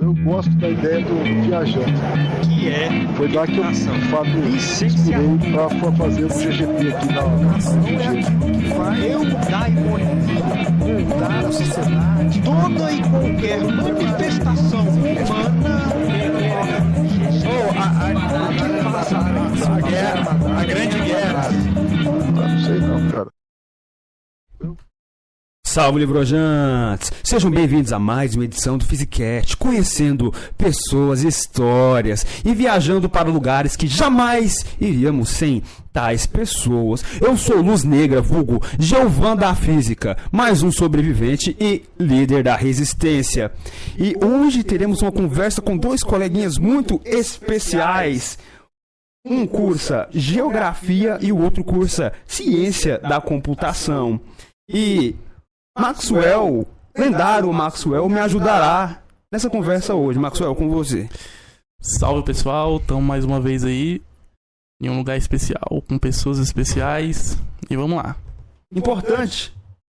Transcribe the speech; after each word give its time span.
Eu 0.00 0.14
gosto 0.14 0.50
da 0.58 0.68
ideia 0.68 1.04
do 1.04 1.42
viajante. 1.42 1.92
Que 2.44 2.68
é 2.68 2.88
Foi 3.16 3.26
lá 3.32 3.44
que 3.48 3.58
eu, 3.58 3.64
Licenciatura. 3.64 5.24
estudei 5.24 5.80
para 5.80 5.92
fazer 5.92 6.24
o 6.24 6.28
GGP 6.28 6.94
aqui 6.94 7.06
na, 7.12 7.22
na 8.78 8.98
eu 9.00 9.24
da 9.24 9.68
ironia, 9.68 10.70
mudar 10.78 11.44
a 11.44 11.50
sociedade, 11.50 12.40
toda 12.42 12.92
e 12.92 13.02
qualquer 13.10 13.64
manifestação 13.64 14.86
humana. 14.88 15.82
Oh, 17.44 17.70
a, 17.76 17.82
a, 17.82 18.06
a, 19.66 19.76
a 19.76 19.80
guerra, 19.80 20.60
a 20.60 20.64
grande 20.64 20.98
guerra. 21.00 21.67
Salve 25.68 25.98
livrojantes! 25.98 27.12
Sejam 27.22 27.50
bem-vindos 27.50 27.92
a 27.92 27.98
mais 27.98 28.34
uma 28.34 28.46
edição 28.46 28.78
do 28.78 28.86
Physicast, 28.86 29.54
conhecendo 29.58 30.32
pessoas, 30.56 31.22
histórias 31.22 32.24
e 32.42 32.54
viajando 32.54 33.06
para 33.06 33.28
lugares 33.28 33.76
que 33.76 33.86
jamais 33.86 34.64
iríamos 34.80 35.28
sem 35.28 35.62
tais 35.92 36.24
pessoas. 36.24 37.04
Eu 37.20 37.36
sou 37.36 37.60
Luz 37.60 37.84
Negra, 37.84 38.22
vulgo 38.22 38.62
Geovan 38.78 39.36
da 39.36 39.54
Física, 39.54 40.16
mais 40.32 40.62
um 40.62 40.72
sobrevivente 40.72 41.54
e 41.60 41.84
líder 42.00 42.44
da 42.44 42.56
resistência. 42.56 43.52
E 43.98 44.16
hoje 44.24 44.64
teremos 44.64 45.02
uma 45.02 45.12
conversa 45.12 45.60
com 45.60 45.76
dois 45.76 46.02
coleguinhas 46.02 46.56
muito 46.56 46.98
especiais. 47.04 48.38
Um 49.22 49.46
cursa 49.46 50.08
Geografia 50.12 51.18
e 51.20 51.30
o 51.30 51.38
outro 51.38 51.62
cursa 51.62 52.10
Ciência 52.26 52.98
da 53.00 53.20
Computação. 53.20 54.18
E 54.66 55.14
Maxwell, 55.78 56.66
lendário 56.96 57.52
Maxwell, 57.52 58.08
me 58.08 58.18
ajudará 58.18 59.00
nessa 59.30 59.48
conversa 59.48 59.94
hoje. 59.94 60.18
Maxwell, 60.18 60.54
com 60.56 60.68
você. 60.68 61.08
Salve 61.80 62.24
pessoal, 62.24 62.78
estamos 62.78 63.04
mais 63.04 63.24
uma 63.24 63.40
vez 63.40 63.64
aí 63.64 64.02
em 64.82 64.90
um 64.90 64.98
lugar 64.98 65.16
especial, 65.16 65.82
com 65.88 65.96
pessoas 65.96 66.40
especiais 66.40 67.38
e 67.70 67.76
vamos 67.76 67.96
lá. 67.96 68.16
Importante. 68.74 69.54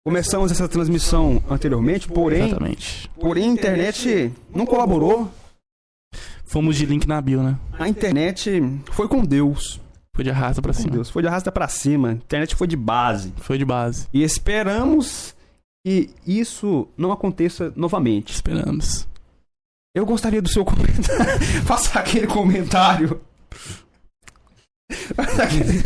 Começamos 0.05 0.51
essa 0.51 0.69
transmissão 0.69 1.41
anteriormente, 1.49 2.09
porém, 2.09 2.47
Exatamente. 2.47 3.09
porém 3.21 3.45
a 3.45 3.53
internet 3.53 4.33
não 4.53 4.67
colaborou. 4.67 5.31
Fomos 6.45 6.77
de 6.77 6.87
link 6.87 7.07
na 7.07 7.21
bio, 7.21 7.43
né? 7.43 7.57
A 7.79 7.89
internet 7.89 8.63
foi 8.91 9.07
com 9.07 9.23
Deus. 9.23 9.81
Foi 10.15 10.25
de 10.25 10.31
arrasta 10.31 10.61
pra 10.61 10.73
cima. 10.73 10.91
Deus, 10.91 11.11
foi 11.11 11.23
de 11.23 11.29
arrasta 11.29 11.53
pra 11.53 11.69
cima. 11.69 12.09
A 12.09 12.13
internet 12.13 12.57
foi 12.57 12.67
de 12.67 12.77
base. 12.77 13.33
Foi 13.37 13.59
de 13.59 13.65
base. 13.65 14.09
E 14.13 14.25
esperamos 14.25 15.37
que 15.89 16.11
isso 16.27 16.87
não 16.99 17.11
aconteça 17.13 17.73
novamente. 17.75 18.33
Esperamos. 18.33 19.09
Eu 19.95 20.05
gostaria 20.05 20.43
do 20.43 20.49
seu 20.49 20.63
comentário. 20.65 21.41
Faça 21.65 21.99
aquele 21.99 22.27
comentário. 22.27 23.21
Faça 25.15 25.43
aquele- 25.45 25.83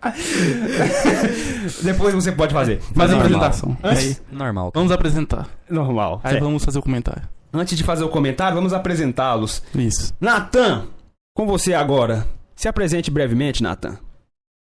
Depois 1.82 2.14
você 2.14 2.32
pode 2.32 2.54
fazer. 2.54 2.80
Faz 2.80 3.10
a 3.10 3.16
Normal. 3.16 3.20
apresentação. 3.20 3.76
Aí, 3.82 4.16
Normal. 4.32 4.70
vamos 4.74 4.90
apresentar. 4.92 5.46
Normal. 5.68 6.20
Aí 6.24 6.32
certo. 6.32 6.44
vamos 6.44 6.64
fazer 6.64 6.78
o 6.78 6.82
comentário. 6.82 7.22
Antes 7.52 7.76
de 7.76 7.84
fazer 7.84 8.04
o 8.04 8.08
comentário, 8.08 8.54
vamos 8.54 8.72
apresentá-los. 8.72 9.62
Isso. 9.74 10.14
Natan, 10.18 10.86
com 11.34 11.46
você 11.46 11.74
agora. 11.74 12.26
Se 12.56 12.66
apresente 12.66 13.10
brevemente, 13.10 13.62
Natan. 13.62 13.98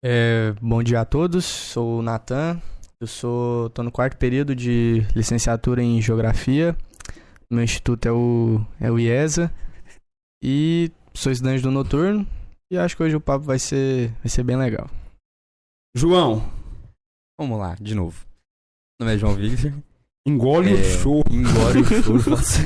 É, 0.03 0.53
bom 0.61 0.81
dia 0.81 1.01
a 1.01 1.05
todos, 1.05 1.43
sou 1.43 1.99
o 1.99 2.01
Natan. 2.01 2.61
Eu 3.00 3.07
sou, 3.07 3.69
tô 3.72 3.83
no 3.83 3.91
quarto 3.91 4.17
período 4.17 4.56
de 4.56 5.01
licenciatura 5.16 5.81
em 5.83 6.01
Geografia. 6.01 6.75
Meu 7.50 7.63
instituto 7.63 8.06
é 8.07 8.11
o, 8.11 8.66
é 8.79 8.89
o 8.91 8.97
IESA. 9.00 9.51
E 10.44 10.91
sou 11.13 11.31
estudante 11.31 11.61
do 11.61 11.72
noturno. 11.72 12.25
E 12.72 12.78
acho 12.78 12.95
que 12.95 13.03
hoje 13.03 13.16
o 13.16 13.22
papo 13.22 13.45
vai 13.45 13.59
ser, 13.59 14.09
vai 14.23 14.28
ser 14.29 14.44
bem 14.44 14.55
legal. 14.57 14.89
João, 15.95 16.44
Vamos 17.39 17.59
lá, 17.59 17.75
de 17.79 17.94
novo. 17.94 18.25
Meu 19.00 19.05
nome 19.07 19.16
é 19.16 19.19
João 19.19 19.35
Victor. 19.35 19.73
engole 20.25 20.73
o 20.73 20.78
É, 20.78 20.84
show. 20.84 21.22
Engole 21.29 21.81
o 21.81 21.85
choro. 22.03 22.19
faço- 22.38 22.59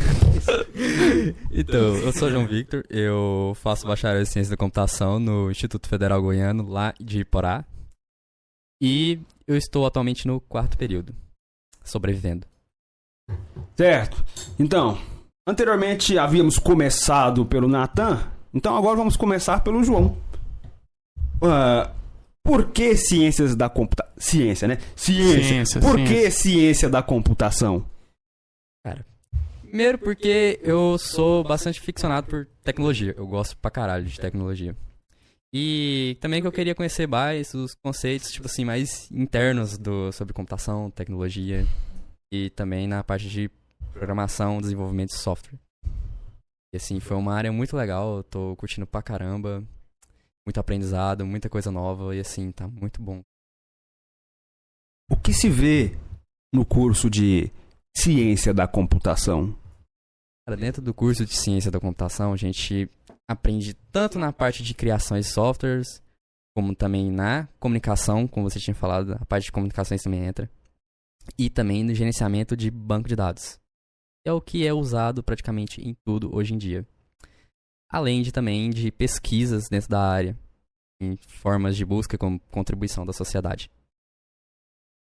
então, 1.52 1.96
eu 1.98 2.14
sou 2.14 2.30
João 2.30 2.46
Victor, 2.48 2.86
eu 2.90 3.54
faço 3.56 3.88
bacharel 3.88 4.22
em 4.22 4.26
Ciência 4.26 4.52
da 4.52 4.58
Computação 4.58 5.20
no 5.20 5.50
Instituto 5.50 5.90
Federal 5.90 6.22
Goiano, 6.22 6.70
lá 6.70 6.94
de 7.00 7.22
Iporá. 7.22 7.66
E 8.82 9.20
eu 9.50 9.58
estou 9.58 9.84
atualmente 9.84 10.28
no 10.28 10.40
quarto 10.40 10.78
período, 10.78 11.16
sobrevivendo. 11.84 12.46
Certo. 13.76 14.24
Então, 14.60 15.02
anteriormente 15.48 16.20
havíamos 16.20 16.60
começado 16.60 17.44
pelo 17.48 17.68
Natan, 17.68 18.32
então 18.54 18.78
agora 18.78 18.96
vamos 18.96 19.18
começar 19.18 19.62
pelo 19.64 19.84
João. 19.84 20.16
Ah, 21.42 21.92
por 22.44 22.70
que 22.72 22.96
ciências 22.96 23.56
da 23.56 23.68
computação? 23.68 24.14
Ciência, 24.20 24.68
né? 24.68 24.78
Ciência. 24.96 25.44
Ciência, 25.44 25.82
Por 25.82 25.96
ciência. 25.96 26.16
que 26.16 26.32
ciência 26.32 26.90
da 26.90 27.02
computação? 27.02 27.84
Primeiro 29.64 29.98
porque 30.00 30.60
eu 30.64 30.98
sou 30.98 31.44
bastante 31.44 31.80
ficcionado 31.80 32.26
por 32.28 32.48
tecnologia, 32.64 33.14
eu 33.16 33.28
gosto 33.28 33.56
pra 33.58 33.70
caralho 33.70 34.04
de 34.06 34.20
tecnologia. 34.20 34.76
E 35.54 36.16
também 36.22 36.42
que 36.42 36.48
eu 36.48 36.52
queria 36.52 36.76
conhecer 36.76 37.08
mais 37.08 37.54
os 37.54 37.74
conceitos, 37.74 38.32
tipo 38.32 38.46
assim, 38.46 38.64
mais 38.64 39.12
internos 39.12 39.78
do, 39.78 40.12
sobre 40.12 40.34
computação, 40.34 40.92
tecnologia 40.92 41.66
e 42.32 42.52
também 42.52 42.88
na 42.88 43.04
parte 43.04 43.28
de 43.28 43.50
programação, 43.92 44.62
desenvolvimento 44.62 45.10
de 45.10 45.18
software. 45.18 45.60
E 46.72 46.78
assim, 46.78 47.00
foi 47.00 47.18
uma 47.18 47.34
área 47.34 47.52
muito 47.52 47.76
legal, 47.76 48.18
eu 48.18 48.24
tô 48.24 48.56
curtindo 48.56 48.86
pra 48.86 49.02
caramba, 49.02 49.64
muito 50.46 50.60
aprendizado, 50.60 51.26
muita 51.26 51.50
coisa 51.50 51.72
nova 51.72 52.16
e 52.16 52.20
assim, 52.20 52.52
tá 52.52 52.68
muito 52.68 53.02
bom. 53.02 53.22
O 55.10 55.18
que 55.18 55.34
se 55.34 55.50
vê 55.50 55.98
no 56.54 56.64
curso 56.64 57.10
de 57.10 57.52
ciência 57.98 58.54
da 58.54 58.68
computação? 58.68 59.58
Cara, 60.48 60.56
dentro 60.56 60.82
do 60.82 60.94
curso 60.94 61.26
de 61.26 61.36
ciência 61.36 61.72
da 61.72 61.80
computação, 61.80 62.34
a 62.34 62.38
gente 62.38 62.88
aprende 63.30 63.76
tanto 63.92 64.18
na 64.18 64.34
parte 64.34 64.64
de 64.64 64.74
criações 64.74 65.28
de 65.28 65.32
softwares, 65.32 66.02
como 66.56 66.76
também 66.76 67.12
na 67.12 67.48
comunicação, 67.60 68.28
como 68.28 68.50
você 68.50 68.60
tinha 68.60 68.74
falado, 68.74 69.14
a 69.14 69.26
parte 69.26 69.46
de 69.46 69.52
comunicações 69.52 70.02
também 70.02 70.26
entra. 70.26 70.50
E 71.38 71.48
também 71.48 71.84
no 71.84 71.94
gerenciamento 71.94 72.58
de 72.58 72.72
banco 72.72 73.08
de 73.08 73.16
dados. 73.16 73.60
É 74.26 74.34
o 74.34 74.42
que 74.42 74.66
é 74.66 74.74
usado 74.74 75.22
praticamente 75.22 75.80
em 75.80 75.96
tudo 76.04 76.36
hoje 76.36 76.56
em 76.56 76.58
dia. 76.58 76.88
Além 77.88 78.24
de 78.24 78.32
também 78.32 78.72
de 78.72 78.92
pesquisas 78.92 79.70
dentro 79.70 79.90
da 79.90 80.02
área, 80.02 80.36
em 81.00 81.16
formas 81.28 81.78
de 81.78 81.86
busca 81.86 82.18
como 82.18 82.40
contribuição 82.52 83.06
da 83.06 83.14
sociedade. 83.14 83.70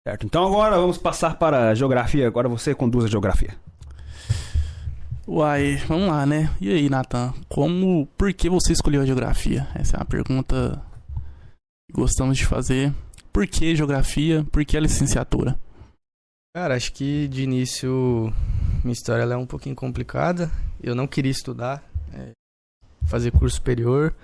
Certo. 0.06 0.26
Então 0.26 0.44
agora 0.44 0.76
vamos 0.76 0.98
passar 0.98 1.38
para 1.38 1.70
a 1.70 1.74
geografia. 1.76 2.26
Agora 2.26 2.48
você 2.48 2.74
conduz 2.74 3.04
a 3.04 3.08
geografia. 3.08 3.56
Uai, 5.28 5.74
vamos 5.88 6.06
lá, 6.06 6.24
né? 6.24 6.54
E 6.60 6.70
aí, 6.72 6.88
Nathan? 6.88 7.34
Como, 7.48 8.06
por 8.16 8.32
que 8.32 8.48
você 8.48 8.72
escolheu 8.72 9.02
a 9.02 9.04
geografia? 9.04 9.66
Essa 9.74 9.96
é 9.96 9.98
uma 9.98 10.04
pergunta 10.04 10.80
que 11.84 11.92
gostamos 11.92 12.38
de 12.38 12.46
fazer. 12.46 12.94
Por 13.32 13.44
que 13.48 13.74
geografia? 13.74 14.46
Por 14.52 14.64
que 14.64 14.76
a 14.76 14.80
licenciatura? 14.80 15.58
Cara, 16.54 16.76
acho 16.76 16.92
que 16.92 17.26
de 17.26 17.42
início 17.42 18.32
minha 18.84 18.92
história 18.92 19.24
é 19.24 19.36
um 19.36 19.46
pouquinho 19.46 19.74
complicada. 19.74 20.48
Eu 20.80 20.94
não 20.94 21.08
queria 21.08 21.32
estudar, 21.32 21.82
é, 22.14 22.30
fazer 23.04 23.32
curso 23.32 23.56
superior, 23.56 24.14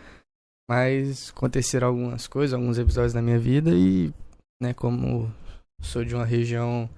mas 0.70 1.30
aconteceram 1.30 1.88
algumas 1.88 2.28
coisas, 2.28 2.54
alguns 2.54 2.78
episódios 2.78 3.12
na 3.12 3.20
minha 3.20 3.40
vida 3.40 3.70
e, 3.74 4.14
né, 4.62 4.72
como 4.72 5.34
sou 5.80 6.04
de 6.04 6.14
uma 6.14 6.24
região 6.24 6.88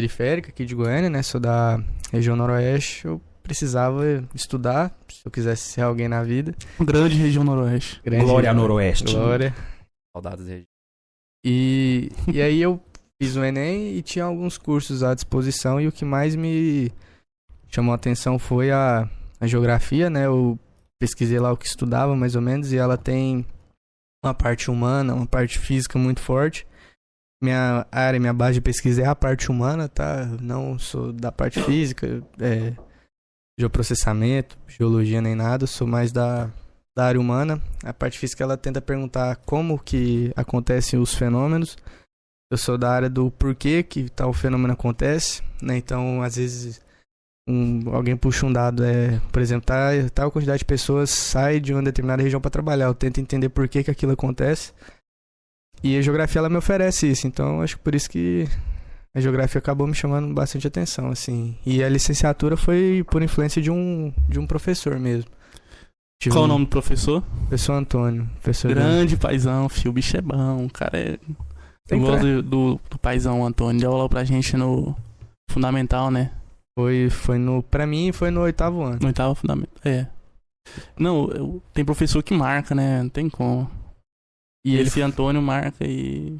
periférica 0.00 0.50
aqui 0.50 0.66
de 0.66 0.74
Goiânia, 0.74 1.08
né, 1.08 1.22
sou 1.22 1.40
da 1.40 1.82
região 2.12 2.36
noroeste, 2.36 3.06
eu 3.06 3.18
precisava 3.42 4.02
estudar 4.34 4.94
se 5.08 5.22
eu 5.24 5.30
quisesse 5.32 5.62
ser 5.72 5.80
alguém 5.80 6.06
na 6.06 6.22
vida. 6.22 6.54
Grande 6.78 7.14
região 7.16 7.42
noroeste. 7.42 8.02
Grande 8.04 8.22
Glória 8.26 8.50
região- 8.50 8.62
Noroeste. 8.62 9.14
Glória. 9.14 9.54
Saudades 10.14 10.44
dele. 10.44 10.64
E, 11.46 12.10
e 12.30 12.42
aí 12.42 12.60
eu 12.60 12.78
fiz 13.22 13.36
o 13.36 13.42
Enem 13.42 13.94
e 13.96 14.02
tinha 14.02 14.26
alguns 14.26 14.58
cursos 14.58 15.02
à 15.02 15.14
disposição 15.14 15.80
e 15.80 15.88
o 15.88 15.92
que 15.92 16.04
mais 16.04 16.36
me 16.36 16.92
chamou 17.70 17.92
a 17.92 17.96
atenção 17.96 18.38
foi 18.38 18.70
a, 18.70 19.08
a 19.40 19.46
geografia, 19.46 20.10
né? 20.10 20.26
Eu 20.26 20.58
pesquisei 21.00 21.38
lá 21.38 21.50
o 21.52 21.56
que 21.56 21.64
estudava 21.66 22.14
mais 22.14 22.36
ou 22.36 22.42
menos 22.42 22.70
e 22.70 22.76
ela 22.76 22.98
tem 22.98 23.46
uma 24.22 24.34
parte 24.34 24.70
humana, 24.70 25.14
uma 25.14 25.26
parte 25.26 25.58
física 25.58 25.98
muito 25.98 26.20
forte. 26.20 26.66
Minha 27.42 27.86
área, 27.92 28.18
minha 28.18 28.32
base 28.32 28.54
de 28.54 28.60
pesquisa 28.62 29.02
é 29.02 29.06
a 29.06 29.14
parte 29.14 29.50
humana, 29.50 29.88
tá? 29.88 30.24
Não 30.40 30.78
sou 30.78 31.12
da 31.12 31.30
parte 31.30 31.62
física, 31.62 32.22
é, 32.40 32.72
geoprocessamento, 33.58 34.56
geologia 34.66 35.20
nem 35.20 35.34
nada, 35.34 35.66
sou 35.66 35.86
mais 35.86 36.12
da, 36.12 36.50
da 36.96 37.04
área 37.06 37.20
humana. 37.20 37.60
A 37.84 37.92
parte 37.92 38.18
física 38.18 38.42
ela 38.42 38.56
tenta 38.56 38.80
perguntar 38.80 39.36
como 39.36 39.78
que 39.78 40.32
acontecem 40.36 40.98
os 40.98 41.14
fenômenos. 41.14 41.76
Eu 42.50 42.56
sou 42.56 42.78
da 42.78 42.90
área 42.90 43.10
do 43.10 43.30
porquê 43.30 43.82
que 43.82 44.08
tal 44.08 44.32
fenômeno 44.32 44.72
acontece, 44.72 45.42
né? 45.60 45.76
Então, 45.76 46.22
às 46.22 46.36
vezes 46.36 46.80
um- 47.48 47.94
alguém 47.94 48.16
puxa 48.16 48.46
um 48.46 48.52
dado, 48.52 48.84
é, 48.84 49.20
por 49.32 49.40
exemplo, 49.42 49.66
tá, 49.66 49.90
tal 50.14 50.30
quantidade 50.30 50.60
de 50.60 50.64
pessoas 50.64 51.10
sai 51.10 51.60
de 51.60 51.72
uma 51.72 51.82
determinada 51.82 52.22
região 52.22 52.40
para 52.40 52.50
trabalhar. 52.50 52.86
Eu 52.86 52.94
tento 52.94 53.20
entender 53.20 53.48
por 53.50 53.68
que, 53.68 53.84
que 53.84 53.90
aquilo 53.90 54.12
acontece. 54.12 54.72
E 55.82 55.96
a 55.96 56.02
geografia 56.02 56.38
ela 56.40 56.48
me 56.48 56.56
oferece 56.56 57.10
isso, 57.10 57.26
então 57.26 57.60
acho 57.62 57.76
que 57.76 57.82
por 57.82 57.94
isso 57.94 58.08
que 58.10 58.48
a 59.14 59.20
geografia 59.20 59.58
acabou 59.58 59.86
me 59.86 59.94
chamando 59.94 60.32
bastante 60.34 60.66
atenção, 60.66 61.10
assim. 61.10 61.56
E 61.64 61.82
a 61.82 61.88
licenciatura 61.88 62.56
foi 62.56 63.04
por 63.10 63.22
influência 63.22 63.60
de 63.62 63.70
um 63.70 64.12
de 64.28 64.38
um 64.38 64.46
professor 64.46 64.98
mesmo. 64.98 65.30
Tive 66.22 66.34
Qual 66.34 66.42
o 66.42 66.46
um 66.46 66.48
nome 66.48 66.64
do 66.64 66.70
professor? 66.70 67.22
Professor 67.40 67.74
Antônio, 67.74 68.26
professor 68.42 68.68
Grande 68.68 69.16
paizão, 69.16 69.68
filho. 69.68 69.90
O 69.90 69.94
bicho 69.94 70.16
é 70.16 70.20
bom. 70.22 70.64
O 70.64 70.70
cara 70.70 70.98
é. 70.98 71.18
Eu 71.88 72.00
gosto 72.00 72.22
do, 72.22 72.42
do, 72.42 72.80
do 72.90 72.98
paizão 72.98 73.44
Antônio. 73.46 73.80
Deu 73.80 73.92
aula 73.92 74.08
pra 74.08 74.24
gente 74.24 74.56
no 74.56 74.96
Fundamental, 75.50 76.10
né? 76.10 76.32
Foi, 76.78 77.08
foi 77.10 77.38
no. 77.38 77.62
Pra 77.62 77.86
mim, 77.86 78.12
foi 78.12 78.30
no 78.30 78.42
oitavo 78.42 78.82
ano. 78.82 78.98
No 79.00 79.06
oitavo 79.06 79.34
fundamental. 79.34 79.74
É. 79.84 80.06
Não, 80.98 81.28
eu- 81.30 81.62
tem 81.72 81.84
professor 81.84 82.22
que 82.22 82.34
marca, 82.34 82.74
né? 82.74 83.02
Não 83.02 83.08
tem 83.08 83.30
como. 83.30 83.70
E 84.66 84.74
ele 84.74 84.88
Esse 84.88 85.00
Antônio 85.00 85.40
marca 85.40 85.86
e. 85.86 86.38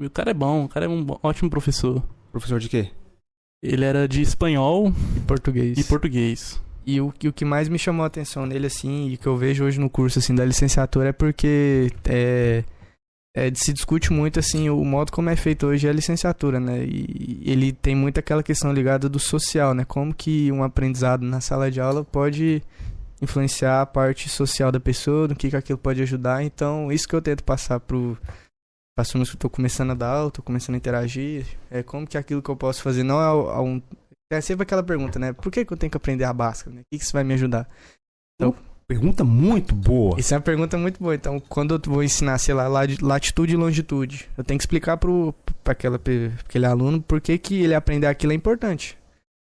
e 0.00 0.06
O 0.06 0.10
cara 0.10 0.30
é 0.30 0.34
bom, 0.34 0.64
o 0.64 0.68
cara 0.68 0.86
é 0.86 0.88
um 0.88 1.04
bom- 1.04 1.18
ótimo 1.22 1.50
professor. 1.50 2.02
Professor 2.32 2.58
de 2.58 2.68
quê? 2.70 2.90
Ele 3.62 3.84
era 3.84 4.08
de 4.08 4.22
espanhol 4.22 4.88
em 4.88 5.20
português. 5.26 5.76
e 5.78 5.84
português. 5.84 6.60
E 6.86 7.00
o, 7.00 7.12
e 7.22 7.28
o 7.28 7.32
que 7.32 7.44
mais 7.44 7.68
me 7.68 7.78
chamou 7.78 8.04
a 8.04 8.06
atenção 8.06 8.44
nele, 8.46 8.66
assim, 8.66 9.08
e 9.10 9.16
que 9.16 9.26
eu 9.26 9.36
vejo 9.36 9.64
hoje 9.64 9.78
no 9.80 9.88
curso, 9.88 10.18
assim, 10.18 10.34
da 10.34 10.44
licenciatura 10.44 11.08
é 11.08 11.12
porque 11.12 11.90
é, 12.06 12.62
é, 13.34 13.50
se 13.54 13.72
discute 13.72 14.12
muito, 14.12 14.38
assim, 14.38 14.68
o 14.68 14.84
modo 14.84 15.10
como 15.12 15.30
é 15.30 15.36
feito 15.36 15.66
hoje 15.66 15.88
a 15.88 15.92
licenciatura, 15.92 16.60
né? 16.60 16.84
E 16.84 17.40
ele 17.44 17.72
tem 17.72 17.94
muito 17.94 18.18
aquela 18.20 18.42
questão 18.42 18.70
ligada 18.72 19.08
do 19.08 19.18
social, 19.18 19.72
né? 19.74 19.84
Como 19.86 20.14
que 20.14 20.52
um 20.52 20.62
aprendizado 20.62 21.22
na 21.22 21.40
sala 21.40 21.70
de 21.70 21.80
aula 21.80 22.04
pode 22.04 22.62
influenciar 23.24 23.80
a 23.82 23.86
parte 23.86 24.28
social 24.28 24.70
da 24.70 24.78
pessoa, 24.78 25.26
no 25.28 25.34
que, 25.34 25.50
que 25.50 25.56
aquilo 25.56 25.78
pode 25.78 26.00
ajudar. 26.02 26.42
Então, 26.44 26.92
isso 26.92 27.08
que 27.08 27.14
eu 27.14 27.22
tento 27.22 27.42
passar 27.42 27.80
pro 27.80 28.16
alunos 28.96 29.30
que 29.30 29.34
eu 29.36 29.40
tô 29.40 29.50
começando 29.50 29.90
a 29.90 29.94
dar 29.94 30.08
aula, 30.10 30.30
tô 30.30 30.40
começando 30.42 30.74
a 30.74 30.78
interagir, 30.78 31.44
é 31.70 31.82
como 31.82 32.06
que 32.06 32.16
aquilo 32.16 32.40
que 32.40 32.48
eu 32.48 32.56
posso 32.56 32.80
fazer 32.82 33.02
não 33.02 33.20
é 33.20 33.60
um 33.60 33.82
é 34.32 34.40
sempre 34.40 34.62
aquela 34.62 34.82
pergunta, 34.82 35.18
né? 35.18 35.32
Por 35.32 35.50
que, 35.52 35.64
que 35.64 35.72
eu 35.72 35.76
tenho 35.76 35.90
que 35.90 35.96
aprender 35.96 36.24
a 36.24 36.32
Bhaskara? 36.32 36.74
Né? 36.74 36.80
O 36.80 36.84
que, 36.90 36.98
que 36.98 37.04
isso 37.04 37.12
vai 37.12 37.22
me 37.24 37.34
ajudar? 37.34 37.68
Pergunta 38.86 39.24
muito 39.24 39.74
boa. 39.74 40.18
Isso 40.20 40.34
é 40.34 40.36
uma 40.36 40.42
pergunta 40.42 40.76
muito 40.76 41.00
boa. 41.00 41.14
Então, 41.14 41.40
quando 41.40 41.74
eu 41.74 41.80
vou 41.86 42.02
ensinar, 42.02 42.36
sei 42.38 42.52
lá, 42.54 42.68
lati- 42.68 43.02
latitude 43.02 43.54
e 43.54 43.56
longitude, 43.56 44.28
eu 44.36 44.44
tenho 44.44 44.58
que 44.58 44.62
explicar 44.62 44.96
pro, 44.98 45.34
pra 45.62 45.72
aquela, 45.72 45.98
pe- 45.98 46.30
pra 46.30 46.44
aquele 46.46 46.66
aluno 46.66 47.00
por 47.00 47.18
que, 47.20 47.38
que 47.38 47.62
ele 47.62 47.74
aprender 47.74 48.06
aquilo 48.06 48.32
é 48.32 48.34
importante. 48.34 48.98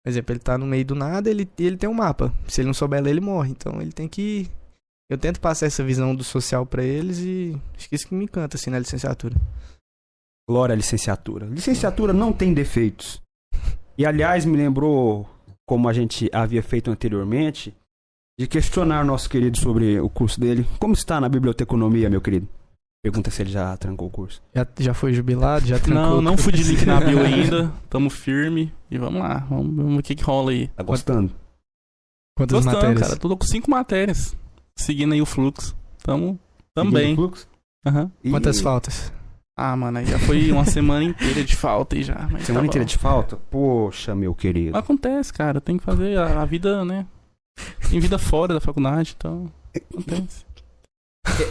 Por 0.03 0.09
exemplo, 0.09 0.33
ele 0.33 0.39
tá 0.39 0.57
no 0.57 0.65
meio 0.65 0.85
do 0.85 0.95
nada, 0.95 1.29
ele, 1.29 1.49
ele 1.59 1.77
tem 1.77 1.89
um 1.89 1.93
mapa. 1.93 2.33
Se 2.47 2.61
ele 2.61 2.67
não 2.67 2.73
souber 2.73 3.01
ler, 3.01 3.11
ele 3.11 3.21
morre. 3.21 3.51
Então, 3.51 3.81
ele 3.81 3.91
tem 3.91 4.07
que... 4.07 4.49
Eu 5.09 5.17
tento 5.17 5.39
passar 5.39 5.65
essa 5.65 5.83
visão 5.83 6.15
do 6.15 6.23
social 6.23 6.65
pra 6.65 6.83
eles 6.83 7.19
e 7.19 7.59
acho 7.75 7.89
que 7.89 7.95
isso 7.95 8.07
que 8.07 8.15
me 8.15 8.25
encanta, 8.25 8.57
assim, 8.57 8.69
na 8.69 8.79
licenciatura. 8.79 9.35
Glória 10.47 10.73
à 10.73 10.75
licenciatura. 10.75 11.47
Licenciatura 11.47 12.13
não 12.13 12.31
tem 12.31 12.53
defeitos. 12.53 13.21
E 13.97 14.05
aliás, 14.05 14.45
me 14.45 14.55
lembrou, 14.55 15.27
como 15.67 15.89
a 15.89 15.93
gente 15.93 16.29
havia 16.31 16.63
feito 16.63 16.89
anteriormente, 16.89 17.75
de 18.39 18.47
questionar 18.47 19.03
nosso 19.03 19.29
querido 19.29 19.57
sobre 19.57 19.99
o 19.99 20.09
curso 20.09 20.39
dele. 20.39 20.65
Como 20.79 20.93
está 20.93 21.19
na 21.19 21.27
biblioteconomia, 21.27 22.09
meu 22.09 22.21
querido? 22.21 22.47
Pergunta 23.01 23.31
se 23.31 23.41
ele 23.41 23.49
já 23.49 23.75
trancou 23.77 24.07
o 24.07 24.11
curso. 24.11 24.41
Já, 24.53 24.67
já 24.79 24.93
foi 24.93 25.13
jubilado? 25.13 25.65
Já 25.65 25.79
trancou 25.79 26.03
Não, 26.15 26.21
não 26.21 26.37
fui 26.37 26.51
de 26.51 26.63
link 26.63 26.85
na 26.85 26.99
bio 26.99 27.19
ainda. 27.23 27.71
Tamo 27.89 28.09
firme. 28.09 28.73
E 28.91 28.97
vamos 28.97 29.21
lá. 29.21 29.45
Vamos 29.49 29.73
vamos 29.75 29.93
ver 29.93 29.99
o 29.99 30.03
que, 30.03 30.15
que 30.15 30.23
rola 30.23 30.51
aí. 30.51 30.67
Tá 30.69 30.83
gostando? 30.83 31.31
Quantas 32.37 32.55
Gostando, 32.65 32.75
matérias? 32.77 33.07
cara. 33.07 33.19
Tô 33.19 33.37
com 33.37 33.45
cinco 33.45 33.71
matérias. 33.71 34.35
Seguindo 34.77 35.13
aí 35.13 35.21
o 35.21 35.25
fluxo. 35.25 35.75
Tamo 36.03 36.37
também. 36.73 37.01
Seguindo 37.01 37.13
o 37.13 37.15
fluxo? 37.15 37.47
Aham. 37.85 38.11
E- 38.23 38.31
Quantas 38.31 38.59
faltas? 38.59 39.13
Ah, 39.57 39.75
mano, 39.75 39.97
aí 39.97 40.05
já 40.05 40.17
foi 40.19 40.51
uma 40.51 40.63
semana 40.63 41.03
inteira 41.03 41.43
de 41.43 41.53
falta 41.55 41.95
aí 41.97 42.03
já. 42.03 42.27
mas 42.31 42.43
Semana 42.45 42.63
tá 42.63 42.67
inteira 42.67 42.85
de 42.85 42.97
falta? 42.97 43.35
Poxa, 43.49 44.15
meu 44.15 44.33
querido. 44.33 44.77
Acontece, 44.77 45.33
cara. 45.33 45.59
Tem 45.59 45.77
que 45.77 45.83
fazer 45.83 46.17
a, 46.17 46.41
a 46.41 46.45
vida, 46.45 46.85
né? 46.85 47.05
Tem 47.89 47.99
vida 47.99 48.17
fora 48.17 48.53
da 48.53 48.61
faculdade, 48.61 49.15
então. 49.17 49.51
Acontece. 49.75 50.45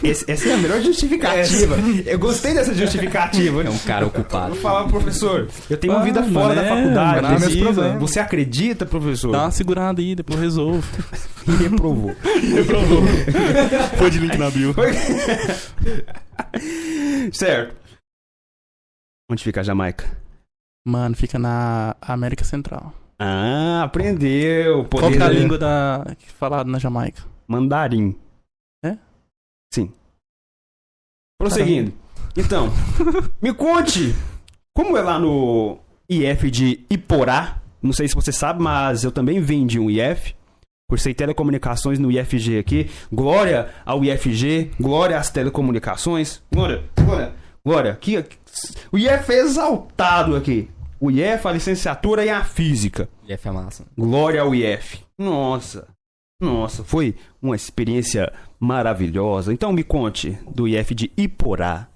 Esse- 0.03 0.29
essa 0.29 0.49
é 0.49 0.53
a 0.53 0.57
melhor 0.57 0.81
justificativa. 0.81 1.75
Eu 2.05 2.19
gostei 2.19 2.53
dessa 2.53 2.73
justificativa. 2.73 3.63
É 3.63 3.69
um 3.69 3.77
cara 3.79 4.05
ocupado. 4.05 4.53
Vou 4.53 4.61
falar, 4.61 4.87
professor, 4.87 5.47
eu 5.69 5.77
tenho 5.77 5.93
uma 5.93 6.01
Ah, 6.01 6.03
vida 6.03 6.21
fora 6.23 6.31
mano, 6.49 6.55
da 6.55 6.63
é, 6.63 6.69
faculdade. 6.69 7.21
mano, 7.21 7.39
Você- 7.39 7.45
meus 7.61 7.75
problemas. 7.75 8.01
Você 8.01 8.19
acredita, 8.19 8.85
professor? 8.85 9.31
Dá 9.31 9.43
uma 9.43 9.51
segurada 9.51 10.01
aí, 10.01 10.15
depois 10.15 10.37
eu 10.37 10.43
resolvo. 10.43 10.87
E 11.47 11.51
reprovou. 11.63 12.15
Reprovou. 12.55 13.03
Foi 13.97 14.09
de 14.09 14.19
link 14.19 14.37
na 14.37 14.49
bio. 14.49 14.75
certo. 17.33 17.75
Onde 19.31 19.43
fica 19.43 19.61
a 19.61 19.63
Jamaica? 19.63 20.05
Mano, 20.87 21.15
fica 21.15 21.37
na 21.37 21.95
América 22.01 22.43
Central. 22.43 22.93
Ah, 23.19 23.83
aprendeu. 23.83 24.85
Qual 24.85 25.11
que 25.11 25.17
é 25.17 25.21
a 25.21 25.25
Poder- 25.27 25.39
língua 25.39 25.57
da... 25.57 26.05
falada 26.39 26.69
na 26.69 26.79
Jamaica? 26.79 27.21
Mandarim. 27.47 28.15
Sim. 29.71 29.91
Prosseguindo. 31.39 31.93
Então, 32.35 32.69
me 33.41 33.53
conte, 33.53 34.13
como 34.75 34.97
é 34.97 35.01
lá 35.01 35.17
no 35.19 35.79
IF 36.09 36.49
de 36.51 36.85
Iporá? 36.89 37.61
Não 37.81 37.93
sei 37.93 38.07
se 38.07 38.15
você 38.15 38.31
sabe, 38.31 38.61
mas 38.61 39.03
eu 39.03 39.11
também 39.11 39.39
vim 39.39 39.65
de 39.65 39.79
um 39.79 39.89
IF. 39.89 40.35
Cursei 40.89 41.13
telecomunicações 41.13 41.99
no 41.99 42.11
IFG 42.11 42.57
aqui. 42.57 42.89
Glória 43.11 43.73
ao 43.85 44.03
IFG, 44.03 44.71
glória 44.79 45.17
às 45.17 45.29
telecomunicações. 45.29 46.41
Glória, 46.51 46.83
glória, 46.99 47.33
glória. 47.63 47.91
Aqui, 47.91 48.17
aqui- 48.17 48.37
o 48.91 48.97
IF 48.97 49.31
é 49.31 49.39
exaltado 49.39 50.35
aqui. 50.35 50.69
O 50.99 51.09
IF, 51.09 51.47
a 51.47 51.51
licenciatura 51.51 52.25
e 52.25 52.29
a 52.29 52.43
física. 52.43 53.07
E 53.25 53.31
é 53.31 53.51
massa. 53.51 53.85
Glória 53.97 54.41
ao 54.41 54.53
IF. 54.53 54.99
Nossa. 55.17 55.87
Nossa, 56.41 56.83
foi 56.83 57.15
uma 57.41 57.55
experiência 57.55 58.31
maravilhosa. 58.59 59.53
Então 59.53 59.71
me 59.71 59.83
conte 59.83 60.31
do 60.53 60.67
IF 60.67 60.93
de 60.93 61.11
Iporá. 61.15 61.89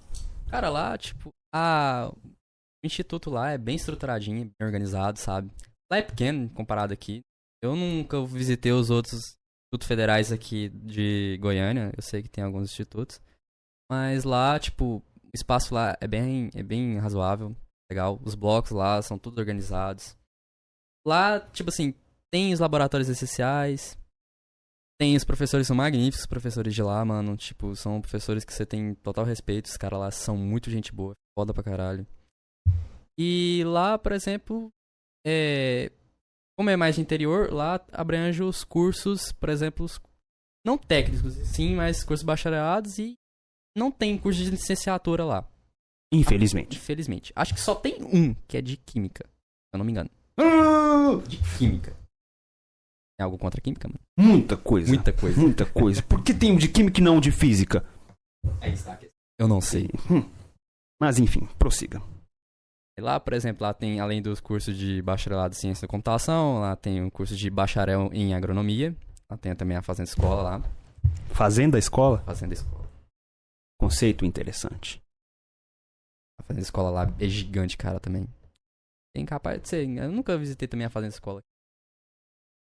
Cara, 0.48 0.70
lá, 0.70 0.96
tipo, 0.96 1.30
a... 1.54 2.10
o 2.12 2.86
instituto 2.86 3.30
lá 3.30 3.50
é 3.50 3.58
bem 3.58 3.76
estruturadinho, 3.76 4.50
bem 4.58 4.66
organizado, 4.66 5.18
sabe? 5.18 5.50
Lá 5.90 5.98
é 5.98 6.02
pequeno 6.02 6.48
comparado 6.50 6.92
aqui. 6.92 7.20
Eu 7.62 7.76
nunca 7.76 8.24
visitei 8.24 8.72
os 8.72 8.90
outros 8.90 9.34
institutos 9.74 9.88
federais 9.88 10.32
aqui 10.32 10.68
de 10.68 11.38
Goiânia. 11.40 11.92
Eu 11.96 12.02
sei 12.02 12.22
que 12.22 12.28
tem 12.28 12.44
alguns 12.44 12.70
institutos. 12.70 13.20
Mas 13.90 14.24
lá, 14.24 14.58
tipo, 14.58 14.96
o 14.96 15.02
espaço 15.34 15.74
lá 15.74 15.96
é 16.00 16.06
bem, 16.06 16.50
é 16.54 16.62
bem 16.62 16.98
razoável, 16.98 17.54
legal. 17.90 18.20
Os 18.24 18.34
blocos 18.34 18.70
lá 18.70 19.02
são 19.02 19.18
todos 19.18 19.38
organizados. 19.38 20.16
Lá, 21.06 21.40
tipo 21.40 21.70
assim, 21.70 21.94
tem 22.32 22.52
os 22.52 22.60
laboratórios 22.60 23.08
essenciais. 23.08 23.98
Tem 24.98 25.16
os 25.16 25.24
professores 25.24 25.66
são 25.66 25.76
magníficos, 25.76 26.20
os 26.20 26.26
professores 26.26 26.74
de 26.74 26.82
lá, 26.82 27.04
mano. 27.04 27.36
Tipo, 27.36 27.74
são 27.74 28.00
professores 28.00 28.44
que 28.44 28.52
você 28.52 28.64
tem 28.64 28.94
total 28.94 29.24
respeito. 29.24 29.66
Os 29.66 29.76
caras 29.76 29.98
lá 29.98 30.10
são 30.10 30.36
muito 30.36 30.70
gente 30.70 30.92
boa, 30.92 31.14
foda 31.36 31.52
pra 31.52 31.62
caralho. 31.64 32.06
E 33.18 33.62
lá, 33.66 33.98
por 33.98 34.12
exemplo, 34.12 34.68
é... 35.26 35.90
como 36.56 36.70
é 36.70 36.76
mais 36.76 36.94
de 36.96 37.00
interior, 37.00 37.52
lá 37.52 37.84
abrange 37.92 38.42
os 38.42 38.64
cursos, 38.64 39.30
por 39.32 39.48
exemplo, 39.48 39.84
os... 39.86 40.00
não 40.66 40.76
técnicos, 40.76 41.34
sim, 41.34 41.74
mas 41.76 42.02
cursos 42.04 42.24
bacharelados 42.24 42.98
e 42.98 43.14
não 43.76 43.90
tem 43.90 44.18
curso 44.18 44.42
de 44.42 44.50
licenciatura 44.50 45.24
lá, 45.24 45.48
Infelizmente. 46.12 46.76
infelizmente. 46.76 47.32
Acho 47.36 47.54
que 47.54 47.60
só 47.60 47.74
tem 47.74 48.02
um, 48.02 48.34
que 48.48 48.56
é 48.56 48.62
de 48.62 48.76
química, 48.76 49.24
se 49.26 49.74
eu 49.74 49.78
não 49.78 49.84
me 49.84 49.92
engano. 49.92 50.10
Ah, 50.36 51.22
De 51.28 51.38
química. 51.56 51.96
Tem 53.16 53.24
algo 53.24 53.38
contra 53.38 53.60
a 53.60 53.62
química, 53.62 53.88
mano? 53.88 54.00
muita 54.18 54.56
coisa. 54.56 54.88
Muita 54.88 55.12
coisa. 55.12 55.40
Muita 55.40 55.66
coisa. 55.66 56.02
Por 56.02 56.22
que 56.22 56.34
tem 56.34 56.52
um 56.52 56.56
de 56.56 56.68
química 56.68 57.00
e 57.00 57.04
não 57.04 57.20
de 57.20 57.30
física? 57.30 57.84
A 58.60 58.70
questão. 58.70 58.98
Eu 59.38 59.48
não 59.48 59.60
sei. 59.60 59.88
Hum. 60.10 60.28
Mas 61.00 61.18
enfim, 61.18 61.46
prossiga. 61.58 62.02
Lá, 62.98 63.18
por 63.18 63.32
exemplo, 63.32 63.64
lá 63.64 63.74
tem, 63.74 63.98
além 63.98 64.22
dos 64.22 64.40
cursos 64.40 64.76
de 64.76 65.02
bacharelado 65.02 65.54
em 65.54 65.58
ciência 65.58 65.86
da 65.86 65.90
computação, 65.90 66.60
lá 66.60 66.76
tem 66.76 67.04
o 67.04 67.10
curso 67.10 67.34
de 67.36 67.50
bacharel 67.50 68.08
em 68.12 68.34
agronomia. 68.34 68.96
Lá 69.28 69.36
tem 69.36 69.54
também 69.54 69.76
a 69.76 69.82
fazenda 69.82 70.08
escola 70.08 70.42
lá. 70.42 70.62
Fazenda 71.30 71.78
escola? 71.78 72.18
Fazenda 72.20 72.54
escola. 72.54 72.88
Conceito 73.80 74.24
interessante. 74.24 75.02
A 76.38 76.44
fazenda 76.44 76.62
escola 76.62 76.90
lá 76.90 77.12
é 77.18 77.26
gigante, 77.26 77.76
cara, 77.76 77.98
também. 77.98 78.28
Tem 79.12 79.24
capaz 79.24 79.60
de 79.60 79.68
ser. 79.68 79.88
Eu 79.88 80.12
nunca 80.12 80.38
visitei 80.38 80.68
também 80.68 80.86
a 80.86 80.90
fazenda 80.90 81.12
escola. 81.12 81.40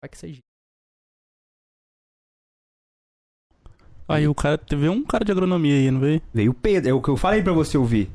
Vai 0.05 0.09
que 0.09 0.17
seja. 0.19 0.39
Aí 4.07 4.27
o 4.27 4.35
cara. 4.35 4.55
Teve 4.55 4.87
um 4.87 5.03
cara 5.03 5.25
de 5.25 5.31
agronomia 5.31 5.73
aí, 5.73 5.89
não 5.89 5.99
veio? 5.99 6.21
Veio 6.31 6.51
o 6.51 6.53
Pedro, 6.53 6.89
é 6.91 6.93
o 6.93 7.01
que 7.01 7.09
eu 7.09 7.17
falei 7.17 7.41
pra 7.41 7.53
você 7.53 7.75
ouvir. 7.75 8.11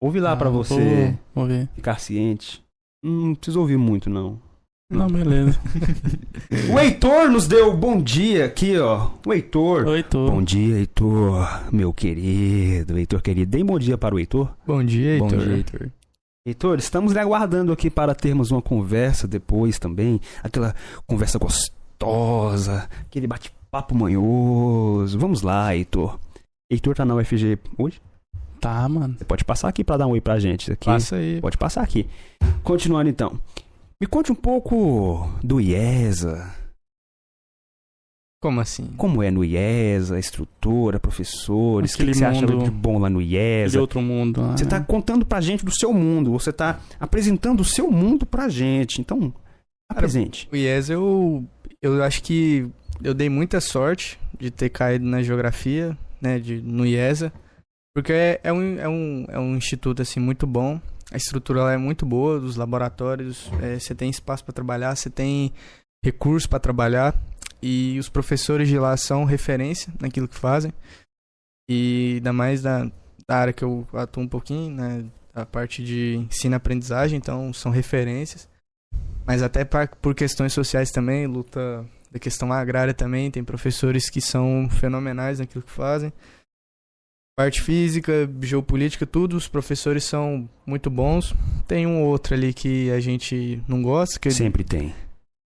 Ouve 0.00 0.20
lá 0.20 0.32
Ah, 0.32 0.36
pra 0.36 0.50
vou- 0.50 0.62
você 0.62 1.18
Vou 1.34 1.46
ver. 1.46 1.68
ficar 1.74 1.98
ciente. 1.98 2.62
Hum, 3.04 3.28
Não 3.28 3.34
precisa 3.34 3.58
ouvir 3.58 3.76
muito, 3.76 4.08
não. 4.08 4.40
Não, 4.88 5.08
beleza. 5.08 5.58
O 6.72 6.78
Heitor 6.78 7.28
nos 7.30 7.48
deu 7.48 7.74
bom 7.76 8.00
dia 8.00 8.44
aqui, 8.44 8.78
ó. 8.78 9.10
O 9.26 9.32
Heitor. 9.32 9.86
Oi, 9.86 10.02
tô. 10.02 10.26
Bom 10.30 10.42
dia, 10.42 10.76
Heitor, 10.78 11.72
meu 11.72 11.92
querido. 11.92 12.96
Heitor 12.98 13.20
querido, 13.22 13.50
dê 13.50 13.64
bom 13.64 13.78
dia 13.80 13.96
para 13.98 14.14
o 14.14 14.18
Heitor. 14.20 14.54
Bom 14.66 14.84
dia, 14.84 15.18
Bom 15.18 15.24
Heitor. 15.26 15.40
dia, 15.44 15.56
Heitor. 15.56 15.90
Heitor, 16.44 16.80
estamos 16.80 17.12
lhe 17.12 17.20
aguardando 17.20 17.70
aqui 17.72 17.88
para 17.88 18.16
termos 18.16 18.50
uma 18.50 18.60
conversa 18.60 19.28
depois 19.28 19.78
também. 19.78 20.20
Aquela 20.42 20.74
conversa 21.06 21.38
gostosa, 21.38 22.88
aquele 23.02 23.28
bate-papo 23.28 23.94
manhoso. 23.94 25.16
Vamos 25.20 25.42
lá, 25.42 25.72
Heitor. 25.72 26.18
Heitor 26.68 26.96
tá 26.96 27.04
na 27.04 27.14
UFG 27.14 27.60
hoje? 27.78 28.02
Tá, 28.60 28.88
mano. 28.88 29.14
Você 29.16 29.24
pode 29.24 29.44
passar 29.44 29.68
aqui 29.68 29.84
para 29.84 29.98
dar 29.98 30.08
um 30.08 30.10
oi 30.10 30.20
pra 30.20 30.40
gente 30.40 30.72
aqui. 30.72 30.86
Passa 30.86 31.14
aí. 31.14 31.40
Pode 31.40 31.56
passar 31.56 31.82
aqui. 31.82 32.08
Continuando 32.64 33.08
então. 33.08 33.38
Me 34.00 34.08
conte 34.08 34.32
um 34.32 34.36
pouco 34.36 35.30
do 35.44 35.60
IESA. 35.60 36.61
Como 38.42 38.60
assim? 38.60 38.88
Como 38.96 39.22
é 39.22 39.30
no 39.30 39.44
IESA, 39.44 40.18
estrutura, 40.18 40.98
professores, 40.98 41.94
o 41.94 41.96
que, 41.96 42.06
que 42.06 42.14
você 42.14 42.24
acha 42.24 42.40
mundo- 42.44 42.64
de 42.64 42.70
bom 42.72 42.98
lá 42.98 43.08
no 43.08 43.22
De 43.22 43.36
IESA? 43.36 43.80
outro 43.80 44.02
mundo. 44.02 44.42
né? 44.42 44.56
Você 44.58 44.66
tá 44.66 44.80
contando 44.80 45.24
pra 45.24 45.40
gente 45.40 45.64
do 45.64 45.70
seu 45.72 45.92
mundo, 45.94 46.32
você 46.32 46.52
tá 46.52 46.80
apresentando 46.98 47.60
o 47.60 47.64
seu 47.64 47.88
mundo 47.88 48.26
pra 48.26 48.48
gente. 48.48 49.00
Então, 49.00 49.32
apresente. 49.88 50.48
O 50.52 50.56
IES, 50.56 50.90
eu, 50.90 51.44
eu 51.80 52.02
acho 52.02 52.20
que 52.22 52.66
eu 53.00 53.14
dei 53.14 53.28
muita 53.28 53.60
sorte 53.60 54.18
de 54.40 54.50
ter 54.50 54.70
caído 54.70 55.04
na 55.06 55.22
geografia, 55.22 55.96
né, 56.20 56.40
de, 56.40 56.60
no 56.60 56.84
IESA, 56.84 57.32
porque 57.94 58.12
é, 58.12 58.40
é, 58.42 58.52
um, 58.52 58.78
é, 58.80 58.88
um, 58.88 59.24
é 59.28 59.38
um 59.38 59.54
instituto, 59.56 60.02
assim, 60.02 60.18
muito 60.18 60.48
bom. 60.48 60.80
A 61.12 61.16
estrutura 61.16 61.62
lá 61.62 61.72
é 61.74 61.76
muito 61.76 62.04
boa, 62.04 62.40
dos 62.40 62.56
laboratórios, 62.56 63.48
é, 63.62 63.78
você 63.78 63.94
tem 63.94 64.10
espaço 64.10 64.42
para 64.44 64.52
trabalhar, 64.52 64.96
você 64.96 65.08
tem 65.10 65.52
recursos 66.04 66.46
para 66.48 66.58
trabalhar, 66.58 67.14
e 67.62 67.98
os 67.98 68.08
professores 68.08 68.68
de 68.68 68.78
lá 68.78 68.96
são 68.96 69.24
referência 69.24 69.92
naquilo 70.00 70.28
que 70.28 70.36
fazem. 70.36 70.72
E 71.68 72.14
ainda 72.16 72.32
mais 72.32 72.60
da, 72.60 72.90
da 73.26 73.36
área 73.36 73.52
que 73.52 73.62
eu 73.62 73.86
atuo 73.92 74.22
um 74.22 74.28
pouquinho, 74.28 74.74
né, 74.74 75.04
a 75.32 75.46
parte 75.46 75.82
de 75.82 76.16
ensino-aprendizagem, 76.16 77.16
então 77.16 77.52
são 77.52 77.70
referências. 77.70 78.48
Mas 79.24 79.42
até 79.42 79.64
pra, 79.64 79.86
por 79.86 80.14
questões 80.14 80.52
sociais 80.52 80.90
também, 80.90 81.26
luta 81.26 81.86
da 82.10 82.18
questão 82.18 82.52
agrária 82.52 82.92
também, 82.92 83.30
tem 83.30 83.44
professores 83.44 84.10
que 84.10 84.20
são 84.20 84.68
fenomenais 84.68 85.38
naquilo 85.38 85.62
que 85.62 85.70
fazem. 85.70 86.12
Parte 87.34 87.62
física, 87.62 88.28
geopolítica, 88.42 89.06
tudo, 89.06 89.36
os 89.36 89.48
professores 89.48 90.04
são 90.04 90.48
muito 90.66 90.90
bons. 90.90 91.34
Tem 91.66 91.86
um 91.86 92.02
ou 92.02 92.08
outro 92.08 92.34
ali 92.34 92.52
que 92.52 92.90
a 92.90 93.00
gente 93.00 93.62
não 93.66 93.80
gosta, 93.82 94.20
que 94.20 94.30
Sempre 94.30 94.62
tem. 94.62 94.94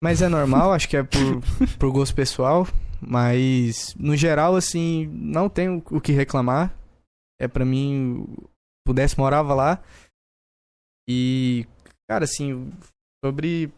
Mas 0.03 0.23
é 0.23 0.29
normal, 0.29 0.73
acho 0.73 0.89
que 0.89 0.97
é 0.97 1.03
por, 1.03 1.41
por 1.79 1.93
gosto 1.93 2.15
pessoal. 2.15 2.67
Mas, 3.01 3.95
no 3.95 4.15
geral, 4.15 4.57
assim, 4.57 5.07
não 5.07 5.49
tenho 5.49 5.83
o 5.91 6.01
que 6.01 6.13
reclamar. 6.13 6.75
É 7.41 7.49
pra 7.49 7.65
mim, 7.65 8.27
pudesse 8.87 9.19
morava 9.19 9.55
lá. 9.55 9.83
E, 11.09 11.67
cara, 12.09 12.25
assim, 12.25 12.71
sobre 13.25 13.73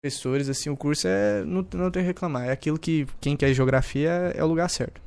professores, 0.00 0.48
assim, 0.48 0.70
o 0.70 0.76
curso 0.76 1.08
é. 1.08 1.44
Não, 1.44 1.66
não 1.74 1.86
o 1.86 1.90
que 1.90 2.00
reclamar. 2.00 2.48
É 2.48 2.52
aquilo 2.52 2.78
que 2.78 3.06
quem 3.20 3.36
quer 3.36 3.52
geografia 3.52 4.10
é 4.34 4.42
o 4.42 4.46
lugar 4.46 4.70
certo. 4.70 5.00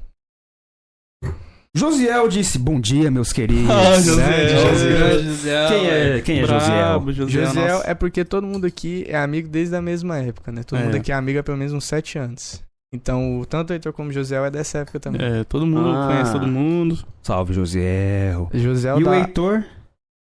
Josiel 1.77 2.29
disse: 2.29 2.57
Bom 2.57 2.79
dia, 2.79 3.11
meus 3.11 3.33
queridos. 3.33 3.69
Ah, 3.69 3.95
José, 3.99 4.49
José. 4.49 5.19
José. 5.23 5.67
Quem 5.67 5.87
é, 5.87 6.21
quem 6.21 6.39
é 6.39 6.47
Josiel? 6.47 6.59
Brabo, 6.77 7.11
José. 7.11 7.31
José 7.45 7.67
nossa. 7.73 7.91
é 7.91 7.93
porque 7.93 8.23
todo 8.23 8.47
mundo 8.47 8.65
aqui 8.65 9.03
é 9.09 9.17
amigo 9.17 9.49
desde 9.49 9.75
a 9.75 9.81
mesma 9.81 10.17
época, 10.19 10.53
né? 10.53 10.63
Todo 10.63 10.79
É. 10.79 10.83
mundo 10.85 10.95
aqui 10.95 11.11
é 11.11 11.15
amigo 11.15 11.37
há 11.39 11.43
pelo 11.43 11.57
menos 11.57 11.73
uns 11.73 11.83
sete 11.83 12.17
anos. 12.17 12.63
Então, 12.93 13.45
tanto 13.49 13.71
o 13.71 13.73
Heitor 13.73 13.91
como 13.91 14.09
o 14.09 14.13
José 14.13 14.37
é 14.37 14.49
dessa 14.49 14.77
época 14.77 15.01
também. 15.01 15.21
É, 15.21 15.43
todo 15.43 15.65
mundo 15.67 15.89
Ah. 15.89 16.07
conhece 16.07 16.31
todo 16.31 16.47
mundo. 16.47 16.97
Salve, 17.21 17.53
Josiel. 17.53 18.49
José 18.53 18.89
é 18.89 18.97
E 18.97 19.01
o 19.03 19.05
da... 19.05 19.17
Heitor 19.17 19.65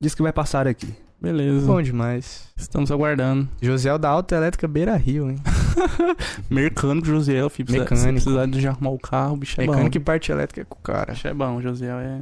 disse 0.02 0.16
que 0.16 0.22
vai 0.22 0.32
passar 0.32 0.66
aqui. 0.66 0.88
Beleza. 1.20 1.66
Bom 1.66 1.82
demais. 1.82 2.44
Estamos 2.56 2.90
aguardando. 2.90 3.46
José 3.60 3.96
da 3.98 4.08
Autoelétrica 4.08 4.66
Beira 4.66 4.96
Rio, 4.96 5.30
hein? 5.30 5.36
Mecânico 6.50 7.06
José, 7.06 7.48
filho. 7.48 7.66
Precisa, 7.66 7.84
Mecânico. 7.84 8.24
Precisar 8.24 8.46
de 8.46 8.68
arrumar 8.68 8.90
o 8.90 8.98
carro, 8.98 9.36
bicho 9.36 9.60
é 9.60 9.66
Mecânico 9.66 9.90
bom. 9.90 9.96
e 9.96 10.00
parte 10.00 10.32
elétrica 10.32 10.60
é 10.62 10.64
com 10.64 10.78
o 10.78 10.82
cara. 10.82 11.12
Bicho 11.12 11.28
é 11.28 11.34
bom, 11.34 11.60
José 11.60 11.86
é. 11.86 12.20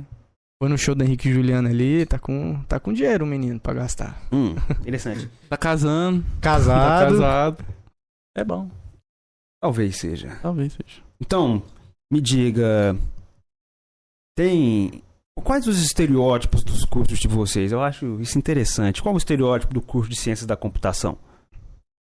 Foi 0.63 0.69
no 0.69 0.77
show 0.77 0.95
do 0.95 1.03
Henrique 1.03 1.29
e 1.29 1.33
Juliano 1.33 1.69
ali, 1.69 2.05
tá 2.05 2.19
com, 2.19 2.63
tá 2.69 2.79
com 2.79 2.93
dinheiro 2.93 3.25
o 3.25 3.29
menino 3.29 3.59
pra 3.59 3.73
gastar. 3.73 4.21
Hum, 4.31 4.55
interessante. 4.81 5.29
Tá 5.49 5.57
casando. 5.57 6.23
Tá 6.23 6.51
Casado. 6.53 7.13
casado. 7.13 7.65
É 8.37 8.45
bom. 8.45 8.71
Talvez 9.63 9.97
seja. 9.97 10.39
Talvez 10.43 10.73
seja. 10.75 11.03
Então, 11.21 11.63
me 12.13 12.21
diga. 12.21 12.97
Tem. 14.37 15.03
Quais 15.43 15.67
os 15.67 15.83
estereótipos 15.83 16.63
dos 16.63 16.85
cursos 16.85 17.19
de 17.19 17.27
vocês? 17.29 17.73
Eu 17.73 17.83
acho 17.83 18.21
isso 18.21 18.39
interessante. 18.39 19.03
Qual 19.03 19.15
o 19.15 19.19
estereótipo 19.19 19.73
do 19.73 19.81
curso 19.81 20.11
de 20.11 20.19
ciências 20.19 20.47
da 20.47 20.57
computação? 20.57 21.17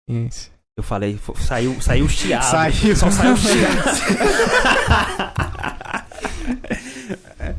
Isso. 0.09 0.51
Eu 0.79 0.83
falei, 0.83 1.19
saiu, 1.47 1.81
saiu 1.81 2.07
chiado. 2.07 2.43
Saiu. 2.51 2.95
Só 2.95 3.11
saiu 3.11 3.35
chiado. 3.37 3.83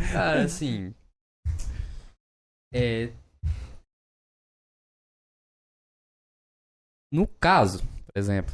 Cara, 0.13 0.43
assim. 0.43 0.93
É. 2.71 3.12
No 7.12 7.27
caso, 7.27 7.79
por 8.05 8.19
exemplo, 8.19 8.53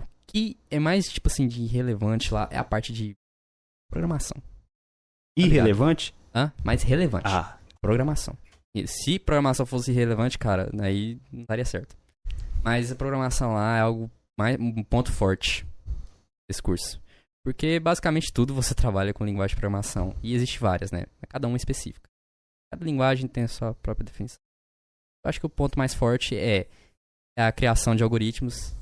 o 0.00 0.04
que 0.28 0.56
é 0.70 0.78
mais, 0.78 1.08
tipo 1.08 1.26
assim, 1.28 1.48
de 1.48 1.66
relevante 1.66 2.32
lá 2.32 2.48
é 2.52 2.58
a 2.58 2.64
parte 2.64 2.92
de 2.92 3.16
programação. 3.90 4.40
Irrelevante? 5.36 6.14
Hã? 6.32 6.52
Mais 6.64 6.82
relevante. 6.82 7.26
Ah, 7.26 7.58
Programação. 7.80 8.38
E 8.74 8.86
se 8.86 9.18
programação 9.18 9.66
fosse 9.66 9.90
relevante, 9.90 10.38
cara, 10.38 10.70
aí 10.80 11.18
não 11.32 11.44
daria 11.44 11.64
certo. 11.64 11.96
Mas 12.66 12.90
a 12.90 12.96
programação 12.96 13.54
lá 13.54 13.76
é 13.76 13.80
algo 13.80 14.10
mais 14.36 14.58
um 14.58 14.82
ponto 14.82 15.12
forte 15.12 15.64
desse 16.50 16.60
curso. 16.60 17.00
Porque 17.44 17.78
basicamente 17.78 18.32
tudo 18.32 18.52
você 18.52 18.74
trabalha 18.74 19.14
com 19.14 19.24
linguagem 19.24 19.54
de 19.54 19.60
programação. 19.60 20.16
E 20.20 20.34
existe 20.34 20.58
várias, 20.58 20.90
né? 20.90 21.04
Cada 21.28 21.46
uma 21.46 21.56
específica. 21.56 22.10
Cada 22.72 22.84
linguagem 22.84 23.28
tem 23.28 23.44
a 23.44 23.48
sua 23.48 23.72
própria 23.74 24.04
definição. 24.04 24.38
Eu 25.24 25.28
acho 25.28 25.38
que 25.38 25.46
o 25.46 25.50
ponto 25.50 25.78
mais 25.78 25.94
forte 25.94 26.36
é 26.36 26.66
é 27.38 27.44
a 27.46 27.52
criação 27.52 27.94
de 27.94 28.02
algoritmos 28.02 28.74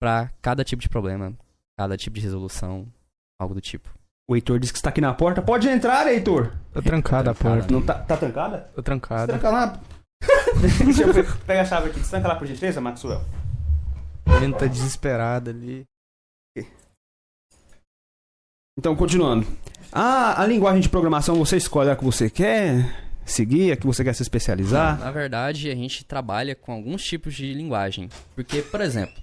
para 0.00 0.30
cada 0.40 0.64
tipo 0.64 0.80
de 0.82 0.88
problema, 0.88 1.36
cada 1.78 1.96
tipo 1.98 2.16
de 2.16 2.22
resolução, 2.22 2.90
algo 3.38 3.54
do 3.54 3.60
tipo. 3.60 3.94
o 4.28 4.34
Heitor 4.34 4.58
disse 4.58 4.72
que 4.72 4.78
está 4.78 4.88
aqui 4.88 5.00
na 5.02 5.12
porta. 5.14 5.42
Pode 5.42 5.68
entrar, 5.68 6.06
Heitor. 6.08 6.52
Tá 6.72 6.80
trancada 6.82 7.30
a 7.30 7.34
Trancada. 7.34 7.58
porta. 7.60 7.72
Não 7.72 7.82
tá, 7.84 7.94
tá 8.02 8.16
trancada? 8.16 8.58
Tá 8.74 8.82
trancada. 8.82 9.26
Tranca 9.38 9.50
lá. 9.50 9.80
Deixa 10.84 11.02
eu 11.02 11.12
pe- 11.14 11.38
pegar 11.46 11.62
a 11.62 11.64
chave 11.64 11.90
aqui. 11.90 12.00
Tranca 12.08 12.28
lá 12.28 12.36
por 12.36 12.46
gentileza, 12.46 12.80
Maxwell. 12.80 13.22
A 14.26 14.34
menina 14.34 14.56
tá 14.56 14.66
desesperada 14.66 15.50
ali. 15.50 15.84
Então, 18.78 18.96
continuando. 18.96 19.46
Ah, 19.92 20.40
a 20.42 20.46
linguagem 20.46 20.80
de 20.80 20.88
programação 20.88 21.36
você 21.36 21.56
escolhe 21.56 21.90
a 21.90 21.96
que 21.96 22.04
você 22.04 22.28
quer 22.28 23.04
seguir, 23.24 23.70
a 23.72 23.76
que 23.76 23.86
você 23.86 24.02
quer 24.02 24.14
se 24.14 24.22
especializar. 24.22 24.98
Na 24.98 25.10
verdade, 25.10 25.70
a 25.70 25.74
gente 25.74 26.04
trabalha 26.04 26.54
com 26.56 26.72
alguns 26.72 27.02
tipos 27.04 27.34
de 27.34 27.52
linguagem. 27.54 28.08
Porque, 28.34 28.62
por 28.62 28.80
exemplo, 28.80 29.14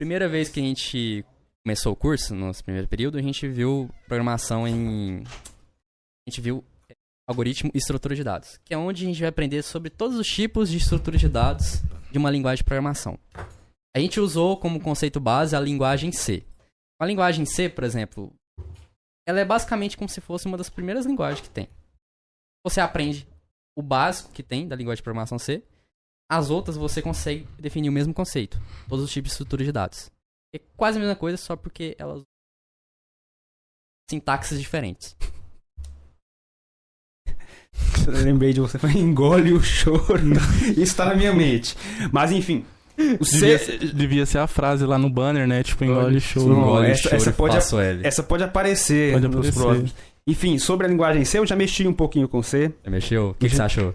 primeira 0.00 0.28
vez 0.28 0.48
que 0.48 0.58
a 0.58 0.62
gente 0.62 1.24
começou 1.64 1.92
o 1.92 1.96
curso, 1.96 2.34
no 2.34 2.46
nosso 2.46 2.64
primeiro 2.64 2.88
período, 2.88 3.18
a 3.18 3.22
gente 3.22 3.46
viu 3.46 3.88
programação 4.08 4.66
em. 4.66 5.22
A 5.22 6.30
gente 6.30 6.40
viu 6.40 6.64
algoritmo 7.28 7.70
e 7.74 7.78
estrutura 7.78 8.16
de 8.16 8.24
dados, 8.24 8.58
que 8.64 8.72
é 8.72 8.78
onde 8.78 9.04
a 9.04 9.06
gente 9.06 9.20
vai 9.20 9.28
aprender 9.28 9.62
sobre 9.62 9.90
todos 9.90 10.16
os 10.16 10.26
tipos 10.26 10.70
de 10.70 10.78
estrutura 10.78 11.18
de 11.18 11.28
dados 11.28 11.82
de 12.10 12.16
uma 12.16 12.30
linguagem 12.30 12.58
de 12.58 12.64
programação. 12.64 13.18
A 13.94 14.00
gente 14.00 14.18
usou 14.18 14.56
como 14.56 14.80
conceito 14.80 15.20
base 15.20 15.54
a 15.54 15.60
linguagem 15.60 16.10
C. 16.10 16.42
A 16.98 17.04
linguagem 17.04 17.44
C, 17.44 17.68
por 17.68 17.84
exemplo, 17.84 18.32
ela 19.26 19.40
é 19.40 19.44
basicamente 19.44 19.96
como 19.96 20.08
se 20.08 20.22
fosse 20.22 20.46
uma 20.46 20.56
das 20.56 20.70
primeiras 20.70 21.04
linguagens 21.04 21.42
que 21.42 21.50
tem. 21.50 21.68
Você 22.64 22.80
aprende 22.80 23.28
o 23.76 23.82
básico 23.82 24.32
que 24.32 24.42
tem 24.42 24.66
da 24.66 24.74
linguagem 24.74 24.96
de 24.96 25.04
programação 25.04 25.38
C. 25.38 25.62
As 26.30 26.48
outras 26.48 26.76
você 26.76 27.02
consegue 27.02 27.46
definir 27.58 27.90
o 27.90 27.92
mesmo 27.92 28.14
conceito. 28.14 28.58
Todos 28.88 29.04
os 29.04 29.12
tipos 29.12 29.28
de 29.28 29.34
estrutura 29.34 29.64
de 29.64 29.72
dados. 29.72 30.10
É 30.54 30.58
quase 30.76 30.96
a 30.96 31.00
mesma 31.00 31.16
coisa, 31.16 31.36
só 31.36 31.56
porque 31.56 31.94
elas. 31.98 32.22
sintaxes 34.10 34.58
diferentes. 34.58 35.14
Eu 38.06 38.12
lembrei 38.24 38.52
de 38.52 38.60
você, 38.60 38.78
engole 38.96 39.52
o 39.52 39.62
choro. 39.62 40.20
Isso 40.76 40.96
tá 40.96 41.04
na 41.06 41.14
minha 41.14 41.32
mente. 41.32 41.76
Mas 42.12 42.32
enfim. 42.32 42.64
O 42.98 43.24
Devia, 43.24 43.58
C... 43.58 43.58
ser- 43.58 43.94
devia 43.94 44.26
ser 44.26 44.38
a 44.38 44.46
frase 44.48 44.84
lá 44.84 44.98
no 44.98 45.08
banner, 45.08 45.46
né? 45.46 45.62
Tipo, 45.62 45.84
engole 45.84 46.20
show. 46.20 46.48
Não, 46.48 46.58
Engole, 46.62 46.86
essa- 46.88 47.02
choro, 47.02 47.16
essa 47.16 47.32
pode- 47.32 47.54
faço 47.54 47.78
L. 47.78 48.00
Essa 48.04 48.22
pode 48.24 48.42
aparecer 48.42 49.12
Pode 49.12 49.26
nos 49.28 49.36
aparecer. 49.36 49.60
próximos. 49.62 49.94
Enfim, 50.26 50.58
sobre 50.58 50.86
a 50.86 50.90
linguagem 50.90 51.24
C, 51.24 51.38
eu 51.38 51.46
já 51.46 51.54
mexi 51.56 51.86
um 51.86 51.92
pouquinho 51.92 52.28
com 52.28 52.42
C. 52.42 52.72
Você 52.82 52.90
mexeu? 52.90 53.30
O 53.30 53.34
que, 53.34 53.48
que 53.48 53.54
você 53.54 53.62
achou? 53.62 53.94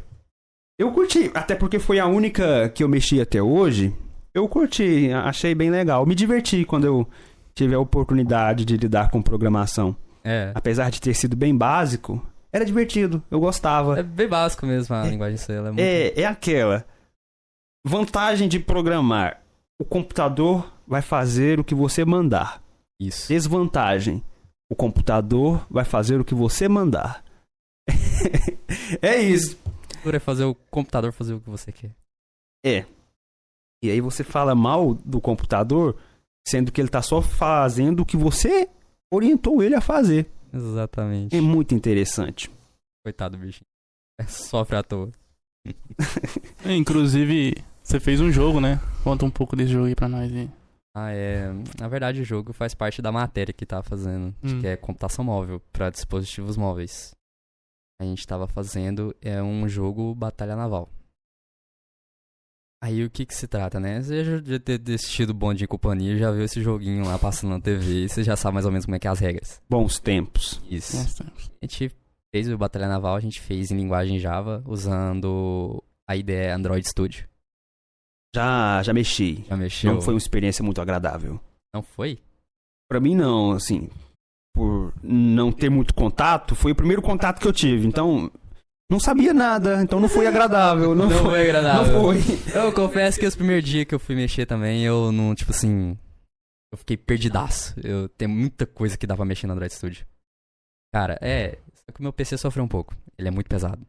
Eu 0.79 0.91
curti, 0.91 1.29
até 1.33 1.53
porque 1.53 1.79
foi 1.79 1.99
a 1.99 2.07
única 2.07 2.69
que 2.69 2.83
eu 2.83 2.89
mexi 2.89 3.21
até 3.21 3.41
hoje 3.41 3.93
eu 4.33 4.47
curti, 4.47 5.11
achei 5.13 5.53
bem 5.53 5.69
legal. 5.69 6.07
Me 6.07 6.15
diverti 6.15 6.65
quando 6.65 6.85
eu 6.85 7.07
tive 7.53 7.75
a 7.75 7.79
oportunidade 7.79 8.65
de 8.65 8.75
lidar 8.77 9.11
com 9.11 9.21
programação. 9.21 9.95
É. 10.23 10.51
Apesar 10.55 10.89
de 10.89 10.99
ter 10.99 11.13
sido 11.13 11.35
bem 11.35 11.55
básico, 11.55 12.19
era 12.53 12.63
divertido, 12.63 13.23
eu 13.31 13.39
gostava. 13.39 13.99
É 13.99 14.03
bem 14.03 14.27
básico 14.27 14.63
mesmo 14.67 14.95
a 14.95 15.03
linguagem 15.07 15.37
C. 15.37 15.53
Ela 15.53 15.69
é 15.69 15.71
muito... 15.71 15.81
É, 15.81 16.21
é 16.21 16.25
aquela 16.25 16.85
vantagem 17.83 18.47
de 18.47 18.59
programar. 18.59 19.41
O 19.81 19.83
computador 19.83 20.71
vai 20.87 21.01
fazer 21.01 21.59
o 21.59 21.63
que 21.63 21.73
você 21.73 22.05
mandar. 22.05 22.61
Isso. 23.01 23.27
Desvantagem. 23.27 24.23
O 24.71 24.75
computador 24.75 25.65
vai 25.67 25.83
fazer 25.83 26.21
o 26.21 26.23
que 26.23 26.35
você 26.35 26.69
mandar. 26.69 27.23
é 29.01 29.17
isso. 29.19 29.57
É 30.05 30.19
fazer 30.19 30.43
o 30.43 30.53
computador 30.53 31.11
fazer 31.11 31.33
o 31.33 31.39
que 31.39 31.49
você 31.49 31.71
quer. 31.71 31.91
É. 32.63 32.85
E 33.83 33.89
aí 33.89 33.99
você 33.99 34.23
fala 34.23 34.53
mal 34.53 34.93
do 34.93 35.19
computador, 35.19 35.97
sendo 36.47 36.71
que 36.71 36.79
ele 36.79 36.87
tá 36.89 37.01
só 37.01 37.19
fazendo 37.19 38.01
o 38.01 38.05
que 38.05 38.15
você 38.15 38.69
orientou 39.11 39.63
ele 39.63 39.75
a 39.75 39.81
fazer. 39.81 40.29
Exatamente. 40.53 41.35
É 41.35 41.41
muito 41.41 41.73
interessante. 41.73 42.49
Coitado 43.05 43.35
do 43.37 43.43
bichinho. 43.45 43.65
É, 44.19 44.23
sofre 44.25 44.75
à 44.77 44.83
toa. 44.83 45.11
É, 46.65 46.75
inclusive, 46.75 47.55
você 47.81 47.99
fez 47.99 48.21
um 48.21 48.31
jogo, 48.31 48.59
né? 48.61 48.79
Conta 49.03 49.25
um 49.25 49.29
pouco 49.31 49.55
desse 49.55 49.71
jogo 49.73 49.85
aí 49.87 49.95
pra 49.95 50.07
nós 50.07 50.31
aí. 50.31 50.49
Ah, 50.95 51.11
é. 51.11 51.51
Na 51.79 51.87
verdade, 51.87 52.21
o 52.21 52.25
jogo 52.25 52.53
faz 52.53 52.73
parte 52.73 53.01
da 53.01 53.11
matéria 53.11 53.53
que 53.53 53.65
tava 53.65 53.83
fazendo, 53.83 54.33
Hum. 54.43 54.61
que 54.61 54.67
é 54.67 54.77
computação 54.77 55.25
móvel 55.25 55.61
para 55.71 55.89
dispositivos 55.89 56.55
móveis. 56.55 57.11
A 58.01 58.05
gente 58.05 58.25
tava 58.27 58.47
fazendo 58.47 59.15
é 59.21 59.41
um 59.41 59.67
jogo 59.67 60.13
Batalha 60.15 60.55
Naval. 60.55 60.89
Aí 62.83 63.01
o 63.01 63.09
que 63.09 63.25
que 63.25 63.33
se 63.33 63.47
trata, 63.47 63.79
né? 63.79 64.01
Você 64.01 64.25
já 64.25 64.39
deve 64.41 64.59
ter 64.59 64.93
assistido 64.95 65.33
Bond 65.33 65.63
em 65.63 65.67
Companhia, 65.67 66.17
já 66.17 66.29
viu 66.31 66.43
esse 66.43 66.61
joguinho 66.61 67.05
lá 67.05 67.17
passando 67.17 67.51
na 67.51 67.61
TV, 67.61 68.03
e 68.03 68.09
você 68.09 68.25
já 68.25 68.35
sabe 68.35 68.55
mais 68.55 68.65
ou 68.65 68.73
menos 68.73 68.83
como 68.83 68.93
é 68.93 68.99
que 68.99 69.07
é 69.07 69.09
as 69.09 69.19
regras. 69.19 69.61
Bons 69.69 69.99
tempos. 69.99 70.61
Isso. 70.69 70.97
Nossa. 70.97 71.23
A 71.23 71.65
gente 71.65 71.95
fez 72.35 72.51
o 72.51 72.57
Batalha 72.57 72.89
Naval, 72.89 73.15
a 73.15 73.21
gente 73.21 73.39
fez 73.39 73.71
em 73.71 73.77
linguagem 73.77 74.19
Java, 74.19 74.61
usando 74.67 75.81
a 76.05 76.17
IDE 76.17 76.49
Android 76.49 76.85
Studio. 76.85 77.25
Já, 78.35 78.83
já 78.83 78.91
mexi. 78.91 79.45
Já 79.47 79.55
mexeu? 79.55 79.93
Não 79.93 80.01
foi 80.01 80.15
uma 80.15 80.19
experiência 80.19 80.61
muito 80.61 80.81
agradável. 80.81 81.39
Não 81.73 81.83
foi? 81.83 82.19
Pra 82.89 82.99
mim 82.99 83.15
não, 83.15 83.53
assim, 83.53 83.89
por 84.53 84.93
não 85.01 85.53
ter 85.53 85.69
muito 85.69 85.93
contato, 85.93 86.53
foi 86.53 86.73
o 86.73 86.75
primeiro 86.75 87.01
contato 87.01 87.39
que 87.39 87.47
eu 87.47 87.53
tive. 87.53 87.87
Então, 87.87 88.29
não 88.91 88.99
sabia 88.99 89.33
nada, 89.33 89.81
então 89.81 89.99
não 89.99 90.09
foi 90.09 90.27
agradável. 90.27 90.93
Não, 90.93 91.09
foi, 91.09 91.41
agradável. 91.41 91.93
Não 91.93 92.01
foi. 92.01 92.17
Eu 92.55 92.71
confesso 92.73 93.19
que 93.19 93.25
os 93.25 93.35
primeiros 93.35 93.67
dias 93.67 93.85
que 93.85 93.95
eu 93.95 93.99
fui 93.99 94.15
mexer 94.15 94.45
também, 94.45 94.83
eu 94.83 95.11
não, 95.11 95.33
tipo 95.33 95.51
assim. 95.51 95.97
Eu 96.71 96.77
fiquei 96.77 96.97
perdidaço. 96.97 97.75
Eu 97.83 98.09
tenho 98.09 98.31
muita 98.31 98.65
coisa 98.65 98.97
que 98.97 99.05
dá 99.07 99.15
pra 99.15 99.25
mexer 99.25 99.45
no 99.47 99.53
Android 99.53 99.73
Studio. 99.73 100.05
Cara, 100.93 101.17
é. 101.21 101.57
Só 101.73 101.91
que 101.93 101.99
o 101.99 102.03
meu 102.03 102.13
PC 102.13 102.37
sofreu 102.37 102.63
um 102.63 102.67
pouco. 102.67 102.95
Ele 103.17 103.27
é 103.27 103.31
muito 103.31 103.47
pesado. 103.47 103.85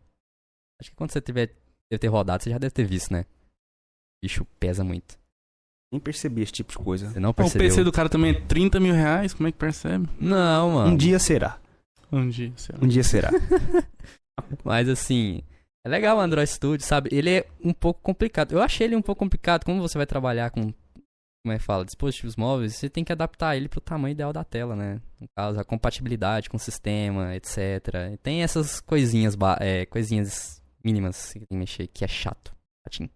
Acho 0.81 0.91
que 0.91 0.97
quando 0.97 1.11
você 1.13 1.21
tiver, 1.21 1.47
deve 1.91 1.99
ter 1.99 2.09
rodado, 2.09 2.43
você 2.43 2.51
já 2.51 2.59
deve 2.59 2.73
ter 2.73 2.85
visto, 2.85 3.13
né? 3.13 3.21
O 3.21 4.27
bicho 4.27 4.45
pesa 4.59 4.83
muito. 4.85 5.19
Nem 5.93 6.01
percebi 6.01 6.43
esse 6.43 6.53
tipo 6.53 6.73
de 6.73 6.79
coisa. 6.79 7.09
Você 7.11 7.21
não 7.21 7.31
O 7.31 7.35
percebeu? 7.35 7.69
PC 7.69 7.85
do 7.85 7.93
cara 7.93 8.09
também 8.09 8.33
é 8.33 8.41
30 8.41 8.81
mil 8.81 8.95
reais, 8.95 9.33
como 9.33 9.49
é 9.49 9.53
que 9.53 9.59
percebe? 9.59 10.09
Não, 10.21 10.73
mano. 10.73 10.91
Um 10.91 10.97
dia 10.97 11.19
será. 11.19 11.59
Um 12.11 12.29
dia, 12.29 12.53
sei 12.57 12.75
lá. 12.77 12.85
Um 12.85 12.89
dia 12.89 13.05
será. 13.05 13.31
Mas 14.65 14.89
assim, 14.89 15.43
é 15.85 15.89
legal 15.89 16.17
o 16.17 16.21
Android 16.21 16.49
Studio, 16.49 16.87
sabe? 16.87 17.11
Ele 17.13 17.31
é 17.31 17.47
um 17.63 17.73
pouco 17.73 18.01
complicado. 18.03 18.53
Eu 18.53 18.63
achei 18.63 18.87
ele 18.87 18.97
um 18.97 19.03
pouco 19.03 19.19
complicado. 19.19 19.65
Como 19.65 19.83
você 19.83 19.99
vai 19.99 20.07
trabalhar 20.07 20.51
com, 20.51 20.63
como 20.63 21.53
é 21.53 21.59
que 21.59 21.63
fala, 21.63 21.85
dispositivos 21.85 22.37
móveis, 22.37 22.75
você 22.75 22.89
tem 22.89 23.05
que 23.05 23.13
adaptar 23.13 23.55
ele 23.55 23.69
pro 23.69 23.81
tamanho 23.81 24.13
ideal 24.13 24.33
da 24.33 24.43
tela, 24.43 24.75
né? 24.75 25.01
No 25.21 25.29
caso, 25.37 25.61
a 25.61 25.65
compatibilidade 25.65 26.49
com 26.49 26.57
o 26.57 26.61
sistema, 26.61 27.37
etc. 27.37 27.59
E 28.15 28.17
tem 28.17 28.43
essas 28.43 28.81
coisinhas, 28.81 29.37
é, 29.61 29.85
coisinhas 29.85 30.63
mínimas 30.83 31.33
que 31.33 31.41
tem 31.41 31.49
que 31.49 31.57
mexer, 31.57 31.87
que 31.87 32.05
é 32.05 32.09
chato. 32.09 32.55
Chatinho. 32.87 33.11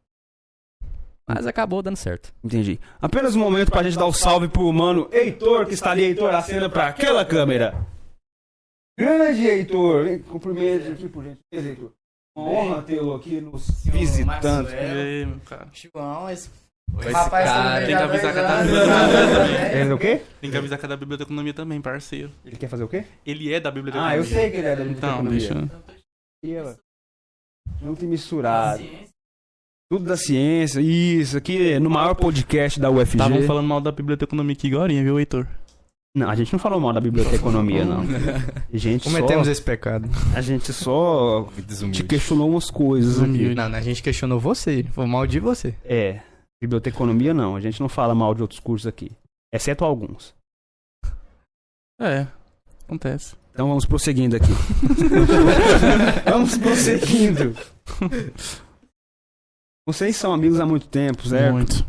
Mas 1.27 1.47
acabou 1.47 1.83
dando 1.83 1.97
certo. 1.97 2.35
Entendi. 2.43 2.81
Apenas 3.01 3.35
um 3.35 3.41
momento 3.41 3.71
pra 3.71 3.83
gente 3.83 3.99
dar 3.99 4.07
o 4.07 4.13
salve 4.13 4.49
pro 4.49 4.73
mano 4.73 5.09
Heitor, 5.13 5.67
que 5.67 5.75
está 5.75 5.91
ali, 5.91 6.05
Heitor, 6.05 6.35
a 6.35 6.41
cena 6.41 6.71
pra 6.71 6.89
aquela 6.89 7.23
câmera. 7.25 7.87
Grande 8.99 9.47
Heitor, 9.47 10.05
vem 10.05 10.19
cumprimento 10.19 10.91
aqui 10.91 11.09
por 11.09 11.23
gentileza, 11.23 11.69
Heitor. 11.69 11.93
Uma 12.37 12.49
honra 12.51 12.83
tê-lo 12.83 13.15
aqui 13.15 13.41
nos 13.41 13.85
visitando. 13.85 14.69
João, 15.73 16.29
esse 16.31 16.51
Esse 17.01 17.11
rapaz 17.13 17.45
cara- 17.49 17.79
Tem 17.87 17.97
que 17.97 18.03
avisar 18.03 18.33
que 18.33 18.39
a 18.39 18.43
da 18.43 18.49
anos. 18.55 18.67
biblioteconomia 18.67 19.27
também. 19.29 19.81
Ele 19.81 19.91
é 19.91 19.95
o 19.95 19.99
quê? 19.99 20.23
Tem 20.41 20.51
que 20.51 20.57
avisar 20.57 20.79
que 20.79 20.85
é 20.85 20.89
da 20.89 20.97
biblioteconomia 20.97 21.55
também, 21.55 21.81
parceiro. 21.81 22.31
Ele 22.45 22.57
quer 22.57 22.69
fazer 22.69 22.85
o 22.85 22.89
quê? 22.89 23.05
Ele 23.27 23.53
é 23.53 23.61
da 23.61 23.71
biblioteconomia. 23.71 24.17
Ah, 24.17 24.19
eu 24.19 24.25
sei 24.25 24.51
que 24.51 24.57
ele 24.57 24.67
é 24.67 24.77
da 24.77 24.85
Então, 24.85 25.23
biblioteconomia. 25.23 25.71
deixa. 26.43 26.79
Junto 27.83 28.05
e 28.05 28.09
misturado. 28.09 28.83
Tudo 29.91 30.05
da 30.05 30.17
ciência, 30.17 30.81
isso. 30.81 31.37
Aqui 31.37 31.73
é 31.73 31.79
no 31.81 31.89
maior 31.91 32.15
podcast 32.15 32.79
da 32.81 32.91
UFG. 32.91 33.17
Estavam 33.17 33.43
falando 33.43 33.67
mal 33.67 33.81
da 33.81 33.93
biblioteconomia 33.93 34.55
aqui 34.55 34.69
agora, 34.73 34.93
viu, 34.93 35.19
Heitor? 35.19 35.47
Não, 36.19 36.29
a 36.29 36.35
gente 36.35 36.53
não 36.53 36.59
falou 36.59 36.81
mal 36.81 36.93
da 36.93 37.01
biblioteconomia, 37.01 37.85
não. 37.85 38.03
A 38.73 38.77
gente 38.77 39.05
Cometemos 39.05 39.47
só, 39.47 39.53
esse 39.53 39.63
pecado. 39.63 40.09
a 40.35 40.41
gente 40.41 40.73
só 40.73 41.49
te 41.93 42.03
questionou 42.03 42.51
umas 42.51 42.71
coisas 42.71 43.23
aqui. 43.23 43.55
Não, 43.55 43.65
a 43.65 43.81
gente 43.81 44.03
questionou 44.03 44.41
você. 44.41 44.85
Foi 44.93 45.07
mal 45.07 45.27
de 45.27 45.39
você. 45.39 45.75
É, 45.85 46.21
biblioteconomia 46.61 47.33
não. 47.33 47.55
A 47.55 47.61
gente 47.61 47.81
não 47.81 47.89
fala 47.89 48.15
mal 48.15 48.35
de 48.35 48.43
outros 48.43 48.61
cursos 48.61 48.87
aqui. 48.87 49.13
Exceto 49.53 49.85
alguns. 49.85 50.35
É, 52.01 52.27
acontece. 52.85 53.37
Então 53.53 53.69
vamos 53.69 53.85
prosseguindo 53.85 54.37
aqui. 54.37 54.53
vamos 56.29 56.59
prosseguindo. 56.59 57.55
Vocês 59.87 60.17
são 60.17 60.33
amigos 60.33 60.61
há 60.61 60.67
muito 60.67 60.87
tempo, 60.89 61.27
certo? 61.27 61.53
Muito. 61.53 61.87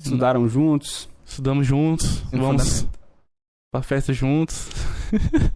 Estudaram 0.00 0.48
juntos. 0.48 1.08
Estudamos 1.26 1.66
juntos, 1.66 2.22
No 2.32 2.40
vamos 2.40 2.86
pra 3.70 3.82
festa 3.82 4.12
juntos. 4.12 4.68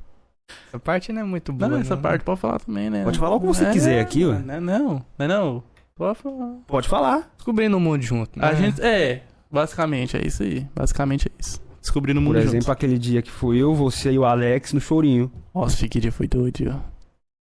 Essa 0.69 0.79
parte 0.79 1.13
não 1.13 1.23
é 1.23 1.25
muito 1.25 1.53
boa. 1.53 1.69
Não, 1.69 1.79
essa 1.79 1.95
não. 1.97 2.03
parte 2.03 2.25
pode 2.25 2.41
falar 2.41 2.61
também, 2.61 2.91
né? 2.91 3.03
Pode 3.05 3.19
falar 3.19 3.37
o 3.37 3.41
que 3.41 3.47
você 3.47 3.71
quiser 3.71 4.01
aqui, 4.01 4.25
ué. 4.25 4.39
Não, 4.39 4.55
é 4.55 4.61
não, 4.61 4.79
não, 4.79 5.05
é 5.19 5.29
não. 5.29 5.63
Pode 5.97 6.19
falar. 6.19 6.55
Pode 6.67 6.89
falar. 6.89 7.31
Descobrindo 7.37 7.77
o 7.77 7.81
mundo 7.81 8.03
junto. 8.03 8.39
né? 8.39 8.47
A 8.47 8.55
gente, 8.55 8.81
é, 8.81 9.23
basicamente 9.51 10.17
é 10.17 10.25
isso 10.27 10.43
aí. 10.45 10.67
Basicamente 10.75 11.29
é 11.29 11.33
isso. 11.41 11.61
Descobrindo 11.81 12.21
o 12.21 12.23
mundo 12.23 12.35
Por 12.35 12.39
exemplo, 12.41 12.55
juntos. 12.63 12.69
aquele 12.69 12.99
dia 12.99 13.21
que 13.23 13.31
fui 13.31 13.59
eu, 13.59 13.75
você 13.75 14.13
e 14.13 14.19
o 14.19 14.25
Alex 14.25 14.73
no 14.73 14.81
chorinho. 14.81 15.31
Nossa, 15.55 15.89
que 15.89 15.99
dia 16.01 16.13
foi 16.13 16.29
doido, 16.29 16.59
ó. 16.69 16.91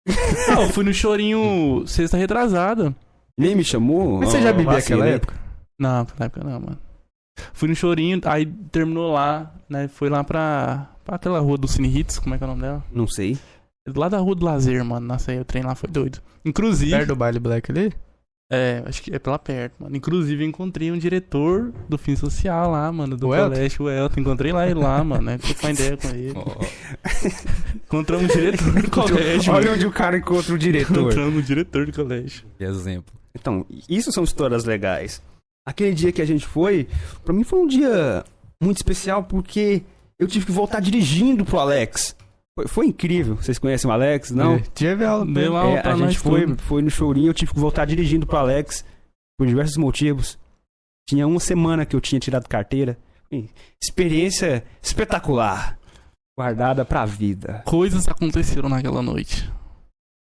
Não, 0.55 0.63
eu 0.63 0.69
fui 0.71 0.85
no 0.85 0.95
chorinho 0.95 1.85
sexta 1.87 2.17
retrasada. 2.17 2.95
Nem 3.37 3.57
me 3.57 3.65
chamou. 3.65 4.19
Mas 4.21 4.31
você 4.31 4.41
já 4.41 4.51
Ó, 4.51 4.53
bebia 4.53 4.73
naquela 4.75 5.07
época? 5.07 5.35
Não, 5.79 5.99
naquela 5.99 6.25
época 6.27 6.45
não, 6.45 6.61
mano. 6.61 6.79
Fui 7.53 7.69
no 7.69 7.75
chorinho, 7.75 8.21
aí 8.25 8.47
terminou 8.71 9.13
lá, 9.13 9.55
né? 9.69 9.89
Foi 9.89 10.09
lá 10.09 10.25
pra, 10.25 10.91
pra 11.05 11.17
aquela 11.17 11.39
rua 11.41 11.59
do 11.59 11.69
Cine 11.69 11.89
Hits, 11.89 12.19
como 12.19 12.35
é 12.35 12.39
que 12.39 12.45
é 12.45 12.47
o 12.47 12.51
nome 12.51 12.63
dela? 12.63 12.85
Não 12.93 13.07
sei. 13.07 13.39
Lá 13.95 14.09
da 14.09 14.19
rua 14.19 14.35
do 14.35 14.45
lazer, 14.45 14.85
mano. 14.85 15.07
Nossa, 15.07 15.31
aí 15.33 15.39
o 15.41 15.45
trem 15.45 15.63
lá 15.63 15.75
foi 15.75 15.89
doido. 15.89 16.19
Inclusive. 16.45 16.91
Perto 16.91 17.09
do 17.09 17.17
baile 17.17 17.39
black 17.39 17.71
ali? 17.71 17.93
É, 18.51 18.83
acho 18.87 19.03
que 19.03 19.13
é 19.15 19.19
pela 19.19 19.39
perto, 19.41 19.75
mano. 19.83 19.97
Inclusive, 19.97 20.45
encontrei 20.45 20.93
um 20.93 20.99
diretor 20.99 21.73
do 21.89 21.99
fim 21.99 22.15
social 22.15 22.71
lá, 22.71 22.91
mano, 22.93 23.17
do 23.17 23.27
O 23.27 23.31
colégio, 23.31 23.85
o 23.87 23.91
Elton. 23.91 24.21
Encontrei 24.21 24.53
lá 24.53 24.67
ele 24.67 24.79
lá, 24.79 25.03
mano, 25.05 25.23
né? 25.23 25.39
Troquei 25.39 25.69
uma 25.69 25.75
ideia 25.75 25.97
com 25.97 26.09
ele. 26.09 26.33
Ó, 26.35 26.45
Encontramos 27.87 28.25
um 28.25 28.29
diretor 28.29 28.73
do 28.83 28.91
colégio, 28.91 29.53
Olha 29.53 29.73
onde 29.73 29.87
o 29.87 29.93
cara 29.93 30.17
encontra 30.17 30.55
o 30.55 30.59
diretor. 30.59 31.01
Encontramos 31.01 31.35
um 31.35 31.43
diretor 31.43 31.87
do 31.87 31.93
colégio. 31.93 32.45
que 32.57 32.65
exemplo. 32.65 33.15
Então, 33.35 33.67
isso 33.89 34.13
são 34.13 34.23
histórias 34.23 34.65
legais. 34.65 35.21
Aquele 35.67 35.95
dia 35.95 36.13
que 36.13 36.23
a 36.23 36.27
gente 36.27 36.47
foi, 36.47 36.87
pra 37.25 37.35
mim 37.35 37.43
foi 37.43 37.59
um 37.59 37.67
dia 37.67 38.25
muito 38.63 38.77
especial 38.77 39.25
porque 39.25 39.83
eu 40.19 40.27
tive 40.29 40.47
que 40.47 40.53
voltar 40.53 40.81
dirigindo 40.81 41.45
pro 41.45 41.59
Alex. 41.59 42.15
Foi, 42.59 42.69
foi 42.69 42.87
incrível. 42.87 43.37
Vocês 43.37 43.59
conhecem 43.59 43.91
o 43.91 43.93
Alex? 43.93 44.31
Não? 44.31 44.55
É, 44.55 44.61
Tive 44.75 45.05
aula. 45.05 45.27
Deu 45.27 45.57
aula 45.57 45.79
É, 45.79 45.83
pra 45.83 45.93
a 45.93 45.97
nós 45.97 46.13
gente 46.13 46.21
foi, 46.21 46.47
tudo. 46.47 46.63
foi 46.63 46.81
no 46.83 46.91
chorinho, 46.91 47.29
eu 47.31 47.35
tive 47.35 47.53
que 47.53 47.59
voltar 47.61 47.85
dirigindo 47.85 48.27
pro 48.27 48.39
Alex 48.39 48.85
por 49.39 49.47
diversos 49.47 49.77
motivos. 49.77 50.39
Tinha 51.09 51.27
uma 51.27 51.41
semana 51.41 51.85
que 51.85 51.95
eu 51.95 52.01
tinha 52.01 52.19
tirado 52.19 52.49
carteira. 52.49 52.97
Experiência 53.83 54.65
espetacular. 54.83 55.79
Guardada 56.39 56.85
pra 56.85 57.05
vida. 57.05 57.63
Coisas 57.67 58.07
aconteceram 58.09 58.69
naquela 58.69 59.03
noite. 59.03 59.51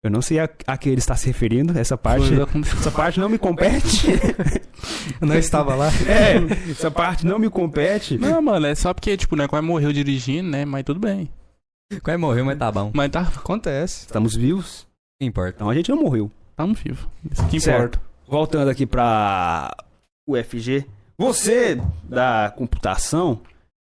Eu 0.02 0.10
não 0.10 0.22
sei 0.22 0.38
a, 0.38 0.48
a 0.66 0.78
que 0.78 0.88
ele 0.88 1.00
está 1.00 1.16
se 1.16 1.26
referindo, 1.26 1.76
essa 1.76 1.96
parte. 1.98 2.30
Essa 2.76 2.90
parte 2.90 3.18
não 3.18 3.28
me 3.28 3.38
compete. 3.38 4.06
Eu 5.20 5.26
não 5.26 5.34
estava 5.36 5.74
lá. 5.74 5.88
é, 6.06 6.70
essa 6.70 6.88
parte 6.90 7.26
não 7.26 7.38
me 7.38 7.50
compete. 7.50 8.16
Não, 8.16 8.40
mano, 8.40 8.66
é 8.66 8.74
só 8.76 8.94
porque, 8.94 9.16
tipo, 9.16 9.34
né, 9.34 9.48
quase 9.48 9.66
morreu 9.66 9.92
dirigindo, 9.92 10.48
né? 10.48 10.64
Mas 10.64 10.84
tudo 10.84 11.00
bem. 11.00 11.28
Quase 12.02 12.16
morreu, 12.18 12.44
mas 12.44 12.56
tá 12.58 12.70
bom. 12.70 12.92
Mas 12.94 13.10
tá, 13.10 13.22
Acontece. 13.22 14.06
Estamos 14.06 14.36
vivos, 14.36 14.86
Não 15.20 15.26
importa. 15.26 15.54
então 15.56 15.68
a 15.70 15.74
gente 15.74 15.90
não 15.90 16.00
morreu. 16.00 16.30
tamo 16.54 16.74
vivo. 16.74 17.10
Isso 17.28 17.44
que 17.48 17.58
Certo. 17.58 17.96
importa. 17.96 18.00
Voltando 18.28 18.68
aqui 18.70 18.86
pra 18.86 19.74
UFG. 20.28 20.86
Você, 21.18 21.80
da 22.04 22.52
computação, 22.56 23.40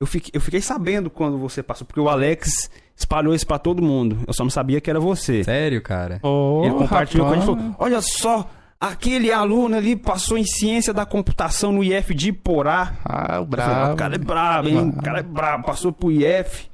eu 0.02 0.08
fiquei, 0.08 0.32
eu 0.34 0.42
fiquei 0.42 0.62
sabendo 0.62 1.10
quando 1.12 1.38
você 1.38 1.62
passou, 1.62 1.86
porque 1.86 2.00
o 2.00 2.10
Alex 2.10 2.72
espalhou 3.00 3.34
isso 3.34 3.48
pra 3.48 3.58
todo 3.58 3.82
mundo. 3.82 4.20
Eu 4.28 4.34
só 4.34 4.44
não 4.44 4.52
sabia 4.52 4.80
que 4.82 4.90
era 4.90 5.00
você. 5.00 5.44
Sério, 5.44 5.82
cara? 5.82 6.20
Oh, 6.22 6.62
Ele 6.64 6.76
compartilhou 6.76 7.26
com 7.28 7.34
a 7.34 7.36
gente 7.38 7.46
e 7.46 7.50
rapaz. 7.50 7.64
falou: 7.66 7.76
Olha 7.80 8.02
só, 8.02 8.50
aquele 8.80 9.32
aluno 9.32 9.76
ali 9.78 9.96
passou 9.96 10.38
em 10.38 10.44
ciência 10.44 10.94
da 10.94 11.06
computação 11.06 11.72
no 11.72 11.84
IF 11.84 12.14
de 12.14 12.32
Porá. 12.34 12.94
Ah, 13.06 13.40
o 13.40 13.44
Eu 13.44 13.48
falei, 13.48 13.48
brabo. 13.48 13.94
O 13.94 13.96
cara 13.98 14.16
é 14.16 14.18
brabo, 14.18 14.68
hein? 14.70 14.90
O 14.90 15.02
cara 15.02 15.20
é 15.20 15.24
brabo, 15.24 15.64
passou 15.66 15.92
pro 15.92 16.12
IF. 16.12 16.68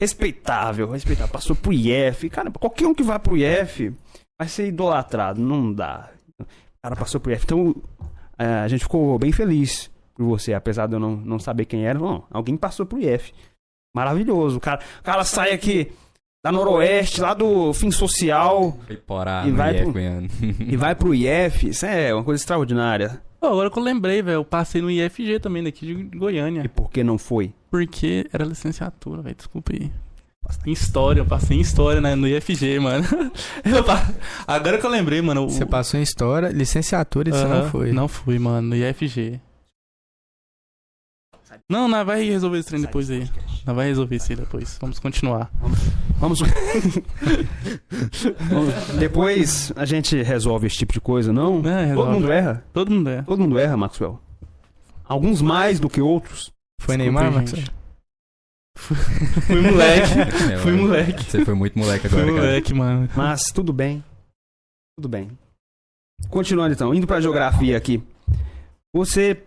Respeitável, 0.00 0.90
respeitável. 0.90 1.32
Passou 1.32 1.56
pro 1.56 1.72
IF. 1.72 2.28
Cara, 2.28 2.50
qualquer 2.50 2.86
um 2.86 2.94
que 2.94 3.02
vai 3.02 3.18
pro 3.18 3.36
IF 3.36 3.92
vai 4.38 4.46
ser 4.48 4.68
idolatrado. 4.68 5.40
Não 5.40 5.72
dá. 5.72 6.10
O 6.38 6.44
cara 6.82 6.96
passou 6.96 7.18
pro 7.18 7.32
IF. 7.32 7.44
Então, 7.44 7.74
é, 8.38 8.44
a 8.46 8.68
gente 8.68 8.82
ficou 8.84 9.18
bem 9.18 9.32
feliz 9.32 9.90
por 10.14 10.26
você, 10.26 10.52
apesar 10.52 10.86
de 10.86 10.94
eu 10.94 11.00
não, 11.00 11.16
não 11.16 11.38
saber 11.38 11.64
quem 11.64 11.86
era. 11.86 11.98
Não, 11.98 12.24
alguém 12.30 12.56
passou 12.58 12.84
pro 12.84 13.00
IF. 13.00 13.32
Maravilhoso. 13.96 14.58
O 14.58 14.60
cara, 14.60 14.80
o 15.00 15.02
cara 15.02 15.24
sai 15.24 15.52
aqui 15.52 15.90
da 16.44 16.52
Noroeste, 16.52 17.20
lá 17.20 17.32
do 17.34 17.72
fim 17.72 17.90
social, 17.90 18.78
E 18.88 19.50
vai 19.50 19.72
IF 19.74 19.82
pro- 19.82 19.92
Goiânia. 19.94 20.30
e 20.60 20.76
vai 20.76 20.94
pro 20.94 21.14
IF. 21.14 21.66
Isso 21.70 21.86
é 21.86 22.12
uma 22.14 22.22
coisa 22.22 22.40
extraordinária. 22.40 23.20
Pô, 23.40 23.46
agora 23.48 23.70
que 23.70 23.78
eu 23.78 23.82
lembrei, 23.82 24.20
velho, 24.22 24.36
eu 24.36 24.44
passei 24.44 24.80
no 24.82 24.90
IFG 24.90 25.40
também, 25.40 25.64
daqui 25.64 25.86
de 25.86 25.92
E 25.92 26.18
Goiânia. 26.18 26.68
por 26.68 26.90
que 26.90 27.02
não 27.02 27.16
foi? 27.18 27.52
Porque 27.70 28.26
era 28.32 28.44
licenciatura, 28.44 29.22
velho, 29.22 29.34
desculpa 29.34 29.72
aí. 29.72 29.90
Em 30.64 30.70
história, 30.72 31.20
eu 31.20 31.26
passei 31.26 31.56
em 31.56 31.60
história 31.60 32.00
né, 32.00 32.14
no 32.14 32.28
IFG, 32.28 32.78
mano. 32.78 33.04
Agora 34.46 34.78
que 34.78 34.86
eu 34.86 34.90
lembrei, 34.90 35.20
mano. 35.20 35.44
o- 35.46 35.50
Você 35.50 35.66
passou 35.66 35.98
em 35.98 36.02
história, 36.02 36.48
licenciatura 36.48 37.28
e 37.30 37.32
você 37.32 37.44
Aham, 37.44 37.62
não 37.62 37.70
foi. 37.70 37.92
Não 37.92 38.08
fui, 38.08 38.38
mano, 38.38 38.68
no 38.68 38.76
IFG. 38.76 39.40
Não, 41.68 41.88
nós 41.88 42.06
vai 42.06 42.22
resolver 42.24 42.58
esse 42.58 42.68
trem 42.68 42.80
depois 42.80 43.10
aí. 43.10 43.28
Nós 43.66 43.74
vai 43.76 43.88
resolver 43.88 44.14
isso 44.16 44.30
aí 44.30 44.36
depois. 44.36 44.78
Vamos 44.80 44.98
continuar. 45.00 45.50
Vamos. 46.20 46.38
Vamos- 48.48 48.74
Depois 48.98 49.72
a 49.74 49.84
gente 49.84 50.22
resolve 50.22 50.66
esse 50.68 50.76
tipo 50.76 50.92
de 50.92 51.00
coisa, 51.00 51.32
não? 51.32 51.58
É, 51.68 51.92
Todo 51.94 52.12
mundo 52.12 52.30
erra. 52.32 52.64
Todo 52.72 52.90
mundo 52.92 53.10
é. 53.10 53.22
Todo 53.22 53.40
mundo 53.40 53.58
erra, 53.58 53.76
Maxwell. 53.76 54.20
Alguns 55.04 55.42
mais 55.42 55.80
do 55.80 55.88
que 55.88 56.00
outros. 56.00 56.52
Foi 56.80 56.96
Desculpa 56.96 57.20
Neymar, 57.20 57.24
aí, 57.24 57.34
Max? 57.34 57.50
gente. 57.50 57.70
Fui 59.46 59.60
moleque. 59.60 60.52
É, 60.52 60.58
Fui 60.62 60.72
mano. 60.72 60.82
moleque. 60.86 61.24
Você 61.24 61.44
foi 61.44 61.54
muito 61.54 61.78
moleque 61.78 62.08
Fui 62.08 62.20
agora, 62.20 62.34
cara. 62.36 62.46
moleque, 62.46 62.74
mano. 62.74 63.08
Mas 63.16 63.42
tudo 63.54 63.72
bem. 63.72 64.04
Tudo 64.96 65.08
bem. 65.08 65.30
Continuando 66.28 66.72
então, 66.74 66.94
indo 66.94 67.06
pra 67.06 67.20
geografia 67.20 67.76
aqui. 67.76 68.02
Você. 68.94 69.42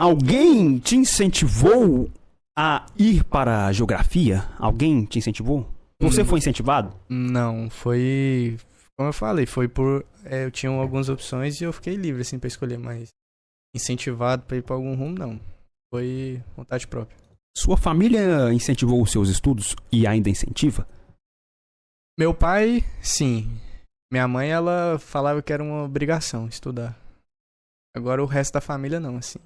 Alguém 0.00 0.78
te 0.78 0.96
incentivou 0.96 2.10
a 2.58 2.86
ir 2.98 3.22
para 3.24 3.66
a 3.66 3.72
geografia? 3.72 4.48
Alguém 4.58 5.04
te 5.04 5.18
incentivou? 5.18 5.68
Você 6.00 6.22
Hum. 6.22 6.24
foi 6.24 6.38
incentivado? 6.38 6.96
Não, 7.06 7.68
foi. 7.68 8.56
Como 8.96 9.10
eu 9.10 9.12
falei, 9.12 9.44
foi 9.44 9.68
por. 9.68 10.06
é, 10.24 10.46
eu 10.46 10.50
tinha 10.50 10.72
algumas 10.72 11.10
opções 11.10 11.60
e 11.60 11.64
eu 11.64 11.72
fiquei 11.72 11.96
livre, 11.96 12.22
assim, 12.22 12.38
pra 12.38 12.48
escolher, 12.48 12.78
mas. 12.78 13.08
Incentivado 13.76 14.42
pra 14.44 14.56
ir 14.56 14.62
pra 14.62 14.74
algum 14.74 14.94
rumo, 14.96 15.18
não. 15.18 15.38
Foi 15.92 16.42
vontade 16.56 16.86
própria. 16.86 17.16
Sua 17.54 17.76
família 17.76 18.50
incentivou 18.54 19.02
os 19.02 19.10
seus 19.12 19.28
estudos 19.28 19.76
e 19.92 20.06
ainda 20.06 20.30
incentiva? 20.30 20.88
Meu 22.18 22.32
pai, 22.32 22.82
sim. 23.02 23.50
Minha 24.10 24.26
mãe, 24.26 24.48
ela 24.50 24.98
falava 24.98 25.42
que 25.42 25.52
era 25.52 25.62
uma 25.62 25.82
obrigação 25.84 26.48
estudar. 26.48 26.98
Agora 27.94 28.22
o 28.22 28.26
resto 28.26 28.54
da 28.54 28.60
família 28.60 28.98
não, 28.98 29.16
assim. 29.18 29.38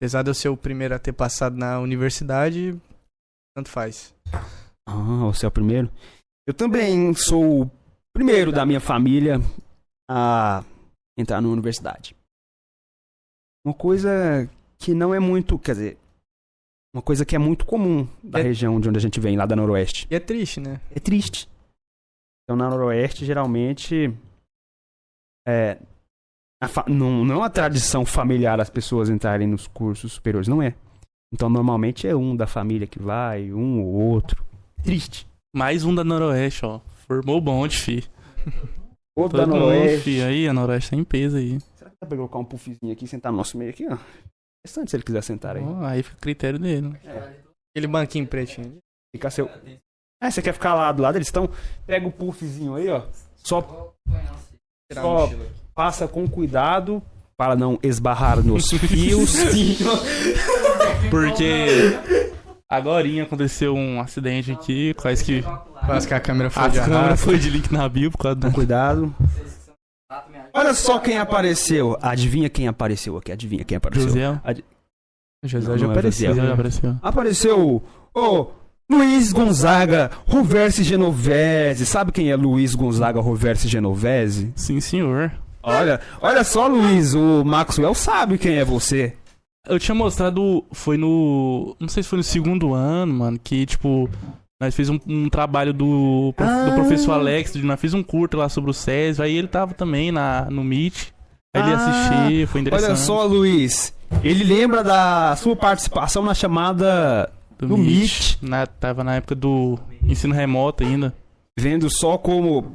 Apesar 0.00 0.22
de 0.22 0.30
eu 0.30 0.34
ser 0.34 0.48
o 0.48 0.56
primeiro 0.56 0.94
a 0.94 0.98
ter 0.98 1.12
passado 1.12 1.56
na 1.56 1.80
universidade, 1.80 2.80
tanto 3.56 3.68
faz. 3.68 4.14
Ah, 4.88 5.26
você 5.26 5.44
é 5.44 5.48
o 5.48 5.52
primeiro. 5.52 5.90
Eu 6.46 6.54
também 6.54 7.12
sou 7.14 7.64
o 7.64 7.70
primeiro 8.12 8.52
da 8.52 8.64
minha 8.64 8.80
família 8.80 9.36
a 10.08 10.64
entrar 11.18 11.40
na 11.40 11.48
universidade. 11.48 12.16
Uma 13.66 13.74
coisa 13.74 14.48
que 14.78 14.94
não 14.94 15.12
é 15.12 15.18
muito, 15.18 15.58
quer 15.58 15.72
dizer, 15.72 15.98
uma 16.94 17.02
coisa 17.02 17.26
que 17.26 17.34
é 17.34 17.38
muito 17.38 17.66
comum 17.66 18.08
da 18.22 18.38
É- 18.38 18.42
região 18.42 18.80
de 18.80 18.88
onde 18.88 18.98
a 18.98 19.02
gente 19.02 19.18
vem, 19.20 19.36
lá 19.36 19.44
da 19.44 19.56
Noroeste. 19.56 20.06
E 20.10 20.14
é 20.14 20.20
triste, 20.20 20.60
né? 20.60 20.80
É 20.94 21.00
triste. 21.00 21.48
Então 22.44 22.56
na 22.56 22.70
Noroeste, 22.70 23.26
geralmente, 23.26 24.14
é, 25.46 25.78
não, 26.88 27.24
não 27.24 27.34
é 27.34 27.38
uma 27.38 27.50
tradição 27.50 28.04
familiar 28.04 28.60
as 28.60 28.70
pessoas 28.70 29.08
entrarem 29.08 29.46
nos 29.46 29.66
cursos 29.66 30.12
superiores, 30.12 30.48
não 30.48 30.62
é. 30.62 30.74
Então 31.32 31.48
normalmente 31.48 32.06
é 32.06 32.16
um 32.16 32.34
da 32.34 32.46
família 32.46 32.86
que 32.86 33.00
vai, 33.00 33.52
um 33.52 33.80
ou 33.80 33.94
outro. 33.94 34.44
Triste. 34.82 35.26
Mais 35.54 35.84
um 35.84 35.94
da 35.94 36.02
Noroeste, 36.04 36.64
ó. 36.64 36.80
Formou 37.06 37.38
o 37.38 37.40
bonde, 37.40 37.78
fi. 37.78 38.04
Outro 39.16 39.38
Todo 39.38 39.46
da 39.46 39.46
mundo, 39.46 39.58
Noroeste. 39.60 40.02
fi. 40.02 40.22
Aí, 40.22 40.48
a 40.48 40.52
Noroeste 40.52 40.90
tá 40.90 40.96
em 40.96 41.04
peso 41.04 41.36
aí. 41.36 41.58
Será 41.76 41.90
que 41.90 41.96
dá 42.00 42.06
pra 42.06 42.16
colocar 42.16 42.38
um 42.38 42.44
puffzinho 42.44 42.92
aqui 42.92 43.04
e 43.04 43.08
sentar 43.08 43.32
no 43.32 43.38
nosso 43.38 43.56
meio 43.58 43.70
aqui, 43.70 43.86
ó? 43.86 43.96
Interessante 44.64 44.90
se 44.90 44.96
ele 44.96 45.02
quiser 45.02 45.22
sentar 45.22 45.56
aí. 45.56 45.62
Ó, 45.64 45.84
aí 45.84 46.02
fica 46.02 46.16
a 46.16 46.20
critério 46.20 46.58
dele. 46.58 46.96
Aquele 47.74 47.86
banquinho 47.86 48.26
pretinho. 48.26 48.78
Fica 49.14 49.30
seu. 49.30 49.48
É, 50.22 50.30
você 50.30 50.42
quer 50.42 50.52
ficar 50.52 50.74
lá 50.74 50.92
do 50.92 51.02
lado? 51.02 51.16
Eles 51.16 51.28
estão. 51.28 51.48
Pega 51.86 52.06
o 52.06 52.12
puffzinho 52.12 52.74
aí, 52.74 52.88
ó. 52.88 53.02
Só 53.36 53.94
Só- 54.92 55.30
passa 55.74 56.08
com 56.08 56.26
cuidado 56.28 57.02
para 57.36 57.54
não 57.54 57.78
esbarrar 57.82 58.42
nos 58.42 58.66
fios. 58.72 59.34
Porque 61.10 61.66
agorinha 62.68 63.24
aconteceu 63.24 63.74
um 63.74 64.00
acidente 64.00 64.50
aqui, 64.52 64.94
quase 64.94 65.24
que 65.24 65.42
Quase 65.86 66.08
que 66.08 66.14
a 66.14 66.20
câmera 66.20 66.50
foi 66.50 66.62
a 66.64 66.68
de 66.68 66.80
câmera 66.80 67.16
foi 67.16 67.38
de 67.38 67.50
link 67.50 67.70
na 67.72 67.88
bio 67.88 68.10
por 68.10 68.18
causa 68.18 68.40
Com 68.40 68.48
do... 68.48 68.52
cuidado. 68.54 69.14
Olha 70.54 70.74
só 70.74 70.98
quem 70.98 71.18
apareceu. 71.18 71.96
Adivinha 72.02 72.48
quem 72.48 72.66
apareceu 72.66 73.16
aqui? 73.16 73.30
Adivinha 73.30 73.64
quem 73.64 73.76
apareceu? 73.76 74.08
José. 74.08 74.40
José 75.44 75.68
Não, 75.68 75.78
já 75.78 75.84
não 75.86 75.92
é 75.92 75.96
apareceu. 75.96 76.28
José. 76.28 76.40
José 76.40 76.46
já 76.48 76.54
apareceu. 76.54 76.96
Apareceu 77.02 77.82
o 78.14 78.50
Luiz 78.90 79.32
Gonzaga 79.32 80.10
Roverse 80.26 80.82
Genovese. 80.82 81.84
Sabe 81.84 82.10
quem 82.12 82.30
é 82.30 82.36
Luiz 82.36 82.74
Gonzaga 82.74 83.20
Roverse 83.20 83.68
Genovese? 83.68 84.52
Sim, 84.56 84.80
senhor. 84.80 85.30
Olha, 85.62 86.00
olha 86.22 86.42
só, 86.44 86.66
Luiz, 86.66 87.14
o 87.14 87.44
Maxwell 87.44 87.94
sabe 87.94 88.38
quem 88.38 88.56
é 88.56 88.64
você. 88.64 89.12
Eu 89.68 89.78
tinha 89.78 89.94
mostrado, 89.94 90.64
foi 90.72 90.96
no. 90.96 91.76
Não 91.78 91.88
sei 91.88 92.02
se 92.02 92.08
foi 92.08 92.16
no 92.18 92.22
segundo 92.22 92.72
ano, 92.72 93.12
mano, 93.12 93.38
que 93.42 93.66
tipo. 93.66 94.08
Nós 94.60 94.74
fez 94.74 94.88
um, 94.88 94.98
um 95.06 95.28
trabalho 95.28 95.72
do, 95.72 96.32
prof- 96.36 96.50
do 96.64 96.70
Ah. 96.72 96.74
professor 96.74 97.12
Alex, 97.12 97.52
de- 97.52 97.62
nós 97.62 97.78
fez 97.80 97.94
um 97.94 98.02
curto 98.02 98.36
lá 98.38 98.48
sobre 98.48 98.70
o 98.70 98.74
Césio, 98.74 99.22
aí 99.22 99.36
ele 99.36 99.46
tava 99.46 99.72
também 99.74 100.10
na, 100.10 100.48
no 100.50 100.64
Meet. 100.64 101.12
Aí 101.54 101.62
ele 101.62 101.72
Ah, 101.74 101.76
assistir, 101.76 102.46
foi 102.48 102.62
interessante. 102.62 102.88
Olha 102.90 102.96
só, 102.96 103.24
Luiz. 103.24 103.92
Ele 104.24 104.42
lembra 104.42 104.82
da 104.82 105.36
sua 105.36 105.54
participação 105.54 106.24
na 106.24 106.34
chamada 106.34 107.30
do 107.66 107.68
do 107.68 107.76
Meet. 107.78 108.38
Na, 108.42 108.66
tava 108.66 109.02
na 109.02 109.16
época 109.16 109.34
do 109.34 109.78
ensino 110.02 110.34
remoto 110.34 110.84
ainda. 110.84 111.14
vendo 111.58 111.88
só 111.90 112.16
como 112.16 112.72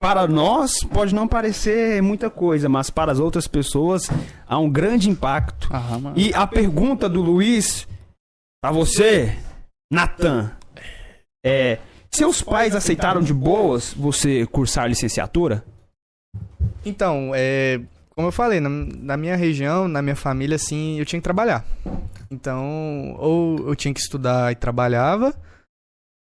para 0.00 0.26
nós 0.28 0.80
pode 0.84 1.14
não 1.14 1.26
parecer 1.26 2.00
muita 2.00 2.30
coisa, 2.30 2.68
mas 2.68 2.88
para 2.88 3.10
as 3.10 3.18
outras 3.18 3.48
pessoas 3.48 4.08
há 4.46 4.58
um 4.58 4.70
grande 4.70 5.10
impacto. 5.10 5.68
Ah. 5.72 6.12
E 6.14 6.32
a 6.32 6.46
pergunta 6.46 7.08
do 7.08 7.20
Luiz 7.20 7.86
para 8.62 8.72
você, 8.72 9.36
Natan, 9.92 10.52
é: 11.44 11.78
seus 12.10 12.42
pais 12.42 12.74
aceitaram 12.74 13.20
de 13.20 13.34
boas 13.34 13.92
você 13.92 14.46
cursar 14.46 14.88
licenciatura? 14.88 15.64
Então, 16.84 17.32
é, 17.34 17.80
como 18.18 18.26
eu 18.26 18.32
falei, 18.32 18.58
na, 18.58 18.68
na 18.68 19.16
minha 19.16 19.36
região, 19.36 19.86
na 19.86 20.02
minha 20.02 20.16
família, 20.16 20.56
assim, 20.56 20.98
eu 20.98 21.06
tinha 21.06 21.20
que 21.20 21.24
trabalhar. 21.24 21.64
Então, 22.28 23.14
ou 23.16 23.68
eu 23.68 23.76
tinha 23.76 23.94
que 23.94 24.00
estudar 24.00 24.50
e 24.50 24.56
trabalhava, 24.56 25.32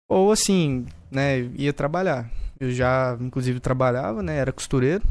ou 0.06 0.30
assim, 0.30 0.84
né, 1.10 1.40
ia 1.56 1.72
trabalhar. 1.72 2.30
Eu 2.60 2.70
já, 2.70 3.16
inclusive, 3.18 3.60
trabalhava, 3.60 4.22
né, 4.22 4.36
era 4.36 4.52
costureiro. 4.52 5.02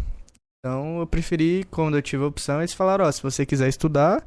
Então, 0.59 0.99
eu 0.99 1.07
preferi, 1.07 1.63
quando 1.71 1.97
eu 1.97 2.03
tive 2.03 2.23
a 2.23 2.27
opção, 2.27 2.59
eles 2.59 2.75
falaram, 2.75 3.05
ó, 3.05 3.11
se 3.11 3.23
você 3.23 3.47
quiser 3.47 3.67
estudar, 3.67 4.23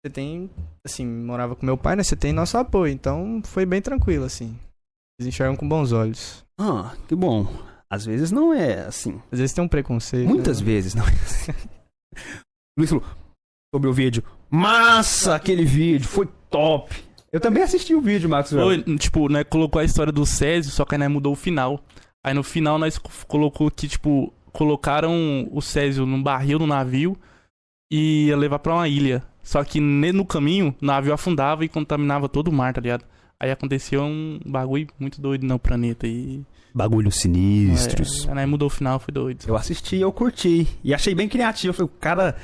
você 0.00 0.10
tem, 0.10 0.48
assim, 0.82 1.06
morava 1.06 1.54
com 1.54 1.66
meu 1.66 1.76
pai, 1.76 1.94
né, 1.94 2.02
você 2.02 2.16
tem 2.16 2.32
nosso 2.32 2.56
apoio. 2.56 2.90
Então, 2.90 3.42
foi 3.44 3.66
bem 3.66 3.82
tranquilo, 3.82 4.24
assim. 4.24 4.58
Eles 5.20 5.28
enxergam 5.28 5.56
com 5.56 5.68
bons 5.68 5.92
olhos. 5.92 6.42
Ah, 6.58 6.96
que 7.06 7.14
bom. 7.14 7.67
Às 7.90 8.04
vezes 8.04 8.30
não 8.30 8.52
é 8.52 8.80
assim. 8.86 9.20
Às 9.32 9.38
vezes 9.38 9.54
tem 9.54 9.64
um 9.64 9.68
preconceito. 9.68 10.28
Muitas 10.28 10.60
né? 10.60 10.66
vezes 10.66 10.94
não 10.94 11.04
é 11.06 11.12
assim. 11.12 11.52
Luiz 12.78 12.90
falou 12.90 13.04
sobre 13.74 13.88
o 13.88 13.92
vídeo. 13.92 14.22
Massa 14.50 15.34
aquele 15.34 15.64
vídeo, 15.64 16.06
foi 16.06 16.28
top. 16.50 16.94
Eu 17.32 17.40
também 17.40 17.62
assisti 17.62 17.94
o 17.94 18.00
vídeo, 18.00 18.28
Maxwell. 18.28 18.82
Foi, 18.84 18.96
tipo, 18.96 19.28
né, 19.28 19.44
colocou 19.44 19.80
a 19.80 19.84
história 19.84 20.12
do 20.12 20.24
Césio, 20.24 20.70
só 20.72 20.84
que 20.84 20.94
aí 20.94 20.98
né, 20.98 21.08
mudou 21.08 21.32
o 21.32 21.36
final. 21.36 21.82
Aí 22.24 22.32
no 22.32 22.42
final 22.42 22.78
nós 22.78 22.96
co- 22.98 23.10
colocou 23.26 23.70
que, 23.70 23.86
tipo, 23.86 24.32
colocaram 24.52 25.46
o 25.50 25.60
Césio 25.60 26.06
num 26.06 26.22
barril 26.22 26.58
no 26.58 26.66
navio, 26.66 27.16
e 27.90 28.26
ia 28.26 28.36
levar 28.36 28.58
pra 28.58 28.74
uma 28.74 28.88
ilha. 28.88 29.22
Só 29.42 29.62
que 29.64 29.80
no 29.80 30.24
caminho, 30.26 30.74
o 30.80 30.84
navio 30.84 31.12
afundava 31.12 31.64
e 31.64 31.68
contaminava 31.68 32.28
todo 32.28 32.48
o 32.48 32.52
mar, 32.52 32.72
tá 32.72 32.80
ligado? 32.80 33.04
Aí 33.40 33.50
aconteceu 33.50 34.02
um 34.02 34.40
bagulho 34.44 34.88
muito 34.98 35.20
doido 35.20 35.46
no 35.46 35.58
planeta 35.58 36.06
e. 36.06 36.42
Bagulhos 36.78 37.16
sinistros. 37.16 38.28
É, 38.28 38.38
aí 38.38 38.46
mudou 38.46 38.68
o 38.68 38.70
final, 38.70 39.00
foi 39.00 39.12
doido. 39.12 39.44
Eu 39.48 39.56
assisti, 39.56 39.96
eu 39.96 40.12
curti. 40.12 40.68
E 40.84 40.94
achei 40.94 41.12
bem 41.12 41.28
criativo. 41.28 41.70
Eu 41.70 41.74
falei, 41.74 41.90
o 41.92 42.00
cara, 42.00 42.36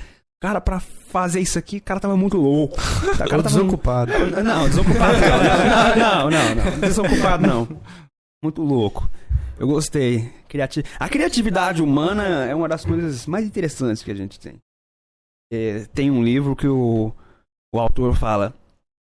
o 0.43 0.47
cara, 0.47 0.61
pra 0.61 0.81
fazer 0.81 1.39
isso 1.39 1.57
aqui, 1.57 1.77
o 1.77 1.83
cara 1.83 2.01
tava 2.01 2.17
muito 2.17 2.37
louco. 2.37 2.77
O 3.15 3.17
cara 3.17 3.31
tava 3.31 3.43
desocupado. 3.45 4.13
Não, 4.43 4.69
desocupado 4.69 5.19
não. 5.21 5.97
Não, 5.97 6.31
não, 6.31 6.31
não, 6.31 6.55
não. 6.73 6.81
Desocupado 6.81 7.47
não. 7.47 7.69
Muito 8.43 8.61
louco. 8.61 9.09
Eu 9.57 9.69
gostei. 9.69 10.33
Criati... 10.49 10.85
A 10.99 11.09
criatividade 11.09 11.81
humana 11.81 12.45
é 12.45 12.55
uma 12.55 12.69
das 12.69 12.85
coisas 12.85 13.25
mais 13.27 13.47
interessantes 13.47 14.03
que 14.03 14.11
a 14.11 14.15
gente 14.15 14.41
tem. 14.41 14.57
É, 15.53 15.87
tem 15.95 16.11
um 16.11 16.25
livro 16.25 16.57
que 16.57 16.67
o, 16.67 17.13
o 17.73 17.79
autor 17.79 18.17
fala. 18.17 18.53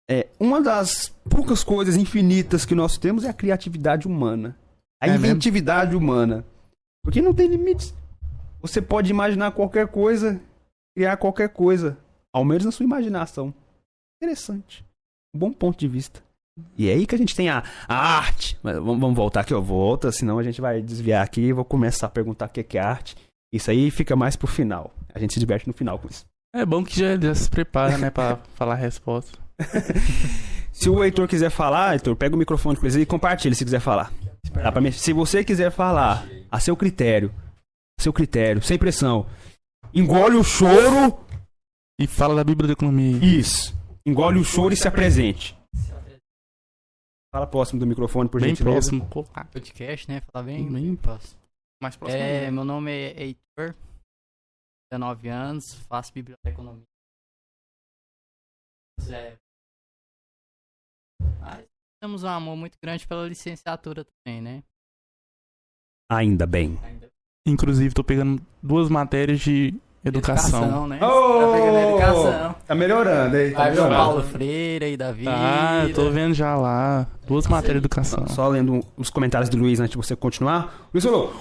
É, 0.09 0.27
uma 0.39 0.59
das 0.59 1.13
poucas 1.29 1.63
coisas 1.63 1.95
infinitas 1.95 2.65
que 2.65 2.73
nós 2.73 2.97
temos 2.97 3.23
é 3.23 3.29
a 3.29 3.33
criatividade 3.33 4.07
humana. 4.07 4.57
A 5.01 5.07
É 5.07 5.11
mesmo? 5.11 5.25
inventividade 5.25 5.95
humana. 5.95 6.45
Porque 7.03 7.21
não 7.21 7.33
tem 7.33 7.47
limites. 7.47 7.93
Você 8.61 8.81
pode 8.81 9.09
imaginar 9.09 9.51
qualquer 9.51 9.87
coisa, 9.87 10.39
criar 10.95 11.17
qualquer 11.17 11.49
coisa. 11.49 11.97
Ao 12.33 12.45
menos 12.45 12.63
na 12.65 12.71
sua 12.71 12.83
imaginação. 12.85 13.53
Interessante. 14.21 14.85
Um 15.35 15.39
bom 15.39 15.51
ponto 15.51 15.79
de 15.79 15.87
vista. 15.87 16.21
E 16.77 16.89
é 16.89 16.93
aí 16.93 17.07
que 17.07 17.15
a 17.15 17.17
gente 17.17 17.35
tem 17.35 17.49
a, 17.49 17.63
a 17.87 17.95
arte. 18.17 18.57
Mas 18.61 18.75
vamos, 18.75 18.99
vamos 18.99 19.15
voltar 19.15 19.41
aqui, 19.41 19.53
ó. 19.53 19.59
Volta, 19.59 20.11
senão 20.11 20.37
a 20.37 20.43
gente 20.43 20.61
vai 20.61 20.81
desviar 20.81 21.23
aqui 21.23 21.41
e 21.41 21.53
vou 21.53 21.65
começar 21.65 22.05
a 22.07 22.09
perguntar 22.09 22.45
o 22.45 22.49
que 22.49 22.59
é 22.59 22.63
que 22.63 22.77
é 22.77 22.81
arte. 22.81 23.15
Isso 23.51 23.71
aí 23.71 23.89
fica 23.89 24.15
mais 24.15 24.35
pro 24.35 24.47
final. 24.47 24.93
A 25.13 25.17
gente 25.19 25.33
se 25.33 25.39
diverte 25.39 25.67
no 25.67 25.73
final 25.73 25.97
com 25.97 26.07
isso. 26.07 26.23
É 26.53 26.65
bom 26.65 26.83
que 26.83 26.99
já, 26.99 27.17
já 27.19 27.33
se 27.33 27.49
prepara, 27.49 27.97
né, 27.97 28.09
pra 28.09 28.37
falar 28.55 28.73
a 28.73 28.77
resposta. 28.77 29.39
Se 30.73 30.89
o 30.89 31.03
Heitor 31.03 31.27
quiser 31.27 31.49
falar, 31.49 31.93
Heitor, 31.93 32.15
pega 32.15 32.35
o 32.35 32.37
microfone 32.37 32.77
com 32.77 32.85
ele 32.85 33.01
e 33.01 33.05
compartilha 33.05 33.53
se 33.53 33.63
quiser 33.63 33.79
falar. 33.79 34.11
Dá 34.53 34.71
pra 34.71 34.81
mim? 34.81 34.91
Se 34.91 35.13
você 35.13 35.43
quiser 35.43 35.71
falar, 35.71 36.25
a 36.49 36.59
seu 36.59 36.75
critério, 36.75 37.33
a 37.99 38.01
seu 38.01 38.11
critério, 38.13 38.61
sem 38.61 38.77
pressão, 38.77 39.27
engole 39.93 40.35
o 40.35 40.43
choro. 40.43 41.25
E 41.99 42.07
fala 42.07 42.35
da 42.35 42.43
biblioteconomia. 42.43 43.17
Isso. 43.23 43.73
Engole 44.05 44.39
o 44.39 44.43
choro 44.43 44.73
e 44.73 44.77
se 44.77 44.87
apresente. 44.87 45.55
Fala 47.33 47.47
próximo 47.47 47.79
do 47.79 47.87
microfone, 47.87 48.27
por 48.27 48.41
Bem 48.41 48.49
gentileza. 48.49 48.89
próximo. 48.89 49.09
Pô, 49.09 49.23
podcast, 49.23 50.09
né? 50.11 50.21
Falar 50.31 50.45
bem. 50.45 50.69
Bem 50.69 50.95
Posso. 50.97 51.37
Mais 51.81 51.95
próximo. 51.95 52.21
É, 52.21 52.51
meu 52.51 52.65
nome 52.65 52.91
é 52.91 53.23
Heitor, 53.23 53.73
19 54.91 55.29
anos, 55.29 55.73
faço 55.87 56.11
biblioteconomia. 56.13 56.83
É. 59.09 59.37
Mas 61.39 61.65
temos 62.01 62.23
um 62.23 62.27
amor 62.27 62.57
muito 62.57 62.77
grande 62.83 63.05
pela 63.07 63.27
licenciatura 63.27 64.03
também, 64.03 64.41
né? 64.41 64.63
Ainda 66.11 66.45
bem. 66.47 66.79
Inclusive, 67.47 67.93
tô 67.93 68.03
pegando 68.03 68.41
duas 68.61 68.89
matérias 68.89 69.39
de 69.39 69.73
educação. 70.03 70.87
né? 70.87 70.99
Oh! 71.01 71.39
Tá 71.39 71.51
pegando 71.53 71.77
educação. 71.77 72.55
Tá 72.65 72.75
melhorando, 72.75 73.37
hein? 73.37 73.49
Ver 73.49 73.55
o 73.55 73.63
melhorando. 73.63 73.95
Paulo 73.95 74.23
Freire 74.23 74.85
aí 74.85 74.97
da 74.97 75.11
vida. 75.11 75.31
Ah, 75.33 75.85
eu 75.87 75.93
tô 75.93 76.09
vendo 76.09 76.33
já 76.33 76.55
lá. 76.55 77.07
Duas 77.27 77.45
matérias 77.47 77.81
de 77.81 77.85
educação. 77.85 78.27
Só 78.27 78.47
lendo 78.47 78.83
os 78.97 79.09
comentários 79.09 79.49
do 79.49 79.57
Luiz 79.57 79.79
antes 79.79 79.91
de 79.91 79.97
você 79.97 80.15
continuar. 80.15 80.89
Luiz 80.91 81.03
falou: 81.05 81.33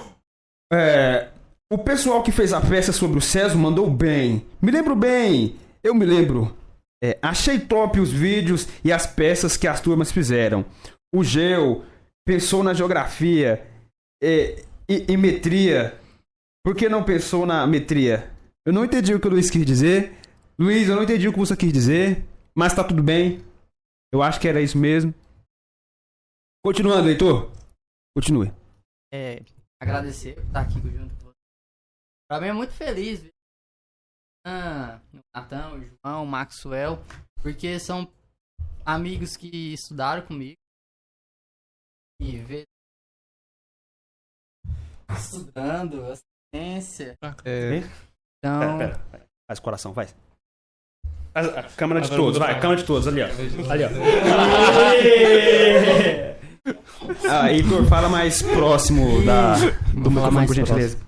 é, 0.73 1.29
O 1.73 1.79
pessoal 1.79 2.23
que 2.23 2.31
fez 2.31 2.53
a 2.53 2.61
peça 2.61 2.92
sobre 2.92 3.18
o 3.18 3.23
César 3.23 3.57
mandou 3.57 3.90
bem. 3.90 4.46
Me 4.61 4.70
lembro 4.70 4.94
bem. 4.94 5.57
Eu 5.83 5.94
me 5.94 6.05
lembro. 6.05 6.55
É, 7.03 7.19
achei 7.23 7.59
top 7.59 7.99
os 7.99 8.13
vídeos 8.13 8.69
e 8.85 8.93
as 8.93 9.07
peças 9.07 9.57
que 9.57 9.67
as 9.67 9.81
turmas 9.81 10.13
fizeram. 10.13 10.65
O 11.15 11.25
Geu 11.25 11.85
pensou 12.27 12.63
na 12.63 12.75
geografia 12.75 13.67
é, 14.23 14.63
e, 14.89 15.07
e 15.13 15.17
metria. 15.17 15.99
Por 16.65 16.77
que 16.77 16.89
não 16.89 17.03
pensou 17.03 17.47
na 17.47 17.67
metria? 17.67 18.31
Eu 18.67 18.73
não 18.73 18.85
entendi 18.85 19.15
o 19.15 19.21
que 19.21 19.27
o 19.27 19.31
Luiz 19.31 19.49
quis 19.49 19.65
dizer. 19.65 20.19
Luiz, 20.59 20.89
eu 20.89 20.97
não 20.97 21.03
entendi 21.03 21.27
o 21.27 21.33
que 21.33 21.39
você 21.39 21.57
quis 21.57 21.73
dizer. 21.73 22.23
Mas 22.55 22.75
tá 22.75 22.85
tudo 22.85 23.03
bem. 23.03 23.43
Eu 24.13 24.23
acho 24.23 24.39
que 24.39 24.47
era 24.47 24.61
isso 24.61 24.77
mesmo. 24.77 25.15
Continuando, 26.63 27.09
Heitor. 27.09 27.51
Continue. 28.15 28.53
É, 29.13 29.43
agradecer 29.81 30.35
por 30.35 30.45
estar 30.45 30.61
aqui 30.61 30.75
junto 30.75 31.15
com 31.17 31.25
você. 31.25 31.37
Pra 32.29 32.41
mim 32.41 32.49
é 32.49 32.53
muito 32.53 32.73
feliz 32.75 33.25
o 34.46 35.20
Natan, 35.35 35.74
o 35.74 35.85
João, 35.85 36.24
o 36.24 36.26
Maxwell, 36.26 36.98
porque 37.42 37.79
são 37.79 38.11
amigos 38.85 39.37
que 39.37 39.72
estudaram 39.74 40.26
comigo. 40.26 40.57
E 42.22 42.37
ver 42.38 42.64
estudando, 45.16 46.05
assistência. 46.05 47.16
É, 47.44 47.79
Então, 48.38 48.61
Pera, 48.61 48.79
pera, 48.79 48.98
pera. 49.11 49.26
Faz 49.48 49.59
o 49.59 49.62
coração, 49.62 49.92
vai. 49.92 50.09
Faz 51.33 51.48
a 51.48 51.62
câmera 51.64 52.00
de 52.00 52.09
todos, 52.11 52.38
vai. 52.38 52.59
Câmera 52.61 52.81
de 52.81 52.87
todos, 52.87 53.09
ali, 53.09 53.20
ó. 53.22 53.26
Ali, 53.70 53.85
ó. 53.85 53.88
ah, 57.31 57.53
Heitor, 57.53 57.85
fala 57.87 58.09
mais 58.09 58.42
próximo 58.42 59.22
da, 59.24 59.55
do 59.94 60.11
microfone, 60.11 60.46
por 60.46 60.55
gentileza. 60.55 60.98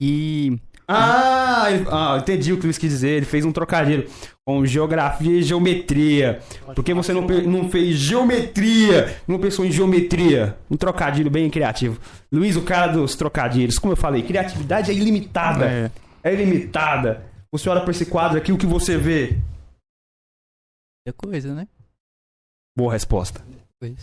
e 0.00 0.58
Ah, 0.88 1.66
ele- 1.70 1.86
ah, 1.90 2.18
entendi 2.20 2.52
o 2.52 2.56
que 2.56 2.62
o 2.62 2.66
Luiz 2.66 2.76
quis 2.78 2.90
dizer. 2.90 3.10
Ele 3.10 3.26
fez 3.26 3.44
um 3.44 3.52
trocadilho 3.52 4.08
com 4.44 4.64
geografia 4.66 5.38
e 5.38 5.42
geometria. 5.42 6.40
Por 6.74 6.84
que 6.84 6.92
você 6.92 7.12
não, 7.12 7.22
não 7.22 7.68
fez 7.70 7.96
geometria? 7.96 9.16
Não 9.26 9.38
pensou 9.38 9.64
em 9.64 9.70
geometria? 9.72 10.56
Um 10.70 10.76
trocadilho 10.76 11.30
bem 11.30 11.48
criativo. 11.48 11.98
Luiz, 12.30 12.56
o 12.56 12.62
cara 12.62 12.88
dos 12.88 13.14
trocadilhos. 13.14 13.78
Como 13.78 13.92
eu 13.92 13.96
falei, 13.96 14.22
criatividade 14.22 14.90
é 14.90 14.94
ilimitada. 14.94 15.64
É. 15.66 15.90
É 16.24 16.32
ilimitada. 16.34 17.24
Você 17.52 17.68
olha 17.68 17.80
pra 17.82 17.90
esse 17.90 18.06
quadro 18.06 18.38
aqui, 18.38 18.50
o 18.52 18.58
que 18.58 18.66
você 18.66 18.96
vê? 18.96 19.38
é 21.06 21.12
coisa, 21.12 21.52
né? 21.54 21.66
Boa 22.76 22.92
resposta. 22.92 23.44
Coisa. 23.82 23.96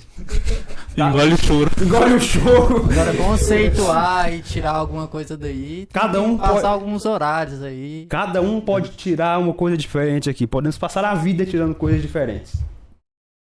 Engole 0.97 1.33
o 1.33 1.37
choro. 1.37 1.71
Engole 1.81 2.13
o 2.15 2.19
choro. 2.19 2.91
Agora 2.91 3.15
conceituar 3.15 4.33
e 4.33 4.41
tirar 4.41 4.71
alguma 4.75 5.07
coisa 5.07 5.37
daí. 5.37 5.85
Cada 5.85 6.21
um 6.21 6.37
passar 6.37 6.53
pode- 6.53 6.65
alguns 6.65 7.05
horários 7.05 7.63
aí. 7.63 8.05
Cada 8.09 8.41
um 8.41 8.59
pode 8.59 8.97
tirar 8.97 9.39
uma 9.39 9.53
coisa 9.53 9.77
diferente 9.77 10.29
aqui. 10.29 10.45
Podemos 10.45 10.77
passar 10.77 11.05
a 11.05 11.15
vida 11.15 11.45
tirando 11.45 11.73
coisas 11.73 12.01
diferentes. 12.01 12.61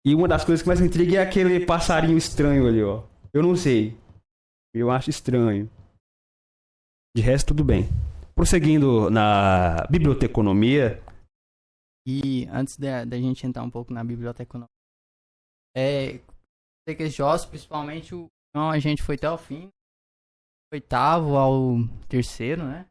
E 0.05 0.15
uma 0.15 0.25
das 0.25 0.45
coisas 0.45 0.61
que 0.61 0.67
mais 0.69 0.79
me 0.79 0.87
intriga 0.87 1.17
é 1.17 1.21
aquele 1.21 1.65
passarinho 1.65 2.17
estranho 2.17 2.67
ali, 2.67 2.81
ó. 2.81 3.03
Eu 3.33 3.43
não 3.43 3.57
sei. 3.57 3.97
Eu 4.73 4.89
acho 4.89 5.09
estranho. 5.09 5.69
De 7.13 7.21
resto, 7.21 7.47
tudo 7.47 7.65
bem. 7.65 7.89
Prosseguindo 8.33 9.09
na 9.09 9.85
biblioteconomia, 9.89 11.01
E 12.07 12.47
antes 12.51 12.77
da, 12.77 13.05
gente 13.17 13.45
entrar 13.45 13.63
um 13.63 13.69
pouco 13.69 13.93
na 13.93 14.03
biblioteca, 14.03 14.59
é, 15.75 16.19
sei 16.87 16.95
que 16.95 17.09
Joss, 17.09 17.45
principalmente 17.45 18.13
o 18.13 18.27
João, 18.55 18.69
a 18.69 18.79
gente 18.79 19.01
foi 19.01 19.15
até 19.15 19.29
o 19.29 19.37
fim, 19.37 19.69
oitavo 20.73 21.37
ao 21.37 21.77
terceiro, 22.07 22.63
né? 22.63 22.85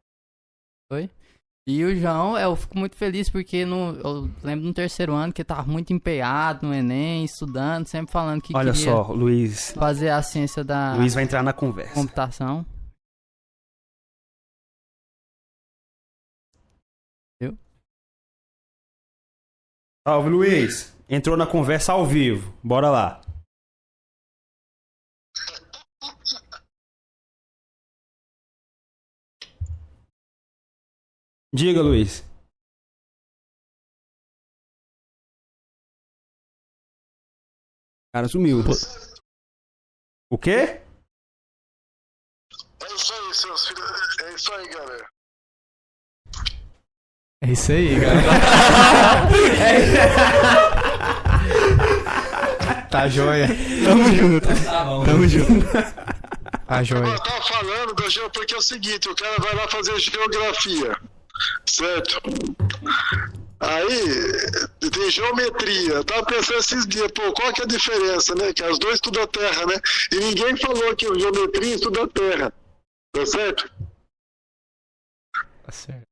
Foi. 0.91 1.09
E 1.65 1.83
o 1.85 1.95
João, 1.95 2.37
eu 2.37 2.57
fico 2.57 2.77
muito 2.77 2.97
feliz 2.97 3.29
porque 3.29 3.63
no, 3.65 3.95
eu 3.99 4.29
lembro 4.43 4.65
no 4.65 4.73
terceiro 4.73 5.13
ano 5.13 5.31
que 5.31 5.41
ele 5.41 5.47
tava 5.47 5.63
muito 5.63 5.93
empenhado 5.93 6.67
no 6.67 6.73
Enem, 6.73 7.23
estudando, 7.23 7.87
sempre 7.87 8.11
falando 8.11 8.41
que 8.41 8.55
olha 8.55 8.73
queria 8.73 8.91
só, 8.91 9.13
Luiz. 9.13 9.71
fazer 9.71 10.09
a 10.09 10.21
ciência 10.21 10.61
da 10.61 10.95
Luiz 10.95 11.13
vai 11.13 11.23
entrar 11.23 11.41
na 11.41 11.53
conversa. 11.53 11.93
computação. 11.93 12.65
Salve, 20.05 20.29
Luiz. 20.29 20.92
Entrou 21.09 21.35
na 21.35 21.45
conversa 21.45 21.93
ao 21.93 22.05
vivo. 22.05 22.57
Bora 22.63 22.89
lá. 22.89 23.21
Diga, 31.53 31.81
Luiz. 31.83 32.21
O 38.09 38.15
cara 38.15 38.27
sumiu. 38.27 38.59
O 40.31 40.37
quê? 40.37 40.81
É 42.81 42.95
isso 42.95 43.13
aí, 43.13 43.33
seus 43.33 43.67
filhos. 43.67 44.19
É 44.21 44.33
isso 44.33 44.53
aí, 44.53 44.67
galera. 44.69 45.09
é 47.43 47.51
isso 47.51 47.71
aí, 47.71 47.99
galera. 47.99 48.23
tá 52.93 53.07
joia. 53.07 53.47
Tamo 53.83 54.15
junto. 54.15 54.47
Tá 54.63 54.85
bom. 54.85 55.03
Tamo 55.03 55.27
junto. 55.27 55.65
Tá 56.67 56.83
joia. 56.83 57.07
Eu 57.07 57.19
tava 57.19 57.41
falando 57.41 57.95
da 57.95 58.29
porque 58.29 58.53
é 58.53 58.57
o 58.57 58.61
seguinte: 58.61 59.09
o 59.09 59.15
cara 59.15 59.35
vai 59.39 59.55
lá 59.55 59.67
fazer 59.67 59.99
geografia. 59.99 60.95
Certo? 61.65 62.21
Aí 63.59 64.89
tem 64.91 65.09
geometria. 65.09 65.93
Eu 65.93 66.03
tava 66.03 66.23
pensando 66.25 66.59
esses 66.59 66.85
dias, 66.85 67.11
pô, 67.11 67.33
qual 67.33 67.51
que 67.51 67.61
é 67.61 67.63
a 67.63 67.67
diferença, 67.67 68.35
né? 68.35 68.53
Que 68.53 68.63
as 68.63 68.77
duas 68.77 68.95
estudam 68.95 69.23
a 69.23 69.27
Terra, 69.27 69.65
né? 69.65 69.75
E 70.11 70.15
ninguém 70.17 70.55
falou 70.57 70.95
que 70.95 71.07
o 71.07 71.19
geometria 71.19 71.75
estuda 71.75 72.03
a 72.03 72.07
Terra. 72.07 72.53
Tá 73.15 73.25
certo? 73.25 73.71
Tá 75.63 75.71
certo. 75.71 76.07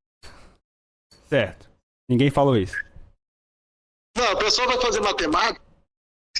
Certo. 1.29 1.69
Ninguém 2.09 2.31
falou 2.31 2.57
isso. 2.57 2.75
Não, 4.17 4.33
o 4.33 4.37
pessoal 4.37 4.67
vai 4.67 4.81
fazer 4.81 4.99
matemática, 4.99 5.61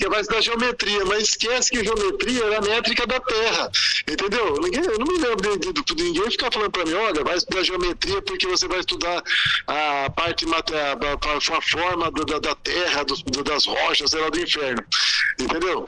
que 0.02 0.10
vai 0.10 0.22
estudar 0.22 0.42
geometria, 0.42 1.06
mas 1.06 1.24
esquece 1.28 1.70
que 1.70 1.84
geometria 1.84 2.44
é 2.46 2.56
a 2.58 2.62
métrica 2.62 3.06
da 3.06 3.20
Terra. 3.20 3.70
Entendeu? 4.10 4.56
Ninguém, 4.60 4.84
eu 4.84 4.98
não 4.98 5.06
me 5.06 5.18
lembro 5.20 5.58
de, 5.60 5.72
de- 5.74 5.84
de 5.96 6.04
ninguém 6.04 6.32
ficar 6.32 6.52
falando 6.52 6.72
para 6.72 6.86
mim, 6.86 6.94
olha, 6.94 7.24
vai 7.24 7.36
estudar 7.38 7.64
geometria 7.64 8.20
porque 8.24 8.48
você 8.48 8.68
vai 8.68 8.80
estudar 8.80 9.22
a 9.68 10.10
parte 10.10 10.44
a, 10.74 10.94
a, 10.94 11.58
a 11.58 11.62
forma 11.62 12.10
do- 12.12 12.26
da, 12.26 12.40
da 12.40 12.56
Terra, 12.56 13.04
dos- 13.06 13.22
do- 13.22 13.44
das 13.44 13.66
rochas, 13.66 14.10
sei 14.10 14.32
do 14.32 14.40
inferno. 14.40 14.84
Entendeu? 15.40 15.88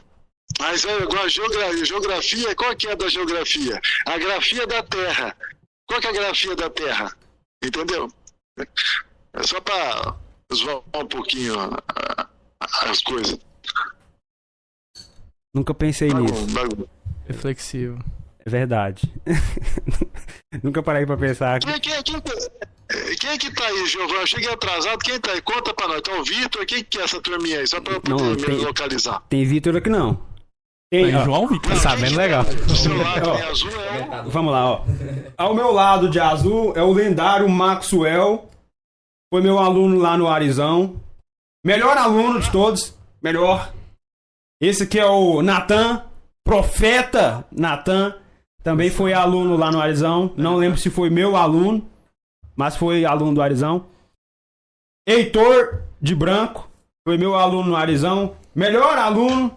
Mas 0.59 0.85
é 0.85 0.95
igual 1.01 1.23
a 1.23 1.27
geografia, 1.27 1.85
geografia, 1.85 2.55
qual 2.55 2.75
que 2.75 2.87
é 2.87 2.91
a 2.91 2.95
da 2.95 3.09
geografia? 3.09 3.81
A 4.05 4.17
grafia 4.19 4.67
da 4.67 4.83
Terra. 4.83 5.35
Qual 5.87 5.99
que 5.99 6.05
é 6.05 6.09
a 6.11 6.13
grafia 6.13 6.55
da 6.55 6.69
Terra? 6.69 7.11
Entendeu? 7.63 8.07
É 9.33 9.41
só 9.43 9.59
para 9.59 10.15
zoar 10.53 10.83
um 10.93 11.07
pouquinho 11.07 11.55
as 12.59 13.01
coisas. 13.01 13.39
Nunca 15.53 15.73
pensei 15.73 16.09
nisso. 16.13 16.45
Bagun- 16.47 16.53
bagun- 16.75 16.85
Reflexivo. 17.27 17.99
É 18.45 18.49
verdade. 18.49 19.11
Nunca 20.61 20.83
parei 20.83 21.05
pra 21.05 21.15
pensar. 21.17 21.59
que- 21.59 21.67
Quem, 21.79 21.79
quem, 21.79 22.03
quem, 22.03 22.21
quem 23.19 23.29
é 23.29 23.37
que 23.37 23.51
tá 23.53 23.65
aí, 23.65 23.87
Giovanni? 23.87 24.19
Eu 24.21 24.27
cheguei 24.27 24.49
atrasado. 24.51 24.97
Quem 24.99 25.19
tá 25.19 25.31
aí? 25.31 25.41
Conta 25.41 25.73
pra 25.73 25.87
nós. 25.87 25.99
Então, 25.99 26.19
o 26.19 26.23
Vitor, 26.23 26.65
quem 26.65 26.83
que 26.83 26.97
é 26.99 27.03
essa 27.03 27.21
turminha 27.21 27.59
aí? 27.59 27.67
Só 27.67 27.79
pra 27.79 27.93
eu 27.93 28.01
poder 28.01 28.21
Não, 28.23 28.31
me 28.31 28.37
tem- 28.37 28.55
localizar. 28.57 29.21
Tem 29.29 29.45
Vitor 29.45 29.75
aqui 29.77 29.89
não. 29.89 30.19
Tem, 30.91 31.09
João 31.23 31.47
Vitor. 31.47 31.71
Não, 31.71 31.77
sabendo 31.79 32.09
quem 32.09 32.17
legal. 32.17 32.45
tá 32.45 32.51
Do 32.51 32.75
seu 32.75 32.95
lado 32.97 33.29
Ó. 33.29 33.37
em 33.37 33.41
azul 33.43 33.69
é. 33.71 34.23
Vamos 34.27 34.51
lá, 34.51 34.65
ó. 34.71 34.85
Ao 35.37 35.55
meu 35.55 35.71
lado 35.71 36.09
de 36.09 36.19
azul 36.19 36.73
é 36.75 36.83
o 36.83 36.91
lendário 36.93 37.49
Maxwell. 37.49 38.49
Foi 39.33 39.41
meu 39.41 39.57
aluno 39.57 39.97
lá 39.99 40.15
no 40.17 40.27
Arizão. 40.27 41.01
Melhor 41.65 41.97
aluno 41.97 42.39
de 42.39 42.51
todos. 42.51 42.93
Melhor. 43.23 43.73
Esse 44.63 44.83
aqui 44.83 44.97
é 44.97 45.05
o 45.05 45.41
Natan. 45.41 46.09
Profeta 46.41 47.45
Natan. 47.51 48.17
Também 48.63 48.89
foi 48.89 49.11
aluno 49.11 49.57
lá 49.57 49.69
no 49.69 49.81
Arizão. 49.81 50.33
Não 50.37 50.55
lembro 50.55 50.79
se 50.79 50.89
foi 50.89 51.09
meu 51.09 51.35
aluno. 51.35 51.85
Mas 52.55 52.77
foi 52.77 53.03
aluno 53.03 53.35
do 53.35 53.41
Arizão. 53.41 53.85
Heitor 55.05 55.83
de 56.01 56.15
Branco. 56.15 56.71
Foi 57.05 57.17
meu 57.17 57.35
aluno 57.35 57.71
no 57.71 57.75
Arizão. 57.75 58.37
Melhor 58.55 58.97
aluno. 58.97 59.53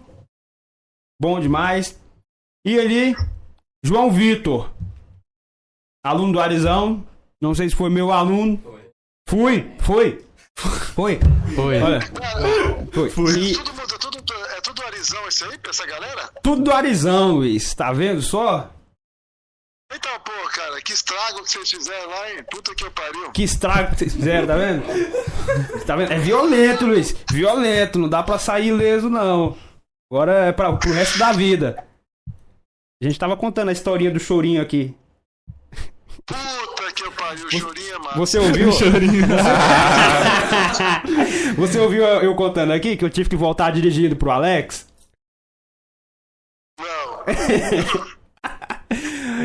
Bom 1.21 1.39
demais. 1.39 1.97
E 2.65 2.77
ali, 2.77 3.15
João 3.81 4.11
Vitor, 4.11 4.69
aluno 6.05 6.33
do 6.33 6.39
Arizão. 6.41 7.07
Não 7.41 7.55
sei 7.55 7.69
se 7.69 7.75
foi 7.77 7.89
meu 7.89 8.11
aluno. 8.11 8.61
Fui, 9.29 9.73
foi. 9.79 10.27
Foi. 10.57 11.19
Foi. 11.55 11.79
Olha. 11.81 12.01
Foi. 12.91 13.39
E 13.39 13.55
Arizão 14.97 15.27
isso 15.27 15.45
aí 15.45 15.57
pra 15.59 15.69
essa 15.69 15.85
galera? 15.85 16.29
tudo 16.41 16.63
do 16.63 16.71
Arizão, 16.71 17.35
Luiz. 17.35 17.73
Tá 17.75 17.93
vendo 17.93 18.21
só? 18.21 18.71
Então, 19.93 20.19
pô, 20.19 20.31
cara, 20.49 20.81
que 20.81 20.91
estrago 20.91 21.43
que 21.43 21.51
vocês 21.51 21.69
fizeram 21.69 22.09
lá, 22.09 22.31
hein? 22.31 22.43
Puta 22.49 22.75
que 22.75 22.89
pariu. 22.89 23.31
Que 23.31 23.43
estrago 23.43 23.91
que 23.91 23.99
vocês 23.99 24.13
fizeram, 24.13 24.47
tá 24.47 24.57
vendo? 24.57 24.83
Tá 25.85 25.95
vendo? 25.95 26.11
É 26.11 26.19
violento, 26.19 26.85
Luiz. 26.85 27.15
Violento. 27.31 27.99
Não 27.99 28.09
dá 28.09 28.21
pra 28.21 28.37
sair 28.37 28.67
ileso, 28.67 29.09
não. 29.09 29.55
Agora 30.11 30.47
é 30.47 30.51
pra, 30.51 30.73
pro 30.73 30.91
resto 30.91 31.17
da 31.17 31.31
vida. 31.31 31.87
A 33.01 33.05
gente 33.05 33.19
tava 33.19 33.37
contando 33.37 33.69
a 33.69 33.73
historinha 33.73 34.11
do 34.11 34.19
chorinho 34.19 34.61
aqui. 34.61 34.93
Puta 36.25 36.76
que 36.97 37.05
eu 37.05 37.11
pariu, 37.11 37.51
chorinha, 37.51 37.99
mano. 37.99 38.17
Você 38.17 38.39
ouviu? 38.39 38.71
Você 41.55 41.79
ouviu 41.79 42.03
eu 42.03 42.35
contando 42.35 42.73
aqui 42.73 42.97
que 42.97 43.05
eu 43.05 43.09
tive 43.09 43.29
que 43.29 43.35
voltar 43.35 43.71
dirigindo 43.71 44.15
pro 44.15 44.31
Alex? 44.31 44.87
Não. 46.79 47.23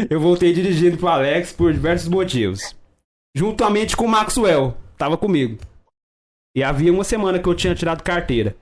Eu 0.09 0.21
voltei 0.21 0.53
dirigindo 0.55 0.97
pro 0.97 1.09
Alex 1.09 1.53
por 1.53 1.73
diversos 1.73 2.09
motivos. 2.09 2.75
Juntamente 3.37 3.97
com 3.97 4.07
o 4.07 4.09
Maxwell, 4.09 4.77
tava 4.97 5.19
comigo. 5.19 5.59
E 6.57 6.63
havia 6.63 6.93
uma 6.93 7.05
semana 7.05 7.39
que 7.39 7.49
eu 7.49 7.55
tinha 7.55 7.75
tirado 7.75 8.03
carteira. 8.03 8.57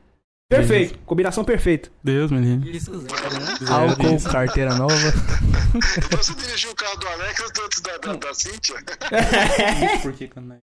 Perfeito, 0.50 0.98
combinação 1.06 1.44
perfeita. 1.44 1.90
Deus, 2.02 2.30
menino. 2.32 2.66
Isso 2.68 2.90
zero, 2.98 3.40
né? 3.40 3.56
Álcool, 3.70 4.20
carteira 4.30 4.74
nova. 4.74 4.94
Você 6.10 6.34
dirigiu 6.34 6.72
o 6.72 6.74
carro 6.74 6.96
do 6.98 7.06
Alex 7.06 7.40
antes 7.64 7.80
da, 7.80 7.96
da, 7.98 8.12
da 8.16 8.34
Cíntia? 8.34 8.74
Porque 10.02 10.26
quando 10.26 10.54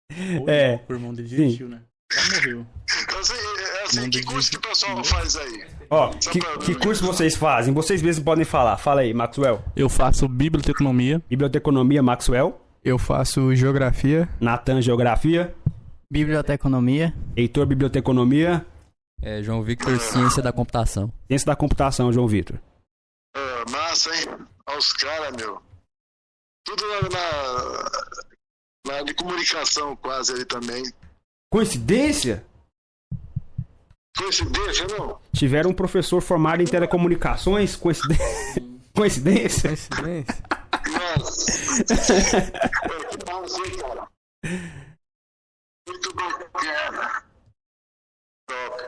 É. 0.46 0.80
o 0.90 0.94
irmão 0.94 1.14
dele 1.14 1.30
desistiu, 1.30 1.70
né? 1.70 1.80
Já 2.14 2.36
morreu. 2.36 2.66
Então, 3.04 3.20
assim, 3.20 3.34
é 3.34 3.84
assim, 3.84 4.00
Não 4.02 4.10
que 4.10 4.24
curso 4.24 4.52
que 4.52 4.58
o 4.58 4.62
pessoal 4.62 5.04
faz 5.06 5.36
aí? 5.38 5.66
Ó, 5.90 6.10
que, 6.10 6.40
que 6.66 6.76
curso 6.76 7.06
vocês 7.06 7.36
fazem? 7.38 7.74
Vocês 7.74 8.02
mesmos 8.02 8.24
podem 8.26 8.44
falar. 8.44 8.76
Fala 8.78 9.02
aí, 9.02 9.14
Maxwell. 9.14 9.62
Eu 9.76 9.88
faço 9.88 10.28
biblioteconomia, 10.28 11.22
Biblioteconomia, 11.30 12.04
Maxwell. 12.04 12.60
Eu 12.84 12.98
faço 12.98 13.56
geografia. 13.56 14.28
Natan, 14.40 14.82
Geografia. 14.82 15.54
Biblioteconomia. 16.12 17.14
Heitor, 17.36 17.66
Biblioteconomia. 17.66 18.66
É, 19.22 19.42
João 19.42 19.64
Victor, 19.64 20.00
Ciência 20.00 20.42
da 20.42 20.54
Computação. 20.54 21.12
Ciência 21.28 21.46
da 21.48 21.56
Computação, 21.56 22.14
João 22.14 22.28
Vitor. 22.28 22.60
Ah, 23.36 23.64
massa, 23.70 24.16
hein? 24.16 24.26
Olha 24.68 24.78
os 24.78 24.94
caras, 24.94 25.36
meu. 25.36 25.62
Tudo 26.66 26.84
na, 26.88 27.02
na, 27.10 27.92
na 28.88 29.02
de 29.04 29.14
comunicação 29.14 29.96
quase 29.96 30.34
ali 30.34 30.46
também. 30.46 30.84
Coincidência? 31.52 32.46
Coincidência, 34.18 34.88
não? 34.98 35.20
Tiveram 35.34 35.70
um 35.70 35.74
professor 35.74 36.22
formado 36.22 36.62
em 36.62 36.66
telecomunicações? 36.66 37.76
Coincidência? 37.76 38.64
Coincidência? 38.94 39.70
Coincidência. 39.70 40.36
Que 43.10 43.32
massa, 43.32 43.58
hein, 43.66 43.78
cara? 43.78 44.08
Muito 45.88 46.14
bacana. 46.14 47.27
Top. 48.48 48.84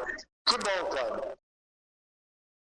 Que 0.47 0.57
bom, 0.57 0.89
cara. 0.89 1.37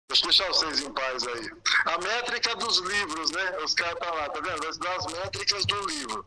Deixa 0.08 0.22
eu 0.24 0.28
deixar 0.28 0.48
vocês 0.48 0.80
em 0.80 0.92
paz 0.94 1.26
aí. 1.26 1.50
A 1.86 1.98
métrica 1.98 2.54
dos 2.56 2.78
livros, 2.78 3.30
né? 3.32 3.58
Os 3.58 3.74
caras 3.74 3.94
estão 3.94 4.14
lá, 4.14 4.28
tá 4.30 4.40
vendo? 4.40 4.60
Vai 4.60 4.70
estudar 4.70 4.96
as 4.96 5.06
métricas 5.12 5.66
do 5.66 5.86
livro. 5.88 6.26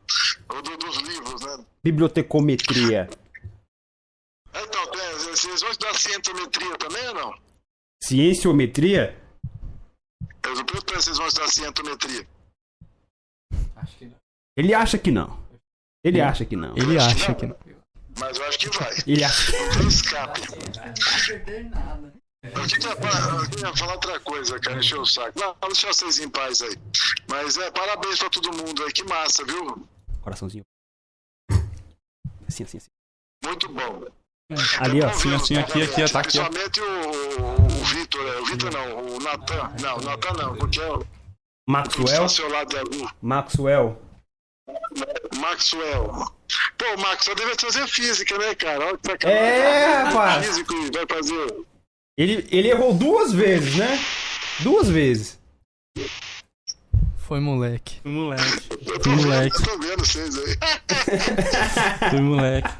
Ou 0.49 0.61
do- 0.61 0.77
dos 0.77 0.97
livros, 0.97 1.41
né? 1.41 1.65
Bibliotecometria. 1.83 3.09
Então, 4.53 4.85
vocês 5.31 5.61
vão 5.61 5.71
estudar 5.71 5.93
cientometria 5.95 6.77
também 6.77 7.07
ou 7.09 7.13
não? 7.15 7.39
Cienciometria? 8.03 9.17
Eu 10.43 10.55
não 10.55 10.65
pergunto 10.65 10.93
vocês 10.93 11.17
vão 11.17 11.27
estudar 11.27 11.47
cientometria. 11.47 12.27
Ele 14.57 14.73
acha 14.73 14.97
que 14.97 15.11
não. 15.11 15.39
Ele 16.03 16.19
acha 16.21 16.43
que 16.45 16.55
não. 16.55 16.75
Ele 16.75 16.97
acha 16.99 17.33
que 17.33 17.45
não. 17.45 17.55
Mas 18.19 18.37
eu 18.37 18.45
acho 18.45 18.59
que 18.59 18.69
vai. 18.77 18.93
Ele 19.07 19.23
acha. 19.23 19.51
Não 19.77 19.87
escape. 19.87 20.41
Eu 22.41 22.67
queria, 22.67 22.89
eu 22.91 23.49
queria 23.49 23.75
falar 23.75 23.93
outra 23.93 24.19
coisa, 24.21 24.59
cara, 24.59 24.79
encher 24.79 24.97
o 24.97 25.05
saco. 25.05 25.37
Não, 25.37 25.55
deixa 25.67 25.87
vocês 25.87 26.19
em 26.19 26.29
paz 26.29 26.61
aí. 26.61 26.75
Mas 27.27 27.57
é, 27.57 27.69
parabéns 27.71 28.19
pra 28.19 28.29
todo 28.29 28.53
mundo 28.53 28.83
aí, 28.83 28.93
que 28.93 29.03
massa, 29.03 29.43
viu? 29.43 29.87
Coraçãozinho. 30.21 30.63
Assim, 32.47 32.63
assim, 32.63 32.77
assim. 32.77 32.87
Muito 33.45 33.67
bom. 33.69 34.05
Ali, 34.79 35.01
ó. 35.01 35.09
Assim, 35.09 35.33
os 35.33 35.43
aqui, 35.43 35.57
aqui, 35.57 35.79
parabéns, 35.79 36.11
tá 36.11 36.19
aqui. 36.19 36.39
Principalmente 36.39 36.81
o, 36.81 37.51
o 37.65 37.85
Vitor, 37.85 38.25
é, 38.25 38.39
o 38.39 38.45
Vitor 38.45 38.71
não, 38.71 39.15
o 39.15 39.19
Natan. 39.19 39.73
Não, 39.81 39.97
o 39.97 40.01
Natan 40.01 40.33
não, 40.33 40.55
porque 40.55 40.79
é 40.79 40.91
o 40.91 41.05
Maxwell. 41.69 42.25
é 42.25 43.05
Maxwell. 43.21 44.08
Maxwell. 45.37 46.07
Pô, 46.77 46.85
o 46.95 47.01
Maxwell 47.01 47.35
deve 47.35 47.55
fazer 47.59 47.87
física, 47.87 48.37
né, 48.37 48.55
cara? 48.55 48.85
Olha 48.87 48.97
que 48.97 49.11
sacanagem. 49.11 49.43
É, 49.43 50.03
rapaz. 50.03 50.45
Físico 50.45 50.73
vai 50.93 51.05
fazer. 51.07 51.65
Ele, 52.17 52.47
ele 52.51 52.69
errou 52.69 52.93
duas 52.93 53.31
vezes, 53.31 53.75
né? 53.75 53.99
Duas 54.59 54.89
vezes. 54.89 55.39
Foi 57.17 57.39
moleque. 57.39 57.99
Fui 58.01 58.11
moleque. 58.11 58.69
Eu 58.87 59.03
Fui 59.03 59.15
moleque. 59.15 59.55
Eu 59.55 59.63
tô 59.63 59.77
vendo 59.79 60.05
vocês 60.05 60.37
aí. 60.37 60.57
Fui 62.09 62.21
moleque. 62.21 62.69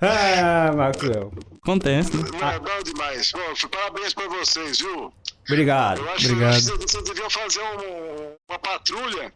Ah, 0.00 0.72
Maxwell. 0.76 1.32
Acontece, 1.62 2.14
né? 2.16 2.24
Não, 2.38 2.48
é 2.50 2.58
bom 2.58 2.82
demais. 2.84 3.32
Pô, 3.32 3.68
parabéns 3.70 4.12
pra 4.12 4.28
vocês, 4.28 4.78
viu? 4.78 5.12
Obrigado. 5.48 5.98
Eu 6.00 6.10
acho 6.12 6.26
Obrigado. 6.26 6.54
que 6.54 6.60
vocês, 6.60 6.78
vocês 6.82 7.04
deviam 7.04 7.30
fazer 7.30 7.60
um- 7.62 8.34
uma 8.50 8.58
patrulha 8.58 9.32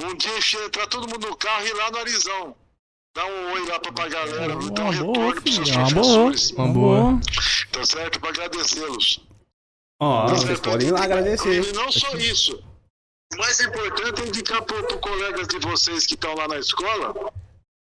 Um 0.00 0.14
dia 0.14 0.36
encher, 0.38 0.62
entrar 0.64 0.86
todo 0.86 1.08
mundo 1.08 1.26
no 1.28 1.36
carro 1.36 1.64
e 1.66 1.68
ir 1.70 1.74
lá 1.74 1.90
no 1.90 1.98
Arizão. 1.98 2.56
Dá 3.14 3.24
um 3.26 3.52
oi 3.52 3.66
lá 3.68 3.80
pra, 3.80 3.92
pra 3.92 4.08
galera, 4.08 4.54
Uma 4.56 4.70
dar 4.70 4.84
um 4.84 4.92
boa, 4.92 4.92
retorno 4.92 5.42
pros 5.42 5.54
seus 5.54 5.68
filho, 5.68 5.80
uma 5.80 5.90
boa. 5.90 5.94
professores. 5.94 6.50
Uma 6.52 6.68
boa. 6.68 7.20
Tá 7.72 7.84
certo? 7.84 8.20
Pra 8.20 8.28
agradecê-los. 8.30 9.20
Ó, 10.00 10.26
Tá 10.26 10.34
vocês 10.34 10.46
certo? 10.48 10.62
podem 10.70 10.88
ir 10.88 10.90
lá 10.92 11.02
agradecer. 11.02 11.64
E 11.68 11.72
não 11.72 11.90
só 11.90 12.14
isso. 12.16 12.62
O 13.34 13.36
mais 13.38 13.58
importante 13.60 14.22
é 14.22 14.26
indicar 14.28 14.62
para 14.62 14.76
os 14.94 15.00
colegas 15.00 15.48
de 15.48 15.58
vocês 15.58 16.06
que 16.06 16.14
estão 16.14 16.34
lá 16.34 16.46
na 16.48 16.58
escola 16.58 17.12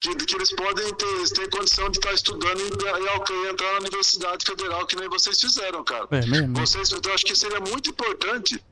que, 0.01 0.15
que 0.15 0.35
eles 0.35 0.53
podem 0.55 0.93
ter, 0.95 1.07
eles 1.07 1.31
têm 1.31 1.49
condição 1.51 1.89
de 1.91 1.99
estar 1.99 2.13
estudando 2.13 2.61
e, 2.61 2.65
e 2.65 3.51
entrar 3.51 3.73
na 3.73 3.79
Universidade 3.79 4.45
Federal, 4.45 4.87
que 4.87 4.97
nem 4.97 5.09
vocês 5.09 5.41
fizeram, 5.41 5.83
cara. 5.85 6.07
É 6.11 6.27
mesmo? 6.27 6.55
Vocês, 6.57 6.91
eu 6.91 7.15
acho 7.15 7.25
que 7.25 7.35
seria 7.37 7.61
muito 7.61 7.91
importante 7.91 8.63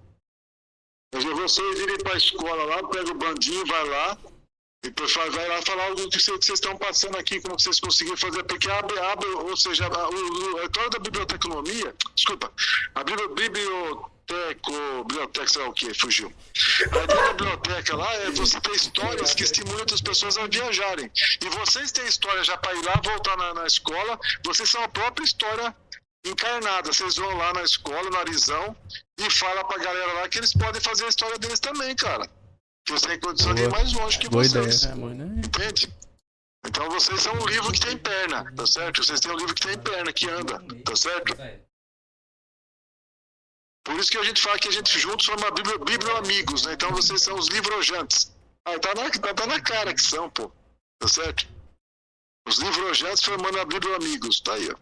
vocês 1.22 1.80
irem 1.80 1.98
para 1.98 2.14
a 2.14 2.16
escola 2.16 2.64
lá, 2.64 2.88
pega 2.88 3.10
o 3.10 3.14
bandinho, 3.14 3.64
vai 3.66 3.88
lá, 3.88 4.18
e 4.84 4.90
depois 4.90 5.12
vai 5.14 5.48
lá 5.48 5.62
falar 5.62 5.92
o 5.92 6.08
que 6.10 6.20
vocês 6.20 6.48
estão 6.48 6.76
passando 6.76 7.16
aqui, 7.16 7.40
como 7.40 7.58
vocês 7.58 7.80
conseguiram 7.80 8.18
fazer, 8.18 8.42
porque 8.44 8.70
abre, 8.70 8.98
abre 8.98 9.28
ou 9.28 9.56
seja, 9.56 9.86
a, 9.86 10.08
o, 10.10 10.62
história 10.62 10.90
da 10.90 10.98
biblioteconomia, 10.98 11.94
desculpa, 12.14 12.52
a 12.94 13.02
bibli- 13.02 13.28
biblioteco, 13.28 15.04
biblioteca, 15.06 15.48
sei 15.48 15.62
lá 15.62 15.68
o 15.68 15.72
que, 15.72 15.94
fugiu. 15.94 16.30
A 16.92 17.04
ideia 17.04 17.06
da 17.06 17.32
biblioteca 17.32 17.96
lá 17.96 18.12
é 18.14 18.30
você 18.32 18.60
ter 18.60 18.72
histórias 18.72 19.34
que 19.34 19.44
estimulam 19.44 19.80
outras 19.80 20.02
pessoas 20.02 20.36
a 20.36 20.46
viajarem. 20.46 21.10
E 21.40 21.48
vocês 21.48 21.90
têm 21.90 22.04
história 22.06 22.44
já 22.44 22.56
para 22.58 22.74
ir 22.74 22.84
lá, 22.84 23.00
voltar 23.02 23.36
na, 23.38 23.54
na 23.54 23.66
escola, 23.66 24.20
vocês 24.44 24.68
são 24.68 24.82
a 24.82 24.88
própria 24.88 25.24
história 25.24 25.74
encarnada. 26.24 26.92
Vocês 26.92 27.16
vão 27.16 27.36
lá 27.36 27.52
na 27.52 27.62
escola, 27.62 28.10
no 28.10 28.18
Arizão, 28.18 28.76
e 29.18 29.30
fala 29.30 29.64
pra 29.64 29.78
galera 29.78 30.12
lá 30.14 30.28
que 30.28 30.38
eles 30.38 30.52
podem 30.52 30.80
fazer 30.80 31.04
a 31.04 31.08
história 31.08 31.38
deles 31.38 31.60
também, 31.60 31.94
cara. 31.96 32.26
Que 32.86 32.92
vocês 32.92 33.02
têm 33.02 33.20
condição 33.20 33.54
de 33.54 33.62
ir 33.62 33.70
mais 33.70 33.92
longe 33.92 34.18
que 34.18 34.28
Boa 34.28 34.44
vocês. 34.44 34.84
É, 34.84 34.94
né? 34.94 35.40
Entende? 35.44 35.92
Então 36.66 36.88
vocês 36.90 37.20
são 37.20 37.34
um 37.34 37.46
livro 37.46 37.72
que 37.72 37.80
tem 37.80 37.96
perna, 37.98 38.50
tá 38.54 38.66
certo? 38.66 39.04
Vocês 39.04 39.20
têm 39.20 39.30
um 39.30 39.36
livro 39.36 39.54
que 39.54 39.66
tem 39.66 39.78
perna, 39.78 40.12
que 40.12 40.28
anda, 40.28 40.58
tá 40.84 40.96
certo? 40.96 41.34
Por 43.84 43.98
isso 44.00 44.10
que 44.10 44.16
a 44.16 44.22
gente 44.22 44.40
fala 44.40 44.58
que 44.58 44.68
a 44.68 44.72
gente 44.72 44.98
juntos 44.98 45.26
somos 45.26 45.42
bibli- 45.50 45.78
biblioamigos, 45.84 46.64
né? 46.64 46.72
Então 46.72 46.90
vocês 46.90 47.20
são 47.20 47.38
os 47.38 47.48
livrojantes. 47.48 48.32
Ah, 48.66 48.78
tá 48.78 48.94
na, 48.94 49.10
tá, 49.10 49.34
tá 49.34 49.46
na 49.46 49.60
cara 49.60 49.92
que 49.92 50.00
são, 50.00 50.30
pô. 50.30 50.50
Tá 50.98 51.06
certo? 51.06 51.46
Os 52.48 52.56
livrojantes 52.58 53.22
formando 53.22 53.60
a 53.60 53.64
biblioamigos, 53.66 54.40
tá 54.40 54.54
aí, 54.54 54.70
ó. 54.70 54.76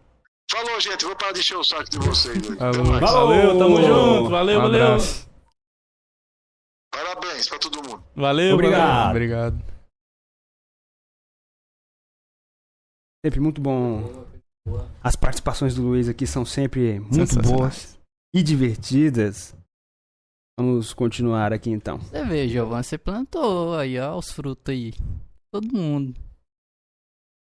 Falou, 0.51 0.79
gente, 0.79 1.03
vou 1.05 1.15
parar 1.15 1.31
de 1.31 1.39
encher 1.39 1.57
o 1.57 1.63
saco 1.63 1.89
de 1.89 1.97
vocês. 1.99 2.37
né? 2.49 2.55
Mais. 2.59 3.01
Valeu, 3.01 3.57
tamo 3.57 3.77
junto. 3.81 4.29
Valeu, 4.29 4.59
Um 4.59 4.61
valeu. 4.61 4.85
abraço. 4.85 5.27
Parabéns 6.91 7.49
pra 7.49 7.59
todo 7.59 7.77
mundo. 7.89 8.03
Valeu, 8.15 8.53
Obrigado. 8.53 8.87
valeu. 8.87 9.09
Obrigado. 9.09 9.73
Sempre 13.25 13.39
muito 13.39 13.61
bom. 13.61 14.25
As 15.03 15.15
participações 15.15 15.73
do 15.75 15.81
Luiz 15.81 16.07
aqui 16.07 16.27
são 16.27 16.45
sempre 16.45 16.99
muito 16.99 17.41
boas 17.41 17.97
e 18.33 18.43
divertidas. 18.43 19.55
Vamos 20.59 20.93
continuar 20.93 21.51
aqui 21.51 21.69
então. 21.71 21.97
Você 21.97 22.23
vê, 22.25 22.47
Giovanni, 22.47 22.83
você 22.83 22.97
plantou 22.97 23.75
aí, 23.75 23.97
ó, 23.99 24.15
os 24.17 24.31
frutos 24.31 24.71
aí. 24.71 24.93
Todo 25.51 25.67
mundo. 25.73 26.13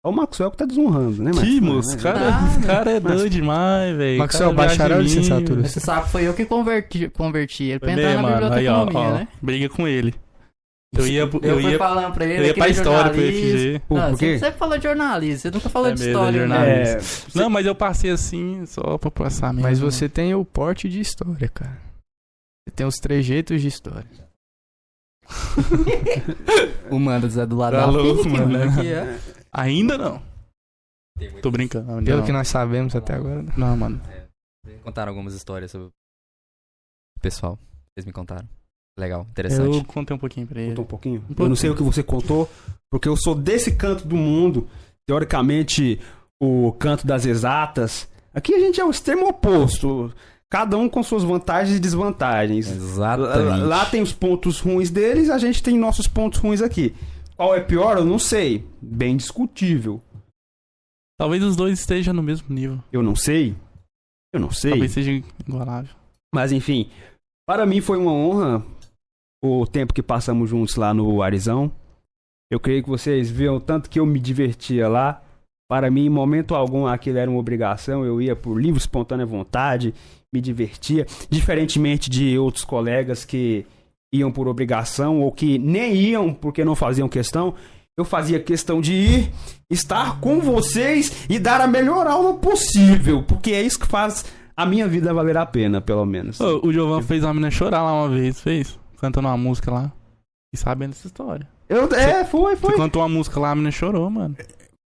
Ó, 0.07 0.11
o 0.11 0.15
Maxwell 0.15 0.51
que 0.51 0.57
tá 0.57 0.65
desonrando, 0.65 1.21
né, 1.21 1.31
Que 1.31 1.37
Maxwell? 1.37 1.61
moço, 1.61 1.95
Né? 1.97 2.01
cara, 2.03 2.47
esse 2.47 2.59
cara 2.65 2.91
é 2.91 2.99
Mas- 2.99 3.13
doido 3.17 3.29
demais, 3.31 3.97
velho. 3.97 4.17
Maxwell, 4.19 4.55
Cara, 4.55 4.67
bacharel 4.69 4.95
em 4.97 4.99
mim. 4.99 5.03
licenciatura? 5.05 5.67
Você 5.67 5.79
sabe, 5.79 6.09
foi 6.09 6.23
eu 6.27 6.33
que 6.33 6.45
converti, 6.45 7.09
converti 7.09 7.63
ele 7.65 7.79
pra 7.79 7.91
Foi 7.91 7.99
entrar 7.99 8.09
mesmo, 8.13 8.21
na 8.23 8.29
mano. 8.41 8.53
Aí, 8.53 8.67
ó, 8.67 8.85
biblioteconomia, 8.85 9.15
ó, 9.15 9.17
né? 9.19 9.27
briga 9.41 9.69
com 9.69 9.87
ele. 9.87 10.13
Eu 10.95 11.05
ia, 11.05 11.19
Eu, 11.19 11.29
eu 11.43 11.59
fui 11.61 11.71
ia, 11.71 11.77
falando 11.77 12.13
pra 12.13 12.25
ele, 12.25 12.33
eu 12.39 12.45
ia 12.45 12.53
pra 12.53 12.65
queria 12.65 12.77
história 12.79 13.11
pro. 13.11 13.21
FG. 13.21 13.81
Pô, 13.89 13.95
Não, 13.97 14.09
por 14.11 14.19
quê? 14.19 14.33
você 14.33 14.45
sempre 14.45 14.57
falou 14.57 14.77
de 14.77 14.83
jornalista, 14.83 15.39
você 15.49 15.51
nunca 15.55 15.69
falou 15.69 15.89
É 15.89 15.91
de 15.93 15.99
mesmo, 15.99 16.11
história, 16.13 16.37
é 16.37 16.47
né? 16.47 16.55
jornalista. 16.85 17.27
É, 17.37 17.41
Não, 17.43 17.49
mas 17.49 17.65
eu 17.65 17.75
passei 17.75 18.09
assim 18.09 18.65
só 18.65 18.97
pra 18.97 19.11
passar 19.11 19.53
mesmo. 19.53 19.67
Mas 19.67 19.79
você 19.79 20.07
tem 20.07 20.33
o 20.33 20.45
porte 20.45 20.87
de 20.87 21.01
história, 21.01 21.49
cara. 21.49 21.77
Você 22.65 22.71
tem 22.73 22.85
os 22.87 22.95
trejeitos 22.95 23.61
de 23.61 23.67
história. 23.67 24.07
O 26.89 26.97
Mandas 26.99 27.37
é 27.37 27.45
do 27.45 27.57
lado 27.57 27.73
Tá 27.73 27.81
da 27.81 27.85
louco, 27.87 28.29
mano. 28.29 28.47
né? 28.47 28.63
Aqui 28.63 28.87
é. 28.87 29.17
Ainda 29.51 29.97
não. 29.97 30.21
Tô 31.41 31.49
brincando. 31.49 31.89
ainda 31.91 32.03
Pelo 32.03 32.19
não. 32.19 32.25
que 32.25 32.31
nós 32.31 32.47
sabemos 32.47 32.95
até 32.95 33.13
agora. 33.15 33.43
Não, 33.57 33.75
mano. 33.75 34.01
Vocês 34.63 34.81
contaram 34.81 35.11
algumas 35.11 35.33
histórias 35.33 35.71
sobre 35.71 35.87
o 35.87 35.91
pessoal. 37.21 37.57
Vocês 37.93 38.05
me 38.05 38.11
contaram. 38.13 38.47
Legal, 38.99 39.25
interessante. 39.29 39.77
Eu 39.77 39.85
contei 39.85 40.15
um 40.15 40.19
pouquinho 40.19 40.47
pra 40.47 40.59
ele. 40.59 40.69
Contou 40.69 40.83
um 40.83 40.87
pouquinho? 40.87 41.21
pouquinho. 41.21 41.45
Eu 41.45 41.49
não 41.49 41.55
sei 41.55 41.69
o 41.69 41.75
que 41.75 41.83
você 41.83 42.01
contou, 42.03 42.49
porque 42.91 43.07
eu 43.07 43.15
sou 43.15 43.35
desse 43.35 43.75
canto 43.75 44.07
do 44.07 44.15
mundo, 44.15 44.67
teoricamente 45.07 45.99
o 46.41 46.71
canto 46.73 47.05
das 47.05 47.25
exatas. 47.25 48.07
Aqui 48.33 48.53
a 48.55 48.59
gente 48.59 48.79
é 48.81 48.85
o 48.85 48.89
extremo 48.89 49.27
oposto, 49.27 50.11
cada 50.49 50.77
um 50.77 50.89
com 50.89 51.01
suas 51.03 51.23
vantagens 51.23 51.77
e 51.77 51.79
desvantagens. 51.79 52.67
Lá, 52.97 53.15
Exatamente. 53.15 53.63
lá 53.65 53.85
tem 53.85 54.01
os 54.01 54.13
pontos 54.13 54.59
ruins 54.59 54.89
deles, 54.89 55.29
a 55.29 55.37
gente 55.37 55.61
tem 55.61 55.77
nossos 55.77 56.07
pontos 56.07 56.39
ruins 56.39 56.61
aqui. 56.61 56.95
Qual 57.37 57.53
é 57.53 57.61
pior, 57.61 57.97
eu 57.97 58.03
não 58.03 58.17
sei. 58.17 58.67
Bem 58.81 59.15
discutível. 59.15 60.01
Talvez 61.19 61.43
os 61.43 61.55
dois 61.55 61.79
estejam 61.79 62.11
no 62.11 62.23
mesmo 62.23 62.53
nível. 62.53 62.83
Eu 62.91 63.03
não 63.03 63.15
sei. 63.15 63.55
Eu 64.33 64.39
não 64.39 64.49
sei. 64.49 64.71
Talvez 64.71 64.91
seja 64.91 65.11
igualável. 65.47 65.95
Mas 66.33 66.51
enfim, 66.51 66.89
para 67.47 67.63
mim 67.65 67.79
foi 67.79 67.99
uma 67.99 68.11
honra 68.11 68.65
o 69.43 69.67
tempo 69.67 69.93
que 69.93 70.01
passamos 70.01 70.49
juntos 70.49 70.75
lá 70.75 70.95
no 70.95 71.21
Arizão. 71.21 71.71
Eu 72.51 72.59
creio 72.59 72.81
que 72.81 72.89
vocês 72.89 73.29
viram 73.29 73.59
tanto 73.59 73.89
que 73.89 73.99
eu 73.99 74.05
me 74.05 74.19
divertia 74.19 74.87
lá. 74.87 75.23
Para 75.69 75.91
mim, 75.91 76.05
em 76.05 76.09
momento 76.09 76.55
algum, 76.55 76.87
aquilo 76.87 77.19
era 77.19 77.29
uma 77.29 77.39
obrigação. 77.39 78.03
Eu 78.03 78.19
ia 78.19 78.35
por 78.35 78.59
livre, 78.59 78.79
espontânea 78.79 79.25
vontade, 79.25 79.93
me 80.33 80.41
divertia. 80.41 81.05
Diferentemente 81.29 82.09
de 82.09 82.37
outros 82.39 82.65
colegas 82.65 83.25
que 83.25 83.65
iam 84.13 84.31
por 84.31 84.47
obrigação 84.47 85.21
ou 85.21 85.31
que 85.31 85.57
nem 85.57 85.95
iam 85.95 86.33
porque 86.33 86.63
não 86.63 86.75
faziam 86.75 87.09
questão. 87.09 87.53
Eu 87.97 88.05
fazia 88.05 88.39
questão 88.39 88.79
de 88.79 88.93
ir, 88.93 89.31
estar 89.71 90.19
com 90.19 90.39
vocês 90.39 91.25
e 91.27 91.39
dar 91.39 91.59
a 91.61 91.67
melhor 91.67 92.05
aula 92.05 92.35
possível, 92.35 93.23
porque 93.23 93.51
é 93.51 93.61
isso 93.63 93.79
que 93.79 93.87
faz 93.87 94.23
a 94.55 94.65
minha 94.67 94.87
vida 94.87 95.13
valer 95.13 95.35
a 95.37 95.45
pena, 95.45 95.81
pelo 95.81 96.05
menos. 96.05 96.39
Ô, 96.39 96.61
o 96.63 96.71
Giovanni 96.71 97.03
fez 97.03 97.23
uma 97.23 97.33
menina 97.33 97.49
chorar 97.49 97.81
lá 97.81 97.93
uma 97.93 98.09
vez, 98.09 98.39
fez? 98.39 98.77
Cantando 98.99 99.27
uma 99.27 99.37
música 99.37 99.71
lá. 99.71 99.91
E 100.53 100.57
sabendo 100.57 100.91
dessa 100.91 101.07
história. 101.07 101.47
Eu, 101.67 101.91
é, 101.93 102.23
foi, 102.23 102.55
Você 102.55 102.67
foi. 102.67 102.75
cantou 102.77 103.01
uma 103.01 103.09
música 103.09 103.39
lá, 103.39 103.51
a 103.51 103.55
menina 103.55 103.71
chorou, 103.71 104.09
mano. 104.09 104.35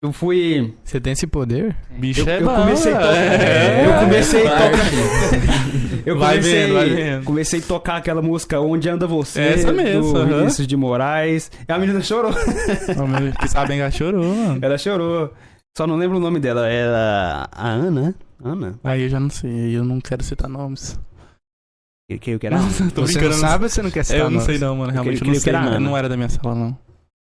Eu 0.03 0.12
fui. 0.12 0.74
Você 0.84 1.00
tem 1.00 1.12
esse 1.12 1.26
poder? 1.28 1.76
Bicho 1.96 2.20
Eu, 2.22 2.28
é 2.28 2.40
eu 2.40 2.44
bom, 2.44 2.57
comecei 2.57 2.92
a 2.92 2.96
tocar. 2.98 3.14
é. 3.16 3.86
Eu 3.86 4.00
comecei 4.00 4.46
a 4.46 4.50
tocar. 4.50 6.03
Eu 6.05 6.18
Vai 6.18 6.30
comecei, 6.38 6.61
vendo, 6.66 6.74
vai 6.74 6.88
vendo. 6.90 7.24
comecei 7.24 7.61
a 7.61 7.62
tocar 7.62 7.96
aquela 7.98 8.20
música 8.20 8.59
Onde 8.61 8.88
Anda 8.88 9.07
Você, 9.07 9.40
Essa 9.40 9.72
mesmo, 9.72 10.12
do 10.12 10.18
aham. 10.18 10.38
Vinícius 10.38 10.66
de 10.66 10.76
Moraes. 10.76 11.48
E 11.68 11.72
a 11.72 11.78
menina 11.78 12.00
chorou. 12.03 12.32
Que 13.40 13.48
sabem 13.48 13.78
ela 13.80 13.90
chorou, 13.92 14.24
mano. 14.24 14.59
Ela 14.61 14.76
chorou. 14.76 15.32
Só 15.78 15.86
não 15.86 15.96
lembro 15.96 16.16
o 16.16 16.20
nome 16.20 16.40
dela. 16.40 16.66
Era 16.68 17.48
a 17.53 17.68
Ana? 17.68 18.12
Ana? 18.42 18.74
Aí 18.82 19.03
eu 19.03 19.09
já 19.09 19.20
não 19.20 19.30
sei, 19.30 19.50
aí 19.50 19.74
eu 19.74 19.84
não 19.84 20.00
quero 20.00 20.24
citar 20.24 20.48
nomes. 20.50 20.98
Que, 22.11 22.18
que, 22.18 22.38
que 22.40 22.46
era? 22.48 22.57
Tô 22.92 23.03
você 23.07 23.12
brincando, 23.20 23.28
não 23.28 23.38
sabe 23.40 23.64
ou 23.64 23.70
você 23.70 23.82
não 23.82 23.90
quer 23.92 24.03
citar 24.05 24.18
Eu 24.18 24.24
não 24.24 24.30
nomes? 24.32 24.46
sei 24.46 24.59
não, 24.59 24.74
mano. 24.76 24.92
Realmente 24.92 25.14
eu 25.14 25.20
creio 25.20 25.34
não 25.34 25.38
que 25.40 25.44
sei. 25.44 25.55
era. 25.55 25.78
Não 25.80 25.96
era 25.96 26.09
da 26.09 26.16
minha 26.16 26.28
sala, 26.28 26.57
não. 26.57 26.76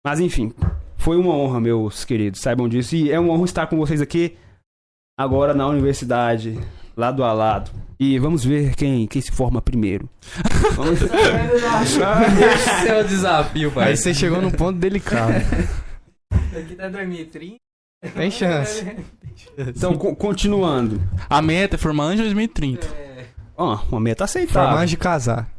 Mas 0.06 0.20
enfim, 0.20 0.52
foi 0.98 1.18
uma 1.18 1.34
honra, 1.34 1.60
meus 1.60 2.04
queridos, 2.06 2.42
saibam 2.42 2.68
disso. 2.70 2.96
E 2.96 3.12
é 3.12 3.20
uma 3.20 3.34
honra 3.34 3.46
estar 3.46 3.68
com 3.68 3.78
vocês 3.78 4.02
aqui 4.02 4.38
agora 5.18 5.54
na 5.54 5.68
universidade, 5.68 6.60
lado 6.96 7.24
a 7.24 7.32
lado. 7.34 7.72
E 8.00 8.18
vamos 8.20 8.44
ver 8.44 8.76
quem, 8.76 9.08
quem 9.08 9.22
se 9.22 9.32
forma 9.32 9.62
primeiro. 9.62 10.10
Vamos... 10.76 11.00
Esse 11.02 12.88
é 12.90 13.00
o 13.00 13.04
desafio, 13.08 13.72
pai. 13.72 13.90
Aí 13.90 13.98
você 13.98 14.14
chegou 14.14 14.42
num 14.42 14.52
ponto 14.52 14.78
delicado. 14.78 15.34
Aqui 16.58 16.76
tá 16.76 16.90
2030. 16.90 17.56
Tem 18.16 18.30
chance. 18.32 18.86
então, 19.58 19.96
co- 19.96 20.16
continuando. 20.16 21.02
A 21.30 21.42
meta 21.42 21.76
é 21.76 21.78
formar 21.78 22.06
antes 22.06 22.18
de 22.18 22.24
2030. 22.34 22.88
Ó, 23.56 23.80
uma 23.90 24.02
meta 24.02 24.26
aceitável. 24.26 24.70
Formar 24.70 24.86
de 24.86 24.98
casar. 24.98 25.50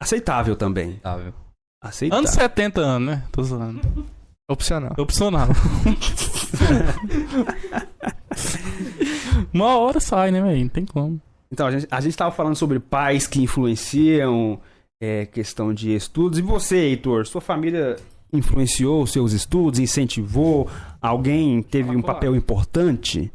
Aceitável 0.00 0.54
também. 0.54 0.96
Tá, 1.02 1.16
viu? 1.16 1.32
Aceitável. 1.82 2.18
Anos 2.20 2.30
70 2.30 2.80
anos, 2.80 3.08
né? 3.08 3.24
Tô 3.32 3.42
zoando. 3.42 3.80
Opcional. 4.48 4.92
Opcional. 4.98 5.48
Uma 9.52 9.78
hora 9.78 10.00
sai, 10.00 10.30
né, 10.30 10.42
velho? 10.42 10.60
Não 10.60 10.68
tem 10.68 10.84
como. 10.84 11.20
Então, 11.50 11.66
a 11.66 11.70
gente, 11.70 11.86
a 11.90 12.00
gente 12.00 12.16
tava 12.16 12.30
falando 12.34 12.56
sobre 12.56 12.78
pais 12.78 13.26
que 13.26 13.40
influenciam, 13.40 14.60
é, 15.00 15.24
questão 15.24 15.72
de 15.72 15.94
estudos. 15.94 16.38
E 16.38 16.42
você, 16.42 16.76
Heitor, 16.76 17.26
sua 17.26 17.40
família 17.40 17.96
influenciou 18.32 19.02
os 19.02 19.12
seus 19.12 19.32
estudos, 19.32 19.80
incentivou? 19.80 20.68
Alguém 21.00 21.62
teve 21.62 21.96
um 21.96 22.02
papel 22.02 22.36
importante? 22.36 23.32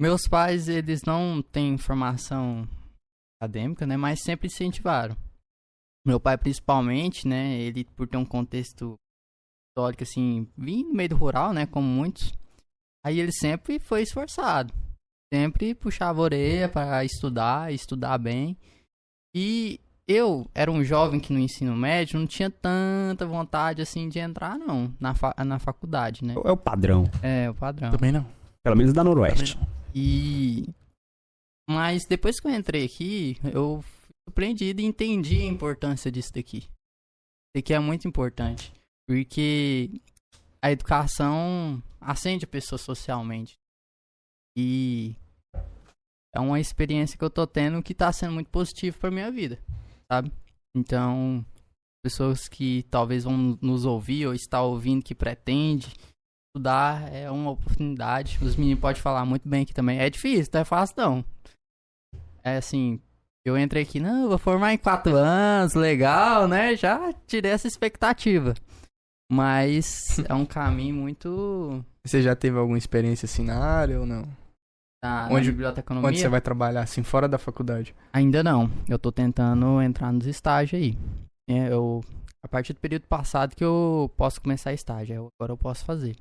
Meus 0.00 0.26
pais, 0.28 0.68
eles 0.68 1.02
não 1.06 1.42
têm 1.42 1.78
formação 1.78 2.68
acadêmica, 3.40 3.86
né? 3.86 3.96
Mas 3.96 4.20
sempre 4.20 4.48
incentivaram. 4.48 5.16
Meu 6.04 6.18
pai, 6.18 6.36
principalmente, 6.36 7.26
né? 7.26 7.56
Ele, 7.60 7.84
por 7.96 8.08
ter 8.08 8.16
um 8.16 8.24
contexto 8.24 8.98
histórico, 9.72 10.02
assim, 10.02 10.46
vim 10.56 10.84
no 10.84 10.92
meio 10.92 11.08
do 11.08 11.16
rural, 11.16 11.52
né? 11.52 11.66
Como 11.66 11.86
muitos. 11.86 12.32
Aí 13.04 13.18
ele 13.18 13.32
sempre 13.32 13.78
foi 13.78 14.02
esforçado. 14.02 14.72
Sempre 15.32 15.74
puxava 15.74 16.20
a 16.20 16.24
orelha 16.24 16.68
para 16.68 17.04
estudar, 17.04 17.72
estudar 17.72 18.18
bem. 18.18 18.56
E 19.34 19.80
eu 20.06 20.46
era 20.54 20.70
um 20.70 20.84
jovem 20.84 21.18
que 21.18 21.32
no 21.32 21.38
ensino 21.38 21.74
médio 21.74 22.18
não 22.18 22.26
tinha 22.26 22.50
tanta 22.50 23.26
vontade, 23.26 23.80
assim, 23.80 24.08
de 24.08 24.18
entrar, 24.18 24.58
não, 24.58 24.94
na, 25.00 25.14
fa 25.14 25.34
na 25.44 25.58
faculdade, 25.58 26.22
né? 26.22 26.34
É 26.34 26.50
o 26.52 26.56
padrão. 26.56 27.04
É, 27.22 27.48
o 27.48 27.54
padrão. 27.54 27.90
Também 27.90 28.12
não. 28.12 28.26
Pelo 28.62 28.76
menos 28.76 28.92
da 28.92 29.02
Noroeste. 29.02 29.58
E. 29.94 30.68
Mas 31.68 32.04
depois 32.06 32.38
que 32.38 32.46
eu 32.46 32.54
entrei 32.54 32.84
aqui, 32.84 33.38
eu 33.44 33.82
fui 33.82 34.14
surpreendido 34.28 34.82
e 34.82 34.84
entendi 34.84 35.40
a 35.40 35.46
importância 35.46 36.12
disso 36.12 36.32
daqui. 36.34 36.58
Isso 36.58 36.68
daqui 37.56 37.72
é 37.72 37.78
muito 37.78 38.06
importante. 38.06 38.72
Porque 39.12 39.90
a 40.64 40.72
educação 40.72 41.82
acende 42.00 42.46
a 42.46 42.48
pessoa 42.48 42.78
socialmente. 42.78 43.58
E 44.56 45.14
é 46.34 46.40
uma 46.40 46.58
experiência 46.58 47.18
que 47.18 47.22
eu 47.22 47.28
tô 47.28 47.46
tendo 47.46 47.82
que 47.82 47.92
tá 47.92 48.10
sendo 48.10 48.32
muito 48.32 48.48
positiva 48.48 48.96
pra 48.98 49.10
minha 49.10 49.30
vida, 49.30 49.58
sabe? 50.10 50.32
Então, 50.74 51.44
pessoas 52.02 52.48
que 52.48 52.84
talvez 52.84 53.24
vão 53.24 53.58
nos 53.60 53.84
ouvir 53.84 54.26
ou 54.26 54.32
estar 54.32 54.62
ouvindo 54.62 55.04
que 55.04 55.14
pretende 55.14 55.92
estudar 56.48 57.12
é 57.12 57.30
uma 57.30 57.50
oportunidade. 57.50 58.38
Os 58.40 58.56
meninos 58.56 58.80
podem 58.80 59.02
falar 59.02 59.26
muito 59.26 59.46
bem 59.46 59.64
aqui 59.64 59.74
também. 59.74 59.98
É 59.98 60.08
difícil, 60.08 60.50
não 60.54 60.60
é 60.62 60.64
fácil 60.64 60.94
não. 60.96 61.24
É 62.42 62.56
assim, 62.56 62.98
eu 63.44 63.58
entrei 63.58 63.82
aqui, 63.82 64.00
não, 64.00 64.30
vou 64.30 64.38
formar 64.38 64.72
em 64.72 64.78
quatro 64.78 65.14
anos, 65.16 65.74
legal, 65.74 66.48
né? 66.48 66.74
Já 66.76 67.12
tirei 67.26 67.50
essa 67.50 67.68
expectativa. 67.68 68.54
Mas 69.32 70.18
é 70.28 70.34
um 70.34 70.44
caminho 70.44 70.94
muito. 70.94 71.84
Você 72.04 72.20
já 72.20 72.36
teve 72.36 72.58
alguma 72.58 72.76
experiência 72.76 73.24
assim 73.26 73.44
na 73.44 73.58
área 73.58 73.98
ou 74.00 74.06
não? 74.06 74.22
Na, 75.02 75.26
Onde- 75.30 75.46
na 75.46 75.52
biblioteconomia. 75.52 76.08
Onde 76.10 76.18
você 76.20 76.28
vai 76.28 76.40
trabalhar 76.40 76.82
assim, 76.82 77.02
fora 77.02 77.26
da 77.28 77.38
faculdade? 77.38 77.94
Ainda 78.12 78.42
não. 78.42 78.70
Eu 78.88 78.98
tô 78.98 79.10
tentando 79.10 79.80
entrar 79.80 80.12
nos 80.12 80.26
estágios 80.26 80.80
aí. 80.82 80.98
É, 81.48 81.72
eu, 81.72 82.02
a 82.44 82.46
partir 82.48 82.72
do 82.74 82.80
período 82.80 83.06
passado 83.08 83.56
que 83.56 83.64
eu 83.64 84.12
posso 84.16 84.40
começar 84.40 84.72
estágio. 84.72 85.14
eu- 85.14 85.28
Agora 85.40 85.52
eu 85.52 85.56
posso 85.56 85.84
fazer. 85.84 86.14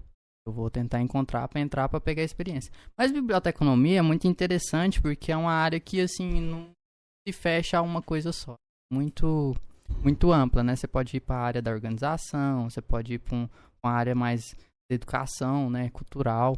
Eu 0.48 0.54
vou 0.54 0.70
tentar 0.72 1.00
encontrar 1.02 1.48
pra 1.48 1.60
entrar 1.62 1.88
pra 1.90 2.00
pegar 2.00 2.22
a 2.24 2.26
experiência. 2.26 2.72
Mas 2.98 3.12
biblioteconomia 3.12 4.00
é 4.00 4.02
muito 4.02 4.26
interessante 4.28 5.00
porque 5.02 5.32
é 5.32 5.38
uma 5.38 5.52
área 5.52 5.80
que 5.80 6.02
assim 6.02 6.42
não 6.42 6.70
se 7.28 7.32
fecha 7.34 7.78
a 7.78 7.82
uma 7.84 8.02
coisa 8.02 8.32
só. 8.32 8.56
Muito 8.92 9.56
muito 10.02 10.32
ampla, 10.32 10.64
né? 10.64 10.76
Você 10.76 10.88
pode 10.88 11.18
ir 11.18 11.20
para 11.20 11.36
a 11.36 11.44
área 11.44 11.62
da 11.62 11.72
organização, 11.72 12.70
você 12.70 12.82
pode 12.82 13.14
ir 13.14 13.20
para 13.20 13.36
uma 13.36 13.94
área 13.94 14.16
mais 14.16 14.56
de 14.90 14.96
educação, 14.96 15.70
né, 15.70 15.90
cultural. 15.90 16.56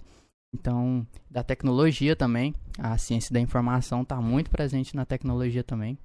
Então, 0.54 1.06
da 1.30 1.44
tecnologia 1.44 2.16
também, 2.16 2.54
a 2.78 2.98
ciência 2.98 3.34
da 3.34 3.40
informação 3.40 4.04
está 4.04 4.22
muito 4.22 4.52
presente 4.52 4.96
na 4.96 5.06
tecnologia 5.06 5.64
também. 5.64 5.98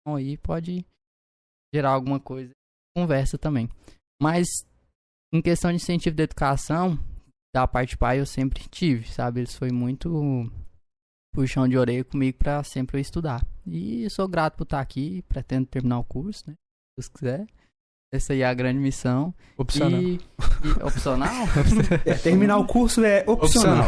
Então, 0.00 0.16
aí 0.16 0.36
pode 0.36 0.84
gerar 1.74 1.90
alguma 1.90 2.18
coisa, 2.18 2.50
conversa 2.96 3.38
também. 3.38 3.68
Mas 4.20 4.46
em 5.32 5.42
questão 5.42 5.70
de 5.70 5.76
incentivo 5.76 6.16
da 6.16 6.24
educação, 6.24 6.98
da 7.54 7.66
parte 7.66 7.96
pai 7.96 8.20
eu 8.20 8.26
sempre 8.26 8.68
tive, 8.68 9.08
sabe? 9.08 9.40
Eles 9.40 9.54
foi 9.54 9.70
muito 9.70 10.50
puxão 11.32 11.68
de 11.68 11.76
orelha 11.76 12.04
comigo 12.04 12.38
para 12.38 12.62
sempre 12.64 12.96
eu 12.96 13.00
estudar. 13.00 13.44
E 13.66 14.08
sou 14.10 14.28
grato 14.28 14.56
por 14.56 14.62
estar 14.64 14.80
aqui, 14.80 15.22
pretendo 15.28 15.66
terminar 15.66 15.98
o 15.98 16.04
curso, 16.04 16.44
né? 16.46 16.54
Se 16.54 16.98
Deus 17.00 17.08
quiser. 17.08 17.46
Essa 18.14 18.32
aí 18.32 18.40
é 18.42 18.46
a 18.46 18.54
grande 18.54 18.78
missão. 18.78 19.34
Opcional. 19.58 20.00
E, 20.00 20.14
e- 20.16 20.82
opcional? 20.84 21.34
É, 22.06 22.14
terminar 22.14 22.56
o 22.58 22.66
curso 22.66 23.04
é 23.04 23.24
opcional. 23.26 23.84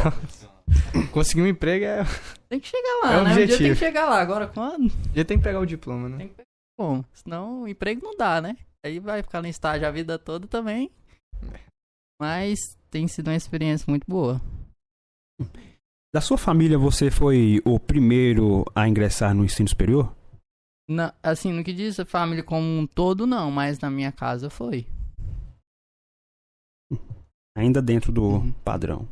Conseguir 1.12 1.42
um 1.42 1.46
emprego 1.46 1.84
é. 1.84 2.04
Tem 2.48 2.58
que 2.60 2.66
chegar 2.68 3.00
lá, 3.04 3.12
É 3.14 3.20
o 3.20 3.24
né? 3.24 3.30
Um 3.30 3.34
dia 3.36 3.46
tem 3.46 3.54
objetivo. 3.54 3.74
que 3.74 3.78
chegar 3.78 4.08
lá. 4.08 4.20
Agora 4.20 4.46
quando? 4.48 4.92
Já 5.14 5.24
tem 5.24 5.38
que 5.38 5.44
pegar 5.44 5.60
o 5.60 5.66
diploma, 5.66 6.08
né? 6.08 6.18
Tem 6.18 6.28
que 6.28 6.34
pegar 6.34 6.46
como? 6.76 7.04
Senão 7.14 7.62
o 7.62 7.68
emprego 7.68 8.00
não 8.04 8.16
dá, 8.16 8.40
né? 8.40 8.56
Aí 8.84 8.98
vai 8.98 9.22
ficar 9.22 9.40
no 9.40 9.48
estágio 9.48 9.86
a 9.86 9.90
vida 9.90 10.18
toda 10.18 10.46
também. 10.46 10.90
Mas 12.20 12.58
tem 12.90 13.06
sido 13.06 13.28
uma 13.28 13.36
experiência 13.36 13.86
muito 13.88 14.04
boa. 14.08 14.40
Da 16.18 16.22
sua 16.22 16.36
família, 16.36 16.76
você 16.76 17.12
foi 17.12 17.62
o 17.64 17.78
primeiro 17.78 18.64
a 18.74 18.88
ingressar 18.88 19.32
no 19.32 19.44
ensino 19.44 19.68
superior? 19.68 20.12
Na- 20.90 21.14
assim, 21.22 21.52
no 21.52 21.62
que 21.62 21.72
diz 21.72 22.00
a 22.00 22.04
família 22.04 22.42
como 22.42 22.66
um 22.66 22.88
todo, 22.88 23.24
não, 23.24 23.52
mas 23.52 23.78
na 23.78 23.88
minha 23.88 24.10
casa 24.10 24.50
foi. 24.50 24.84
Ainda 27.56 27.80
dentro 27.80 28.10
do 28.10 28.24
Uhum. 28.24 28.50
padrão. 28.64 29.08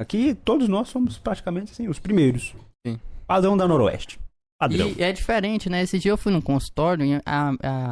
Aqui, 0.00 0.32
todos 0.32 0.68
nós 0.68 0.90
somos 0.90 1.18
praticamente 1.18 1.72
assim, 1.72 1.88
os 1.88 1.98
primeiros. 1.98 2.54
Sim. 2.86 3.00
Padrão 3.26 3.56
da 3.56 3.66
Noroeste. 3.66 4.20
Padrão. 4.60 4.90
E 4.96 5.02
é 5.02 5.10
diferente, 5.10 5.68
né? 5.68 5.82
Esse 5.82 5.98
dia 5.98 6.12
eu 6.12 6.16
fui 6.16 6.30
num 6.30 6.40
consultório 6.40 7.04
e 7.04 7.14
a, 7.26 7.48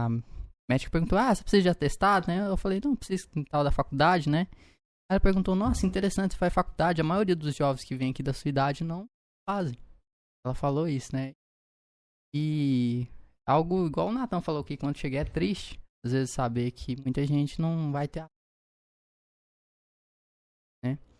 a 0.06 0.08
médica 0.70 0.92
perguntou: 0.92 1.18
Ah, 1.18 1.34
você 1.34 1.42
precisa 1.42 1.62
de 1.62 1.68
atestado, 1.68 2.28
né? 2.28 2.46
Eu 2.48 2.56
falei: 2.56 2.80
Não, 2.84 2.94
preciso 2.94 3.26
tal 3.50 3.64
da 3.64 3.72
faculdade, 3.72 4.28
né? 4.30 4.46
Ela 5.10 5.18
perguntou: 5.18 5.54
Nossa, 5.56 5.86
interessante, 5.86 6.32
você 6.32 6.38
faz 6.38 6.54
faculdade. 6.54 7.00
A 7.00 7.04
maioria 7.04 7.34
dos 7.34 7.56
jovens 7.56 7.84
que 7.84 7.96
vêm 7.96 8.12
aqui 8.12 8.22
da 8.22 8.32
sua 8.32 8.48
idade 8.48 8.84
não 8.84 9.06
fazem. 9.48 9.76
Ela 10.44 10.54
falou 10.54 10.86
isso, 10.86 11.14
né? 11.14 11.32
E 12.32 13.08
algo 13.46 13.86
igual 13.86 14.08
o 14.08 14.12
Natan 14.12 14.40
falou 14.40 14.62
que 14.62 14.76
quando 14.76 14.96
cheguei 14.96 15.18
é 15.18 15.24
triste. 15.24 15.80
Às 16.04 16.12
vezes 16.12 16.30
saber 16.30 16.70
que 16.70 16.96
muita 17.02 17.26
gente 17.26 17.60
não 17.60 17.92
vai 17.92 18.08
ter. 18.08 18.24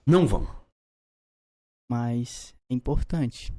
Não 0.07 0.27
vão. 0.27 0.45
Mas 1.89 2.55
é 2.71 2.75
importante. 2.75 3.53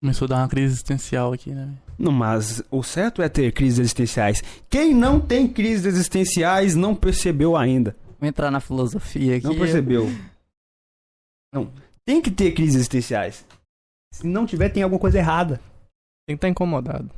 Começou 0.00 0.26
a 0.26 0.28
dar 0.28 0.36
uma 0.36 0.48
crise 0.48 0.74
existencial 0.74 1.32
aqui, 1.32 1.52
né? 1.52 1.76
Não, 1.98 2.12
mas 2.12 2.62
o 2.70 2.82
certo 2.82 3.20
é 3.20 3.28
ter 3.28 3.52
crises 3.52 3.80
existenciais. 3.80 4.40
Quem 4.70 4.94
não 4.94 5.20
tem 5.20 5.52
crises 5.52 5.84
existenciais 5.84 6.76
não 6.76 6.94
percebeu 6.94 7.56
ainda. 7.56 7.96
Vou 8.18 8.28
entrar 8.28 8.50
na 8.50 8.60
filosofia 8.60 9.36
aqui. 9.36 9.46
Não 9.46 9.56
percebeu. 9.56 10.06
Não. 11.52 11.72
Tem 12.04 12.20
que 12.20 12.30
ter 12.30 12.52
crises 12.52 12.76
existenciais. 12.76 13.46
Se 14.12 14.26
não 14.26 14.46
tiver, 14.46 14.70
tem 14.70 14.82
alguma 14.82 15.00
coisa 15.00 15.18
errada. 15.18 15.58
Tem 16.26 16.36
que 16.36 16.38
estar 16.38 16.48
incomodado. 16.48 17.10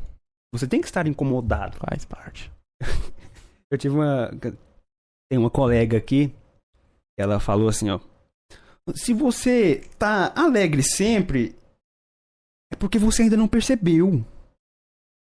Você 0.52 0.66
tem 0.66 0.80
que 0.80 0.86
estar 0.86 1.06
incomodado. 1.06 1.78
Faz 1.78 2.04
parte. 2.04 2.50
Eu 3.70 3.78
tive 3.78 3.94
uma. 3.94 4.30
Tem 5.30 5.38
uma 5.38 5.50
colega 5.50 5.96
aqui. 5.96 6.34
Ela 7.18 7.40
falou 7.40 7.68
assim, 7.68 7.88
ó. 7.88 8.00
Se 8.94 9.14
você 9.14 9.82
tá 9.98 10.32
alegre 10.34 10.82
sempre, 10.82 11.54
é 12.72 12.76
porque 12.76 12.98
você 12.98 13.22
ainda 13.22 13.36
não 13.36 13.46
percebeu. 13.48 14.24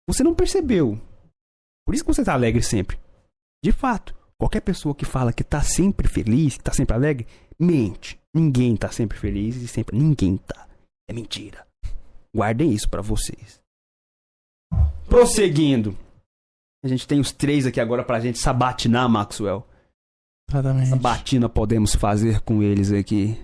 Você 0.08 0.24
não 0.24 0.34
percebeu. 0.34 1.00
Por 1.86 1.94
isso 1.94 2.04
que 2.04 2.14
você 2.14 2.24
tá 2.24 2.34
alegre 2.34 2.64
sempre. 2.64 3.00
De 3.64 3.72
fato, 3.72 4.16
qualquer 4.40 4.62
pessoa 4.62 4.96
que 4.96 5.06
fala 5.06 5.34
que 5.34 5.44
tá 5.44 5.62
sempre 5.62 6.08
feliz, 6.08 6.58
que 6.58 6.64
tá 6.64 6.72
sempre 6.72 6.96
alegre, 6.96 7.28
mente. 7.60 8.18
Ninguém 8.34 8.76
tá 8.78 8.90
sempre 8.90 9.18
feliz 9.18 9.58
e 9.58 9.68
sempre 9.68 9.98
ninguém 9.98 10.38
tá. 10.38 10.68
É 11.10 11.14
mentira. 11.14 11.68
Guardem 12.34 12.72
isso 12.72 12.90
pra 12.90 13.02
vocês. 13.02 13.60
Prosseguindo. 15.08 15.98
A 16.84 16.88
gente 16.88 17.08
tem 17.08 17.20
os 17.20 17.32
três 17.32 17.66
aqui 17.66 17.82
agora 17.82 18.04
pra 18.04 18.20
gente 18.20 18.40
sabatinar, 18.40 19.10
Maxwell. 19.10 19.68
Exatamente. 20.50 20.88
Essa 20.88 20.96
batina 20.96 21.50
podemos 21.50 21.94
fazer 21.94 22.40
com 22.42 22.64
eles 22.64 22.92
aqui. 22.92 23.38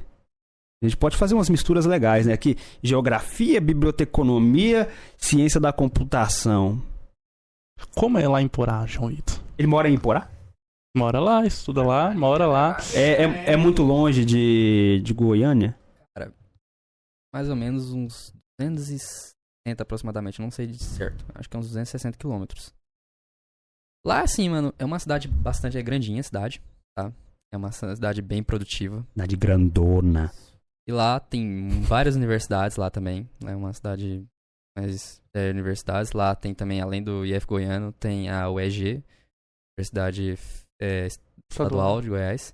A 0.82 0.88
gente 0.88 0.98
pode 0.98 1.18
fazer 1.18 1.34
umas 1.34 1.50
misturas 1.50 1.86
legais, 1.86 2.28
né? 2.28 2.34
Aqui, 2.34 2.56
geografia, 2.82 3.60
biblioteconomia, 3.60 4.90
ciência 5.18 5.60
da 5.60 5.74
computação. 5.74 6.82
Como 7.96 8.18
é 8.18 8.28
lá 8.28 8.42
em 8.42 8.48
Porá, 8.48 8.86
João 8.86 9.12
Ito? 9.12 9.44
Ele 9.58 9.68
mora 9.68 9.90
em 9.90 9.98
Porá? 9.98 10.30
Mora 10.96 11.20
lá, 11.20 11.46
estuda 11.46 11.84
lá, 11.84 12.14
mora 12.14 12.48
lá. 12.48 12.78
É, 12.94 13.24
é, 13.24 13.54
é 13.54 13.58
muito 13.58 13.84
longe 13.84 14.24
de, 14.24 15.02
de 15.04 15.14
Goiânia? 15.14 15.78
Mais 17.34 17.50
ou 17.50 17.56
menos 17.56 17.92
uns 17.92 18.34
260 18.58 19.36
aproximadamente, 19.84 20.40
não 20.40 20.50
sei 20.50 20.68
de 20.68 20.82
certo. 20.82 21.26
Acho 21.36 21.50
que 21.50 21.58
é 21.58 21.60
uns 21.60 21.68
260 21.68 22.18
quilômetros. 22.18 22.74
Lá, 24.08 24.22
assim, 24.22 24.48
mano, 24.48 24.74
é 24.80 24.86
uma 24.86 24.98
cidade 24.98 25.28
bastante 25.28 25.78
é 25.78 25.84
grandinha, 25.84 26.22
a 26.22 26.24
cidade, 26.24 26.62
tá? 26.98 27.12
É 27.54 27.58
uma 27.58 27.74
cidade 27.74 28.22
bem 28.22 28.42
produtiva. 28.42 29.06
Cidade 29.12 29.36
grandona. 29.36 30.32
E 30.88 30.94
lá 30.94 31.20
tem 31.20 31.82
várias 31.82 32.16
universidades 32.16 32.78
lá 32.78 32.90
também. 32.90 33.30
É 33.46 33.54
uma 33.54 33.74
cidade 33.74 34.26
mais 34.78 35.22
é, 35.34 35.50
universidades. 35.50 36.14
Lá 36.14 36.34
tem 36.34 36.54
também, 36.54 36.80
além 36.80 37.04
do 37.04 37.26
IF 37.26 37.46
Goiano, 37.46 37.92
tem 37.92 38.30
a 38.30 38.50
UEG, 38.50 39.04
Universidade 39.78 40.38
é, 40.82 41.08
Estadual 41.52 42.02
de 42.02 42.10
Goiás. 42.10 42.54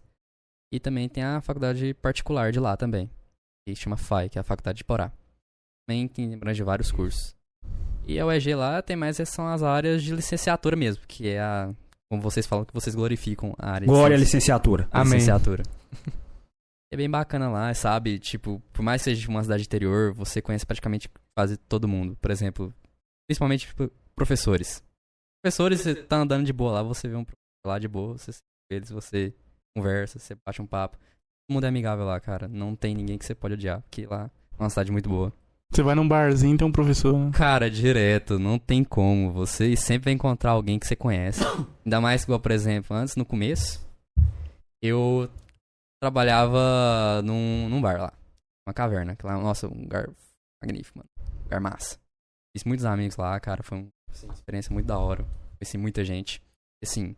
E 0.74 0.80
também 0.80 1.10
tem 1.10 1.24
a 1.24 1.42
faculdade 1.42 1.94
particular 1.96 2.52
de 2.52 2.60
lá 2.60 2.78
também. 2.78 3.10
Que 3.68 3.76
chama 3.76 3.98
FAI, 3.98 4.30
que 4.30 4.38
é 4.38 4.42
a 4.42 4.44
Faculdade 4.44 4.78
de 4.78 4.84
Porá. 4.84 5.12
Também 5.88 6.08
tem 6.08 6.34
abrange 6.34 6.64
vários 6.64 6.92
cursos. 6.92 7.36
E 8.08 8.20
a 8.20 8.26
UEG 8.26 8.56
lá 8.56 8.82
tem 8.82 8.96
mais 8.96 9.18
são 9.30 9.48
as 9.48 9.62
áreas 9.62 10.02
de 10.02 10.16
licenciatura 10.16 10.76
mesmo, 10.76 11.04
que 11.08 11.28
é 11.28 11.40
a. 11.40 11.74
Como 12.10 12.22
vocês 12.22 12.46
falam, 12.46 12.66
que 12.66 12.74
vocês 12.74 12.94
glorificam 12.96 13.54
a 13.58 13.72
área 13.72 13.86
Glória 13.86 14.16
à 14.16 14.18
de 14.18 14.24
licenciatura. 14.26 14.88
a 14.92 15.02
Amém. 15.02 15.14
licenciatura. 15.14 15.64
É 16.94 16.98
bem 16.98 17.10
bacana 17.10 17.50
lá, 17.50 17.74
sabe? 17.74 18.20
Tipo, 18.20 18.62
por 18.74 18.82
mais 18.82 19.02
que 19.02 19.06
seja 19.06 19.22
de 19.22 19.28
uma 19.30 19.42
cidade 19.42 19.64
interior, 19.64 20.12
você 20.14 20.42
conhece 20.42 20.66
praticamente 20.66 21.10
quase 21.34 21.56
todo 21.56 21.88
mundo. 21.88 22.18
Por 22.20 22.30
exemplo, 22.30 22.74
principalmente 23.26 23.66
tipo, 23.66 23.90
professores. 24.14 24.84
Professores, 25.42 25.80
você 25.80 25.96
tá 25.96 26.18
andando 26.18 26.46
de 26.46 26.52
boa 26.52 26.74
lá, 26.74 26.84
você 26.84 27.08
vê 27.08 27.16
um 27.16 27.24
lá 27.66 27.80
de 27.80 27.88
boa, 27.88 28.18
você 28.18 28.32
eles, 28.70 28.90
você 28.90 29.34
conversa, 29.76 30.18
você 30.20 30.36
bate 30.46 30.62
um 30.62 30.68
papo. 30.68 30.98
Todo 30.98 31.56
mundo 31.56 31.66
é 31.66 31.68
amigável 31.68 32.06
lá, 32.06 32.20
cara. 32.20 32.48
Não 32.48 32.76
tem 32.76 32.96
ninguém 32.96 33.18
que 33.18 33.26
você 33.26 33.36
pode 33.36 33.56
odiar, 33.56 33.82
porque 33.82 34.06
lá 34.06 34.32
é 34.58 34.64
uma 34.64 34.70
cidade 34.70 34.92
muito 34.92 35.10
boa. 35.10 35.34
Você 35.72 35.82
vai 35.84 35.96
num 35.96 36.08
barzinho 36.08 36.58
tem 36.58 36.68
um 36.68 36.72
professor, 36.72 37.18
né? 37.18 37.32
Cara, 37.34 37.70
direto, 37.70 38.38
não 38.38 38.60
tem 38.60 38.84
como. 38.84 39.32
Você 39.32 39.74
sempre 39.78 40.06
vai 40.06 40.14
encontrar 40.14 40.52
alguém 40.52 40.78
que 40.78 40.86
você 40.86 40.98
conhece. 40.98 41.42
Ainda 41.86 42.02
mais 42.02 42.24
igual, 42.24 42.40
por 42.42 42.52
exemplo, 42.52 42.96
antes, 42.96 43.16
no 43.16 43.26
começo, 43.26 43.86
eu 44.82 45.30
trabalhava 46.02 47.22
num, 47.24 47.70
num 47.70 47.82
bar 47.82 48.02
lá. 48.02 48.14
Uma 48.68 48.74
caverna. 48.74 49.16
Que 49.16 49.26
lá, 49.26 49.38
nossa, 49.38 49.68
um 49.68 49.84
lugar 49.84 50.10
magnífico, 50.62 50.98
mano. 50.98 51.10
Um 51.40 51.44
lugar 51.44 51.62
massa. 51.62 51.98
Fiz 52.54 52.66
muitos 52.66 52.86
amigos 52.86 53.16
lá, 53.16 53.40
cara. 53.40 53.64
Foi 53.64 53.88
assim, 54.10 54.28
uma 54.28 54.34
experiência 54.34 54.74
muito 54.74 54.88
da 54.88 55.00
hora. 55.00 55.26
Conheci 55.58 55.78
muita 55.78 56.04
gente. 56.04 56.42
Assim, 56.84 57.16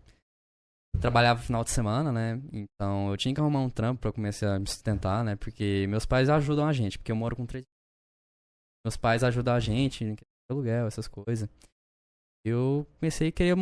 trabalhava 0.99 1.41
final 1.41 1.63
de 1.63 1.71
semana, 1.71 2.11
né? 2.11 2.41
Então 2.51 3.09
eu 3.09 3.17
tinha 3.17 3.33
que 3.33 3.41
arrumar 3.41 3.61
um 3.61 3.69
trampo 3.69 4.01
pra 4.01 4.11
começar 4.11 4.55
a 4.55 4.59
me 4.59 4.67
sustentar, 4.67 5.23
né? 5.23 5.35
Porque 5.35 5.85
meus 5.89 6.05
pais 6.05 6.29
ajudam 6.29 6.67
a 6.67 6.73
gente, 6.73 6.97
porque 6.97 7.11
eu 7.11 7.15
moro 7.15 7.35
com 7.35 7.45
três 7.45 7.65
meus 8.85 8.97
pais 8.97 9.23
ajudam 9.23 9.53
a 9.55 9.59
gente 9.59 10.15
aluguel, 10.51 10.87
essas 10.87 11.07
coisas. 11.07 11.47
Eu 12.45 12.85
comecei 12.99 13.29
a 13.29 13.31
querer 13.31 13.55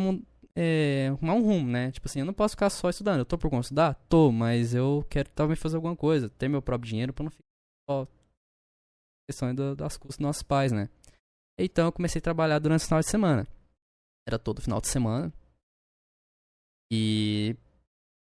é, 0.56 1.08
arrumar 1.08 1.34
um 1.34 1.42
rumo, 1.42 1.68
né? 1.68 1.92
Tipo 1.92 2.08
assim, 2.08 2.20
eu 2.20 2.26
não 2.26 2.34
posso 2.34 2.54
ficar 2.54 2.70
só 2.70 2.90
estudando. 2.90 3.20
Eu 3.20 3.24
tô 3.24 3.38
por 3.38 3.48
conta 3.48 3.62
estudar? 3.62 3.94
Tô, 4.08 4.32
mas 4.32 4.74
eu 4.74 5.06
quero 5.08 5.28
talvez 5.30 5.60
fazer 5.60 5.76
alguma 5.76 5.96
coisa, 5.96 6.28
ter 6.28 6.48
meu 6.48 6.60
próprio 6.60 6.90
dinheiro 6.90 7.12
pra 7.12 7.24
não 7.24 7.30
ficar 7.30 7.44
só 7.88 8.08
questão 9.30 9.54
das 9.54 9.96
custas 9.96 10.18
dos 10.18 10.26
nossos 10.26 10.42
pais, 10.42 10.72
né? 10.72 10.88
Então 11.58 11.86
eu 11.86 11.92
comecei 11.92 12.18
a 12.18 12.22
trabalhar 12.22 12.58
durante 12.58 12.82
o 12.82 12.84
final 12.84 13.00
de 13.00 13.08
semana. 13.08 13.46
Era 14.26 14.38
todo 14.38 14.60
final 14.60 14.80
de 14.80 14.88
semana. 14.88 15.32
E. 16.92 17.56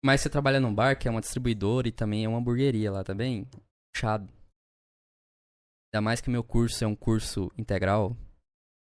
Mas 0.03 0.21
você 0.21 0.29
trabalha 0.29 0.61
num 0.61 0.73
bar, 0.73 0.97
que 0.97 1.07
é 1.07 1.11
uma 1.11 1.19
distribuidora 1.19 1.89
e 1.89 1.91
também 1.91 2.23
é 2.23 2.29
uma 2.29 2.37
hamburgueria 2.37 2.89
lá 2.89 3.03
também. 3.03 3.45
Puxado. 3.93 4.31
Ainda 5.93 6.01
mais 6.01 6.21
que 6.21 6.29
meu 6.29 6.43
curso 6.43 6.81
é 6.83 6.87
um 6.87 6.95
curso 6.95 7.51
integral. 7.57 8.15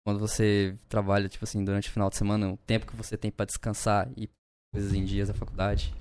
Quando 0.04 0.18
você 0.18 0.76
trabalha, 0.88 1.28
tipo 1.28 1.44
assim, 1.44 1.64
durante 1.64 1.88
o 1.88 1.92
final 1.92 2.10
de 2.10 2.16
semana, 2.16 2.52
o 2.52 2.56
tempo 2.58 2.86
que 2.86 2.96
você 2.96 3.16
tem 3.16 3.30
pra 3.30 3.46
descansar 3.46 4.12
e 4.18 4.28
coisas 4.72 4.92
em 4.92 5.04
dias 5.04 5.28
da 5.28 5.34
faculdade, 5.34 5.94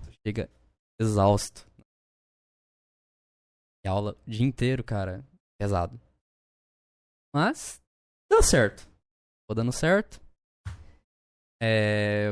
você 0.00 0.12
chega 0.26 0.50
exausto. 1.00 1.64
E 3.84 3.88
aula 3.88 4.16
o 4.26 4.30
dia 4.30 4.44
inteiro, 4.44 4.82
cara, 4.84 5.24
pesado. 5.60 6.00
Mas, 7.34 7.80
deu 8.28 8.42
certo. 8.42 8.86
Tô 9.48 9.54
dando 9.54 9.72
certo. 9.72 10.20
É, 11.60 12.30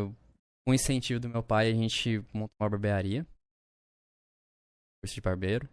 com 0.65 0.73
o 0.73 0.75
incentivo 0.75 1.21
do 1.21 1.29
meu 1.29 1.43
pai, 1.43 1.71
a 1.71 1.75
gente 1.75 2.19
montou 2.35 2.55
uma 2.61 2.71
barbearia. 2.71 3.27
Curso 5.03 5.15
de 5.15 5.21
barbeiro. 5.21 5.69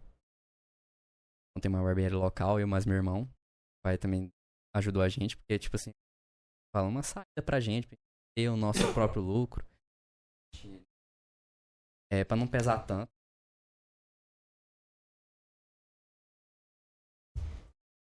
Tem 1.60 1.68
uma 1.68 1.82
barbearia 1.82 2.16
local, 2.16 2.60
eu 2.60 2.68
mais 2.68 2.86
meu 2.86 2.96
irmão. 2.96 3.22
O 3.22 3.82
pai 3.84 3.98
também 3.98 4.30
ajudou 4.74 5.02
a 5.02 5.08
gente, 5.08 5.36
porque, 5.36 5.58
tipo 5.58 5.76
assim, 5.76 5.90
fala 6.74 6.88
uma 6.88 7.02
saída 7.02 7.42
pra 7.44 7.60
gente, 7.60 7.86
pra 7.88 7.96
gente 7.96 8.36
ter 8.36 8.48
o 8.48 8.56
nosso 8.56 8.94
próprio 8.94 9.20
lucro. 9.22 9.66
É, 12.10 12.24
pra 12.24 12.36
não 12.36 12.46
pesar 12.46 12.86
tanto. 12.86 13.10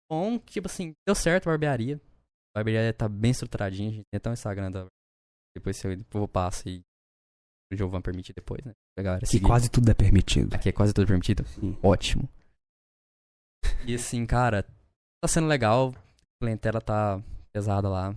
Bom, 0.09 0.37
tipo 0.39 0.67
assim, 0.67 0.93
deu 1.07 1.15
certo 1.15 1.47
a 1.47 1.51
barbearia. 1.51 1.95
A 2.55 2.59
barbearia 2.59 2.93
tá 2.93 3.07
bem 3.07 3.31
estruturadinha, 3.31 3.89
a 3.89 3.93
gente 3.93 4.05
tem 4.11 4.17
até 4.17 4.29
um 4.29 4.33
Instagram 4.33 4.71
da 4.71 4.87
depois 5.55 5.77
se 5.77 5.87
eu 5.87 6.27
passo 6.27 6.67
e 6.67 6.81
o 7.71 7.75
Jovan 7.77 8.01
permitir 8.01 8.33
depois, 8.33 8.63
né? 8.65 8.73
Galera 8.97 9.21
Que 9.21 9.27
seguir. 9.27 9.45
quase 9.45 9.69
tudo 9.69 9.89
é 9.89 9.93
permitido. 9.93 10.53
Aqui 10.53 10.69
é 10.69 10.71
quase 10.71 10.93
tudo 10.93 11.07
permitido? 11.07 11.45
Sim. 11.47 11.77
Ótimo. 11.81 12.29
E 13.87 13.95
assim, 13.95 14.25
cara, 14.25 14.63
tá 14.63 15.27
sendo 15.27 15.47
legal. 15.47 15.93
A 15.95 16.45
clientela 16.45 16.79
tá 16.79 17.21
pesada 17.51 17.89
lá. 17.89 18.15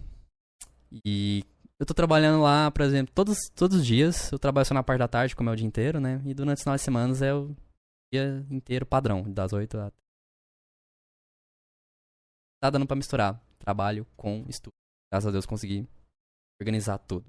E 1.05 1.43
eu 1.79 1.87
tô 1.87 1.95
trabalhando 1.95 2.43
lá, 2.43 2.71
por 2.71 2.83
exemplo, 2.83 3.13
todos, 3.15 3.39
todos 3.55 3.79
os 3.79 3.87
dias. 3.87 4.31
Eu 4.31 4.39
trabalho 4.39 4.67
só 4.67 4.75
na 4.75 4.83
parte 4.83 4.99
da 4.99 5.09
tarde, 5.09 5.35
como 5.35 5.49
é 5.51 5.53
o 5.53 5.57
dia 5.57 5.67
inteiro, 5.67 6.01
né? 6.01 6.23
E 6.27 6.35
durante 6.35 6.59
os 6.59 6.63
finais 6.63 6.81
de 6.81 6.85
semana 6.85 7.15
é 7.25 7.35
o 7.35 7.55
dia 8.13 8.47
inteiro 8.51 8.85
padrão, 8.87 9.23
das 9.33 9.53
8 9.53 9.79
a. 9.79 9.93
Tá 12.63 12.71
dando 12.71 12.87
pra 12.87 12.97
misturar 12.97 13.41
trabalho 13.59 14.07
com 14.17 14.45
estudo. 14.49 14.73
Graças 15.13 15.29
a 15.29 15.31
Deus 15.31 15.47
consegui 15.47 15.87
organizar 16.61 16.99
tudo. 16.99 17.25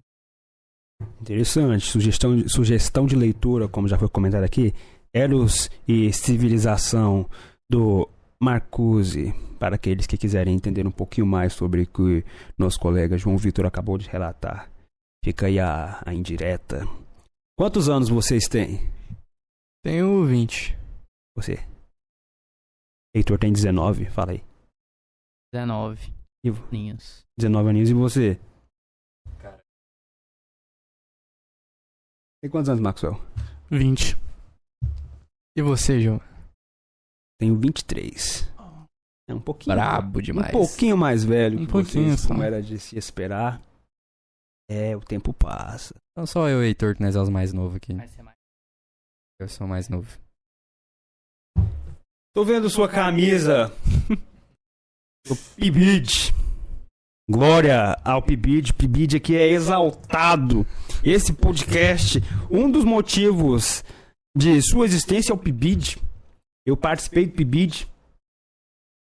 Interessante. 1.22 1.86
Sugestão 1.86 2.36
de, 2.36 2.50
sugestão 2.52 3.06
de 3.06 3.16
leitura, 3.16 3.68
como 3.68 3.88
já 3.88 3.98
foi 3.98 4.10
comentado 4.10 4.44
aqui, 4.44 4.74
Eros 5.14 5.70
e 5.88 6.12
Civilização 6.14 7.30
do 7.70 8.10
Marcuse, 8.42 9.34
para 9.60 9.76
aqueles 9.76 10.08
que 10.08 10.18
quiserem 10.18 10.56
entender 10.56 10.86
um 10.88 10.92
pouquinho 10.92 11.26
mais 11.28 11.54
sobre 11.54 11.84
o 11.84 11.88
que 11.88 12.24
nosso 12.58 12.80
colega 12.80 13.18
João 13.18 13.38
Vitor 13.38 13.66
acabou 13.66 13.98
de 13.98 14.08
relatar. 14.10 14.72
Fica 15.24 15.48
aí 15.48 15.60
a, 15.60 16.02
a 16.06 16.14
indireta. 16.14 16.86
Quantos 17.58 17.90
anos 17.90 18.10
vocês 18.10 18.48
têm? 18.48 18.80
Tenho 19.84 20.26
20. 20.26 20.78
Você? 21.36 21.58
Heitor 23.16 23.38
tem 23.40 23.52
19, 23.52 24.06
fala 24.10 24.32
aí. 24.34 24.44
19 25.54 26.14
E- 26.46 26.52
linhas. 26.72 27.26
19 27.38 27.70
aninhos 27.70 27.90
e 27.90 27.94
você? 27.94 28.40
Tem 32.42 32.50
quantos 32.50 32.70
anos, 32.70 32.82
Maxwell? 32.82 33.20
20. 33.70 34.16
E 35.58 35.62
você, 35.62 36.00
João? 36.00 36.22
Tenho 37.40 37.58
23. 37.60 38.48
É 39.30 39.34
um 39.34 39.42
pouquinho. 39.42 39.76
Brabo 39.76 40.22
demais. 40.22 40.50
Um 40.50 40.52
pouquinho 40.52 40.98
mais 40.98 41.24
velho 41.24 41.60
Um 41.60 41.66
que 41.66 41.72
pouquinho 41.72 42.06
vocês, 42.10 42.22
só. 42.22 42.28
como 42.30 42.44
era 42.44 42.62
de 42.62 42.80
se 42.80 42.98
esperar. 42.98 43.62
É, 44.70 44.96
o 44.96 45.00
tempo 45.02 45.34
passa. 45.34 45.96
Então 46.12 46.26
só 46.26 46.48
eu 46.48 46.60
e 46.60 46.62
o 46.62 46.64
Heitor, 46.64 46.96
que 46.96 47.02
nós 47.02 47.16
é 47.16 47.20
os 47.22 47.30
mais 47.30 47.54
novos 47.54 47.76
aqui. 47.76 47.94
Vai 47.94 48.08
ser 48.08 48.22
mais. 48.22 48.36
Eu 49.40 49.50
sou 49.50 49.66
o 49.68 49.70
mais 49.70 49.90
novo. 49.90 50.18
Tô 52.36 52.46
vendo 52.46 52.70
sua 52.70 52.88
camisa 52.90 53.68
do 55.28 55.36
Pibid. 55.56 56.34
Glória 57.30 58.00
ao 58.06 58.22
Pibid. 58.22 58.74
Pibid 58.74 59.18
aqui 59.18 59.36
é 59.36 59.50
exaltado. 59.50 60.66
Esse 61.04 61.34
podcast, 61.34 62.22
um 62.50 62.72
dos 62.72 62.86
motivos 62.86 63.84
de 64.36 64.62
sua 64.62 64.86
existência 64.86 65.34
é 65.34 65.36
o 65.36 65.38
Pibid. 65.38 65.98
Eu 66.66 66.78
participei 66.78 67.26
do 67.26 67.34
Pibid 67.34 67.86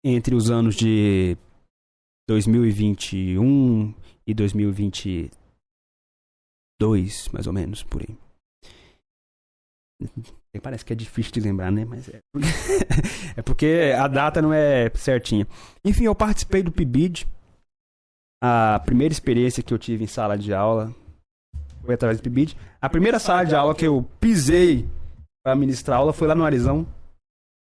entre 0.03 0.33
os 0.33 0.49
anos 0.49 0.75
de 0.75 1.37
2021 2.27 3.93
e 4.25 4.33
2022, 4.33 7.29
mais 7.29 7.45
ou 7.45 7.53
menos, 7.53 7.83
por 7.83 8.01
aí. 8.01 8.17
Parece 10.63 10.83
que 10.83 10.93
é 10.93 10.95
difícil 10.95 11.31
de 11.31 11.41
lembrar, 11.41 11.71
né? 11.71 11.85
Mas 11.85 12.09
é. 12.09 12.21
é 13.37 13.41
porque 13.43 13.93
a 13.95 14.07
data 14.07 14.41
não 14.41 14.51
é 14.51 14.89
certinha. 14.95 15.47
Enfim, 15.83 16.05
eu 16.05 16.15
participei 16.15 16.63
do 16.63 16.71
PIBID. 16.71 17.27
A 18.47 18.79
primeira 18.85 19.11
experiência 19.11 19.63
que 19.63 19.73
eu 19.73 19.79
tive 19.79 20.03
em 20.03 20.07
sala 20.07 20.37
de 20.37 20.53
aula 20.53 20.93
foi 21.83 21.95
através 21.95 22.19
do 22.19 22.21
PIBID. 22.21 22.55
A 22.79 22.87
primeira 22.87 23.17
sala 23.17 23.43
de 23.43 23.55
aula 23.55 23.73
que 23.73 23.87
eu 23.87 24.07
pisei 24.19 24.87
para 25.43 25.55
ministrar 25.55 25.97
aula 25.97 26.13
foi 26.13 26.27
lá 26.27 26.35
no 26.35 26.45
Arizão. 26.45 26.85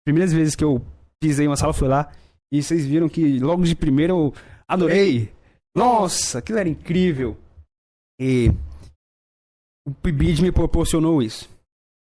Primeiras 0.04 0.34
vezes 0.34 0.54
que 0.54 0.62
eu 0.62 0.84
pisei 1.18 1.46
uma 1.46 1.56
sala 1.56 1.72
foi 1.72 1.88
lá. 1.88 2.12
E 2.52 2.62
vocês 2.62 2.84
viram 2.84 3.08
que 3.08 3.38
logo 3.38 3.64
de 3.64 3.74
primeira 3.74 4.12
eu 4.12 4.34
adorei. 4.68 5.32
Nossa, 5.74 6.40
aquilo 6.40 6.58
era 6.58 6.68
incrível. 6.68 7.38
E 8.20 8.52
o 9.88 9.94
PIBID 9.94 10.42
me 10.42 10.52
proporcionou 10.52 11.22
isso. 11.22 11.48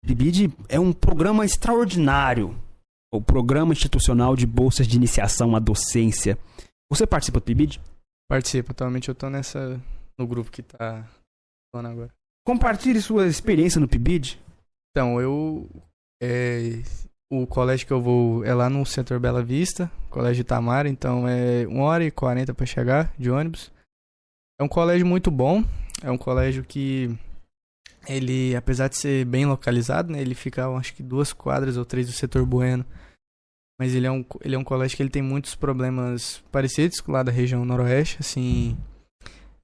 O 0.05 0.07
PIBID 0.07 0.53
é 0.69 0.79
um 0.79 0.93
programa 0.93 1.43
extraordinário. 1.43 2.57
O 3.13 3.19
Programa 3.19 3.73
Institucional 3.73 4.37
de 4.37 4.47
Bolsas 4.47 4.87
de 4.87 4.95
Iniciação 4.95 5.53
à 5.53 5.59
Docência. 5.59 6.37
Você 6.89 7.05
participa 7.05 7.41
do 7.41 7.43
PIBID? 7.43 7.81
Participo. 8.33 8.71
Atualmente 8.71 9.09
eu 9.09 9.13
tô 9.13 9.29
nessa. 9.29 9.79
no 10.17 10.25
grupo 10.25 10.49
que 10.49 10.63
tá 10.63 11.07
falando 11.71 11.91
agora. 11.91 12.09
Compartilhe 12.43 12.99
sua 12.99 13.27
experiência 13.27 13.79
no 13.79 13.87
PIBID. 13.87 14.41
Então, 14.89 15.21
eu. 15.21 15.69
é, 16.21 16.81
o 17.31 17.45
colégio 17.45 17.85
que 17.85 17.93
eu 17.93 18.01
vou 18.01 18.43
é 18.43 18.51
lá 18.51 18.71
no 18.71 18.83
setor 18.87 19.19
Bela 19.19 19.43
Vista, 19.43 19.91
Colégio 20.09 20.41
Itamar, 20.41 20.87
então 20.87 21.27
é 21.27 21.67
1 21.67 21.79
hora 21.79 22.03
e 22.03 22.09
40 22.09 22.55
para 22.55 22.65
chegar 22.65 23.13
de 23.19 23.29
ônibus. 23.29 23.71
É 24.59 24.63
um 24.63 24.67
colégio 24.67 25.05
muito 25.05 25.29
bom, 25.29 25.63
é 26.03 26.09
um 26.09 26.17
colégio 26.17 26.63
que 26.63 27.15
ele, 28.07 28.55
apesar 28.55 28.87
de 28.87 28.99
ser 28.99 29.25
bem 29.25 29.45
localizado, 29.45 30.11
né, 30.11 30.21
ele 30.21 30.35
fica, 30.35 30.67
acho 30.69 30.93
que 30.93 31.01
duas 31.01 31.33
quadras 31.33 31.77
ou 31.77 31.85
três 31.85 32.07
do 32.07 32.13
setor 32.13 32.45
Bueno. 32.45 32.85
Mas 33.83 33.93
ele 33.93 34.07
é 34.07 34.11
um, 34.11 34.23
ele 34.39 34.55
é 34.55 34.57
um 34.57 34.63
colégio 34.63 34.95
que 34.95 35.03
ele 35.03 35.09
tem 35.09 35.21
muitos 35.21 35.55
problemas 35.55 36.41
parecidos 36.49 37.01
com 37.01 37.11
lá 37.11 37.21
da 37.21 37.33
região 37.33 37.65
noroeste, 37.65 38.15
assim, 38.21 38.77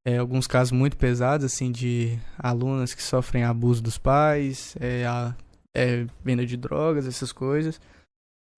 é, 0.05 0.17
alguns 0.17 0.45
casos 0.45 0.73
muito 0.73 0.97
pesados, 0.97 1.45
assim, 1.45 1.71
de 1.71 2.19
alunas 2.37 2.93
que 2.93 3.01
sofrem 3.01 3.45
abuso 3.45 3.81
dos 3.81 3.97
pais, 3.97 4.75
é, 4.77 5.05
a, 5.05 5.33
é, 5.73 6.05
venda 6.21 6.45
de 6.45 6.57
drogas, 6.57 7.07
essas 7.07 7.31
coisas. 7.31 7.79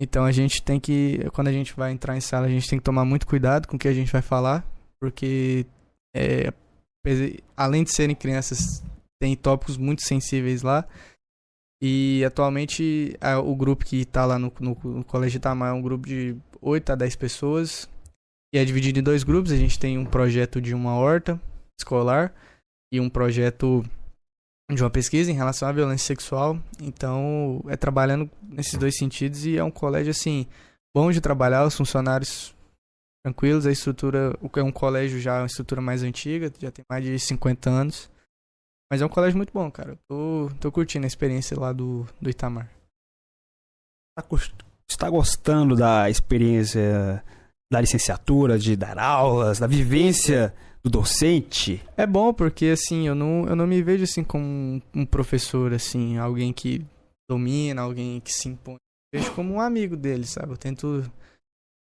Então 0.02 0.26
a 0.26 0.32
gente 0.32 0.64
tem 0.64 0.80
que, 0.80 1.20
quando 1.32 1.50
a 1.50 1.54
gente 1.54 1.76
vai 1.76 1.92
entrar 1.92 2.18
em 2.18 2.22
sala, 2.22 2.48
a 2.48 2.50
gente 2.50 2.68
tem 2.68 2.80
que 2.80 2.84
tomar 2.84 3.06
muito 3.06 3.28
cuidado 3.28 3.68
com 3.68 3.76
o 3.76 3.80
que 3.80 3.88
a 3.88 3.94
gente 3.94 4.12
vai 4.12 4.24
falar, 4.24 4.66
porque 5.00 5.64
é, 6.16 6.52
além 7.56 7.84
de 7.84 7.94
serem 7.94 8.16
crianças, 8.16 8.84
tem 9.22 9.36
tópicos 9.36 9.78
muito 9.78 10.02
sensíveis 10.02 10.64
lá. 10.64 10.88
E 11.82 12.24
atualmente 12.26 13.18
a, 13.20 13.40
o 13.40 13.56
grupo 13.56 13.84
que 13.84 14.02
está 14.02 14.26
lá 14.26 14.38
no, 14.38 14.54
no, 14.60 14.78
no 14.84 15.04
Colégio 15.04 15.38
Itamar 15.38 15.70
é 15.70 15.74
um 15.74 15.82
grupo 15.82 16.08
de 16.08 16.36
8 16.62 16.92
a 16.92 16.96
10 16.96 17.16
pessoas. 17.16 17.90
E 18.54 18.58
é 18.60 18.66
dividido 18.66 19.00
em 19.00 19.04
dois 19.04 19.24
grupos. 19.24 19.52
A 19.52 19.58
gente 19.58 19.80
tem 19.80 19.98
um 19.98 20.06
projeto 20.06 20.62
de 20.62 20.76
uma 20.76 20.96
horta 20.96 21.42
escolar 21.80 22.34
e 22.94 23.00
um 23.00 23.10
projeto 23.10 23.84
de 24.72 24.84
uma 24.84 24.90
pesquisa 24.90 25.32
em 25.32 25.36
relação 25.36 25.68
à 25.68 25.72
violência 25.72 26.06
sexual. 26.06 26.60
Então, 26.82 27.64
é 27.68 27.76
trabalhando 27.76 28.30
nesses 28.44 28.76
dois 28.76 28.96
sentidos 28.96 29.46
e 29.46 29.58
é 29.58 29.64
um 29.64 29.72
colégio 29.72 30.12
assim 30.12 30.46
bom 30.96 31.12
de 31.12 31.22
trabalhar, 31.22 31.66
os 31.66 31.76
funcionários 31.76 32.54
tranquilos, 33.26 33.66
a 33.66 33.72
estrutura, 33.72 34.38
é 34.56 34.64
um 34.64 34.72
colégio 34.72 35.20
já 35.20 35.40
uma 35.40 35.46
estrutura 35.46 35.82
mais 35.82 36.04
antiga, 36.04 36.52
já 36.60 36.72
tem 36.72 36.84
mais 36.90 37.04
de 37.04 37.18
50 37.20 37.70
anos. 37.70 38.10
Mas 38.92 39.02
é 39.02 39.06
um 39.06 39.10
colégio 39.10 39.38
muito 39.38 39.54
bom, 39.54 39.72
cara. 39.72 39.98
Tô, 40.10 40.50
tô 40.60 40.70
curtindo 40.70 41.06
a 41.06 41.08
experiência 41.08 41.58
lá 41.58 41.72
do, 41.72 42.06
do 42.20 42.30
Itamar. 42.30 42.70
Está 44.86 45.10
gostando 45.10 45.78
da 45.78 46.10
experiência 46.10 47.24
da 47.72 47.80
licenciatura, 47.80 48.60
de 48.60 48.76
dar 48.76 49.00
aulas, 49.00 49.60
da 49.60 49.66
vivência 49.66 50.54
do 50.84 50.90
docente? 50.90 51.82
É 51.96 52.06
bom 52.06 52.34
porque 52.34 52.66
assim, 52.66 53.08
eu 53.08 53.16
não, 53.16 53.48
eu 53.48 53.56
não 53.56 53.66
me 53.66 53.82
vejo 53.82 54.04
assim 54.04 54.26
como 54.26 54.82
um 54.94 55.06
professor 55.06 55.74
assim, 55.74 56.18
alguém 56.18 56.52
que 56.52 56.86
domina, 57.30 57.84
alguém 57.84 58.20
que 58.20 58.34
se 58.34 58.50
impõe. 58.50 58.76
Eu 59.14 59.22
vejo 59.22 59.34
como 59.34 59.54
um 59.54 59.62
amigo 59.62 59.96
dele, 59.96 60.26
sabe? 60.26 60.52
Eu 60.52 60.58
tento 60.58 61.10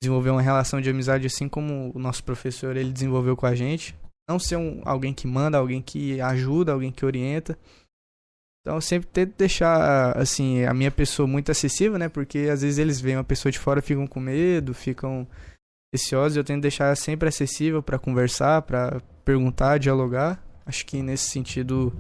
desenvolver 0.01 0.31
uma 0.31 0.43
relação 0.43 0.81
de 0.81 0.89
amizade 0.89 1.27
assim 1.27 1.49
como 1.49 1.91
o 1.93 1.99
nosso 1.99 2.23
professor 2.23 2.77
ele 2.77 2.93
desenvolveu 2.93 3.37
com 3.37 3.47
a 3.47 3.57
gente. 3.57 3.93
Não 4.29 4.39
ser 4.39 4.57
um, 4.57 4.81
alguém 4.85 5.13
que 5.13 5.27
manda, 5.27 5.59
alguém 5.59 5.83
que 5.83 6.21
ajuda, 6.21 6.73
alguém 6.73 6.93
que 6.93 7.05
orienta. 7.05 7.59
Então 8.61 8.77
eu 8.77 8.81
sempre 8.81 9.09
tento 9.09 9.37
deixar 9.37 10.17
assim 10.17 10.65
a 10.65 10.73
minha 10.73 10.91
pessoa 10.91 11.27
muito 11.27 11.51
acessível, 11.51 11.99
né? 11.99 12.09
Porque 12.09 12.49
às 12.51 12.63
vezes 12.63 12.79
eles 12.79 13.01
veem 13.01 13.17
uma 13.17 13.25
pessoa 13.25 13.51
de 13.51 13.59
fora 13.59 13.83
ficam 13.83 14.07
com 14.07 14.21
medo, 14.21 14.73
ficam 14.73 15.27
receosos. 15.93 16.37
Eu 16.37 16.45
tento 16.45 16.63
deixar 16.63 16.97
sempre 16.97 17.29
acessível 17.29 17.83
para 17.83 17.99
conversar, 17.99 18.63
para 18.63 19.01
perguntar, 19.25 19.79
dialogar. 19.79 20.43
Acho 20.65 20.87
que 20.87 21.03
nesse 21.03 21.29
sentido 21.31 21.93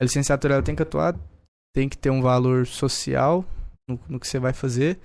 a 0.00 0.04
licenciatura 0.04 0.62
tem 0.62 0.76
que 0.76 0.82
atuar, 0.82 1.18
tem 1.74 1.88
que 1.88 1.98
ter 1.98 2.10
um 2.10 2.22
valor 2.22 2.64
social 2.64 3.44
no, 3.88 3.98
no 4.08 4.20
que 4.20 4.28
você 4.28 4.38
vai 4.38 4.52
fazer. 4.52 5.00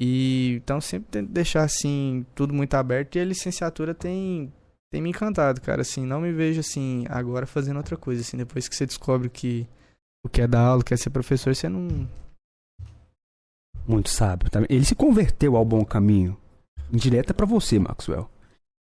E 0.00 0.60
então 0.62 0.80
sempre 0.80 1.10
tento 1.10 1.30
deixar 1.30 1.64
assim 1.64 2.24
tudo 2.34 2.54
muito 2.54 2.74
aberto 2.74 3.16
e 3.16 3.20
a 3.20 3.24
licenciatura 3.24 3.94
tem 3.94 4.52
tem 4.90 5.02
me 5.02 5.10
encantado, 5.10 5.60
cara, 5.60 5.82
assim, 5.82 6.04
não 6.04 6.20
me 6.20 6.32
vejo 6.32 6.60
assim 6.60 7.04
agora 7.08 7.46
fazendo 7.46 7.76
outra 7.76 7.96
coisa, 7.96 8.22
assim, 8.22 8.36
depois 8.36 8.68
que 8.68 8.74
você 8.74 8.86
descobre 8.86 9.28
que 9.28 9.66
o 10.24 10.28
que 10.28 10.40
é 10.40 10.46
dar 10.46 10.60
aula, 10.60 10.80
o 10.80 10.84
que 10.84 10.94
é 10.94 10.96
ser 10.96 11.10
professor, 11.10 11.54
você 11.54 11.68
não 11.68 12.08
muito 13.86 14.10
sábio 14.10 14.50
também. 14.50 14.68
Ele 14.70 14.84
se 14.84 14.94
converteu 14.94 15.56
ao 15.56 15.64
bom 15.64 15.84
caminho. 15.84 16.36
Indireta 16.92 17.32
para 17.32 17.46
você, 17.46 17.78
Maxwell. 17.78 18.28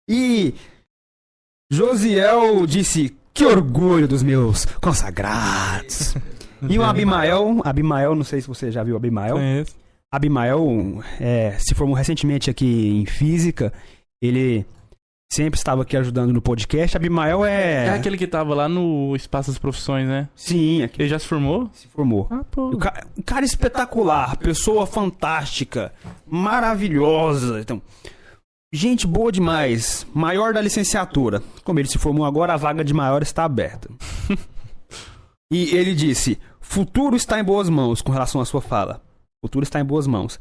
E 0.08 0.54
Josiel 1.70 2.66
disse: 2.66 3.16
"Que 3.32 3.44
orgulho 3.44 4.06
dos 4.06 4.22
meus 4.22 4.64
consagrados". 4.80 6.14
e 6.68 6.78
o 6.78 6.82
Abimael, 6.82 7.60
Abimael, 7.64 8.14
não 8.14 8.24
sei 8.24 8.40
se 8.40 8.48
você 8.48 8.70
já 8.70 8.82
viu 8.82 8.94
o 8.94 8.96
Abimael. 8.96 9.36
Conheço. 9.36 9.76
Abimael 10.12 11.02
é, 11.20 11.56
se 11.58 11.74
formou 11.74 11.96
recentemente 11.96 12.48
aqui 12.48 12.88
em 12.88 13.06
física. 13.06 13.72
Ele 14.22 14.64
sempre 15.32 15.58
estava 15.58 15.82
aqui 15.82 15.96
ajudando 15.96 16.32
no 16.32 16.40
podcast. 16.42 16.96
Abimael 16.96 17.44
é. 17.44 17.86
É 17.86 17.90
aquele 17.90 18.16
que 18.16 18.26
tava 18.26 18.54
lá 18.54 18.68
no 18.68 19.14
Espaço 19.16 19.50
das 19.50 19.58
Profissões, 19.58 20.06
né? 20.08 20.28
Sim, 20.36 20.82
aqui 20.82 21.02
Ele 21.02 21.08
já 21.08 21.18
se 21.18 21.26
formou? 21.26 21.68
se 21.72 21.88
formou. 21.88 22.28
Ah, 22.30 22.44
pô. 22.50 22.68
O 22.70 22.78
ca- 22.78 23.04
um 23.18 23.22
cara 23.22 23.44
espetacular, 23.44 24.36
pessoa 24.36 24.86
fantástica, 24.86 25.92
maravilhosa. 26.26 27.60
Então, 27.60 27.82
gente 28.72 29.06
boa 29.06 29.32
demais, 29.32 30.06
maior 30.14 30.52
da 30.54 30.60
licenciatura. 30.60 31.42
Como 31.64 31.78
ele 31.80 31.88
se 31.88 31.98
formou 31.98 32.24
agora, 32.24 32.54
a 32.54 32.58
vaga 32.58 32.84
de 32.84 32.94
maior 32.94 33.22
está 33.22 33.44
aberta. 33.44 33.88
e 35.52 35.74
ele 35.74 35.94
disse: 35.94 36.38
futuro 36.60 37.16
está 37.16 37.40
em 37.40 37.44
boas 37.44 37.68
mãos 37.68 38.00
com 38.00 38.12
relação 38.12 38.40
à 38.40 38.44
sua 38.44 38.60
fala. 38.60 39.02
Futuro 39.44 39.64
está 39.64 39.80
em 39.80 39.84
boas 39.84 40.06
mãos. 40.06 40.38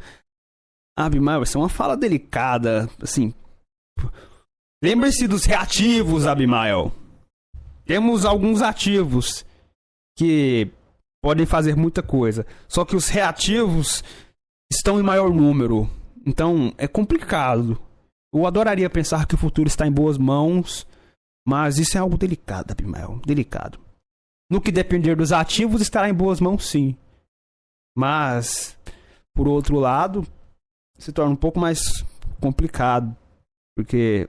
Abimael, 0.97 1.41
essa 1.41 1.57
é 1.57 1.61
uma 1.61 1.67
fala 1.69 1.97
delicada, 1.97 2.87
assim. 3.01 3.33
Lembre-se 4.83 5.29
dos 5.29 5.45
reativos, 5.45 6.27
Abimael. 6.27 6.91
Temos 7.85 8.25
alguns 8.25 8.61
ativos 8.61 9.45
que 10.17 10.69
podem 11.23 11.45
fazer 11.45 11.73
muita 11.77 12.03
coisa. 12.03 12.45
Só 12.67 12.83
que 12.83 12.93
os 12.93 13.07
reativos 13.07 14.03
estão 14.69 14.99
em 14.99 15.03
maior 15.03 15.29
número. 15.29 15.89
Então 16.25 16.73
é 16.77 16.85
complicado. 16.85 17.81
Eu 18.33 18.45
adoraria 18.45 18.89
pensar 18.89 19.25
que 19.25 19.35
o 19.35 19.37
futuro 19.37 19.69
está 19.69 19.87
em 19.87 19.91
boas 19.91 20.17
mãos, 20.17 20.85
mas 21.47 21.77
isso 21.77 21.97
é 21.97 22.01
algo 22.01 22.17
delicado, 22.17 22.71
Abimael. 22.71 23.21
Delicado. 23.25 23.79
No 24.51 24.59
que 24.59 24.69
depender 24.69 25.15
dos 25.15 25.31
ativos, 25.31 25.81
estará 25.81 26.09
em 26.09 26.13
boas 26.13 26.41
mãos, 26.41 26.67
sim. 26.67 26.97
Mas, 27.95 28.77
por 29.33 29.47
outro 29.47 29.79
lado, 29.79 30.27
se 30.97 31.13
torna 31.13 31.31
um 31.31 31.37
pouco 31.37 31.57
mais 31.57 32.03
complicado. 32.41 33.15
Porque 33.77 34.27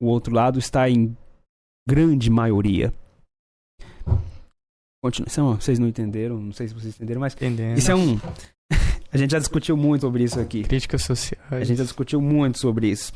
o 0.00 0.06
outro 0.06 0.34
lado 0.34 0.58
está 0.58 0.88
em 0.88 1.16
grande 1.88 2.30
maioria. 2.30 2.92
Continua. 5.02 5.28
São- 5.30 5.54
Vocês 5.56 5.78
não 5.78 5.88
entenderam? 5.88 6.38
Não 6.38 6.52
sei 6.52 6.68
se 6.68 6.74
vocês 6.74 6.94
entenderam, 6.94 7.20
mas 7.20 7.34
entendendo. 7.34 7.78
isso 7.78 7.90
é 7.90 7.94
um. 7.94 8.18
A 9.12 9.16
gente 9.16 9.32
já 9.32 9.38
discutiu 9.40 9.76
muito 9.76 10.02
sobre 10.02 10.22
isso 10.22 10.38
aqui. 10.38 10.62
críticas 10.62 11.02
sociais. 11.02 11.42
A 11.50 11.64
gente 11.64 11.78
já 11.78 11.84
discutiu 11.84 12.20
muito 12.20 12.58
sobre 12.60 12.88
isso. 12.88 13.12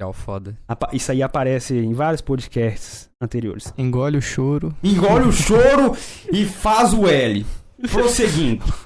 É 0.00 0.04
o 0.06 0.12
foda. 0.12 0.56
Isso 0.92 1.10
aí 1.12 1.22
aparece 1.22 1.74
em 1.76 1.92
vários 1.92 2.20
podcasts 2.20 3.08
anteriores. 3.20 3.72
engole 3.76 4.16
o 4.16 4.22
choro. 4.22 4.74
Engole 4.82 5.24
o 5.26 5.32
choro 5.32 5.92
e 6.32 6.44
faz 6.44 6.92
o 6.92 7.06
L. 7.06 7.44
Prosseguindo. 7.90 8.64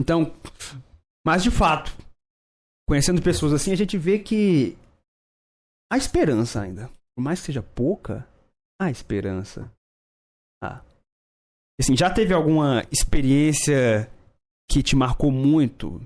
Então, 0.00 0.32
mas 1.24 1.42
de 1.42 1.50
fato, 1.50 1.92
conhecendo 2.88 3.22
pessoas 3.22 3.52
assim, 3.52 3.72
a 3.72 3.76
gente 3.76 3.96
vê 3.96 4.18
que 4.18 4.76
há 5.92 5.96
esperança 5.98 6.62
ainda. 6.62 6.90
Por 7.14 7.22
mais 7.22 7.40
que 7.40 7.46
seja 7.46 7.62
pouca, 7.62 8.26
há 8.80 8.90
esperança. 8.90 9.70
Ah. 10.62 10.82
Assim, 11.78 11.94
já 11.94 12.12
teve 12.12 12.32
alguma 12.32 12.82
experiência 12.90 14.10
que 14.70 14.82
te 14.82 14.96
marcou 14.96 15.30
muito 15.30 16.00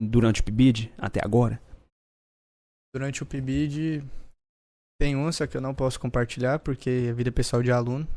durante 0.00 0.40
o 0.40 0.44
PIBID 0.44 0.92
até 0.96 1.20
agora? 1.22 1.60
Durante 2.94 3.22
o 3.22 3.26
PIBID 3.26 4.02
tem 4.98 5.16
um, 5.16 5.30
só 5.30 5.46
que 5.46 5.56
eu 5.56 5.60
não 5.60 5.74
posso 5.74 6.00
compartilhar 6.00 6.58
porque 6.58 7.08
é 7.08 7.12
vida 7.12 7.30
pessoal 7.30 7.62
de 7.62 7.70
aluno. 7.70 8.08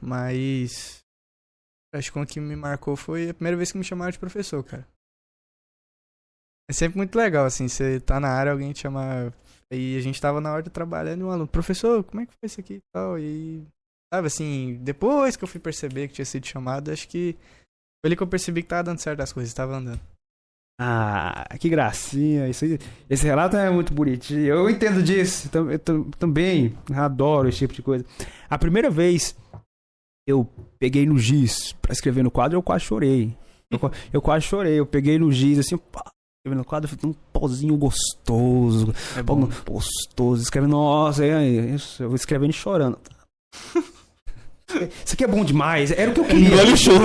Mas 0.00 1.00
acho 1.94 2.12
que 2.12 2.18
o 2.18 2.26
que 2.26 2.40
me 2.40 2.56
marcou 2.56 2.96
foi 2.96 3.30
a 3.30 3.34
primeira 3.34 3.56
vez 3.56 3.72
que 3.72 3.78
me 3.78 3.84
chamaram 3.84 4.10
de 4.10 4.18
professor, 4.18 4.62
cara. 4.64 4.86
É 6.68 6.72
sempre 6.72 6.96
muito 6.96 7.16
legal, 7.16 7.44
assim, 7.44 7.68
você 7.68 8.00
tá 8.00 8.18
na 8.18 8.28
área, 8.28 8.52
alguém 8.52 8.72
te 8.72 8.80
chama. 8.80 9.32
E 9.72 9.96
a 9.96 10.00
gente 10.00 10.20
tava 10.20 10.40
na 10.40 10.52
hora 10.52 10.62
de 10.62 10.70
trabalhando 10.70 11.20
e 11.20 11.24
um 11.24 11.30
aluno, 11.30 11.48
professor, 11.48 12.04
como 12.04 12.20
é 12.20 12.26
que 12.26 12.32
foi 12.32 12.46
isso 12.46 12.60
aqui 12.60 12.74
e 12.74 12.82
tal? 12.94 13.18
E. 13.18 13.66
Sabe 14.14 14.28
assim, 14.28 14.78
depois 14.82 15.36
que 15.36 15.42
eu 15.42 15.48
fui 15.48 15.58
perceber 15.60 16.06
que 16.06 16.14
tinha 16.14 16.24
sido 16.24 16.46
chamado, 16.46 16.92
acho 16.92 17.08
que 17.08 17.32
foi 17.34 18.08
ali 18.08 18.16
que 18.16 18.22
eu 18.22 18.26
percebi 18.28 18.62
que 18.62 18.68
tava 18.68 18.84
dando 18.84 19.00
certo 19.00 19.20
as 19.20 19.32
coisas, 19.32 19.52
tava 19.52 19.74
andando. 19.76 20.00
Ah, 20.80 21.44
que 21.58 21.68
gracinha. 21.68 22.48
Isso 22.48 22.64
esse 23.10 23.24
relato 23.24 23.56
é 23.56 23.68
muito 23.70 23.92
bonitinho. 23.92 24.46
Eu 24.46 24.70
entendo 24.70 25.02
disso. 25.02 25.50
Eu 25.52 25.78
tam- 25.78 26.10
também 26.12 26.76
adoro 26.94 27.48
esse 27.48 27.58
tipo 27.58 27.74
de 27.74 27.82
coisa. 27.82 28.04
A 28.48 28.56
primeira 28.58 28.88
vez 28.90 29.34
eu 30.28 30.44
peguei 30.78 31.04
no 31.06 31.18
giz 31.18 31.72
pra 31.72 31.92
escrever 31.92 32.22
no 32.22 32.30
quadro, 32.30 32.56
eu 32.58 32.62
quase 32.62 32.84
chorei. 32.84 33.36
Eu, 33.70 33.78
eu 34.12 34.22
quase 34.22 34.44
chorei. 34.44 34.78
Eu 34.78 34.86
peguei 34.86 35.18
no 35.18 35.32
giz, 35.32 35.58
assim, 35.58 35.76
pá, 35.78 36.12
escrevendo 36.46 36.58
no 36.58 36.64
quadro, 36.64 36.88
um 37.04 37.12
pauzinho 37.32 37.76
gostoso. 37.76 38.94
É 39.16 39.22
bom. 39.22 39.48
gostoso. 39.68 40.42
Escrevendo, 40.42 40.70
nossa, 40.72 41.26
isso. 41.26 42.02
Eu 42.02 42.08
vou 42.08 42.16
escrevendo 42.16 42.50
e 42.50 42.54
chorando. 42.54 42.98
Isso 45.04 45.14
aqui 45.14 45.24
é 45.24 45.28
bom 45.28 45.44
demais. 45.44 45.90
Era 45.90 46.10
o 46.10 46.14
que 46.14 46.20
eu 46.20 46.24
queria. 46.24 46.48
Engole 46.48 46.72
o 46.72 46.76
choro. 46.76 47.04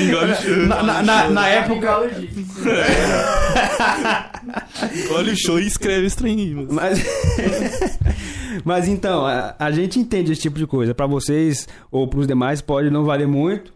Engole 0.00 0.32
o 0.32 0.36
choro. 0.36 0.66
Na, 0.66 0.82
na, 0.82 1.02
na, 1.02 1.30
na 1.30 1.48
época. 1.48 2.00
Engole 4.94 5.32
o 5.32 5.36
choro 5.36 5.60
e 5.60 5.66
escreve 5.66 6.08
mano. 6.54 6.68
Mas, 6.70 7.04
mas 8.64 8.88
então, 8.88 9.26
a, 9.26 9.56
a 9.58 9.70
gente 9.72 9.98
entende 9.98 10.32
esse 10.32 10.42
tipo 10.42 10.58
de 10.58 10.66
coisa. 10.66 10.94
Pra 10.94 11.06
vocês 11.06 11.68
ou 11.90 12.06
pros 12.08 12.26
demais 12.26 12.60
pode 12.60 12.88
não 12.88 13.04
valer 13.04 13.26
muito, 13.26 13.72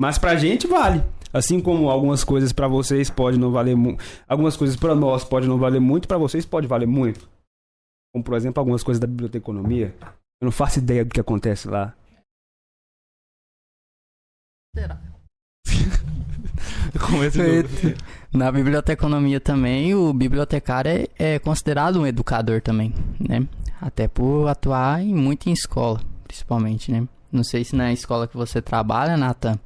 mas 0.00 0.16
pra 0.16 0.34
gente 0.34 0.66
vale. 0.66 1.04
Assim 1.30 1.60
como 1.60 1.90
algumas 1.90 2.24
coisas 2.24 2.54
pra 2.54 2.66
vocês 2.66 3.10
pode 3.10 3.38
não 3.38 3.52
valer 3.52 3.76
muito, 3.76 4.02
algumas 4.26 4.56
coisas 4.56 4.74
pra 4.74 4.94
nós 4.94 5.22
pode 5.22 5.46
não 5.46 5.58
valer 5.58 5.78
muito, 5.78 6.08
pra 6.08 6.16
vocês 6.16 6.46
pode 6.46 6.66
valer 6.66 6.88
muito. 6.88 7.28
Como 8.10 8.24
por 8.24 8.34
exemplo 8.34 8.58
algumas 8.58 8.82
coisas 8.82 8.98
da 8.98 9.06
biblioteconomia. 9.06 9.94
Eu 10.40 10.46
não 10.46 10.50
faço 10.50 10.78
ideia 10.78 11.04
do 11.04 11.12
que 11.12 11.20
acontece 11.20 11.68
lá. 11.68 11.94
Novo. 16.94 17.94
Na 18.32 18.50
biblioteconomia 18.50 19.38
também, 19.38 19.94
o 19.94 20.14
bibliotecário 20.14 20.90
é, 20.90 21.34
é 21.34 21.38
considerado 21.38 22.00
um 22.00 22.06
educador 22.06 22.62
também, 22.62 22.94
né? 23.18 23.46
Até 23.80 24.08
por 24.08 24.46
atuar 24.48 25.02
em, 25.02 25.14
muito 25.14 25.48
em 25.48 25.52
escola, 25.52 26.00
principalmente, 26.24 26.90
né? 26.90 27.06
Não 27.30 27.44
sei 27.44 27.64
se 27.64 27.76
na 27.76 27.92
escola 27.92 28.26
que 28.26 28.36
você 28.36 28.62
trabalha, 28.62 29.16
Nathan, 29.16 29.58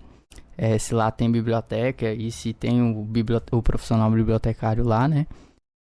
é, 0.56 0.78
se 0.78 0.94
lá 0.94 1.10
tem 1.10 1.30
biblioteca 1.30 2.12
e 2.12 2.30
se 2.30 2.52
tem 2.52 2.82
o, 2.82 3.04
biblio- 3.04 3.42
o 3.50 3.62
profissional 3.62 4.10
bibliotecário 4.10 4.84
lá, 4.84 5.08
né? 5.08 5.26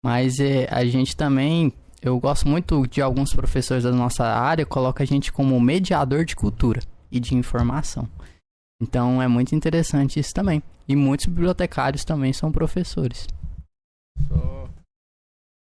Mas 0.03 0.39
é, 0.39 0.67
a 0.71 0.83
gente 0.85 1.15
também, 1.15 1.71
eu 2.01 2.19
gosto 2.19 2.47
muito 2.47 2.85
de 2.87 3.01
alguns 3.01 3.33
professores 3.33 3.83
da 3.83 3.91
nossa 3.91 4.25
área, 4.25 4.65
coloca 4.65 5.03
a 5.03 5.07
gente 5.07 5.31
como 5.31 5.59
mediador 5.59 6.25
de 6.25 6.35
cultura 6.35 6.81
e 7.11 7.19
de 7.19 7.35
informação. 7.35 8.07
Então 8.81 9.21
é 9.21 9.27
muito 9.27 9.55
interessante 9.55 10.19
isso 10.19 10.33
também. 10.33 10.61
E 10.87 10.95
muitos 10.95 11.27
bibliotecários 11.27 12.03
também 12.03 12.33
são 12.33 12.51
professores. 12.51 13.27
Só 14.27 14.69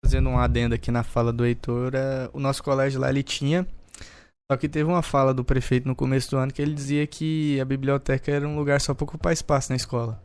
fazendo 0.06 0.30
um 0.30 0.40
adendo 0.40 0.74
aqui 0.74 0.90
na 0.90 1.04
fala 1.04 1.34
do 1.34 1.46
Heitor, 1.46 1.94
é, 1.94 2.30
o 2.32 2.40
nosso 2.40 2.64
colégio 2.64 3.02
lá 3.02 3.10
ele 3.10 3.22
tinha. 3.22 3.68
Só 4.52 4.58
que 4.58 4.68
teve 4.68 4.90
uma 4.90 5.04
fala 5.04 5.34
do 5.34 5.44
prefeito 5.44 5.88
no 5.88 5.96
começo 5.96 6.32
do 6.32 6.38
ano 6.38 6.52
que 6.52 6.62
ele 6.62 6.74
dizia 6.74 7.06
que 7.06 7.60
a 7.60 7.66
biblioteca 7.66 8.32
era 8.32 8.48
um 8.48 8.56
lugar 8.58 8.82
só 8.82 8.96
para 8.96 9.04
ocupar 9.04 9.32
espaço 9.32 9.72
na 9.72 9.76
escola. 9.76 10.22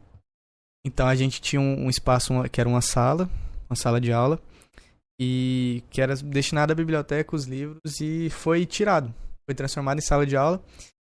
Então 0.87 1.07
a 1.07 1.15
gente 1.15 1.41
tinha 1.43 1.61
um, 1.61 1.85
um 1.85 1.91
espaço 1.91 2.33
uma- 2.33 2.49
que 2.49 2.59
era 2.61 2.69
uma 2.69 2.81
sala, 2.81 3.29
uma 3.69 3.77
sala 3.77 4.01
de 4.01 4.13
aula, 4.13 4.41
e 5.21 5.83
que 5.91 6.01
era 6.01 6.15
destinada 6.17 6.73
à 6.73 6.77
biblioteca, 6.77 7.37
os 7.37 7.45
livros, 7.45 8.01
e 8.01 8.31
foi 8.31 8.65
tirado. 8.65 9.15
Foi 9.47 9.55
transformado 9.55 9.99
em 9.99 10.03
sala 10.03 10.27
de 10.27 10.37
aula. 10.37 10.63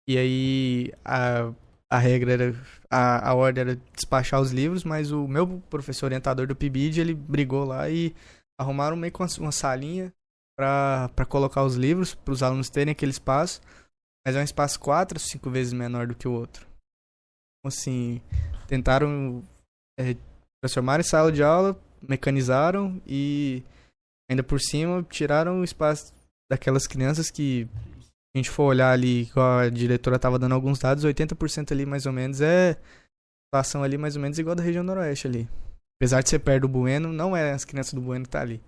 E 0.09 0.17
aí 0.17 0.93
a, 1.05 1.53
a 1.91 1.99
regra 1.99 2.33
era. 2.33 2.55
A, 2.91 3.31
a 3.31 3.35
ordem 3.35 3.61
era 3.63 3.77
despachar 3.95 4.41
os 4.41 4.51
livros, 4.51 4.83
mas 4.83 5.13
o 5.13 5.29
meu 5.29 5.63
professor 5.69 6.07
orientador 6.07 6.47
do 6.47 6.57
PIBID, 6.57 7.01
ele 7.01 7.15
brigou 7.15 7.65
lá 7.65 7.89
e 7.91 8.15
arrumaram 8.59 8.97
meio 8.97 9.13
que 9.13 9.21
uma, 9.21 9.29
uma 9.41 9.53
salinha 9.53 10.13
para 10.57 11.27
colocar 11.29 11.65
os 11.65 11.75
livros, 11.75 12.15
para 12.15 12.33
os 12.33 12.43
alunos 12.43 12.71
terem 12.71 12.93
aquele 12.93 13.13
espaço. 13.13 13.61
Mas 14.27 14.37
é 14.37 14.41
um 14.41 14.45
espaço 14.45 14.81
quatro, 14.81 15.19
cinco 15.19 15.51
vezes 15.51 15.73
menor 15.73 16.07
do 16.07 16.15
que 16.15 16.27
o 16.27 16.33
outro. 16.33 16.67
Então, 17.59 17.69
assim, 17.69 18.21
tentaram 18.67 19.43
é, 19.99 20.17
transformar 20.63 21.01
em 21.01 21.03
sala 21.03 21.31
de 21.31 21.43
aula, 21.43 21.79
mecanizaram 22.01 23.01
e 23.07 23.63
ainda 24.31 24.43
por 24.43 24.61
cima 24.61 25.03
tiraram 25.03 25.61
o 25.61 25.65
espaço 25.65 26.13
daquelas 26.51 26.87
crianças 26.87 27.31
que 27.31 27.69
a 28.35 28.39
gente 28.39 28.51
for 28.51 28.65
olhar 28.65 28.91
ali, 28.91 29.31
a 29.37 29.69
diretora 29.69 30.17
estava 30.17 30.39
dando 30.39 30.55
alguns 30.55 30.79
dados, 30.79 31.05
80% 31.05 31.71
ali 31.71 31.87
mais 31.87 32.05
ou 32.05 32.13
menos 32.13 32.41
é 32.41 32.77
situação 33.47 33.83
ali 33.83 33.97
mais 33.97 34.17
ou 34.17 34.23
menos 34.23 34.39
igual 34.39 34.57
da 34.57 34.63
região 34.63 34.83
noroeste 34.83 35.29
ali. 35.29 35.49
Apesar 35.97 36.23
de 36.23 36.31
ser 36.31 36.41
perto 36.41 36.63
do 36.63 36.69
Bueno, 36.69 37.13
não 37.13 37.37
é 37.37 37.53
as 37.53 37.65
crianças 37.65 37.95
do 37.95 38.01
Bueno 38.01 38.25
que 38.25 38.31
tá 38.31 38.41
ali. 38.41 38.61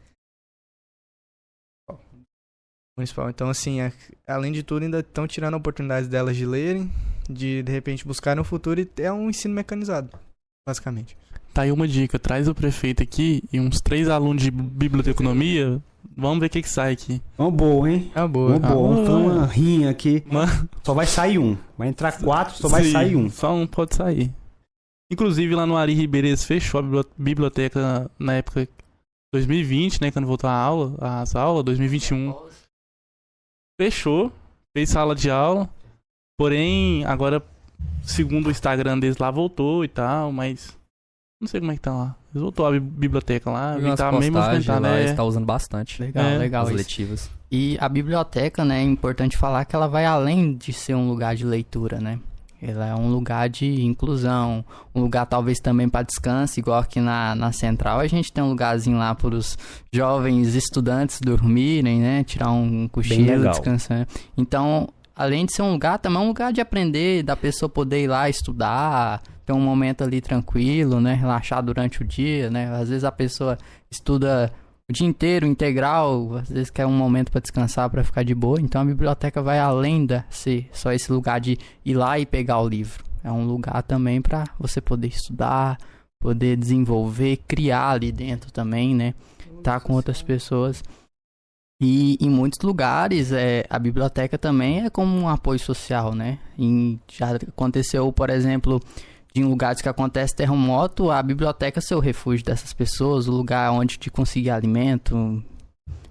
Municipal. 2.99 3.29
Então, 3.29 3.51
assim, 3.51 3.81
é- 3.81 3.93
além 4.27 4.53
de 4.53 4.63
tudo, 4.63 4.83
ainda 4.85 5.01
estão 5.01 5.27
tirando 5.27 5.55
a 5.55 5.59
oportunidade 5.59 6.09
delas 6.09 6.37
de 6.37 6.47
lerem, 6.47 6.91
de 7.29 7.63
de 7.63 7.71
repente 7.73 8.07
buscar 8.07 8.35
no 8.35 8.43
futuro 8.45 8.81
e 8.81 8.89
é 9.03 9.13
um 9.13 9.29
ensino 9.29 9.55
mecanizado, 9.55 10.11
basicamente. 10.67 11.17
Tá 11.53 11.63
aí 11.63 11.73
uma 11.73 11.87
dica, 11.87 12.19
traz 12.19 12.49
o 12.49 12.55
prefeito 12.55 13.03
aqui 13.03 13.43
e 13.53 13.61
uns 13.61 13.81
três 13.81 14.09
alunos 14.09 14.43
de 14.43 14.51
biblioteconomia, 14.51 15.81
vamos 16.17 16.41
ver 16.41 16.47
o 16.47 16.51
que 16.51 16.63
que 16.63 16.69
sai 16.71 16.93
aqui. 16.93 17.21
Uma 17.39 17.51
boa, 17.51 17.91
hein? 17.91 18.11
É 18.15 18.21
uma 18.21 18.25
Uma 18.25 18.29
boa. 18.29 18.59
boa. 18.59 18.95
Vamos 18.95 19.07
fazer 19.09 19.23
boa. 19.23 19.33
uma 19.35 19.47
rinha 19.47 19.91
aqui. 19.91 20.23
Mano, 20.27 20.69
Só 20.83 20.95
vai 20.95 21.07
sair 21.07 21.39
um. 21.39 21.57
Vai 21.77 21.89
entrar 21.89 22.13
quatro, 22.19 22.55
só 22.57 22.69
vai 22.69 22.85
sim, 22.85 22.93
sair 22.93 23.17
um. 23.17 23.29
Só 23.31 23.55
um 23.55 23.67
pode 23.67 23.95
sair. 23.95 24.33
Inclusive 25.13 25.55
lá 25.55 25.67
no 25.67 25.77
Ari 25.77 25.93
Ribeiras 25.95 26.45
fechou 26.45 26.81
a 26.81 26.83
bibli- 26.83 27.05
biblioteca 27.17 28.11
na 28.19 28.35
época 28.35 28.67
2020, 29.35 30.01
né, 30.01 30.11
quando 30.11 30.27
voltou 30.27 30.49
a 30.49 30.53
aula, 30.55 30.95
as 31.21 31.35
aulas, 31.37 31.63
2021. 31.65 32.35
Fechou, 33.81 34.33
fez 34.77 34.91
sala 34.91 35.15
de 35.15 35.31
aula. 35.31 35.69
Porém, 36.39 37.05
agora 37.05 37.43
segundo 38.03 38.47
o 38.47 38.51
Instagram 38.51 38.99
deles 38.99 39.19
lá 39.19 39.31
voltou 39.31 39.85
e 39.85 39.89
tal, 39.89 40.33
mas 40.33 40.77
não 41.41 41.49
sei 41.49 41.61
como 41.61 41.73
é 41.73 41.75
que 41.77 41.81
tá 41.81 41.93
lá. 41.95 42.17
Eles 42.33 42.43
voltou 42.43 42.67
a 42.67 42.71
bi- 42.73 42.81
biblioteca 42.81 43.51
lá, 43.51 43.77
umas 43.77 43.99
tá 43.99 44.11
meio 44.13 44.33
postagens 44.33 44.67
movimentado, 44.67 44.83
lá, 44.83 44.99
é. 45.01 45.05
está 45.05 45.25
usando 45.25 45.45
bastante. 45.47 46.01
Legal, 46.03 46.25
É, 46.25 46.39
legal 46.39 46.63
As 46.65 46.69
isso. 46.71 46.77
letivas. 46.79 47.31
E 47.51 47.77
a 47.81 47.89
biblioteca, 47.89 48.65
né, 48.65 48.81
é 48.81 48.83
importante 48.83 49.37
falar 49.37 49.65
que 49.65 49.75
ela 49.77 49.87
vai 49.89 50.05
além 50.05 50.55
de 50.55 50.73
ser 50.73 50.95
um 50.95 51.09
lugar 51.09 51.35
de 51.37 51.45
leitura, 51.45 51.99
né? 52.01 52.19
Ela 52.61 52.87
é 52.87 52.95
um 52.95 53.11
lugar 53.11 53.49
de 53.49 53.83
inclusão, 53.83 54.65
um 54.95 55.03
lugar 55.03 55.27
talvez 55.27 55.59
também 55.61 55.89
para 55.89 56.03
descanso, 56.03 56.59
igual 56.59 56.81
aqui 56.81 57.01
na, 57.01 57.35
na 57.35 57.53
central 57.53 58.01
a 58.01 58.07
gente 58.07 58.33
tem 58.33 58.43
um 58.43 58.49
lugarzinho 58.49 58.97
lá 58.97 59.15
para 59.15 59.35
os 59.35 59.59
jovens 59.93 60.55
estudantes 60.55 61.21
dormirem, 61.21 62.01
né? 62.01 62.25
Tirar 62.25 62.51
um 62.51 62.89
cochilo, 62.89 63.49
descansar. 63.51 64.07
Então, 64.37 64.89
além 65.15 65.45
de 65.47 65.55
ser 65.55 65.63
um 65.63 65.73
lugar, 65.73 65.99
também 65.99 66.21
é 66.21 66.25
um 66.25 66.29
lugar 66.29 66.53
de 66.53 66.61
aprender, 66.61 67.23
da 67.23 67.37
pessoa 67.37 67.69
poder 67.69 68.05
ir 68.05 68.09
lá 68.09 68.29
estudar, 68.29 69.23
ter 69.45 69.53
um 69.53 69.61
momento 69.61 70.03
ali 70.03 70.21
tranquilo, 70.21 71.01
né? 71.01 71.15
Relaxar 71.15 71.63
durante 71.63 72.03
o 72.03 72.05
dia, 72.05 72.51
né? 72.51 72.69
Às 72.75 72.89
vezes 72.89 73.05
a 73.05 73.13
pessoa 73.13 73.57
estuda 73.91 74.53
o 74.89 74.93
dia 74.93 75.07
inteiro, 75.07 75.47
integral, 75.47 76.37
às 76.37 76.49
vezes 76.49 76.71
quer 76.71 76.87
um 76.87 76.93
momento 76.93 77.33
para 77.33 77.41
descansar, 77.41 77.91
para 77.91 78.05
ficar 78.05 78.23
de 78.23 78.35
boa. 78.35 78.61
Então 78.61 78.81
a 78.81 78.85
biblioteca 78.85 79.43
vai 79.43 79.59
além 79.59 80.07
de 80.07 80.23
ser 80.31 80.69
só 80.73 80.93
esse 80.93 81.11
lugar 81.13 81.41
de 81.41 81.59
ir 81.85 81.95
lá 81.95 82.19
e 82.19 82.25
pegar 82.25 82.61
o 82.61 82.69
livro. 82.69 83.05
É 83.25 83.33
um 83.33 83.45
lugar 83.45 83.83
também 83.83 84.23
para 84.23 84.45
você 84.59 84.81
poder 84.81 85.09
estudar, 85.09 85.77
poder 86.21 86.57
desenvolver, 86.57 87.39
criar 87.49 87.91
ali 87.91 88.13
dentro 88.13 88.53
também, 88.53 88.95
né? 88.95 89.15
Tá 89.63 89.81
com 89.81 89.95
outras 89.95 90.23
pessoas. 90.23 90.85
E 91.81 92.17
em 92.21 92.31
muitos 92.31 92.61
lugares 92.63 93.33
é, 93.33 93.67
a 93.69 93.79
biblioteca 93.79 94.39
também 94.39 94.85
é 94.85 94.91
como 94.91 95.19
um 95.19 95.29
apoio 95.29 95.59
social, 95.59 96.15
né? 96.15 96.39
Em, 96.57 97.01
já 97.09 97.35
aconteceu, 97.35 98.11
por 98.13 98.31
exemplo, 98.31 98.81
em 99.41 99.45
lugares 99.45 99.81
que 99.83 99.89
acontece 99.89 100.35
terremoto, 100.35 101.11
a 101.11 101.23
biblioteca 101.23 101.79
é 101.79 101.83
seu 101.83 101.99
refúgio 102.01 102.45
dessas 102.45 102.73
pessoas, 102.73 103.29
o 103.29 103.33
lugar 103.33 103.71
onde 103.73 103.97
te 103.99 104.11
conseguir 104.11 104.51
alimento, 104.51 105.43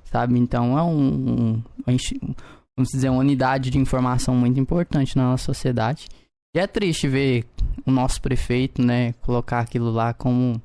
sabe? 0.05 0.37
Então 0.39 0.77
é 0.77 0.83
um, 0.83 1.55
um- 1.55 1.63
vamos 2.77 2.89
dizer, 2.91 3.09
uma 3.09 3.19
unidade 3.19 3.69
de 3.69 3.77
informação 3.77 4.35
muito 4.35 4.59
importante 4.59 5.15
na 5.17 5.23
nossa 5.31 5.45
sociedade. 5.45 6.07
E 6.55 6.59
é 6.59 6.67
triste 6.67 7.07
ver 7.07 7.45
o 7.85 7.91
nosso 7.91 8.21
prefeito, 8.21 8.81
né, 8.81 9.13
colocar 9.21 9.59
aquilo 9.59 9.91
lá 9.91 10.13
como 10.13 10.61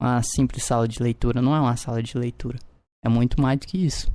uma 0.00 0.22
simples 0.22 0.64
sala 0.64 0.86
de 0.86 1.02
leitura. 1.02 1.42
Não 1.42 1.54
é 1.54 1.60
uma 1.60 1.76
sala 1.76 2.02
de 2.02 2.16
leitura. 2.16 2.58
É 3.04 3.08
muito 3.08 3.40
mais 3.40 3.58
do 3.58 3.66
que 3.66 3.78
isso. 3.78 4.12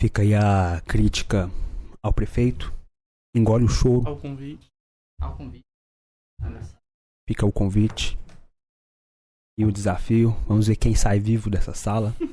Fica 0.00 0.22
aí 0.22 0.34
a 0.34 0.80
crítica 0.86 1.50
ao 2.02 2.10
prefeito. 2.12 2.72
Engole 3.36 3.64
o 3.64 3.68
choro. 3.68 4.08
Ao 5.20 5.36
convite. 5.36 5.64
Fica 7.28 7.46
o 7.46 7.52
convite. 7.52 8.18
E 9.58 9.64
o 9.64 9.72
desafio. 9.72 10.36
Vamos 10.48 10.66
ver 10.68 10.76
quem 10.76 10.94
sai 10.94 11.18
vivo 11.20 11.50
dessa 11.50 11.74
sala. 11.74 12.14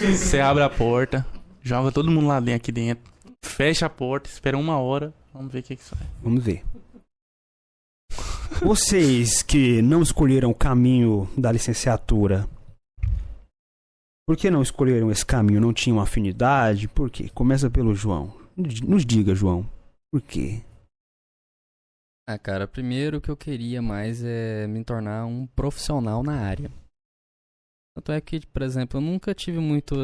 Você 0.00 0.38
abre 0.40 0.62
a 0.62 0.70
porta, 0.70 1.26
joga 1.60 1.90
todo 1.90 2.10
mundo 2.10 2.28
lá 2.28 2.38
dentro, 2.38 2.56
aqui 2.56 2.70
dentro, 2.70 3.12
fecha 3.44 3.86
a 3.86 3.90
porta, 3.90 4.28
espera 4.30 4.56
uma 4.56 4.78
hora, 4.78 5.12
vamos 5.34 5.52
ver 5.52 5.58
o 5.58 5.62
que 5.64 5.74
que 5.74 5.82
sai. 5.82 5.98
Vamos 6.22 6.44
ver. 6.44 6.62
Vocês 8.62 9.42
que 9.42 9.82
não 9.82 10.00
escolheram 10.00 10.50
o 10.50 10.54
caminho 10.54 11.28
da 11.36 11.50
licenciatura, 11.50 12.48
Por 14.24 14.36
que 14.36 14.48
não 14.50 14.62
escolheram 14.62 15.10
esse 15.10 15.26
caminho? 15.26 15.60
Não 15.60 15.72
tinham 15.72 16.00
afinidade? 16.00 16.86
Por 16.86 17.10
quê? 17.10 17.28
Começa 17.34 17.68
pelo 17.68 17.92
João. 17.92 18.32
Nos 18.56 19.04
diga, 19.04 19.34
João. 19.34 19.68
Por 20.12 20.22
quê? 20.22 20.62
Ah, 22.32 22.38
cara, 22.38 22.66
primeiro 22.66 23.18
o 23.18 23.20
que 23.20 23.30
eu 23.30 23.36
queria 23.36 23.82
mais 23.82 24.24
é 24.24 24.66
me 24.66 24.82
tornar 24.82 25.26
um 25.26 25.46
profissional 25.48 26.22
na 26.22 26.40
área. 26.40 26.72
Tanto 27.94 28.10
é 28.10 28.20
que, 28.22 28.46
por 28.46 28.62
exemplo, 28.62 28.96
eu 28.96 29.02
nunca 29.02 29.34
tive 29.34 29.58
muito. 29.58 29.94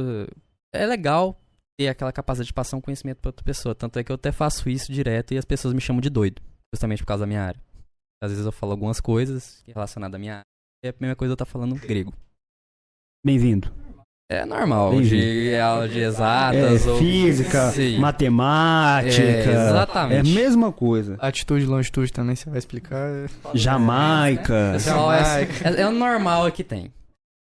É 0.75 0.85
legal 0.85 1.41
ter 1.79 1.89
aquela 1.89 2.13
capacidade 2.13 2.49
de 2.49 2.53
passar 2.53 2.77
um 2.77 2.83
conhecimento 2.83 3.19
para 3.19 3.31
outra 3.31 3.43
pessoa. 3.43 3.75
Tanto 3.75 3.99
é 3.99 4.05
que 4.05 4.13
eu 4.13 4.17
até 4.17 4.31
faço 4.31 4.69
isso 4.69 4.93
direto 4.93 5.33
e 5.33 5.39
as 5.39 5.45
pessoas 5.47 5.73
me 5.73 5.81
chamam 5.81 6.03
de 6.03 6.11
doido, 6.11 6.43
justamente 6.71 7.03
por 7.03 7.07
causa 7.07 7.23
da 7.23 7.27
minha 7.27 7.43
área. 7.43 7.63
Às 8.23 8.31
vezes 8.31 8.45
eu 8.45 8.53
falo 8.53 8.73
algumas 8.73 9.01
coisas 9.01 9.65
relacionadas 9.67 10.17
à 10.17 10.19
minha 10.19 10.35
área 10.35 10.47
e 10.85 10.89
a 10.89 10.93
primeira 10.93 11.17
coisa 11.17 11.33
eu 11.33 11.37
tá 11.37 11.47
falando 11.47 11.77
grego. 11.77 12.13
Bem-vindo. 13.25 13.73
É 14.31 14.45
normal, 14.45 15.01
de 15.01 15.57
aula 15.57 15.89
de 15.89 16.01
É, 16.01 16.05
exatas 16.05 16.87
ou 16.87 16.99
física, 16.99 17.71
Sim. 17.71 17.99
matemática. 17.99 19.23
É, 19.23 19.41
exatamente. 19.41 20.17
É 20.17 20.21
a 20.33 20.35
mesma 20.35 20.71
coisa. 20.71 21.17
Atitude 21.19 21.65
e 21.65 21.67
longitude 21.67 22.13
também 22.13 22.37
você 22.37 22.51
vai 22.51 22.59
explicar. 22.59 23.09
Jamaica. 23.55 24.73
Pessoal, 24.75 25.11
é, 25.13 25.45
é, 25.45 25.81
é 25.81 25.87
o 25.87 25.93
normal 25.93 26.53
que 26.53 26.63
tem. 26.63 26.93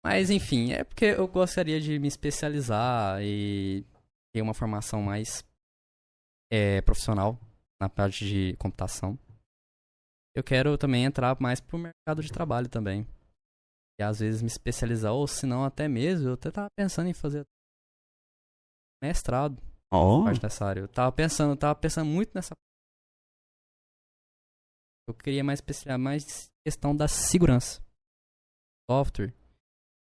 Mas 0.05 0.29
enfim, 0.29 0.73
é 0.73 0.83
porque 0.83 1.05
eu 1.05 1.25
gostaria 1.25 1.79
de 1.79 1.97
me 1.97 2.09
especializar 2.09 3.21
e 3.21 3.85
ter 4.33 4.41
uma 4.41 4.53
formação 4.53 5.01
mais 5.01 5.41
é, 6.51 6.81
profissional 6.81 7.39
na 7.81 7.87
parte 7.87 8.25
de 8.25 8.57
computação. 8.57 9.17
Eu 10.35 10.43
quero 10.43 10.77
também 10.77 11.05
entrar 11.05 11.37
mais 11.39 11.61
pro 11.61 11.77
mercado 11.77 12.21
de 12.21 12.29
trabalho 12.29 12.67
também. 12.67 13.07
E 13.99 14.03
às 14.03 14.19
vezes 14.19 14.41
me 14.41 14.47
especializar, 14.47 15.13
ou 15.13 15.27
se 15.27 15.45
não 15.45 15.63
até 15.63 15.87
mesmo, 15.87 16.29
eu 16.29 16.33
até 16.33 16.49
tava 16.49 16.67
pensando 16.75 17.07
em 17.09 17.13
fazer 17.13 17.45
mestrado 19.03 19.61
Ó, 19.91 20.23
parte 20.23 20.41
dessa 20.41 20.65
área. 20.65 20.81
Eu 20.81 20.87
tava 20.87 21.11
pensando, 21.11 21.51
eu 21.51 21.57
tava 21.57 21.75
pensando 21.75 22.07
muito 22.09 22.31
nessa. 22.33 22.53
Eu 25.07 25.13
queria 25.13 25.43
mais 25.43 25.57
especializar 25.59 25.99
mais 25.99 26.49
questão 26.65 26.95
da 26.95 27.07
segurança. 27.07 27.81
Software. 28.89 29.33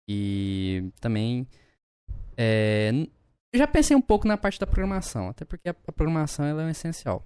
E 0.09 0.91
também. 0.99 1.47
É, 2.35 2.91
já 3.55 3.67
pensei 3.67 3.95
um 3.95 4.01
pouco 4.01 4.27
na 4.27 4.37
parte 4.37 4.59
da 4.59 4.65
programação, 4.67 5.29
até 5.29 5.45
porque 5.45 5.69
a, 5.69 5.75
a 5.87 5.91
programação 5.91 6.45
ela 6.45 6.63
é 6.63 6.65
um 6.65 6.69
essencial. 6.69 7.23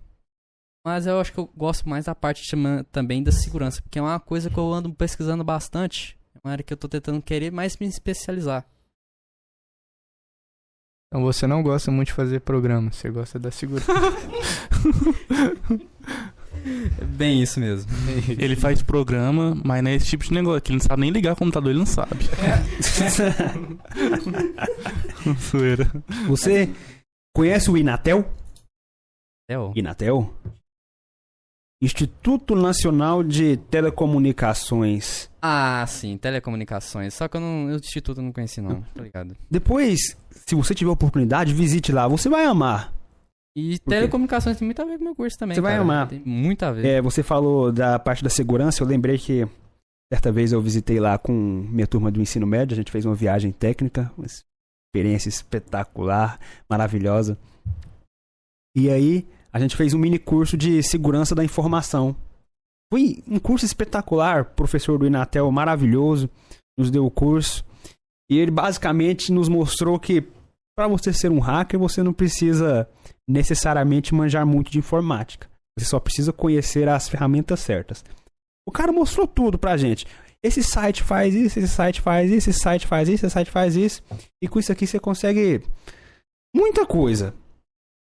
Mas 0.85 1.07
eu 1.07 1.19
acho 1.19 1.31
que 1.31 1.39
eu 1.39 1.47
gosto 1.47 1.87
mais 1.87 2.05
da 2.05 2.13
parte 2.13 2.43
chama- 2.43 2.83
também 2.91 3.23
da 3.23 3.31
segurança, 3.31 3.81
porque 3.81 3.97
é 3.97 4.01
uma 4.01 4.19
coisa 4.19 4.49
que 4.49 4.57
eu 4.57 4.73
ando 4.73 4.93
pesquisando 4.93 5.43
bastante. 5.43 6.19
É 6.43 6.47
uma 6.47 6.51
área 6.51 6.63
que 6.63 6.73
eu 6.73 6.77
tô 6.77 6.89
tentando 6.89 7.21
querer 7.21 7.51
mais 7.51 7.77
me 7.77 7.87
especializar. 7.87 8.65
Então 11.07 11.23
você 11.23 11.47
não 11.47 11.63
gosta 11.63 11.89
muito 11.89 12.07
de 12.07 12.13
fazer 12.13 12.41
programa, 12.41 12.91
você 12.91 13.09
gosta 13.09 13.39
da 13.39 13.51
segurança. 13.51 13.91
É 16.65 17.03
bem 17.03 17.43
isso 17.43 17.59
mesmo. 17.59 17.91
Ele 18.39 18.55
faz 18.55 18.81
programa, 18.81 19.53
mas 19.65 19.83
não 19.83 19.91
é 19.91 19.95
esse 19.95 20.05
tipo 20.05 20.23
de 20.23 20.33
negócio, 20.33 20.61
que 20.61 20.71
ele 20.71 20.77
não 20.77 20.85
sabe 20.85 21.01
nem 21.01 21.09
ligar 21.09 21.33
o 21.33 21.35
computador, 21.35 21.71
ele 21.71 21.79
não 21.79 21.85
sabe. 21.85 22.23
Zoeira. 25.51 25.91
Você 26.27 26.73
conhece 27.35 27.69
o 27.69 27.75
Inatel? 27.75 28.31
É, 29.49 29.57
ó. 29.57 29.73
Inatel? 29.75 30.33
Instituto 31.83 32.55
Nacional 32.55 33.21
de 33.23 33.57
Telecomunicações. 33.57 35.29
Ah, 35.41 35.85
sim, 35.85 36.17
telecomunicações. 36.17 37.13
Só 37.13 37.27
que 37.27 37.35
eu 37.35 37.41
não, 37.41 37.65
o 37.65 37.75
instituto 37.75 38.19
eu 38.21 38.23
não 38.23 38.31
conheci 38.31 38.61
não, 38.61 38.81
tá 38.81 39.03
ligado? 39.03 39.35
Depois, 39.51 40.15
se 40.47 40.55
você 40.55 40.73
tiver 40.73 40.89
oportunidade, 40.91 41.53
visite 41.53 41.91
lá. 41.91 42.07
Você 42.07 42.29
vai 42.29 42.45
amar. 42.45 42.93
E 43.53 43.77
telecomunicações 43.79 44.57
tem 44.57 44.65
muito 44.65 44.81
a 44.81 44.85
ver 44.85 44.95
com 44.97 45.01
o 45.01 45.03
meu 45.07 45.15
curso 45.15 45.37
também, 45.37 45.55
Você 45.55 45.61
vai 45.61 45.73
cara. 45.73 45.83
amar. 45.83 46.07
Tem 46.07 46.23
muito 46.25 46.63
a 46.63 46.71
ver. 46.71 46.85
É, 46.85 47.01
você 47.01 47.21
falou 47.21 47.69
da 47.69 47.99
parte 47.99 48.23
da 48.23 48.29
segurança. 48.29 48.81
Eu 48.81 48.87
lembrei 48.87 49.17
que 49.17 49.45
certa 50.11 50.31
vez 50.31 50.53
eu 50.53 50.61
visitei 50.61 51.01
lá 51.01 51.17
com 51.17 51.33
minha 51.33 51.85
turma 51.85 52.09
do 52.09 52.21
ensino 52.21 52.47
médio. 52.47 52.73
A 52.73 52.77
gente 52.77 52.91
fez 52.91 53.05
uma 53.05 53.13
viagem 53.13 53.51
técnica, 53.51 54.09
uma 54.17 54.25
experiência 54.25 55.27
espetacular, 55.27 56.39
maravilhosa. 56.69 57.37
E 58.73 58.89
aí 58.89 59.27
a 59.53 59.59
gente 59.59 59.77
fez 59.77 59.93
um 59.93 59.99
mini 59.99 60.17
curso 60.17 60.57
de 60.57 60.81
segurança 60.81 61.35
da 61.35 61.43
informação. 61.43 62.15
Foi 62.91 63.23
um 63.27 63.37
curso 63.37 63.65
espetacular. 63.65 64.45
Professor 64.45 64.97
do 64.97 65.05
Inatel 65.05 65.49
maravilhoso 65.51 66.27
nos 66.75 66.89
deu 66.89 67.05
o 67.05 67.11
curso. 67.11 67.63
E 68.29 68.37
ele 68.37 68.49
basicamente 68.49 69.31
nos 69.31 69.47
mostrou 69.47 69.99
que 69.99 70.27
para 70.75 70.87
você 70.87 71.13
ser 71.13 71.29
um 71.29 71.39
hacker, 71.39 71.79
você 71.79 72.01
não 72.01 72.13
precisa 72.13 72.89
necessariamente 73.27 74.15
manjar 74.15 74.43
muito 74.43 74.71
de 74.71 74.79
informática. 74.79 75.47
Você 75.77 75.85
só 75.85 75.99
precisa 75.99 76.33
conhecer 76.33 76.89
as 76.89 77.07
ferramentas 77.07 77.59
certas. 77.59 78.03
O 78.67 78.71
cara 78.71 78.91
mostrou 78.91 79.27
tudo 79.27 79.59
pra 79.59 79.77
gente. 79.77 80.07
Esse 80.41 80.63
site 80.63 81.03
faz 81.03 81.35
isso, 81.35 81.59
esse 81.59 81.67
site 81.67 82.01
faz 82.01 82.31
isso, 82.31 82.49
esse 82.49 82.59
site 82.59 82.87
faz 82.87 83.07
isso, 83.07 83.25
esse 83.25 83.33
site 83.33 83.51
faz 83.51 83.75
isso. 83.75 84.01
E 84.41 84.47
com 84.47 84.59
isso 84.59 84.71
aqui 84.71 84.87
você 84.87 84.99
consegue 84.99 85.61
muita 86.55 86.85
coisa. 86.85 87.35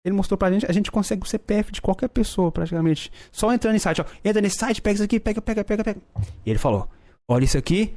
Ele 0.03 0.15
mostrou 0.15 0.37
pra 0.37 0.51
gente, 0.51 0.65
a 0.65 0.71
gente 0.71 0.91
consegue 0.91 1.23
o 1.23 1.27
CPF 1.27 1.71
de 1.71 1.81
qualquer 1.81 2.09
pessoa, 2.09 2.51
praticamente. 2.51 3.11
Só 3.31 3.53
entrando 3.53 3.75
em 3.75 3.79
site, 3.79 4.01
ó. 4.01 4.05
Entra 4.25 4.41
nesse 4.41 4.57
site, 4.57 4.81
pega 4.81 4.95
isso 4.95 5.03
aqui, 5.03 5.19
pega, 5.19 5.41
pega, 5.41 5.63
pega, 5.63 5.83
pega. 5.83 6.01
E 6.45 6.49
ele 6.49 6.57
falou: 6.59 6.89
olha 7.29 7.43
isso 7.45 7.57
aqui. 7.57 7.95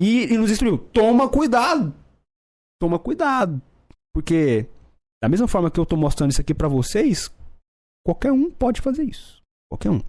E, 0.00 0.24
e 0.32 0.38
nos 0.38 0.50
instruiu: 0.50 0.78
toma 0.78 1.28
cuidado. 1.28 1.94
Toma 2.80 2.98
cuidado. 2.98 3.60
Porque, 4.14 4.66
da 5.22 5.28
mesma 5.28 5.46
forma 5.46 5.70
que 5.70 5.78
eu 5.78 5.84
tô 5.86 5.96
mostrando 5.96 6.30
isso 6.30 6.40
aqui 6.40 6.54
pra 6.54 6.66
vocês, 6.68 7.30
qualquer 8.04 8.32
um 8.32 8.50
pode 8.50 8.80
fazer 8.80 9.04
isso. 9.04 9.42
Qualquer 9.70 9.90
um. 9.90 10.00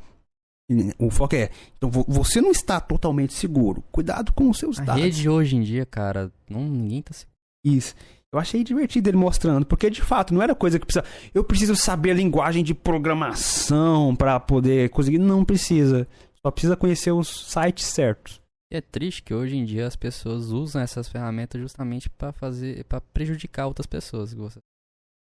O 0.97 1.09
foco 1.11 1.35
é, 1.35 1.51
então 1.75 1.91
vo- 1.91 2.05
você 2.07 2.39
não 2.39 2.49
está 2.51 2.79
totalmente 2.79 3.33
seguro. 3.33 3.83
Cuidado 3.91 4.31
com 4.31 4.49
os 4.49 4.57
seus 4.57 4.79
A 4.79 4.85
dados. 4.85 5.03
rede 5.03 5.27
hoje 5.27 5.57
em 5.57 5.61
dia, 5.61 5.85
cara, 5.85 6.31
não, 6.49 6.61
ninguém 6.63 7.01
tá 7.01 7.11
seguro. 7.13 7.35
Isso. 7.65 7.93
Eu 8.33 8.39
achei 8.39 8.63
divertido 8.63 9.09
ele 9.09 9.17
mostrando, 9.17 9.65
porque 9.65 9.89
de 9.89 10.01
fato 10.01 10.33
não 10.33 10.41
era 10.41 10.55
coisa 10.55 10.79
que 10.79 10.85
precisa. 10.85 11.03
Eu 11.33 11.43
preciso 11.43 11.75
saber 11.75 12.11
a 12.11 12.13
linguagem 12.13 12.63
de 12.63 12.73
programação 12.73 14.15
para 14.15 14.39
poder 14.39 14.89
conseguir. 14.89 15.17
Não 15.19 15.43
precisa. 15.43 16.07
Só 16.45 16.49
precisa 16.49 16.77
conhecer 16.77 17.11
os 17.11 17.27
sites 17.51 17.85
certos. 17.85 18.41
E 18.71 18.77
é 18.77 18.81
triste 18.81 19.21
que 19.21 19.33
hoje 19.33 19.57
em 19.57 19.65
dia 19.65 19.85
as 19.85 19.97
pessoas 19.97 20.45
usam 20.49 20.81
essas 20.81 21.09
ferramentas 21.09 21.59
justamente 21.59 22.09
pra 22.09 22.31
fazer, 22.31 22.85
para 22.85 23.01
prejudicar 23.01 23.67
outras 23.67 23.85
pessoas. 23.85 24.33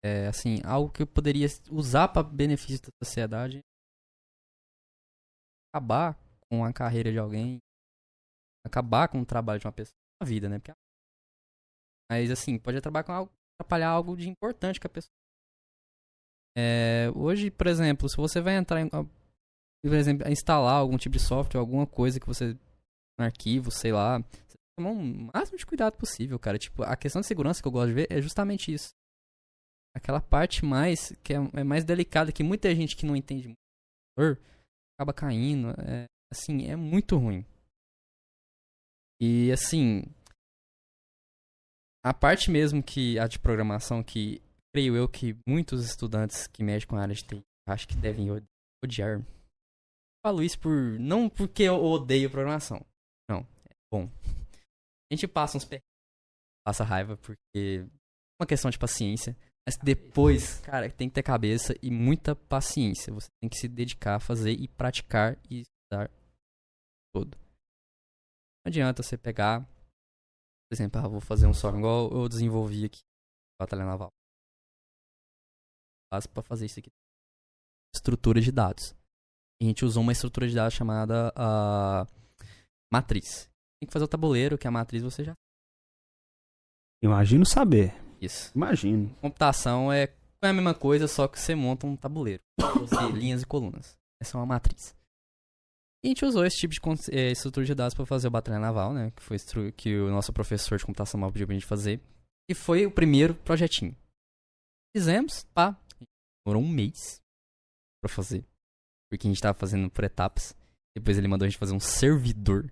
É 0.05 0.29
assim, 0.29 0.61
algo 0.65 0.89
que 0.93 1.03
eu 1.03 1.07
poderia 1.07 1.49
usar 1.73 2.07
pra 2.09 2.23
benefício 2.23 2.81
da 2.81 2.93
sociedade, 3.05 3.59
acabar 5.75 6.17
com 6.49 6.65
a 6.65 6.73
carreira 6.73 7.11
de 7.11 7.19
alguém, 7.19 7.59
acabar 8.65 9.09
com 9.09 9.21
o 9.21 9.27
trabalho 9.27 9.59
de 9.59 9.67
uma 9.67 9.73
pessoa 9.73 9.95
na 10.23 10.29
vida, 10.29 10.49
né? 10.49 10.61
Porque- 10.61 10.73
Mas 12.11 12.31
assim, 12.31 12.59
pode 12.59 12.77
acabar 12.77 13.03
com 13.03 13.13
algo, 13.13 13.33
atrapalhar 13.59 13.91
algo 13.91 14.17
de 14.17 14.29
importante 14.29 14.79
que 14.79 14.87
a 14.87 14.91
pessoa. 14.91 15.13
É, 16.57 17.11
hoje, 17.15 17.51
por 17.51 17.67
exemplo, 17.67 18.09
se 18.09 18.17
você 18.17 18.41
vai 18.41 18.57
entrar 18.57 18.81
em, 18.81 18.89
por 18.89 19.93
exemplo, 19.93 20.29
instalar 20.31 20.75
algum 20.75 20.97
tipo 20.97 21.17
de 21.17 21.23
software, 21.23 21.61
alguma 21.61 21.87
coisa 21.87 22.21
que 22.21 22.27
você 22.27 22.57
um 23.19 23.25
arquivo, 23.25 23.71
sei 23.71 23.93
lá. 23.93 24.19
Você 24.19 24.57
tem 24.57 24.59
que 24.59 24.77
tomar 24.77 24.91
o 24.91 25.31
máximo 25.35 25.59
de 25.59 25.67
cuidado 25.67 25.97
possível, 25.97 26.39
cara. 26.39 26.59
Tipo, 26.59 26.83
a 26.83 26.97
questão 26.97 27.21
de 27.21 27.27
segurança 27.27 27.61
que 27.63 27.69
eu 27.69 27.73
gosto 27.73 27.89
de 27.89 27.95
ver 27.95 28.07
é 28.11 28.21
justamente 28.21 28.73
isso. 28.73 28.91
Aquela 29.97 30.21
parte 30.21 30.65
mais 30.65 31.13
que 31.23 31.33
é, 31.35 31.37
é 31.55 31.65
mais 31.65 31.85
delicada, 31.85 32.33
que 32.33 32.43
muita 32.43 32.75
gente 32.75 32.97
que 32.97 33.07
não 33.07 33.15
entende 33.15 33.49
muito 33.49 34.41
acaba 34.99 35.13
caindo. 35.13 35.71
É, 35.81 36.07
assim, 36.33 36.67
é 36.67 36.77
muito 36.77 37.17
ruim. 37.17 37.45
E 39.21 39.53
assim, 39.53 40.03
a 42.05 42.13
parte 42.13 42.51
mesmo 42.51 42.83
que 42.83 43.19
a 43.19 43.27
de 43.27 43.39
programação 43.39 44.03
que 44.03 44.43
creio 44.75 44.95
eu 44.97 45.09
que 45.09 45.37
muitos 45.49 45.85
estudantes 45.85 46.47
que 46.47 46.63
mexem 46.63 46.89
com 46.89 46.97
a 46.97 47.03
área 47.03 47.15
de 47.15 47.23
TI 47.25 47.43
acho 47.69 47.89
que 47.89 47.97
devem 47.97 48.31
odi- 48.31 48.47
odiar. 48.85 49.23
Falo 50.25 50.43
isso 50.43 50.59
por 50.59 50.73
não 50.99 51.29
porque 51.29 51.63
eu 51.63 51.83
odeio 51.83 52.31
programação. 52.31 52.85
Não, 53.31 53.41
é 53.69 53.73
bom. 53.93 54.11
A 55.11 55.15
gente 55.15 55.27
passa 55.29 55.57
uns 55.57 55.69
passa 56.67 56.83
raiva 56.83 57.17
porque 57.17 57.87
é 57.87 58.43
uma 58.43 58.47
questão 58.47 58.71
de 58.71 58.79
paciência, 58.79 59.37
mas 59.67 59.77
depois, 59.77 60.61
cara, 60.61 60.91
tem 60.91 61.09
que 61.09 61.15
ter 61.15 61.23
cabeça 61.23 61.75
e 61.83 61.91
muita 61.91 62.35
paciência. 62.35 63.13
Você 63.13 63.29
tem 63.41 63.49
que 63.49 63.57
se 63.57 63.69
dedicar 63.69 64.17
a 64.17 64.21
fazer 64.21 64.53
e 64.53 64.67
praticar 64.67 65.39
e 65.49 65.61
estudar 65.63 66.11
todo. 67.15 67.37
Não 68.65 68.71
adianta 68.71 69.03
você 69.03 69.17
pegar, 69.17 69.67
por 70.75 70.83
exemplo, 70.83 71.01
ah, 71.01 71.09
vou 71.09 71.21
fazer 71.21 71.47
um 71.47 71.55
software 71.55 71.79
igual 71.79 72.11
eu 72.11 72.29
desenvolvi 72.29 72.85
aqui 72.85 73.01
Batalha 73.61 73.85
Naval. 73.85 74.09
Faz 76.13 76.27
para 76.27 76.43
fazer 76.43 76.67
isso 76.67 76.81
aqui. 76.81 76.91
Estrutura 77.95 78.41
de 78.41 78.51
dados. 78.51 78.93
A 79.63 79.65
gente 79.65 79.85
usou 79.85 80.03
uma 80.03 80.11
estrutura 80.11 80.49
de 80.49 80.55
dados 80.55 80.75
chamada 80.75 81.33
ah, 81.37 82.07
matriz. 82.93 83.49
Tem 83.81 83.87
que 83.87 83.93
fazer 83.93 84.05
o 84.05 84.09
tabuleiro, 84.09 84.59
que 84.59 84.67
a 84.67 84.71
matriz 84.71 85.01
você 85.01 85.23
já. 85.23 85.35
Imagino 87.01 87.47
saber. 87.47 87.95
Isso. 88.21 88.51
Imagino. 88.53 89.15
Computação 89.21 89.93
é, 89.93 90.13
é 90.43 90.49
a 90.49 90.53
mesma 90.53 90.75
coisa, 90.75 91.07
só 91.07 91.29
que 91.29 91.39
você 91.39 91.55
monta 91.55 91.87
um 91.87 91.97
tabuleiro. 91.97 92.43
Você, 92.81 92.97
linhas 93.15 93.43
e 93.43 93.47
colunas. 93.47 93.97
Essa 94.21 94.37
é 94.37 94.41
uma 94.41 94.47
matriz. 94.47 94.97
E 96.05 96.09
a 96.09 96.11
gente 96.11 96.25
usou 96.27 96.45
esse 96.45 96.59
tipo 96.59 96.75
de 96.75 96.81
eh, 97.17 97.31
estrutura 97.31 97.65
de 97.65 97.75
dados 97.75 97.95
para 97.95 98.05
fazer 98.05 98.29
o 98.29 98.31
Batalha 98.31 98.59
Naval, 98.59 98.93
né? 98.93 99.11
Que 99.17 99.23
foi 99.23 99.39
que 99.73 99.97
o 99.97 100.11
nosso 100.11 100.35
professor 100.35 100.77
de 100.77 100.85
computação 100.85 101.19
naval 101.19 101.33
pediu 101.33 101.47
pra 101.47 101.55
gente 101.55 101.65
fazer. 101.65 101.99
E 102.47 102.55
foi 102.55 102.85
o 102.85 102.91
primeiro 102.91 103.35
projetinho. 103.35 103.97
Fizemos, 104.95 105.45
pá. 105.55 105.75
Demorou 106.45 106.63
um 106.63 106.69
mês 106.69 107.23
pra 108.03 108.11
fazer. 108.11 108.45
Porque 109.11 109.27
a 109.27 109.31
gente 109.31 109.41
tava 109.41 109.59
fazendo 109.59 109.89
por 109.89 110.05
etapas. 110.05 110.55
Depois 110.95 111.17
ele 111.17 111.27
mandou 111.27 111.47
a 111.47 111.49
gente 111.49 111.59
fazer 111.59 111.73
um 111.73 111.81
servidor. 111.81 112.71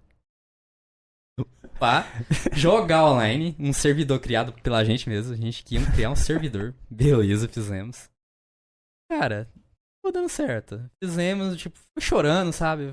Pá, 1.80 2.05
jogar 2.53 3.07
online, 3.07 3.57
um 3.59 3.72
servidor 3.72 4.20
criado 4.20 4.53
pela 4.61 4.85
gente 4.85 5.09
mesmo. 5.09 5.33
A 5.33 5.37
gente 5.39 5.64
queria 5.64 5.91
criar 5.91 6.11
um 6.11 6.16
servidor. 6.16 6.74
Beleza, 6.91 7.49
fizemos. 7.49 8.11
Cara, 9.11 9.51
ficou 9.97 10.12
dando 10.12 10.28
certo. 10.28 10.91
Fizemos, 11.03 11.57
tipo, 11.57 11.80
chorando, 11.99 12.53
sabe? 12.53 12.93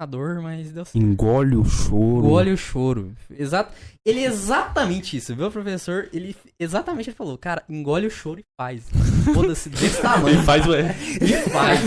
A 0.00 0.06
dor, 0.06 0.40
mas 0.42 0.72
deu 0.72 0.84
certo. 0.84 0.98
Engole 1.04 1.56
o 1.56 1.64
choro. 1.64 2.26
Engole 2.26 2.52
o 2.52 2.56
choro. 2.56 3.14
Exato. 3.30 3.72
Ele 4.04 4.20
é 4.20 4.24
exatamente 4.24 5.16
isso, 5.16 5.34
viu, 5.36 5.50
professor? 5.50 6.08
Ele 6.12 6.36
exatamente 6.58 7.10
ele 7.10 7.16
falou, 7.16 7.38
cara, 7.38 7.62
engole 7.68 8.06
o 8.08 8.10
choro 8.10 8.40
e 8.40 8.44
faz. 8.60 8.84
Foda-se 9.32 9.68
desse 9.68 10.00
tamanho. 10.02 10.36
Ele 10.36 10.42
faz 10.42 10.66
o 10.66 10.74
é. 10.74 10.96
E 11.20 11.50
faz. 11.50 11.80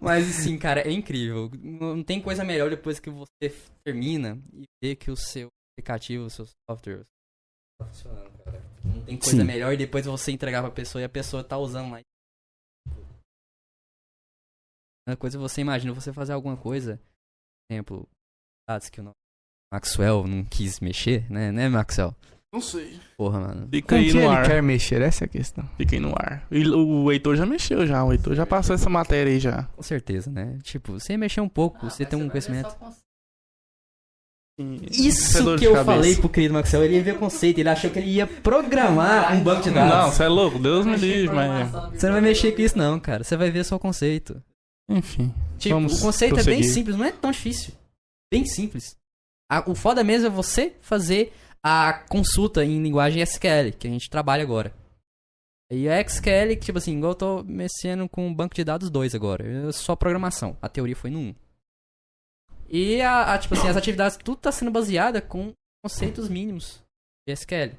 Mas 0.00 0.28
assim, 0.28 0.56
cara, 0.56 0.80
é 0.80 0.90
incrível. 0.90 1.50
Não 1.62 2.02
tem 2.02 2.20
coisa 2.20 2.42
melhor 2.44 2.70
depois 2.70 2.98
que 2.98 3.10
você 3.10 3.54
termina 3.84 4.38
e 4.54 4.64
vê 4.82 4.94
que 4.94 5.10
o 5.10 5.16
seu 5.16 5.48
aplicativo, 5.74 6.24
o 6.24 6.30
seu 6.30 6.46
software 6.68 7.04
tá 7.78 7.86
funcionando, 7.86 8.30
cara. 8.44 8.62
Não 8.84 9.02
tem 9.02 9.16
coisa 9.16 9.36
Sim. 9.38 9.44
melhor 9.44 9.72
e 9.72 9.76
depois 9.76 10.06
você 10.06 10.32
entregar 10.32 10.62
pra 10.62 10.70
pessoa 10.70 11.02
e 11.02 11.04
a 11.04 11.08
pessoa 11.08 11.44
tá 11.44 11.58
usando 11.58 11.90
lá. 11.90 12.00
Uma 15.08 15.16
coisa 15.16 15.38
você 15.38 15.60
imagina 15.60 15.92
você 15.92 16.12
fazer 16.12 16.32
alguma 16.32 16.56
coisa, 16.56 16.96
por 16.96 17.74
exemplo, 17.74 18.08
dados 18.68 18.88
que 18.88 19.00
o 19.00 19.04
nosso 19.04 19.16
Maxwell 19.72 20.26
não 20.26 20.44
quis 20.44 20.80
mexer, 20.80 21.30
né, 21.30 21.50
né, 21.50 21.68
Maxwell? 21.68 22.14
Não 22.54 22.60
sei. 22.60 23.00
Porra, 23.16 23.40
mano. 23.40 23.66
Fica 23.70 23.88
Com 23.88 23.94
aí 23.94 24.08
que 24.08 24.12
no 24.12 24.20
ele 24.20 24.26
ar. 24.26 24.46
quer 24.46 24.62
mexer? 24.62 25.00
Essa 25.00 25.24
é 25.24 25.26
a 25.26 25.28
questão. 25.28 25.66
Fica 25.78 25.96
aí 25.96 26.00
no 26.00 26.10
ar. 26.10 26.46
E 26.50 26.68
o 26.68 27.10
Heitor 27.10 27.34
já 27.34 27.46
mexeu 27.46 27.86
já. 27.86 28.04
O 28.04 28.12
Heitor 28.12 28.34
já 28.34 28.44
passou 28.44 28.74
essa 28.74 28.90
matéria 28.90 29.32
aí 29.32 29.40
já. 29.40 29.62
Com 29.74 29.82
certeza, 29.82 30.30
né? 30.30 30.58
Tipo, 30.62 30.92
você 30.92 31.16
mexer 31.16 31.40
um 31.40 31.48
pouco, 31.48 31.88
você 31.88 32.04
tem 32.04 32.22
um 32.22 32.28
conhecimento. 32.28 32.76
Isso 34.90 35.56
que 35.56 35.64
eu 35.64 35.72
cabeça. 35.72 35.84
falei 35.84 36.14
pro 36.16 36.28
querido 36.28 36.52
Maxwell, 36.52 36.84
ele 36.84 36.96
ia 36.96 37.02
ver 37.02 37.18
conceito, 37.18 37.58
ele 37.58 37.70
achou 37.70 37.90
que 37.90 37.98
ele 37.98 38.10
ia 38.10 38.26
programar 38.26 39.34
um 39.34 39.42
banco 39.42 39.62
de 39.62 39.70
dados. 39.70 39.90
Não, 39.90 40.12
você 40.12 40.24
é 40.24 40.28
louco. 40.28 40.58
Deus 40.58 40.84
me 40.84 40.94
livre, 40.96 41.34
mas... 41.34 41.70
Você 41.70 42.06
não 42.06 42.12
vai 42.12 42.20
mexer 42.20 42.52
com 42.52 42.60
isso 42.60 42.76
não, 42.76 43.00
cara. 43.00 43.24
Você 43.24 43.34
vai 43.34 43.50
ver 43.50 43.64
só 43.64 43.76
o 43.76 43.80
conceito. 43.80 44.42
Enfim. 44.96 45.34
Tipo, 45.58 45.76
o 45.76 46.00
conceito 46.00 46.34
é 46.34 46.42
bem 46.44 46.56
prosseguir. 46.56 46.72
simples, 46.74 46.96
não 46.96 47.04
é 47.04 47.12
tão 47.12 47.30
difícil. 47.30 47.74
Bem 48.32 48.44
simples. 48.46 48.96
A- 49.50 49.68
o 49.70 49.74
foda 49.74 50.02
mesmo 50.02 50.26
é 50.26 50.30
você 50.30 50.76
fazer 50.80 51.32
a 51.62 51.92
consulta 52.08 52.64
em 52.64 52.82
linguagem 52.82 53.22
SQL, 53.22 53.72
que 53.78 53.86
a 53.86 53.90
gente 53.90 54.10
trabalha 54.10 54.42
agora. 54.42 54.74
E 55.70 55.88
a 55.88 56.00
SQL, 56.00 56.56
que, 56.56 56.66
tipo 56.66 56.78
assim, 56.78 56.96
igual 56.98 57.12
eu 57.12 57.16
tô 57.16 57.42
mexendo 57.44 58.08
com 58.08 58.28
o 58.30 58.34
banco 58.34 58.54
de 58.54 58.64
dados 58.64 58.90
2 58.90 59.14
agora. 59.14 59.68
É 59.68 59.72
só 59.72 59.94
programação. 59.96 60.56
A 60.60 60.68
teoria 60.68 60.96
foi 60.96 61.10
no 61.10 61.18
1. 61.18 61.34
E 62.68 63.00
a, 63.02 63.34
a, 63.34 63.38
tipo 63.38 63.54
assim, 63.54 63.68
as 63.68 63.76
atividades, 63.76 64.16
tudo 64.16 64.38
tá 64.38 64.50
sendo 64.52 64.70
baseada 64.70 65.20
com 65.20 65.52
conceitos 65.84 66.28
mínimos 66.28 66.82
de 67.26 67.32
SQL. 67.34 67.72
O 67.74 67.76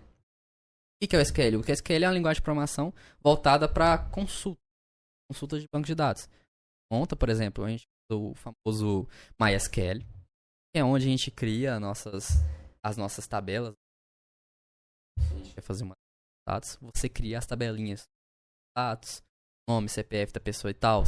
que 1.02 1.08
que 1.08 1.16
é 1.16 1.20
o 1.20 1.22
SQL? 1.22 1.58
O 1.58 1.72
SQL 1.72 2.04
é 2.04 2.08
uma 2.08 2.14
linguagem 2.14 2.40
de 2.40 2.44
programação 2.44 2.94
voltada 3.22 3.68
para 3.68 3.98
consulta. 3.98 4.60
Consulta 5.32 5.60
de 5.60 5.66
banco 5.74 5.86
de 5.88 5.96
dados. 5.96 6.30
Monta, 6.94 7.16
por 7.16 7.28
exemplo, 7.28 7.64
a 7.64 7.70
gente 7.70 7.88
usa 8.08 8.22
o 8.22 8.36
famoso 8.36 9.08
MySQL, 9.42 10.02
que 10.72 10.78
é 10.78 10.84
onde 10.84 11.08
a 11.08 11.10
gente 11.10 11.32
cria 11.32 11.80
nossas, 11.80 12.28
as 12.86 12.96
nossas 12.98 13.26
tabelas. 13.26 13.74
A 15.18 15.38
gente 15.38 15.56
quer 15.56 15.62
fazer 15.62 15.86
uma 15.86 15.96
dados, 16.48 16.78
você 16.80 17.10
cria 17.10 17.40
as 17.40 17.48
tabelinhas. 17.48 18.04
Dados, 18.78 19.24
nome, 19.68 19.90
CPF 19.90 20.34
da 20.34 20.40
pessoa 20.40 20.70
e 20.70 20.76
tal. 20.76 21.04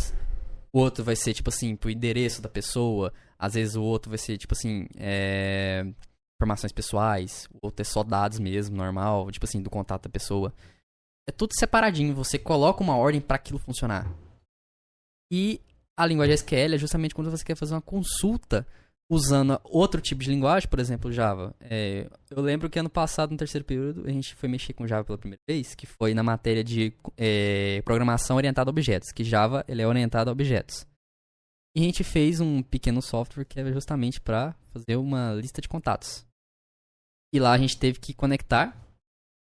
O 0.73 0.80
outro 0.80 1.03
vai 1.03 1.15
ser, 1.15 1.35
tipo 1.35 1.49
assim, 1.49 1.76
pro 1.76 1.91
endereço 1.91 2.41
da 2.41 2.49
pessoa. 2.49 3.14
Às 3.38 3.53
vezes 3.53 3.76
o 3.76 3.84
outro 3.84 4.10
vai 4.10 4.18
ser, 4.18 4.39
tipo 4.39 4.55
assim, 4.55 4.88
é... 4.97 5.84
informações 6.41 6.72
pessoais. 6.72 7.47
O 7.53 7.68
outro 7.68 7.84
é 7.84 7.85
só 7.85 8.01
dados 8.01 8.39
mesmo, 8.39 8.76
normal, 8.76 9.30
tipo 9.30 9.45
assim, 9.45 9.61
do 9.61 9.69
contato 9.69 10.05
da 10.05 10.10
pessoa. 10.10 10.51
É 11.30 11.31
tudo 11.31 11.53
separadinho, 11.53 12.15
você 12.15 12.39
coloca 12.39 12.81
uma 12.81 12.97
ordem 12.97 13.22
para 13.22 13.35
aquilo 13.35 13.60
funcionar. 13.60 14.11
E 15.31 15.61
a 15.97 16.05
linguagem 16.05 16.35
SQL 16.35 16.76
é 16.76 16.77
justamente 16.77 17.15
quando 17.15 17.31
você 17.31 17.43
quer 17.43 17.55
fazer 17.55 17.73
uma 17.73 17.81
consulta 17.81 18.67
usando 19.09 19.59
outro 19.63 20.01
tipo 20.01 20.23
de 20.23 20.30
linguagem, 20.30 20.67
por 20.67 20.80
exemplo, 20.80 21.11
Java. 21.11 21.55
É, 21.59 22.09
eu 22.30 22.41
lembro 22.41 22.69
que 22.69 22.80
ano 22.80 22.89
passado, 22.89 23.31
no 23.31 23.38
terceiro 23.38 23.63
período, 23.63 24.05
a 24.07 24.11
gente 24.11 24.34
foi 24.35 24.49
mexer 24.49 24.73
com 24.73 24.88
Java 24.88 25.05
pela 25.05 25.17
primeira 25.17 25.41
vez, 25.47 25.76
que 25.76 25.85
foi 25.85 26.13
na 26.13 26.23
matéria 26.23 26.63
de 26.63 26.93
é, 27.15 27.81
programação 27.84 28.35
orientada 28.35 28.69
a 28.69 28.72
objetos, 28.72 29.11
que 29.11 29.23
Java 29.23 29.63
ele 29.67 29.81
é 29.81 29.88
orientado 29.88 30.30
a 30.30 30.34
objetos. 30.34 30.85
E 31.76 31.81
a 31.81 31.84
gente 31.84 32.03
fez 32.03 32.39
um 32.39 32.63
pequeno 32.63 33.01
software 33.01 33.45
que 33.45 33.59
era 33.59 33.72
justamente 33.72 34.19
para 34.19 34.55
fazer 34.73 34.95
uma 34.95 35.34
lista 35.34 35.61
de 35.61 35.67
contatos. 35.67 36.26
E 37.34 37.39
lá 37.39 37.51
a 37.51 37.57
gente 37.57 37.77
teve 37.77 37.99
que 37.99 38.13
conectar 38.13 38.76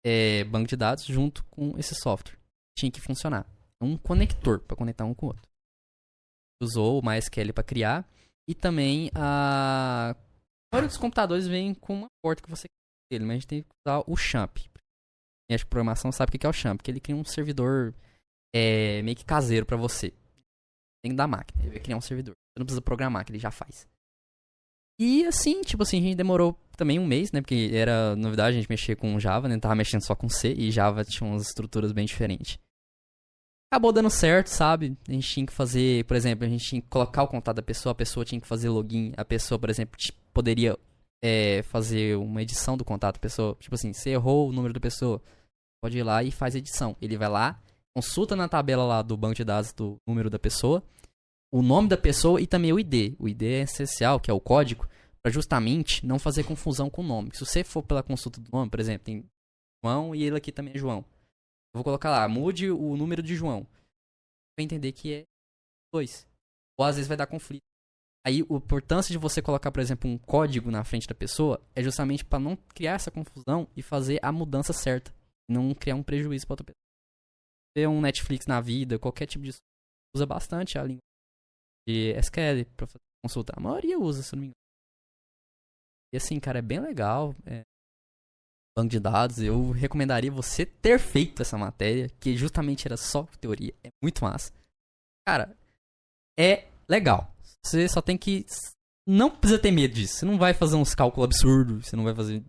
é, 0.05 0.45
banco 0.45 0.69
de 0.69 0.77
dados 0.77 1.05
junto 1.05 1.43
com 1.47 1.77
esse 1.79 1.95
software. 1.95 2.39
Tinha 2.77 2.93
que 2.93 3.01
funcionar. 3.01 3.47
Um 3.81 3.97
conector 3.97 4.61
para 4.61 4.77
conectar 4.77 5.05
um 5.05 5.15
com 5.15 5.27
o 5.27 5.29
outro. 5.31 5.49
Usou 6.63 7.01
o 7.01 7.05
MySQL 7.05 7.53
para 7.53 7.65
criar 7.65 8.09
e 8.49 8.55
também 8.55 9.11
a, 9.15 10.11
a 10.11 10.75
maioria 10.75 10.89
dos 10.89 10.97
computadores 10.97 11.47
vem 11.47 11.75
com 11.75 11.95
uma 11.95 12.09
porta 12.23 12.43
que 12.43 12.51
você 12.51 12.67
quer 13.11 13.21
mas 13.21 13.31
a 13.31 13.35
gente 13.35 13.47
tem 13.47 13.63
que 13.63 13.69
usar 13.87 14.05
o 14.07 14.17
champ. 14.17 14.59
Quem 14.59 15.55
acha 15.55 15.65
que 15.65 15.71
programação 15.71 16.13
sabe 16.13 16.29
o 16.35 16.39
que 16.39 16.47
é 16.47 16.49
o 16.49 16.53
champ, 16.53 16.81
que 16.83 16.91
ele 16.91 17.01
cria 17.01 17.17
um 17.17 17.25
servidor 17.25 17.95
é, 18.55 19.01
meio 19.03 19.17
que 19.17 19.25
caseiro 19.25 19.65
para 19.65 19.77
você. 19.77 20.13
Tem 21.03 21.15
dar 21.15 21.27
máquina, 21.27 21.63
ele 21.63 21.71
vai 21.71 21.81
criar 21.81 21.97
um 21.97 22.01
servidor. 22.01 22.35
Você 22.35 22.61
não 22.61 22.67
precisa 22.67 22.83
programar, 22.83 23.25
que 23.25 23.33
ele 23.33 23.39
já 23.39 23.51
faz. 23.51 23.87
E 25.01 25.25
assim, 25.27 25.63
tipo 25.63 25.83
assim, 25.83 25.99
a 25.99 26.03
gente 26.03 26.17
demorou 26.17 26.59
também 26.77 26.99
um 26.99 27.07
mês, 27.07 27.31
né? 27.31 27.41
Porque 27.41 27.71
era 27.73 28.17
novidade 28.17 28.57
a 28.57 28.61
gente 28.61 28.69
mexer 28.69 28.97
com 28.97 29.19
Java, 29.19 29.49
né? 29.49 29.59
Tava 29.59 29.77
mexendo 29.77 30.03
só 30.03 30.15
com 30.15 30.29
C 30.29 30.53
e 30.53 30.71
Java 30.71 31.05
tinha 31.05 31.29
umas 31.29 31.47
estruturas 31.47 31.93
bem 31.93 32.05
diferentes. 32.05 32.59
Acabou 33.71 33.93
dando 33.93 34.09
certo, 34.09 34.47
sabe? 34.47 34.97
A 35.07 35.13
gente 35.13 35.29
tinha 35.29 35.47
que 35.47 35.53
fazer, 35.53 36.05
por 36.07 36.17
exemplo, 36.17 36.47
a 36.47 36.49
gente 36.49 36.65
tinha 36.65 36.81
que 36.81 36.89
colocar 36.89 37.23
o 37.23 37.29
contato 37.29 37.57
da 37.57 37.63
pessoa, 37.63 37.93
a 37.93 37.95
pessoa 37.95 38.25
tinha 38.25 38.41
que 38.41 38.49
fazer 38.49 38.71
login, 38.71 39.13
a 39.17 39.25
pessoa, 39.25 39.59
por 39.59 39.69
exemplo, 39.69 40.01
poderia 40.33 40.79
é, 41.23 41.63
fazer 41.65 42.17
uma 42.17 42.41
edição 42.41 42.79
do 42.79 42.85
contato 42.85 43.17
da 43.17 43.21
pessoa. 43.21 43.55
Tipo 43.61 43.75
assim, 43.75 43.93
você 43.93 44.11
errou 44.11 44.49
o 44.49 44.53
número 44.53 44.73
da 44.73 44.81
pessoa, 44.81 45.21
pode 45.83 45.99
ir 45.99 46.03
lá 46.03 46.23
e 46.23 46.31
faz 46.31 46.55
edição. 46.55 46.97
Ele 47.01 47.19
vai 47.19 47.29
lá, 47.29 47.61
consulta 47.95 48.35
na 48.35 48.49
tabela 48.49 48.85
lá 48.85 49.03
do 49.03 49.17
banco 49.19 49.35
de 49.35 49.45
dados 49.45 49.73
do 49.75 49.97
número 50.07 50.31
da 50.31 50.39
pessoa, 50.39 50.83
o 51.53 51.61
nome 51.61 51.89
da 51.89 51.97
pessoa 51.99 52.41
e 52.41 52.47
também 52.47 52.73
o 52.73 52.81
ID. 52.81 53.17
O 53.19 53.29
ID 53.29 53.43
é 53.43 53.63
essencial, 53.63 54.19
que 54.19 54.31
é 54.31 54.35
o 54.35 54.41
código, 54.41 54.89
para 55.23 55.31
justamente 55.31 56.07
não 56.07 56.19
fazer 56.19 56.45
confusão 56.45 56.89
com 56.89 57.03
o 57.03 57.07
nome. 57.07 57.31
Se 57.35 57.45
você 57.45 57.63
for 57.63 57.83
pela 57.83 58.03
consulta 58.03 58.41
do 58.41 58.51
nome, 58.51 58.71
por 58.71 58.81
exemplo, 58.81 59.05
tem 59.05 59.25
João 59.85 60.15
e 60.15 60.23
ele 60.23 60.37
aqui 60.37 60.51
também 60.51 60.73
é 60.75 60.79
João. 60.79 61.05
Vou 61.75 61.85
colocar 61.85 62.11
lá, 62.11 62.29
mude 62.29 62.71
o 62.71 62.97
número 62.97 63.23
de 63.23 63.35
João. 63.35 63.67
Vai 64.59 64.65
entender 64.65 64.93
que 64.93 65.13
é 65.13 65.25
dois. 65.93 66.27
Ou 66.79 66.85
às 66.85 66.97
vezes 66.97 67.09
vai 67.09 67.17
dar 67.17 67.27
conflito. 67.27 67.63
Aí 68.27 68.41
a 68.41 68.55
importância 68.55 69.13
de 69.13 69.19
você 69.19 69.41
colocar, 69.41 69.71
por 69.71 69.81
exemplo, 69.81 70.11
um 70.11 70.19
código 70.19 70.71
na 70.71 70.85
frente 70.85 71.07
da 71.07 71.15
pessoa 71.15 71.63
é 71.75 71.83
justamente 71.83 72.25
para 72.25 72.39
não 72.39 72.57
criar 72.57 72.95
essa 72.95 73.11
confusão 73.11 73.69
e 73.77 73.83
fazer 73.83 74.19
a 74.23 74.33
mudança 74.33 74.73
certa. 74.73 75.15
Não 75.49 75.75
criar 75.75 75.95
um 75.95 76.03
prejuízo 76.03 76.47
para 76.47 76.55
outra 76.55 76.65
pessoa. 76.65 76.79
Ter 77.75 77.87
um 77.87 78.01
Netflix 78.01 78.47
na 78.47 78.61
vida, 78.61 78.99
qualquer 78.99 79.27
tipo 79.27 79.45
de 79.45 79.53
usa 80.15 80.27
bastante 80.27 80.79
a 80.79 80.83
língua 80.83 81.01
de 81.89 82.13
SQL 82.19 82.67
para 82.77 82.87
fazer 82.87 82.99
consulta. 83.25 83.53
A 83.57 83.61
maioria 83.61 83.99
usa, 83.99 84.23
se 84.23 84.35
não 84.35 84.41
me 84.41 84.47
engano. 84.49 84.55
E 86.13 86.17
assim, 86.17 86.39
cara, 86.39 86.59
é 86.59 86.63
bem 86.63 86.81
legal. 86.81 87.35
É... 87.47 87.63
Banco 88.79 88.91
de 88.91 89.01
dados, 89.01 89.41
eu 89.41 89.73
recomendaria 89.73 90.31
você 90.31 90.65
ter 90.65 91.01
feito 91.01 91.43
essa 91.43 91.59
matéria, 91.59 92.09
que 92.21 92.37
justamente 92.37 92.87
era 92.87 92.97
só 92.97 93.25
teoria. 93.41 93.75
É 93.83 93.89
muito 94.01 94.23
massa. 94.23 94.53
Cara, 95.27 95.53
é 96.39 96.69
legal. 96.89 97.35
Você 97.67 97.89
só 97.89 98.01
tem 98.01 98.17
que. 98.17 98.47
Não 99.05 99.33
precisa 99.33 99.61
ter 99.61 99.73
medo 99.73 99.95
disso. 99.95 100.19
Você 100.19 100.25
não 100.25 100.39
vai 100.39 100.55
fazer 100.55 100.77
uns 100.77 100.95
cálculos 100.95 101.25
absurdos. 101.25 101.89
Você 101.89 101.97
não 101.97 102.05
vai 102.05 102.15
fazer. 102.15 102.41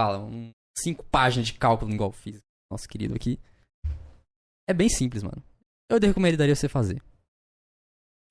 Fala, 0.00 0.18
um, 0.18 0.50
cinco 0.78 1.04
páginas 1.04 1.48
de 1.48 1.54
cálculo 1.58 1.92
igual 1.92 2.08
eu 2.08 2.14
fiz. 2.14 2.40
Nosso 2.72 2.88
querido 2.88 3.14
aqui. 3.14 3.38
É 4.66 4.72
bem 4.72 4.88
simples, 4.88 5.22
mano. 5.22 5.44
Eu 5.90 6.00
recomendaria 6.00 6.56
você 6.56 6.70
fazer. 6.70 7.02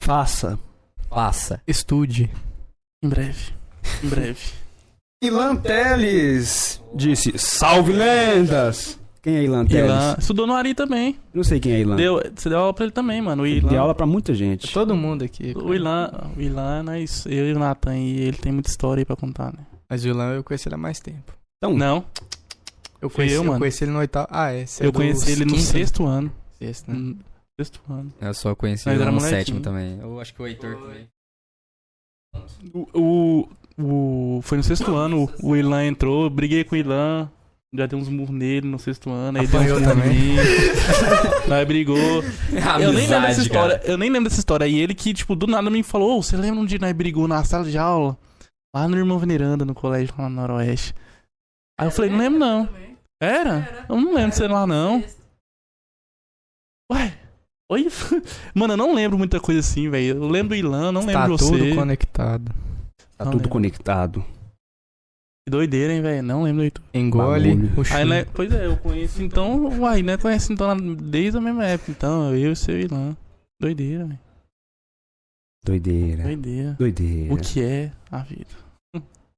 Faça. 0.01 0.57
Faça. 1.09 1.61
Estude. 1.67 2.23
Em 3.03 3.09
breve. 3.09 3.53
Em 4.03 4.09
breve. 4.09 4.66
Ilan 5.23 5.55
Teles 5.55 6.81
disse: 6.93 7.37
Salve 7.37 7.91
lendas! 7.93 8.99
Quem 9.21 9.35
é 9.37 9.43
Ilan 9.43 9.65
Teles? 9.65 9.85
Ilan 9.85 10.15
estudou 10.19 10.47
no 10.47 10.53
Ari 10.53 10.73
também. 10.73 11.17
Não 11.33 11.43
sei 11.43 11.59
quem 11.59 11.73
é 11.73 11.79
Ilan. 11.81 11.95
Deu, 11.95 12.21
você 12.35 12.49
deu 12.49 12.59
aula 12.59 12.73
pra 12.73 12.85
ele 12.85 12.91
também, 12.93 13.21
mano. 13.21 13.43
O 13.43 13.47
Ilan. 13.47 13.69
Dei 13.69 13.77
aula 13.77 13.95
pra 13.95 14.05
muita 14.05 14.33
gente. 14.33 14.71
Todo 14.71 14.95
mundo 14.95 15.23
aqui. 15.23 15.53
O 15.55 15.73
Ilan, 15.73 16.11
o 16.35 16.41
Ilan, 16.41 16.83
nós, 16.83 17.25
eu 17.25 17.49
e 17.49 17.53
o 17.53 17.59
Nathan, 17.59 17.97
e 17.97 18.19
ele 18.21 18.37
tem 18.37 18.51
muita 18.51 18.69
história 18.69 19.01
aí 19.01 19.05
pra 19.05 19.15
contar, 19.15 19.51
né? 19.53 19.65
Mas 19.89 20.05
o 20.05 20.07
Ilan 20.07 20.35
eu 20.35 20.43
conheci 20.43 20.67
ele 20.67 20.75
há 20.75 20.77
mais 20.77 20.99
tempo. 20.99 21.33
Então, 21.57 21.75
Não, 21.75 22.05
Eu 23.01 23.09
conheci, 23.09 23.35
eu, 23.35 23.43
mano. 23.43 23.59
conheci 23.59 23.83
ele 23.83 23.91
no 23.91 23.99
oitavo. 23.99 24.27
Ah, 24.29 24.53
é. 24.53 24.61
é 24.61 24.65
eu 24.81 24.91
do 24.91 24.99
conheci 24.99 25.31
ele 25.31 25.45
no 25.45 25.51
quinto? 25.53 25.63
sexto 25.63 26.05
ano. 26.05 26.31
Sexto, 26.59 26.91
né? 26.91 26.97
Hum, 26.97 27.17
Sexto 27.59 27.81
ano. 27.89 28.13
Eu 28.21 28.33
só 28.35 28.53
conheci 28.53 28.87
ele 28.87 29.01
era 29.01 29.05
no 29.11 29.13
molequinho. 29.17 29.39
sétimo 29.39 29.59
também. 29.61 29.97
Eu 29.99 30.19
acho 30.21 30.33
que 30.33 30.41
o 30.41 30.47
Heitor 30.47 30.75
também. 30.75 31.09
O, 32.71 32.87
o, 32.93 33.49
o- 33.77 34.39
foi 34.43 34.57
no 34.57 34.63
sexto 34.63 34.95
ano, 34.95 35.29
o 35.41 35.55
Ilan 35.55 35.85
entrou, 35.85 36.23
eu 36.25 36.29
briguei 36.29 36.63
com 36.63 36.75
o 36.75 36.77
Ilan, 36.77 37.29
já 37.75 37.85
dei 37.85 37.99
uns 37.99 38.09
murros 38.09 38.35
nele 38.35 38.67
no 38.67 38.79
sexto 38.79 39.09
ano, 39.09 39.39
aí 39.39 39.47
deu 39.47 39.59
uns 39.59 39.71
Apanhou 39.71 39.95
murros 39.95 40.05
mim. 40.09 40.35
Nós 41.47 41.67
brigou. 41.67 41.97
eu 42.81 42.93
nem 42.93 43.07
lembro 43.07 43.27
dessa 43.27 43.41
história, 43.41 43.81
eu 43.85 43.97
nem 43.97 44.09
lembro 44.09 44.29
dessa 44.29 44.39
história. 44.39 44.67
E 44.67 44.79
ele 44.79 44.93
que, 44.95 45.13
tipo, 45.13 45.35
do 45.35 45.45
nada 45.47 45.69
me 45.69 45.83
falou, 45.83 46.17
"Ô, 46.17 46.23
você 46.23 46.35
lembra 46.37 46.59
um 46.61 46.65
dia 46.65 46.79
nós 46.79 46.93
brigou 46.93 47.27
na 47.27 47.43
sala 47.43 47.65
de 47.65 47.77
aula? 47.77 48.17
Lá 48.75 48.87
no 48.87 48.97
Irmão 48.97 49.17
Veneranda, 49.19 49.63
no 49.65 49.73
colégio 49.73 50.13
lá 50.17 50.29
no 50.29 50.35
Noroeste. 50.35 50.93
Aí 51.79 51.87
eu 51.87 51.91
falei, 51.91 52.11
não 52.11 52.17
lembro 52.19 52.39
não. 52.39 52.69
Era? 53.21 53.85
Eu 53.89 53.95
não 53.99 54.13
lembro 54.13 54.31
de 54.31 54.35
ser 54.37 54.49
lá 54.49 54.67
não. 54.67 55.03
Ué? 56.91 57.17
Oi? 57.71 57.87
Mano, 58.53 58.73
eu 58.73 58.77
não 58.77 58.93
lembro 58.93 59.17
muita 59.17 59.39
coisa 59.39 59.59
assim, 59.61 59.89
velho. 59.89 60.17
Eu 60.17 60.27
lembro 60.27 60.49
do 60.49 60.55
Ilan, 60.55 60.91
não 60.91 61.01
Tá 61.05 61.07
lembro 61.25 61.37
de 61.37 61.43
tudo 61.43 61.57
você. 61.57 61.75
conectado. 61.75 62.51
Tá 63.17 63.25
Não 63.25 63.31
tudo 63.31 63.41
lembro. 63.41 63.49
conectado. 63.49 64.25
Que 65.45 65.51
doideira, 65.51 65.93
hein, 65.93 66.01
velho? 66.01 66.21
Não 66.23 66.43
lembro 66.43 66.61
do 66.61 66.63
Heitor. 66.65 66.83
Engole 66.93 67.51
Aí, 67.93 68.05
né, 68.05 68.25
pois 68.33 68.51
é, 68.51 68.65
eu 68.65 68.77
conheço 68.77 69.21
então. 69.23 69.79
Uai, 69.79 70.03
né? 70.03 70.17
Conhece 70.17 70.51
então 70.51 70.75
desde 70.95 71.37
a 71.37 71.41
mesma 71.41 71.65
época. 71.65 71.91
Então, 71.91 72.31
eu 72.35 72.49
e 72.49 72.51
o 72.51 72.55
seu 72.55 72.77
Ilan. 72.79 73.15
Doideira, 73.59 74.05
velho. 74.05 74.19
Doideira. 75.65 76.23
Doideira. 76.23 76.73
Doideira. 76.73 77.33
O 77.33 77.37
que 77.37 77.63
é 77.63 77.91
a 78.11 78.19
vida? 78.19 78.51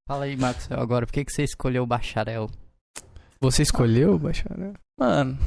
Fala 0.07 0.25
aí, 0.25 0.35
Maxwell, 0.35 0.79
agora, 0.81 1.05
por 1.05 1.13
que, 1.13 1.23
que 1.23 1.31
você 1.31 1.43
escolheu 1.43 1.83
o 1.83 1.87
bacharel? 1.87 2.49
Você 3.39 3.61
escolheu 3.61 4.15
o 4.15 4.19
bacharel? 4.19 4.73
Mano. 4.99 5.37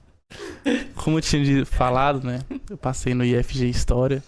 Como 0.95 1.17
eu 1.17 1.22
tinha 1.22 1.43
de- 1.43 1.65
falado, 1.65 2.23
né? 2.26 2.39
Eu 2.69 2.77
passei 2.77 3.13
no 3.13 3.23
IFG 3.23 3.69
História, 3.69 4.23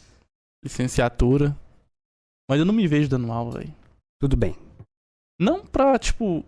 licenciatura. 0.68 1.58
Mas 2.50 2.60
eu 2.60 2.66
não 2.66 2.74
me 2.74 2.88
vejo 2.88 3.10
dando 3.10 3.32
aula, 3.32 3.60
velho. 3.60 3.74
Tudo 4.22 4.38
bem. 4.38 4.56
Não 5.40 5.66
pra, 5.66 5.98
tipo. 5.98 6.46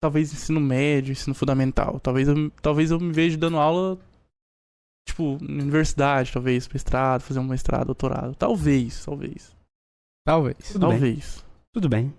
Talvez 0.00 0.32
ensino 0.32 0.60
médio, 0.60 1.12
ensino 1.12 1.34
fundamental. 1.34 1.98
Talvez 1.98 2.28
eu, 2.28 2.50
talvez 2.62 2.90
eu 2.90 3.00
me 3.00 3.12
veja 3.12 3.36
dando 3.36 3.58
aula. 3.58 3.98
Tipo, 5.06 5.38
na 5.40 5.62
universidade, 5.62 6.32
talvez, 6.32 6.68
mestrado, 6.68 7.22
fazer 7.22 7.40
um 7.40 7.44
mestrado, 7.44 7.86
doutorado. 7.86 8.34
Talvez, 8.34 9.04
talvez. 9.04 9.56
Talvez. 10.26 10.72
Tudo 10.72 10.86
bem. 10.86 10.90
talvez. 10.90 11.44
Tudo 11.72 11.88
bem. 11.88 12.14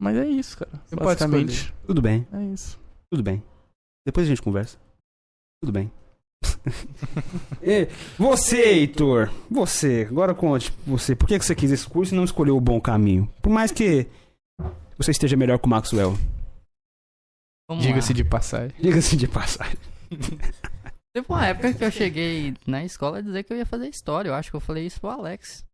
Mas 0.00 0.16
é 0.16 0.26
isso, 0.26 0.58
cara. 0.58 0.70
Você 0.70 0.96
pode 0.96 1.06
Basicamente. 1.06 1.74
Tudo 1.86 2.00
bem. 2.00 2.26
É 2.32 2.42
isso. 2.44 2.80
Tudo 3.10 3.22
bem. 3.22 3.42
Depois 4.06 4.26
a 4.26 4.28
gente 4.30 4.42
conversa. 4.42 4.78
Tudo 5.60 5.72
bem. 5.72 5.92
Você, 8.18 8.56
Heitor, 8.56 9.30
você, 9.50 10.06
agora 10.08 10.34
conte 10.34 10.72
você, 10.86 11.14
por 11.14 11.26
que 11.26 11.38
você 11.38 11.54
quis 11.54 11.70
esse 11.70 11.86
curso 11.86 12.14
e 12.14 12.16
não 12.16 12.24
escolheu 12.24 12.56
o 12.56 12.60
bom 12.60 12.80
caminho? 12.80 13.32
Por 13.42 13.50
mais 13.50 13.72
que 13.72 14.06
você 14.96 15.12
esteja 15.12 15.36
melhor 15.36 15.58
que 15.58 15.66
o 15.66 15.68
Maxwell. 15.68 16.14
Diga-se 17.80 18.14
de 18.14 18.24
passagem. 18.24 18.76
Diga-se 18.80 19.16
de 19.16 19.28
passagem. 19.28 19.76
Teve 21.14 21.26
uma 21.28 21.46
época 21.46 21.74
que 21.74 21.84
eu 21.84 21.90
cheguei 21.90 22.54
na 22.66 22.84
escola 22.84 23.18
a 23.18 23.20
dizer 23.20 23.44
que 23.44 23.52
eu 23.52 23.56
ia 23.56 23.66
fazer 23.66 23.88
história. 23.88 24.28
Eu 24.28 24.34
acho 24.34 24.50
que 24.50 24.56
eu 24.56 24.60
falei 24.60 24.86
isso 24.86 25.00
pro 25.00 25.10
Alex. 25.10 25.64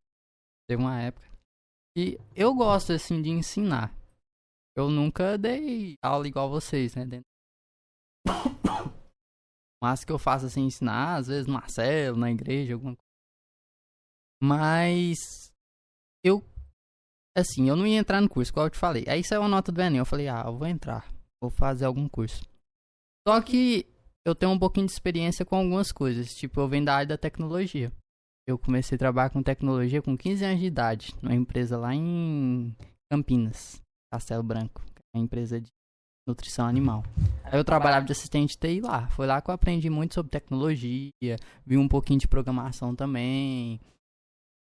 Teve 0.69 0.83
uma 0.83 1.01
época. 1.01 1.27
E 1.97 2.19
eu 2.35 2.55
gosto, 2.55 2.93
assim, 2.93 3.23
de 3.23 3.31
ensinar. 3.31 3.95
Eu 4.77 4.91
nunca 4.91 5.39
dei 5.39 5.97
aula 6.03 6.27
igual 6.27 6.51
vocês, 6.51 6.95
né? 6.95 7.21
Mas 9.83 10.05
que 10.05 10.13
eu 10.13 10.19
faço, 10.19 10.47
assim, 10.47 10.63
ensinar, 10.63 11.17
às 11.17 11.27
vezes 11.27 11.47
no 11.47 11.55
Marcelo, 11.55 12.17
na 12.17 12.31
igreja, 12.31 12.75
alguma 12.75 12.97
coisa. 12.97 13.05
Mas 14.43 15.53
eu, 16.25 16.43
assim, 17.37 17.69
eu 17.69 17.77
não 17.77 17.87
ia 17.87 17.99
entrar 17.99 18.21
no 18.21 18.29
curso, 18.29 18.51
igual 18.51 18.67
eu 18.67 18.71
te 18.71 18.79
falei. 18.79 19.05
Aí 19.09 19.23
saiu 19.25 19.43
a 19.43 19.49
nota 19.49 19.71
do 19.71 19.81
Enem, 19.81 19.99
eu 19.99 20.07
falei, 20.07 20.29
ah, 20.29 20.45
eu 20.47 20.57
vou 20.57 20.67
entrar. 20.67 21.07
Vou 21.43 21.51
fazer 21.51 21.85
algum 21.85 22.09
curso. 22.09 22.43
Só 23.27 23.41
que 23.41 23.87
eu 24.27 24.35
tenho 24.35 24.53
um 24.53 24.59
pouquinho 24.59 24.87
de 24.87 24.93
experiência 24.93 25.45
com 25.45 25.57
algumas 25.57 25.93
coisas. 25.93 26.35
Tipo, 26.35 26.61
eu 26.61 26.69
venho 26.69 26.85
da 26.85 26.95
área 26.95 27.09
da 27.09 27.19
tecnologia. 27.19 27.93
Eu 28.47 28.59
comecei 28.59 28.97
a 28.97 28.99
trabalhar 28.99 29.31
com 29.31 29.43
tecnologia 29.43 30.03
com 30.03 30.17
15 30.17 30.45
anos 30.45 30.61
de 30.61 30.67
idade, 30.67 31.15
numa 31.23 31.35
empresa 31.35 31.79
lá 31.79 31.95
em 31.95 32.75
Campinas, 33.11 33.81
Castelo 34.13 34.43
Branco, 34.43 34.83
é 35.15 35.19
uma 35.19 35.25
empresa 35.25 35.61
de 35.61 35.71
nutrição 36.27 36.67
animal. 36.67 37.05
Aí 37.45 37.59
eu 37.59 37.65
trabalhava 37.65 38.07
de 38.07 38.13
assistente 38.13 38.59
TI 38.59 38.81
lá. 38.81 39.09
Foi 39.09 39.27
lá 39.27 39.41
que 39.41 39.51
eu 39.51 39.55
aprendi 39.55 39.91
muito 39.91 40.15
sobre 40.15 40.31
tecnologia, 40.31 41.37
vi 41.67 41.77
um 41.77 41.89
pouquinho 41.89 42.21
de 42.21 42.29
programação 42.29 42.95
também. 42.95 43.81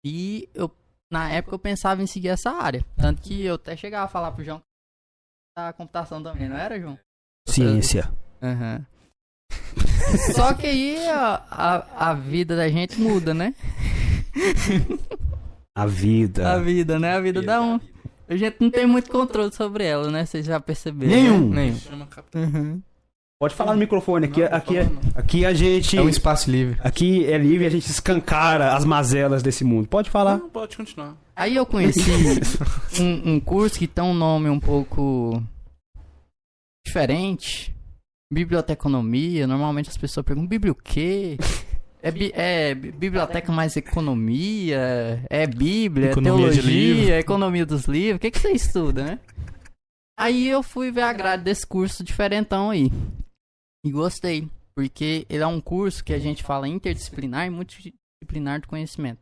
E 0.05 0.47
eu, 0.53 0.71
na 1.11 1.29
época, 1.31 1.55
eu 1.55 1.59
pensava 1.59 2.01
em 2.01 2.07
seguir 2.07 2.29
essa 2.29 2.51
área. 2.51 2.85
Tanto 2.95 3.21
que 3.21 3.43
eu 3.43 3.55
até 3.55 3.75
chegava 3.75 4.05
a 4.05 4.09
falar 4.09 4.31
pro 4.31 4.43
João 4.43 4.61
da 5.57 5.73
computação 5.73 6.21
também, 6.21 6.47
não 6.47 6.57
era, 6.57 6.79
João? 6.79 6.99
Ciência. 7.47 8.11
Aham. 8.41 8.85
Só 10.35 10.53
que 10.53 10.67
aí 10.67 11.07
a, 11.07 11.43
a, 11.49 12.09
a 12.11 12.13
vida 12.13 12.55
da 12.55 12.69
gente 12.69 12.99
muda, 13.01 13.33
né? 13.33 13.55
A 15.75 15.85
vida. 15.85 16.53
A 16.53 16.59
vida, 16.59 16.99
né? 16.99 17.15
A 17.15 17.19
vida 17.19 17.41
dá 17.41 17.61
um. 17.61 17.79
A 18.29 18.35
gente 18.35 18.57
não 18.59 18.69
tem 18.69 18.85
muito 18.85 19.09
controle 19.09 19.53
sobre 19.53 19.85
ela, 19.85 20.11
né? 20.11 20.25
Vocês 20.25 20.45
já 20.45 20.59
perceberam. 20.59 21.11
Nenhum. 21.11 21.49
Né? 21.49 21.65
Nenhum. 21.65 21.77
Chama 21.77 22.07
Uhum. 22.35 22.81
Pode 23.39 23.53
falar 23.53 23.73
no 23.73 23.79
microfone. 23.79 24.25
Aqui, 24.25 24.41
Não, 24.41 24.49
não 24.49 24.57
aqui, 24.57 24.77
é, 24.77 24.89
aqui 25.15 25.45
a 25.45 25.53
gente. 25.53 25.95
É 25.95 26.01
um 26.01 26.09
espaço 26.09 26.49
livre. 26.49 26.77
Aqui 26.83 27.23
é 27.25 27.37
livre 27.37 27.65
e 27.65 27.67
a 27.67 27.69
gente 27.69 27.85
escancara 27.85 28.75
as 28.75 28.83
mazelas 28.83 29.43
desse 29.43 29.63
mundo. 29.63 29.87
Pode 29.87 30.09
falar. 30.09 30.39
Não, 30.39 30.49
pode 30.49 30.75
continuar. 30.75 31.15
Aí 31.35 31.55
eu 31.55 31.65
conheci 31.65 32.01
um, 32.99 33.33
um 33.33 33.39
curso 33.39 33.77
que 33.77 33.87
tem 33.87 34.03
um 34.03 34.13
nome 34.13 34.49
um 34.49 34.59
pouco 34.59 35.41
diferente. 36.85 37.73
Biblioteconomia. 38.33 39.45
Normalmente 39.45 39.89
as 39.89 39.97
pessoas 39.97 40.25
perguntam, 40.25 40.49
bíblia 40.49 40.71
o 40.71 40.75
quê? 40.75 41.37
É, 42.01 42.11
bi- 42.11 42.31
é 42.33 42.75
bi- 42.75 42.91
biblioteca 42.91 43.51
mais 43.51 43.75
economia? 43.75 45.23
É 45.29 45.47
bíblia? 45.47 46.07
É 46.09 46.11
Economia 46.11 46.49
de 46.51 46.61
teologia? 46.61 47.15
É 47.15 47.19
economia 47.19 47.65
dos 47.65 47.85
livros? 47.85 48.17
O 48.17 48.19
que, 48.19 48.31
que 48.31 48.39
você 48.39 48.51
estuda, 48.51 49.03
né? 49.03 49.19
Aí 50.19 50.47
eu 50.47 50.63
fui 50.63 50.91
ver 50.91 51.01
a 51.01 51.13
grade 51.13 51.43
desse 51.43 51.65
curso 51.65 52.03
diferentão 52.03 52.69
aí. 52.69 52.89
E 53.85 53.91
gostei. 53.91 54.47
Porque 54.75 55.25
ele 55.29 55.43
é 55.43 55.47
um 55.47 55.59
curso 55.61 56.03
que 56.03 56.13
a 56.13 56.19
gente 56.19 56.43
fala 56.43 56.67
interdisciplinar 56.67 57.47
e 57.47 57.49
multidisciplinar 57.49 58.61
do 58.61 58.67
conhecimento. 58.67 59.19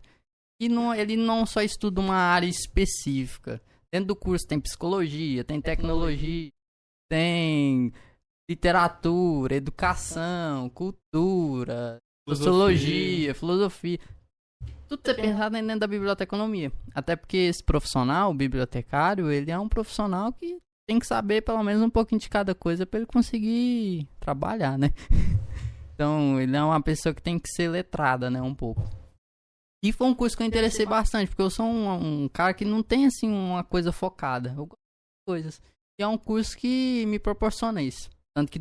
E 0.62 0.68
não, 0.70 0.94
ele 0.94 1.16
não 1.18 1.46
só 1.46 1.62
estuda 1.62 2.00
uma 2.02 2.16
área 2.16 2.48
específica. 2.48 3.62
Dentro 3.94 4.08
do 4.08 4.16
curso 4.16 4.46
tem 4.48 4.60
psicologia, 4.60 5.44
tem 5.44 5.62
tecnologia, 5.62 6.50
tem 7.10 7.94
literatura, 8.50 9.56
educação, 9.56 10.70
cultura, 10.70 11.98
sociologia, 12.28 13.36
filosofia. 13.36 14.00
Tudo 14.88 15.10
é 15.10 15.14
pensado 15.14 15.56
dentro 15.56 15.80
da 15.80 15.88
biblioteconomia. 15.88 16.72
Até 16.94 17.16
porque 17.16 17.38
esse 17.38 17.64
profissional, 17.64 18.32
o 18.32 18.36
bibliotecário, 18.36 19.32
ele 19.32 19.52
é 19.52 19.58
um 19.58 19.68
profissional 19.70 20.32
que 20.32 20.58
tem 20.88 21.00
que 21.00 21.08
saber 21.08 21.42
pelo 21.42 21.64
menos 21.64 21.82
um 21.82 21.90
pouquinho 21.90 22.22
de 22.22 22.30
cada 22.30 22.54
coisa 22.54 22.86
para 22.86 23.00
ele 23.00 23.08
conseguir 23.08 24.08
trabalhar, 24.20 24.78
né? 24.78 24.92
Então, 25.96 26.42
ele 26.42 26.54
é 26.54 26.62
uma 26.62 26.82
pessoa 26.82 27.16
que 27.16 27.22
tem 27.22 27.40
que 27.40 27.48
ser 27.48 27.70
letrada, 27.70 28.30
né, 28.30 28.42
um 28.42 28.54
pouco. 28.54 28.84
E 29.82 29.94
foi 29.94 30.08
um 30.08 30.14
curso 30.14 30.36
que 30.36 30.44
eu 30.44 30.48
interessei 30.48 30.86
bastante, 30.86 31.30
porque 31.30 31.42
eu 31.42 31.50
sou 31.50 31.66
um, 31.66 32.24
um 32.24 32.28
cara 32.28 32.54
que 32.54 32.66
não 32.66 32.84
tem, 32.84 33.06
assim, 33.06 33.30
uma 33.30 33.64
coisa 33.64 33.94
focada. 33.94 34.50
Eu 34.50 34.66
gosto 34.66 34.76
de 34.76 35.26
coisas. 35.26 35.62
E 35.98 36.04
é 36.04 36.08
um 36.08 36.18
curso 36.18 36.58
que 36.58 37.06
me 37.06 37.18
proporciona 37.18 37.82
isso. 37.82 38.10
Tanto 38.36 38.52
que 38.52 38.60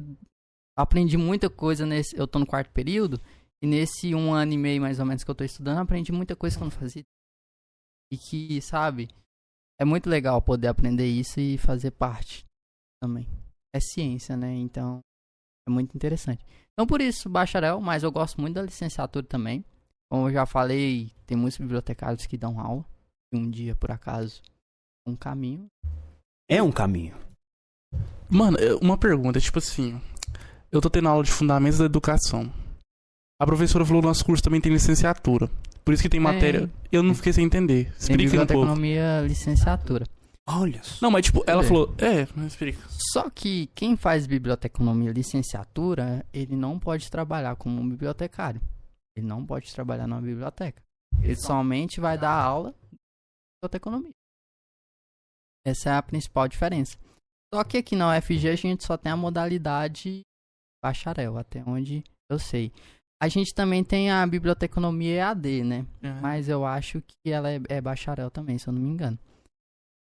aprendi 0.79 1.17
muita 1.17 1.51
coisa 1.51 1.85
nesse... 1.85 2.17
Eu 2.17 2.29
tô 2.29 2.39
no 2.39 2.47
quarto 2.47 2.71
período, 2.71 3.21
e 3.65 3.67
nesse 3.67 4.15
um 4.15 4.31
ano 4.31 4.53
e 4.53 4.59
meio, 4.59 4.83
mais 4.83 5.01
ou 5.01 5.07
menos, 5.07 5.25
que 5.25 5.31
eu 5.31 5.35
tô 5.35 5.43
estudando, 5.43 5.79
aprendi 5.79 6.13
muita 6.13 6.37
coisa 6.37 6.55
que 6.55 6.63
eu 6.63 6.67
não 6.67 6.71
fazia. 6.71 7.03
E 8.13 8.19
que, 8.19 8.61
sabe, 8.61 9.09
é 9.81 9.87
muito 9.87 10.07
legal 10.07 10.43
poder 10.43 10.69
aprender 10.69 11.07
isso 11.07 11.41
e 11.41 11.57
fazer 11.57 11.93
parte 11.93 12.45
também. 13.03 13.27
É 13.75 13.81
ciência, 13.81 14.37
né? 14.37 14.53
Então, 14.53 15.01
é 15.67 15.71
muito 15.71 15.97
interessante. 15.97 16.45
Então, 16.75 16.87
por 16.87 17.01
isso, 17.01 17.27
bacharel, 17.31 17.81
mas 17.81 18.03
eu 18.03 18.13
gosto 18.13 18.39
muito 18.39 18.57
da 18.57 18.61
licenciatura 18.61 19.25
também. 19.25 19.65
Como 20.13 20.29
eu 20.29 20.33
já 20.35 20.45
falei, 20.45 21.11
tem 21.27 21.35
muitos 21.35 21.57
bibliotecários 21.57 22.27
que 22.27 22.37
dão 22.37 22.61
aula. 22.61 22.85
E 23.33 23.39
um 23.39 23.51
dia, 23.51 23.75
por 23.75 23.91
acaso, 23.91 24.43
um 25.09 25.17
caminho. 25.17 25.69
É 26.51 26.63
um 26.63 26.71
caminho. 26.71 27.17
Mano, 28.29 28.59
uma 28.83 28.99
pergunta, 28.99 29.41
tipo 29.41 29.59
assim. 29.59 29.99
Eu 30.71 30.83
tô 30.83 30.91
tendo 30.91 31.09
aula 31.09 31.25
de 31.25 31.33
fundamentos 31.33 31.79
da 31.79 31.87
educação. 31.87 32.53
A 33.41 33.47
professora 33.47 33.85
falou 33.85 34.01
que 34.03 34.09
nosso 34.09 34.25
curso 34.25 34.43
também 34.43 34.61
tem 34.61 34.73
licenciatura. 34.73 35.49
Por 35.85 35.93
isso 35.93 36.03
que 36.03 36.09
tem 36.09 36.21
matéria. 36.21 36.71
Eu 36.91 37.03
não 37.03 37.15
fiquei 37.15 37.33
sem 37.33 37.45
entender. 37.45 37.93
Explica 37.99 38.13
um 38.13 38.17
pouco. 38.17 38.31
biblioteconomia 38.47 39.21
licenciatura. 39.23 40.07
Olha 40.49 40.83
só. 40.83 40.99
Não, 41.03 41.11
mas 41.11 41.25
tipo, 41.27 41.43
ela 41.47 41.63
É. 41.63 41.67
falou. 41.67 41.95
É, 41.99 42.27
mas 42.37 42.47
explica. 42.53 42.79
Só 43.13 43.29
que 43.31 43.67
quem 43.75 43.97
faz 43.97 44.27
biblioteconomia 44.27 45.11
licenciatura, 45.13 46.25
ele 46.33 46.55
não 46.57 46.79
pode 46.79 47.11
trabalhar 47.11 47.57
como 47.57 47.81
um 47.81 47.89
bibliotecário. 47.89 48.61
Ele 49.17 49.27
não 49.27 49.45
pode 49.45 49.73
trabalhar 49.73 50.07
numa 50.07 50.21
biblioteca. 50.21 50.83
Ele 51.23 51.37
somente 51.37 52.01
vai 52.01 52.19
dar 52.19 52.33
aula 52.35 52.71
de 52.91 52.99
biblioteconomia. 53.63 54.11
Essa 55.67 55.91
é 55.91 55.93
a 55.95 56.03
principal 56.03 56.47
diferença. 56.49 56.99
Só 57.53 57.65
que 57.65 57.79
aqui 57.79 57.97
na 57.97 58.17
UFG 58.17 58.49
a 58.49 58.57
gente 58.57 58.85
só 58.85 58.97
tem 58.97 59.13
a 59.13 59.17
modalidade 59.17 60.21
bacharel, 60.85 61.39
até 61.39 61.63
onde 61.67 62.03
eu 62.31 62.39
sei. 62.39 62.73
A 63.25 63.29
gente 63.29 63.55
também 63.55 63.83
tem 63.83 64.11
a 64.11 64.27
biblioteconomia 64.27 65.15
EAD, 65.15 65.65
né? 65.65 65.87
Mas 66.21 66.47
eu 66.47 66.67
acho 66.67 67.01
que 67.01 67.31
ela 67.31 67.51
é, 67.51 67.59
é 67.71 67.81
bacharel 67.81 68.31
também, 68.31 68.59
se 68.59 68.69
eu 68.69 68.73
não 68.75 68.83
me 68.83 68.91
engano. 68.91 69.19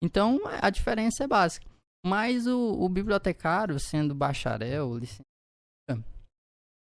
Então 0.03 0.39
a 0.59 0.71
diferença 0.71 1.23
é 1.23 1.27
básica. 1.27 1.67
Mas 2.03 2.47
o, 2.47 2.57
o 2.79 2.89
bibliotecário, 2.89 3.79
sendo 3.79 4.15
bacharel, 4.15 4.97
licenciado, 4.97 6.03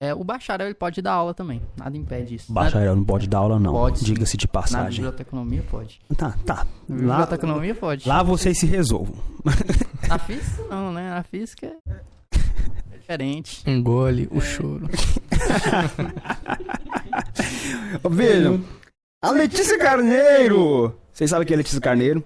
é, 0.02 0.14
o 0.14 0.24
bacharel 0.24 0.66
ele 0.68 0.74
pode 0.74 1.02
dar 1.02 1.12
aula 1.12 1.34
também. 1.34 1.60
Nada 1.76 1.94
impede 1.98 2.36
isso. 2.36 2.50
Bacharel 2.50 2.96
não 2.96 3.04
pode 3.04 3.28
dar 3.28 3.36
aula, 3.40 3.60
não. 3.60 3.72
Pode. 3.74 4.02
Diga-se 4.02 4.38
de 4.38 4.46
Na, 4.46 4.48
na 4.48 4.62
passagem. 4.62 5.04
biblioteconomia 5.04 5.62
pode. 5.70 6.00
Tá, 6.16 6.32
tá. 6.46 6.66
Na 6.88 6.96
Lá, 7.06 7.16
biblioteconomia 7.18 7.74
pode. 7.74 8.08
lá 8.08 8.22
vocês 8.22 8.58
se 8.58 8.64
resolvam. 8.64 9.14
Na 10.08 10.18
física 10.18 10.64
não, 10.70 10.90
né? 10.90 11.10
Na 11.10 11.22
física 11.22 11.66
é 11.66 12.00
diferente. 13.11 13.62
Engole 13.66 14.28
o 14.31 14.41
choro. 14.41 14.89
Vejam, 18.09 18.62
a 19.23 19.31
Letícia 19.32 19.77
Carneiro. 19.78 20.95
Vocês 21.12 21.28
sabem 21.31 21.45
quem 21.47 21.55
é 21.55 21.59
Letícia 21.59 21.81
Carneiro? 21.81 22.23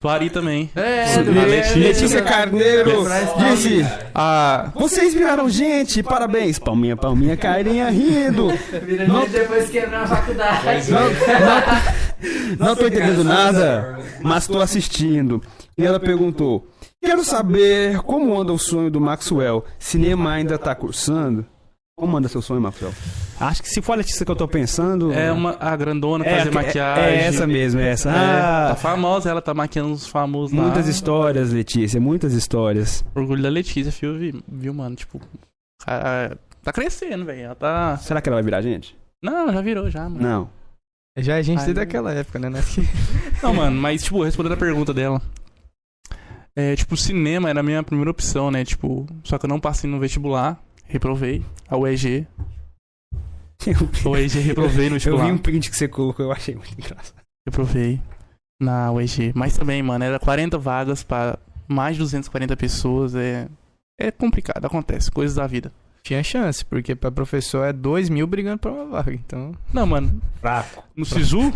Tuari 0.00 0.30
também. 0.30 0.68
É, 0.74 1.16
Le- 1.20 1.44
Letícia. 1.44 1.76
Letícia 1.76 2.22
Carneiro 2.22 3.04
disse: 3.38 3.86
Ah, 4.14 4.72
Vocês 4.74 5.14
viraram 5.14 5.48
gente, 5.48 6.02
parabéns. 6.02 6.58
Palminha, 6.58 6.96
palminha, 6.96 7.36
carinha 7.36 7.88
rindo. 7.90 8.48
Não- 9.06 9.28
depois 9.28 9.70
que 9.70 9.78
entra 9.78 10.00
na 10.00 10.06
faculdade. 10.08 10.88
Não 12.58 12.74
tô 12.74 12.86
entendendo 12.88 13.22
nada, 13.22 14.00
mas 14.22 14.46
tô 14.48 14.60
assistindo. 14.60 15.40
E 15.78 15.84
ela 15.86 16.00
perguntou: 16.00 16.66
Quero 17.02 17.24
saber 17.24 17.98
como 18.02 18.38
anda 18.40 18.52
o 18.52 18.58
sonho 18.58 18.90
do 18.90 19.00
Maxwell. 19.00 19.64
Cinema 19.78 20.32
ainda 20.32 20.56
tá 20.58 20.74
cursando? 20.74 21.44
Como 21.98 22.16
anda 22.16 22.28
seu 22.28 22.40
sonho, 22.40 22.60
Maxwell? 22.60 22.92
Acho 23.38 23.62
que 23.62 23.68
se 23.68 23.82
for 23.82 23.92
a 23.92 23.96
Letícia 23.96 24.24
que 24.24 24.30
eu 24.30 24.36
tô 24.36 24.46
pensando. 24.48 25.12
é 25.12 25.30
uma 25.32 25.56
a 25.60 25.74
grandona 25.76 26.24
é, 26.24 26.38
fazer 26.38 26.48
é- 26.48 26.52
maquiagem. 26.52 27.04
É 27.04 27.24
essa 27.26 27.46
mesmo, 27.46 27.80
é 27.80 27.88
essa. 27.90 28.08
É, 28.10 28.12
Ah, 28.14 28.66
tá 28.70 28.76
famosa, 28.76 29.28
ela 29.30 29.42
tá 29.42 29.52
maquiando 29.52 29.92
os 29.92 30.06
famosos 30.06 30.56
lá. 30.56 30.62
muitas 30.62 30.86
histórias, 30.88 31.52
Letícia, 31.52 32.00
muitas 32.00 32.32
histórias. 32.34 33.04
Orgulho 33.14 33.42
da 33.42 33.48
Letícia, 33.48 33.90
viu, 33.92 34.18
vi- 34.18 34.44
viu 34.48 34.72
mano? 34.72 34.94
Tipo, 34.96 35.20
cara, 35.84 36.38
tá 36.62 36.72
crescendo, 36.72 37.24
velho. 37.24 37.42
Ela 37.42 37.54
tá. 37.54 37.96
Será 37.98 38.20
que 38.22 38.28
ela 38.28 38.36
vai 38.36 38.44
virar 38.44 38.62
gente? 38.62 38.96
Não, 39.22 39.52
já 39.52 39.60
virou, 39.60 39.90
já, 39.90 40.08
mano. 40.08 40.20
Não. 40.22 40.50
Já 41.18 41.36
a 41.36 41.42
gente 41.42 41.58
Ai, 41.58 41.64
desde 41.66 41.80
aquela 41.82 42.12
época, 42.12 42.38
né? 42.38 42.48
né? 42.48 42.60
Não, 43.42 43.52
mano, 43.52 43.78
mas, 43.80 44.02
tipo, 44.04 44.22
respondendo 44.24 44.52
a 44.52 44.56
pergunta 44.56 44.94
dela. 44.94 45.20
É, 46.54 46.76
tipo, 46.76 46.96
cinema 46.96 47.48
era 47.48 47.60
a 47.60 47.62
minha 47.62 47.82
primeira 47.82 48.10
opção, 48.10 48.50
né? 48.50 48.64
Tipo, 48.64 49.06
só 49.24 49.38
que 49.38 49.46
eu 49.46 49.48
não 49.48 49.58
passei 49.60 49.88
no 49.88 49.98
vestibular, 49.98 50.60
reprovei. 50.84 51.42
A 51.68 51.76
UEG. 51.76 52.26
A 54.04 54.08
UEG 54.08 54.38
reprovei 54.40 54.88
no 54.90 54.96
Eu 54.96 54.98
vestibular. 54.98 55.24
vi 55.26 55.32
um 55.32 55.38
print 55.38 55.70
que 55.70 55.76
você 55.76 55.88
colocou, 55.88 56.26
eu 56.26 56.32
achei 56.32 56.54
muito 56.54 56.72
engraçado. 56.78 57.14
Reprovei 57.46 58.00
na 58.60 58.90
UEG. 58.92 59.32
Mas 59.34 59.56
também, 59.56 59.82
mano, 59.82 60.04
era 60.04 60.18
40 60.18 60.58
vagas 60.58 61.02
pra 61.02 61.38
mais 61.68 61.96
de 61.96 62.02
240 62.02 62.56
pessoas. 62.56 63.14
É, 63.14 63.48
é 63.98 64.10
complicado, 64.10 64.64
acontece, 64.64 65.10
coisas 65.10 65.36
da 65.36 65.46
vida. 65.46 65.72
Tinha 66.02 66.22
chance, 66.22 66.64
porque 66.64 66.96
pra 66.96 67.12
professor 67.12 67.64
é 67.64 67.72
2 67.72 68.08
mil 68.08 68.26
brigando 68.26 68.58
pra 68.58 68.72
uma 68.72 68.84
vaga, 68.86 69.14
então... 69.14 69.52
Não, 69.72 69.86
mano, 69.86 70.20
Fraco. 70.40 70.82
no 70.96 71.04
SISU, 71.04 71.52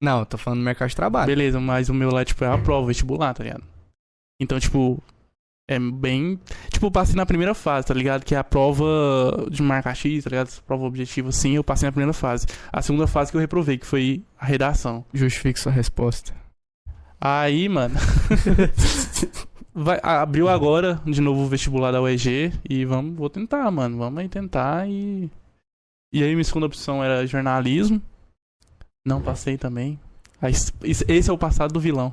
Não, 0.00 0.22
tô 0.26 0.36
falando 0.36 0.60
do 0.60 0.64
mercado 0.64 0.90
de 0.90 0.96
trabalho. 0.96 1.26
beleza, 1.26 1.58
mas 1.58 1.88
o 1.88 1.94
meu 1.94 2.10
lá, 2.10 2.22
tipo, 2.22 2.44
é 2.44 2.48
a 2.48 2.58
prova, 2.58 2.86
vestibular, 2.88 3.32
tá 3.32 3.42
ligado? 3.42 3.64
Então, 4.40 4.58
tipo, 4.58 5.00
é 5.70 5.78
bem. 5.78 6.40
Tipo, 6.70 6.90
passei 6.90 7.14
na 7.14 7.24
primeira 7.24 7.54
fase, 7.54 7.86
tá 7.86 7.94
ligado? 7.94 8.24
Que 8.24 8.34
é 8.34 8.38
a 8.38 8.42
prova 8.42 9.46
de 9.48 9.62
marca 9.62 9.94
X, 9.94 10.24
tá 10.24 10.30
ligado? 10.30 10.48
Essa 10.48 10.62
prova 10.62 10.84
objetiva, 10.84 11.30
sim, 11.30 11.52
eu 11.52 11.62
passei 11.62 11.86
na 11.86 11.92
primeira 11.92 12.12
fase. 12.12 12.46
A 12.72 12.82
segunda 12.82 13.06
fase 13.06 13.30
que 13.30 13.36
eu 13.36 13.40
reprovei, 13.40 13.78
que 13.78 13.86
foi 13.86 14.24
a 14.36 14.44
redação. 14.44 15.04
Justifique 15.14 15.60
sua 15.60 15.70
resposta. 15.70 16.34
Aí, 17.20 17.68
mano. 17.68 17.94
vai, 19.72 20.00
abriu 20.02 20.48
agora 20.48 21.00
de 21.04 21.20
novo 21.20 21.42
o 21.42 21.48
vestibular 21.48 21.92
da 21.92 22.02
UEG 22.02 22.52
e 22.68 22.84
vamos, 22.84 23.16
vou 23.16 23.30
tentar, 23.30 23.70
mano. 23.70 23.96
Vamos 23.98 24.18
aí 24.18 24.28
tentar 24.28 24.88
e. 24.88 25.30
E 26.12 26.24
aí, 26.24 26.32
minha 26.32 26.42
segunda 26.42 26.66
opção 26.66 27.04
era 27.04 27.24
jornalismo. 27.24 28.02
Não 29.06 29.22
passei 29.22 29.56
também. 29.56 30.00
Esse 30.82 31.30
é 31.30 31.32
o 31.32 31.38
passado 31.38 31.72
do 31.72 31.78
vilão. 31.78 32.12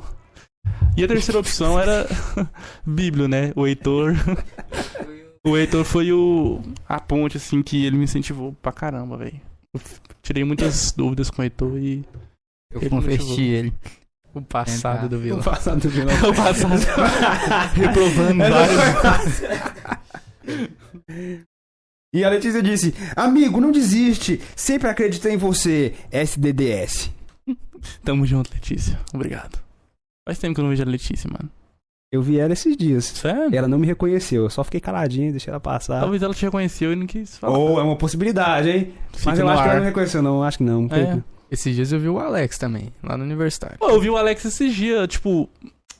E 0.95 1.03
a 1.03 1.07
terceira 1.07 1.39
opção 1.39 1.79
era 1.79 2.07
Bíblio, 2.85 3.27
né? 3.27 3.51
O 3.55 3.67
Heitor. 3.67 4.15
O 5.43 5.55
Heitor 5.55 5.83
foi 5.85 6.11
o 6.11 6.61
a 6.87 6.99
ponte, 6.99 7.37
assim, 7.37 7.61
que 7.61 7.85
ele 7.85 7.97
me 7.97 8.03
incentivou 8.05 8.53
pra 8.61 8.71
caramba, 8.71 9.17
velho. 9.17 9.39
Tirei 10.23 10.43
muitas 10.43 10.91
dúvidas 10.91 11.29
com 11.29 11.41
o 11.41 11.45
Heitor 11.45 11.77
e. 11.77 12.03
Eu 12.73 12.81
Ele 12.81 12.89
converti 12.89 13.41
ele. 13.43 13.73
O 14.33 14.41
passado 14.41 15.05
Entrar. 15.05 15.07
do 15.07 15.19
vilão. 15.19 15.41
passado 15.41 15.79
do 15.81 15.89
vilão. 15.89 16.13
o 16.29 16.35
passado. 16.35 16.73
Reprovando 17.73 18.37
vários. 18.39 19.41
E 22.13 22.23
a 22.23 22.29
Letícia 22.29 22.61
disse: 22.61 22.93
Amigo, 23.15 23.61
não 23.61 23.71
desiste. 23.71 24.41
Sempre 24.55 24.89
acreditei 24.89 25.33
em 25.33 25.37
você. 25.37 25.93
SDDS. 26.11 27.11
Tamo 28.03 28.25
junto, 28.25 28.51
Letícia. 28.53 28.99
Obrigado. 29.13 29.59
Faz 30.27 30.37
tempo 30.39 30.53
que 30.55 30.59
eu 30.59 30.63
não 30.63 30.69
vejo 30.69 30.83
a 30.83 30.85
Letícia, 30.85 31.29
mano. 31.31 31.49
Eu 32.11 32.21
vi 32.21 32.37
ela 32.39 32.53
esses 32.53 32.75
dias. 32.77 33.05
Sério? 33.05 33.53
Ela 33.55 33.67
não 33.67 33.79
me 33.79 33.87
reconheceu. 33.87 34.43
Eu 34.43 34.49
só 34.49 34.63
fiquei 34.63 34.79
caladinho, 34.79 35.31
deixei 35.31 35.51
ela 35.51 35.59
passar. 35.59 35.99
Talvez 36.01 36.21
ela 36.21 36.33
te 36.33 36.43
reconheceu 36.45 36.93
e 36.93 36.95
não 36.95 37.07
quis 37.07 37.37
falar. 37.37 37.57
Ou 37.57 37.79
é 37.79 37.83
uma 37.83 37.95
possibilidade, 37.95 38.69
hein? 38.69 38.93
Fica 39.13 39.29
Mas 39.31 39.39
eu 39.39 39.47
acho 39.49 39.61
que 39.63 39.67
ar. 39.67 39.71
ela 39.71 39.79
não 39.79 39.85
reconheceu, 39.87 40.21
não. 40.21 40.43
Acho 40.43 40.57
que 40.59 40.63
não. 40.63 40.85
É. 40.91 41.15
que- 41.15 41.23
Esses 41.49 41.73
dias 41.75 41.91
eu 41.93 41.99
vi 41.99 42.09
o 42.09 42.19
Alex 42.19 42.57
também, 42.57 42.91
lá 43.01 43.17
no 43.17 43.23
universitário. 43.23 43.77
Pô, 43.79 43.89
eu 43.89 44.01
vi 44.01 44.09
o 44.09 44.17
Alex 44.17 44.43
esses 44.45 44.73
dias, 44.75 45.07
tipo, 45.07 45.49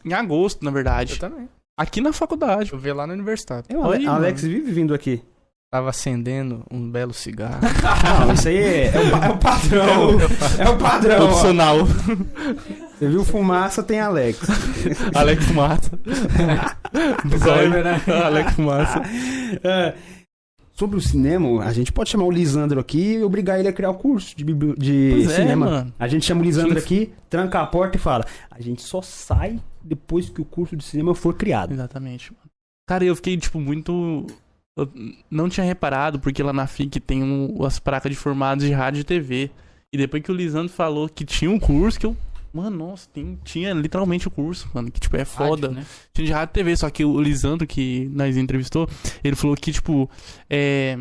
em 0.03 0.11
agosto, 0.13 0.61
na 0.63 0.69
Eu 0.69 0.73
verdade. 0.73 1.17
também. 1.19 1.47
Aqui 1.79 2.01
na 2.01 2.11
faculdade. 2.11 2.73
Eu 2.73 2.79
vi 2.79 2.91
lá 2.91 3.07
no 3.07 3.13
universitário. 3.13 3.63
É, 3.69 3.77
o 3.77 3.83
Ale- 3.83 3.99
Oi, 3.99 4.05
Alex 4.07 4.43
mano. 4.43 4.55
vive 4.55 4.71
vindo 4.71 4.93
aqui. 4.93 5.21
Tava 5.69 5.89
acendendo 5.89 6.63
um 6.71 6.89
belo 6.89 7.13
cigarro. 7.13 7.59
Não, 8.25 8.33
isso 8.33 8.47
aí 8.47 8.57
é, 8.57 8.85
é 8.87 8.99
o, 8.99 9.23
é 9.23 9.29
o 9.29 9.37
padrão. 9.37 10.17
É 10.59 10.69
o 10.69 10.77
padrão. 10.77 11.29
Opcional. 11.29 11.85
Você 11.85 13.07
viu 13.07 13.25
fumaça, 13.25 13.83
tem 13.83 13.99
Alex. 13.99 14.39
Alex 15.13 15.45
Fumaça. 15.45 15.91
Zóio, 17.37 17.69
né? 17.69 18.01
Alex 18.23 18.53
Fumaça. 18.53 19.01
É. 19.61 19.93
Sobre 20.71 20.95
o 20.95 21.01
cinema, 21.01 21.63
a 21.63 21.73
gente 21.73 21.91
pode 21.91 22.09
chamar 22.11 22.25
o 22.25 22.31
Lisandro 22.31 22.79
aqui 22.79 23.15
e 23.15 23.23
obrigar 23.23 23.59
ele 23.59 23.67
a 23.67 23.73
criar 23.73 23.89
o 23.89 23.95
curso 23.95 24.37
de, 24.37 24.45
de 24.77 25.23
é, 25.25 25.27
cinema. 25.27 25.93
A 25.99 26.07
gente 26.07 26.23
chama 26.23 26.41
o 26.41 26.43
Lisandro 26.43 26.77
aqui, 26.77 27.11
tranca 27.29 27.59
a 27.59 27.65
porta 27.65 27.97
e 27.97 27.99
fala: 27.99 28.25
a 28.49 28.61
gente 28.61 28.83
só 28.83 29.01
sai 29.01 29.59
depois 29.83 30.29
que 30.29 30.39
o 30.39 30.45
curso 30.45 30.77
de 30.77 30.83
cinema 30.83 31.13
for 31.13 31.33
criado. 31.33 31.73
Exatamente, 31.73 32.31
mano. 32.31 32.47
Cara, 32.87 33.03
eu 33.03 33.15
fiquei, 33.15 33.35
tipo, 33.37 33.59
muito. 33.59 34.27
Eu 34.77 34.87
não 35.29 35.49
tinha 35.49 35.65
reparado, 35.65 36.19
porque 36.19 36.43
lá 36.43 36.53
na 36.53 36.67
FIC 36.67 36.99
tem 36.99 37.23
um- 37.23 37.65
as 37.65 37.79
placas 37.79 38.11
de 38.11 38.15
formados 38.17 38.63
de 38.63 38.71
rádio 38.71 39.01
e 39.01 39.03
TV. 39.03 39.49
E 39.91 39.97
depois 39.97 40.21
que 40.21 40.31
o 40.31 40.35
Lisandro 40.35 40.69
falou 40.71 41.09
que 41.09 41.25
tinha 41.25 41.49
um 41.49 41.59
curso, 41.59 41.99
que 41.99 42.05
eu. 42.05 42.15
Mano, 42.53 42.77
nossa, 42.77 43.09
tem- 43.13 43.37
tinha 43.43 43.73
literalmente 43.73 44.27
o 44.27 44.31
curso, 44.31 44.69
mano. 44.73 44.89
Que, 44.91 44.99
tipo, 44.99 45.17
é 45.17 45.25
foda. 45.25 45.67
Rádio, 45.67 45.81
né? 45.81 45.85
Tinha 46.13 46.25
de 46.27 46.31
rádio 46.31 46.51
e 46.51 46.53
TV, 46.53 46.77
só 46.77 46.89
que 46.89 47.03
o 47.03 47.19
Lisandro, 47.19 47.65
que 47.67 48.07
nós 48.13 48.37
entrevistou, 48.37 48.87
ele 49.23 49.35
falou 49.35 49.55
que, 49.55 49.71
tipo, 49.71 50.09
é. 50.49 50.97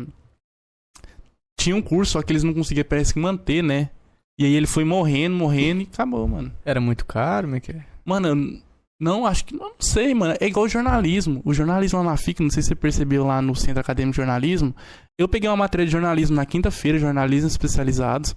Tinha 1.59 1.75
um 1.75 1.81
curso, 1.81 2.13
só 2.13 2.21
que 2.21 2.31
eles 2.31 2.43
não 2.43 2.53
conseguiam, 2.53 2.85
parece 2.87 3.13
que, 3.13 3.19
manter, 3.19 3.63
né? 3.63 3.89
E 4.39 4.45
aí 4.45 4.53
ele 4.53 4.67
foi 4.67 4.83
morrendo, 4.83 5.35
morrendo 5.35 5.81
e 5.81 5.89
acabou, 5.91 6.27
mano. 6.27 6.51
Era 6.63 6.79
muito 6.79 7.05
caro, 7.05 7.47
como 7.47 7.55
é 7.55 7.59
que 7.59 7.71
é? 7.71 7.83
Mano, 8.05 8.27
eu 8.27 8.61
não, 8.99 9.25
acho 9.27 9.45
que. 9.45 9.53
eu 9.53 9.59
Não 9.59 9.73
sei, 9.79 10.13
mano. 10.13 10.35
É 10.39 10.47
igual 10.47 10.67
jornalismo. 10.67 11.41
O 11.45 11.53
jornalismo 11.53 11.99
lá 11.99 12.11
na 12.11 12.17
FIC, 12.17 12.41
não 12.41 12.49
sei 12.49 12.63
se 12.63 12.69
você 12.69 12.75
percebeu 12.75 13.25
lá 13.25 13.41
no 13.41 13.55
Centro 13.55 13.79
Acadêmico 13.79 14.13
de 14.13 14.17
Jornalismo. 14.17 14.75
Eu 15.17 15.27
peguei 15.27 15.49
uma 15.49 15.55
matéria 15.55 15.85
de 15.85 15.91
jornalismo 15.91 16.35
na 16.35 16.45
quinta-feira, 16.45 16.97
jornalismo 16.97 17.47
especializados. 17.47 18.35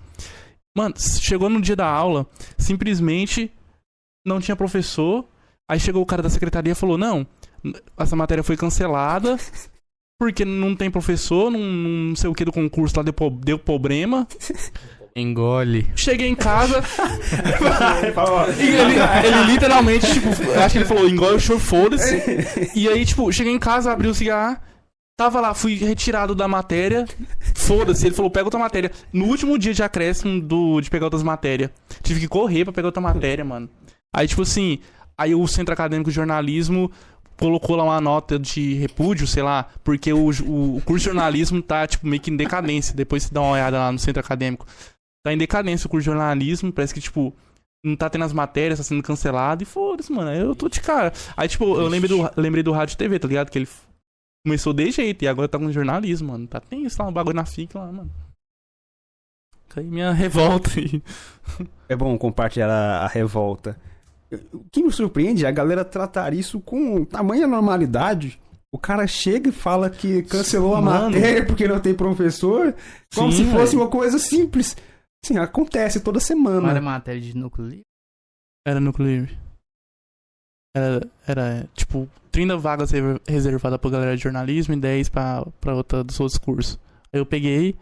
Mano, 0.76 0.94
chegou 0.98 1.48
no 1.48 1.60
dia 1.60 1.74
da 1.74 1.86
aula, 1.86 2.26
simplesmente 2.58 3.50
não 4.24 4.40
tinha 4.40 4.54
professor. 4.54 5.26
Aí 5.68 5.80
chegou 5.80 6.02
o 6.02 6.06
cara 6.06 6.22
da 6.22 6.30
secretaria 6.30 6.72
e 6.72 6.76
falou: 6.76 6.98
Não, 6.98 7.26
essa 7.98 8.14
matéria 8.14 8.44
foi 8.44 8.56
cancelada. 8.56 9.38
Porque 10.20 10.44
não 10.44 10.76
tem 10.76 10.90
professor, 10.90 11.50
não, 11.50 11.60
não 11.60 12.14
sei 12.14 12.28
o 12.28 12.34
que 12.34 12.44
do 12.44 12.52
concurso 12.52 12.94
lá 12.98 13.02
deu, 13.02 13.14
deu 13.30 13.58
problema. 13.58 14.28
Engole. 15.14 15.90
Cheguei 15.96 16.28
em 16.28 16.34
casa. 16.34 16.82
e 18.58 18.62
ele, 18.68 18.94
ele 19.26 19.52
literalmente, 19.52 20.12
tipo, 20.12 20.28
acho 20.58 20.72
que 20.72 20.78
ele 20.78 20.84
falou, 20.84 21.08
engole 21.08 21.36
o 21.36 21.40
show, 21.40 21.58
foda-se. 21.58 22.70
E 22.74 22.88
aí, 22.88 23.04
tipo, 23.04 23.30
cheguei 23.32 23.52
em 23.52 23.58
casa, 23.58 23.92
abri 23.92 24.08
o 24.08 24.14
cigarro, 24.14 24.56
tava 25.16 25.40
lá, 25.40 25.52
fui 25.52 25.74
retirado 25.74 26.34
da 26.34 26.48
matéria, 26.48 27.06
foda-se. 27.54 28.06
Ele 28.06 28.14
falou, 28.14 28.30
pega 28.30 28.46
outra 28.46 28.60
matéria. 28.60 28.90
No 29.12 29.26
último 29.26 29.58
dia 29.58 29.74
de 29.74 29.82
acréscimo 29.82 30.40
do, 30.40 30.80
de 30.80 30.88
pegar 30.88 31.06
outras 31.06 31.22
matérias, 31.22 31.70
tive 32.02 32.20
que 32.20 32.28
correr 32.28 32.64
pra 32.64 32.72
pegar 32.72 32.88
outra 32.88 33.02
matéria, 33.02 33.44
mano. 33.44 33.68
Aí, 34.14 34.26
tipo 34.26 34.42
assim, 34.42 34.78
aí 35.18 35.34
o 35.34 35.46
Centro 35.46 35.72
Acadêmico 35.74 36.10
de 36.10 36.16
Jornalismo 36.16 36.90
colocou 37.40 37.74
lá 37.74 37.84
uma 37.84 38.00
nota 38.00 38.38
de 38.38 38.74
repúdio, 38.74 39.26
sei 39.26 39.42
lá, 39.42 39.66
porque 39.82 40.12
o, 40.12 40.28
o, 40.28 40.76
o 40.76 40.82
curso 40.84 40.98
de 40.98 41.04
jornalismo 41.06 41.62
tá, 41.62 41.86
tipo, 41.86 42.06
meio 42.06 42.20
que 42.20 42.30
em 42.30 42.36
decadência. 42.36 42.94
Depois 42.94 43.22
você 43.22 43.32
dá 43.32 43.40
uma 43.40 43.52
olhada 43.52 43.78
lá 43.78 43.90
no 43.90 43.98
Centro 43.98 44.20
Acadêmico. 44.20 44.66
Tá 45.22 45.32
em 45.32 45.38
decadência 45.38 45.86
o 45.86 45.90
curso 45.90 46.02
de 46.04 46.06
jornalismo, 46.06 46.72
parece 46.72 46.94
que, 46.94 47.00
tipo, 47.00 47.34
não 47.84 47.94
tá 47.96 48.08
tendo 48.08 48.24
as 48.24 48.32
matérias, 48.32 48.78
tá 48.78 48.84
sendo 48.84 49.02
cancelado, 49.02 49.62
e 49.62 49.66
foda-se, 49.66 50.10
mano, 50.12 50.32
eu 50.32 50.54
tô 50.54 50.68
de 50.68 50.80
cara. 50.80 51.12
Aí, 51.36 51.48
tipo, 51.48 51.64
eu 51.64 51.88
lembrei 51.88 52.16
do, 52.16 52.30
lembrei 52.36 52.62
do 52.62 52.72
Rádio 52.72 52.96
TV, 52.96 53.18
tá 53.18 53.28
ligado? 53.28 53.50
Que 53.50 53.58
ele 53.58 53.68
começou 54.46 54.72
de 54.72 54.90
jeito, 54.90 55.22
e 55.22 55.28
agora 55.28 55.48
tá 55.48 55.58
com 55.58 55.70
jornalismo, 55.70 56.32
mano. 56.32 56.46
Tá 56.46 56.60
tenso 56.60 57.02
lá, 57.02 57.08
um 57.08 57.12
bagulho 57.12 57.36
na 57.36 57.44
FIC 57.44 57.76
lá, 57.76 57.92
mano. 57.92 58.10
Fica 59.68 59.80
aí 59.80 59.86
minha 59.86 60.12
revolta 60.12 60.70
aí. 60.76 61.02
É 61.88 61.94
bom 61.96 62.16
compartilhar 62.18 62.68
a, 62.70 63.04
a 63.04 63.06
revolta. 63.06 63.78
O 64.52 64.64
que 64.70 64.82
me 64.82 64.92
surpreende 64.92 65.44
é 65.44 65.48
a 65.48 65.52
galera 65.52 65.84
tratar 65.84 66.32
isso 66.32 66.60
com 66.60 67.04
tamanha 67.04 67.46
normalidade. 67.46 68.40
O 68.72 68.78
cara 68.78 69.04
chega 69.06 69.48
e 69.48 69.52
fala 69.52 69.90
que 69.90 70.22
cancelou 70.22 70.76
a 70.76 70.80
Mano. 70.80 71.16
matéria 71.16 71.44
porque 71.44 71.66
não 71.66 71.80
tem 71.80 71.92
professor, 71.92 72.72
como 73.12 73.32
Sim, 73.32 73.44
se 73.44 73.50
fosse 73.50 73.72
velho. 73.72 73.82
uma 73.82 73.88
coisa 73.90 74.16
simples. 74.18 74.76
Sim, 75.24 75.38
acontece 75.38 76.00
toda 76.00 76.16
Não 76.16 76.20
semana. 76.20 76.70
era 76.70 76.80
matéria 76.80 77.20
de 77.20 77.36
núcleo 77.36 77.66
livre? 77.68 77.84
Era 78.66 78.80
núcleo 78.80 79.06
livre. 79.08 79.38
Era, 80.76 81.00
era, 81.26 81.68
tipo, 81.74 82.08
30 82.30 82.56
vagas 82.56 82.90
re- 82.92 83.20
reservadas 83.26 83.78
pra 83.80 83.90
galera 83.90 84.16
de 84.16 84.22
jornalismo 84.22 84.74
e 84.74 84.76
10 84.80 85.08
pra, 85.08 85.44
pra 85.60 85.74
outra 85.74 86.04
dos 86.04 86.18
outros 86.20 86.38
cursos. 86.38 86.78
Aí 87.12 87.20
eu 87.20 87.26
peguei. 87.26 87.74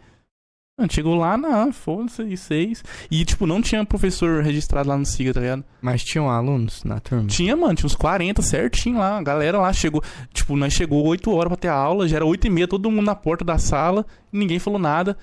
Mano, 0.77 0.91
chegou 0.91 1.13
lá, 1.15 1.37
não, 1.37 1.71
foda-se, 1.73 2.23
e 2.23 2.37
seis. 2.37 2.83
E, 3.11 3.23
tipo, 3.25 3.45
não 3.45 3.61
tinha 3.61 3.85
professor 3.85 4.41
registrado 4.41 4.87
lá 4.89 4.97
no 4.97 5.05
SIGA, 5.05 5.33
tá 5.33 5.41
ligado? 5.41 5.63
Mas 5.81 6.03
tinham 6.03 6.29
alunos 6.29 6.83
na 6.85 6.99
turma? 7.01 7.27
Tinha, 7.27 7.55
mano, 7.55 7.75
tinha 7.75 7.85
uns 7.85 7.95
40 7.95 8.41
certinho 8.41 8.97
lá. 8.97 9.17
A 9.17 9.21
galera 9.21 9.59
lá 9.59 9.71
chegou. 9.73 10.01
Tipo, 10.33 10.55
nós 10.55 10.73
chegou 10.73 11.05
8 11.05 11.29
horas 11.31 11.49
pra 11.49 11.57
ter 11.57 11.67
aula, 11.67 12.07
já 12.07 12.15
era 12.15 12.25
8 12.25 12.47
e 12.47 12.49
meia, 12.49 12.67
todo 12.67 12.89
mundo 12.89 13.05
na 13.05 13.13
porta 13.15 13.43
da 13.45 13.57
sala, 13.57 14.05
ninguém 14.31 14.57
falou 14.57 14.79
nada. 14.79 15.17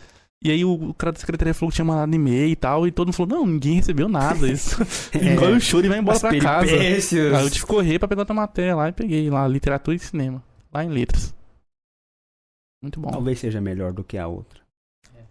E 0.44 0.50
aí 0.50 0.64
o, 0.64 0.92
cara 0.94 1.12
da 1.12 1.18
secretaria 1.18 1.54
falou 1.54 1.70
que 1.70 1.76
tinha 1.76 1.84
mandado 1.84 2.14
e-mail 2.14 2.48
e 2.50 2.56
tal, 2.56 2.86
e 2.86 2.92
todo 2.92 3.08
mundo 3.08 3.14
falou, 3.14 3.38
não, 3.38 3.46
ninguém 3.46 3.76
recebeu 3.76 4.08
nada. 4.08 4.48
Isso. 4.48 4.76
Engole 5.16 5.54
o 5.56 5.60
choro 5.60 5.86
e 5.86 5.88
vai 5.88 5.98
embora 5.98 6.20
pra 6.20 6.38
casa. 6.38 6.70
Aí 6.76 6.92
eu 6.92 7.50
tive 7.50 7.60
que 7.64 7.66
correr 7.66 7.98
pra 7.98 8.06
pegar 8.06 8.22
outra 8.22 8.34
matéria 8.34 8.76
lá 8.76 8.88
e 8.88 8.92
peguei 8.92 9.30
lá, 9.30 9.48
literatura 9.48 9.96
e 9.96 9.98
cinema. 9.98 10.42
Lá 10.72 10.84
em 10.84 10.88
letras. 10.88 11.34
Muito 12.82 13.00
bom. 13.00 13.10
Talvez 13.10 13.38
seja 13.38 13.60
melhor 13.60 13.92
do 13.92 14.04
que 14.04 14.18
a 14.18 14.28
outra. 14.28 14.60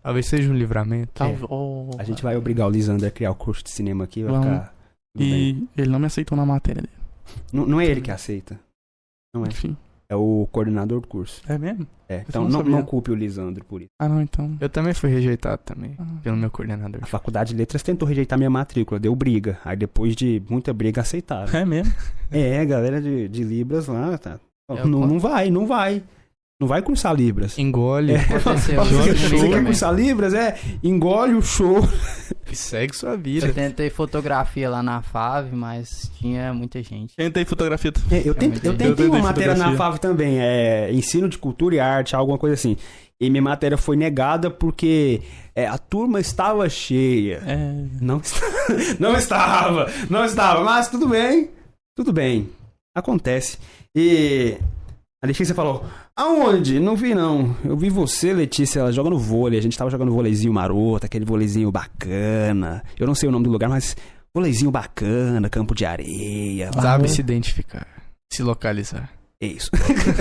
Talvez 0.02 0.28
seja 0.28 0.52
um 0.52 0.56
livramento. 0.56 1.12
Talvez- 1.14 1.42
oh, 1.50 1.90
A 1.98 2.04
gente 2.04 2.22
vai 2.22 2.36
obrigar 2.36 2.68
o 2.68 2.70
Lisander 2.70 3.08
a 3.08 3.12
criar 3.12 3.32
o 3.32 3.36
curso 3.36 3.64
de 3.64 3.72
cinema 3.72 4.04
aqui, 4.04 4.24
vai 4.24 4.34
Vamos. 4.34 4.48
ficar. 4.48 4.74
tudo 5.16 5.30
bem. 5.30 5.68
E 5.76 5.82
ele 5.82 5.90
não 5.90 6.00
me 6.00 6.06
aceitou 6.06 6.38
na 6.38 6.46
matéria 6.46 6.82
dele. 6.82 6.94
Não, 7.52 7.66
não 7.66 7.82
é 7.82 7.86
ele 7.86 8.02
que 8.02 8.12
aceita. 8.12 8.60
Não 9.34 9.44
é. 9.46 9.48
Enfim. 9.48 9.76
É 10.08 10.16
o 10.16 10.48
coordenador 10.52 11.02
do 11.02 11.08
curso. 11.08 11.42
É 11.48 11.58
mesmo? 11.58 11.88
É. 12.08 12.24
Então 12.30 12.48
não 12.48 12.62
não, 12.62 12.70
não 12.70 12.84
culpe 12.84 13.10
o 13.12 13.16
Lisandro 13.16 13.66
por 13.66 13.82
isso. 13.82 13.90
Ah, 14.00 14.08
não, 14.08 14.22
então. 14.22 14.56
Eu 14.62 14.70
também 14.70 14.94
fui 14.94 15.10
rejeitado 15.10 15.62
também, 15.66 15.96
Ah. 15.98 16.06
pelo 16.22 16.38
meu 16.38 16.52
coordenador. 16.52 17.00
A 17.04 17.08
faculdade 17.08 17.52
de 17.54 17.58
letras 17.58 17.82
tentou 17.82 18.08
rejeitar 18.08 18.38
minha 18.38 18.50
matrícula, 18.50 19.00
deu 19.00 19.16
briga. 19.16 19.58
Aí 19.66 19.76
depois 19.76 20.16
de 20.16 20.42
muita 20.50 20.72
briga 20.74 21.02
aceitaram. 21.02 21.52
É 21.58 21.66
mesmo? 21.66 21.92
É, 22.32 22.64
galera 22.66 23.02
de, 23.02 23.28
de 23.28 23.44
Libras 23.44 23.88
lá, 23.88 24.18
tá. 24.18 24.40
Eu 24.70 24.88
não, 24.88 25.06
não 25.08 25.20
vai, 25.20 25.50
não 25.50 25.66
vai. 25.66 26.04
Não 26.60 26.70
vai 26.70 26.82
cursar 26.82 27.14
Libras. 27.14 27.58
Engole 27.58 28.14
É. 28.14 28.20
Aconteceu 28.20 28.86
Você, 28.86 29.14
você 29.14 29.30
quer 29.30 29.50
também. 29.50 29.66
cursar 29.66 29.94
Libras? 29.94 30.34
É, 30.34 30.58
engole 30.82 31.34
o 31.34 31.42
show. 31.42 31.82
e 32.50 32.56
segue 32.56 32.96
sua 32.96 33.18
vida. 33.18 33.48
Eu 33.48 33.54
tentei 33.54 33.90
fotografia 33.90 34.70
lá 34.70 34.82
na 34.82 35.02
FAV, 35.02 35.52
mas 35.54 36.10
tinha 36.18 36.54
muita 36.54 36.82
gente. 36.82 37.14
Tentei 37.16 37.44
fotografia. 37.44 37.92
É, 38.10 38.20
eu, 38.26 38.34
tentei, 38.34 38.62
eu 38.70 38.72
Eu 38.72 38.78
tentei 38.78 38.88
tentei 38.88 39.08
uma 39.08 39.20
matéria 39.20 39.56
na. 39.56 39.76
FAV 39.76 40.00
também, 40.00 40.40
é 40.40 40.90
ensino 40.94 41.28
de 41.28 41.38
cultura 41.38 41.76
e 41.76 41.80
arte, 41.80 42.16
alguma 42.16 42.38
coisa 42.38 42.54
assim. 42.54 42.78
E 43.20 43.30
minha 43.30 43.42
matéria 43.42 43.78
foi 43.78 43.98
negada 43.98 44.50
porque 44.50 45.22
é, 45.54 45.68
a 45.68 45.78
turma 45.78 46.22
estava 46.22 46.68
cheia. 46.70 47.42
É. 47.46 47.86
Não, 48.02 48.22
não 49.00 49.16
estava, 49.16 49.92
não 50.10 50.24
estava, 50.24 50.64
mas 50.64 50.88
tudo 50.88 51.10
bem, 51.10 51.50
tudo 51.98 52.14
bem, 52.14 52.50
acontece. 52.96 53.58
E 53.94 54.58
a 55.26 55.28
Letícia 55.28 55.56
falou, 55.56 55.84
aonde? 56.16 56.80
Não 56.80 56.96
vi 56.96 57.16
não, 57.16 57.56
eu 57.66 57.76
vi 57.76 57.90
você, 57.90 58.32
Letícia, 58.32 58.80
ela 58.80 58.92
jogando 58.92 59.18
vôlei, 59.18 59.60
a 59.60 59.62
gente 59.62 59.78
tava 59.78 59.90
jogando 59.90 60.12
vôleizinho 60.12 60.54
maroto, 60.54 61.08
aquele 61.08 61.26
vôleizinho 61.26 61.72
bacana, 61.72 62.84
eu 62.98 63.08
não 63.08 63.16
sei 63.16 63.28
o 63.28 63.32
nome 63.32 63.46
do 63.46 63.52
lugar, 63.52 63.68
mas 63.68 63.98
vôleizinho 64.34 64.70
bacana, 64.70 65.50
campo 65.50 65.74
de 65.74 65.84
areia. 65.84 66.72
Sabe 66.72 67.10
se 67.10 67.22
identificar, 67.22 67.88
se 68.32 68.44
localizar. 68.44 69.10
É 69.42 69.48
isso. 69.48 69.72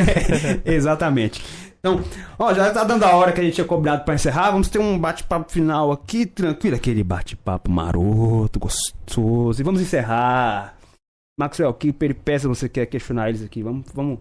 Exatamente. 0.64 1.44
Então, 1.78 2.02
ó, 2.38 2.52
já 2.54 2.72
tá 2.72 2.82
dando 2.82 3.04
a 3.04 3.14
hora 3.14 3.30
que 3.30 3.40
a 3.40 3.44
gente 3.44 3.54
tinha 3.54 3.66
cobrado 3.66 4.04
pra 4.04 4.14
encerrar. 4.14 4.50
Vamos 4.50 4.68
ter 4.68 4.78
um 4.78 4.98
bate-papo 4.98 5.52
final 5.52 5.92
aqui, 5.92 6.24
tranquilo. 6.24 6.74
Aquele 6.74 7.04
bate-papo 7.04 7.70
maroto, 7.70 8.58
gostoso. 8.58 9.60
E 9.60 9.62
vamos 9.62 9.82
encerrar. 9.82 10.76
Maxwell, 11.38 11.74
que 11.74 11.92
peripécia 11.92 12.48
você 12.48 12.68
quer 12.68 12.86
questionar 12.86 13.28
eles 13.28 13.42
aqui? 13.42 13.62
Vamos, 13.62 13.84
vamos, 13.94 14.18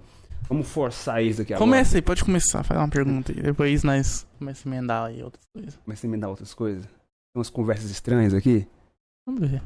vamos 0.47 0.67
forçar 0.67 1.21
eles 1.21 1.39
aqui 1.39 1.53
agora. 1.53 1.65
Começa 1.65 1.97
aí, 1.97 2.01
pode 2.01 2.23
começar. 2.23 2.63
Faz 2.63 2.79
uma 2.79 2.89
pergunta 2.89 3.31
aí. 3.31 3.41
Depois 3.41 3.83
nós 3.83 4.27
começamos 4.39 4.73
a 4.73 4.77
emendar 4.77 5.05
aí 5.05 5.23
outras 5.23 5.43
coisas. 5.53 5.79
Você 5.85 6.07
me 6.07 6.17
dá 6.17 6.29
outras 6.29 6.53
coisas? 6.53 6.83
Tem 6.85 6.93
umas 7.39 7.49
conversas 7.49 7.89
estranhas 7.89 8.33
aqui. 8.33 8.67
Vamos 9.27 9.49
ver. 9.49 9.61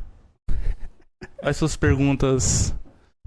As 1.41 1.57
suas 1.57 1.75
perguntas 1.75 2.73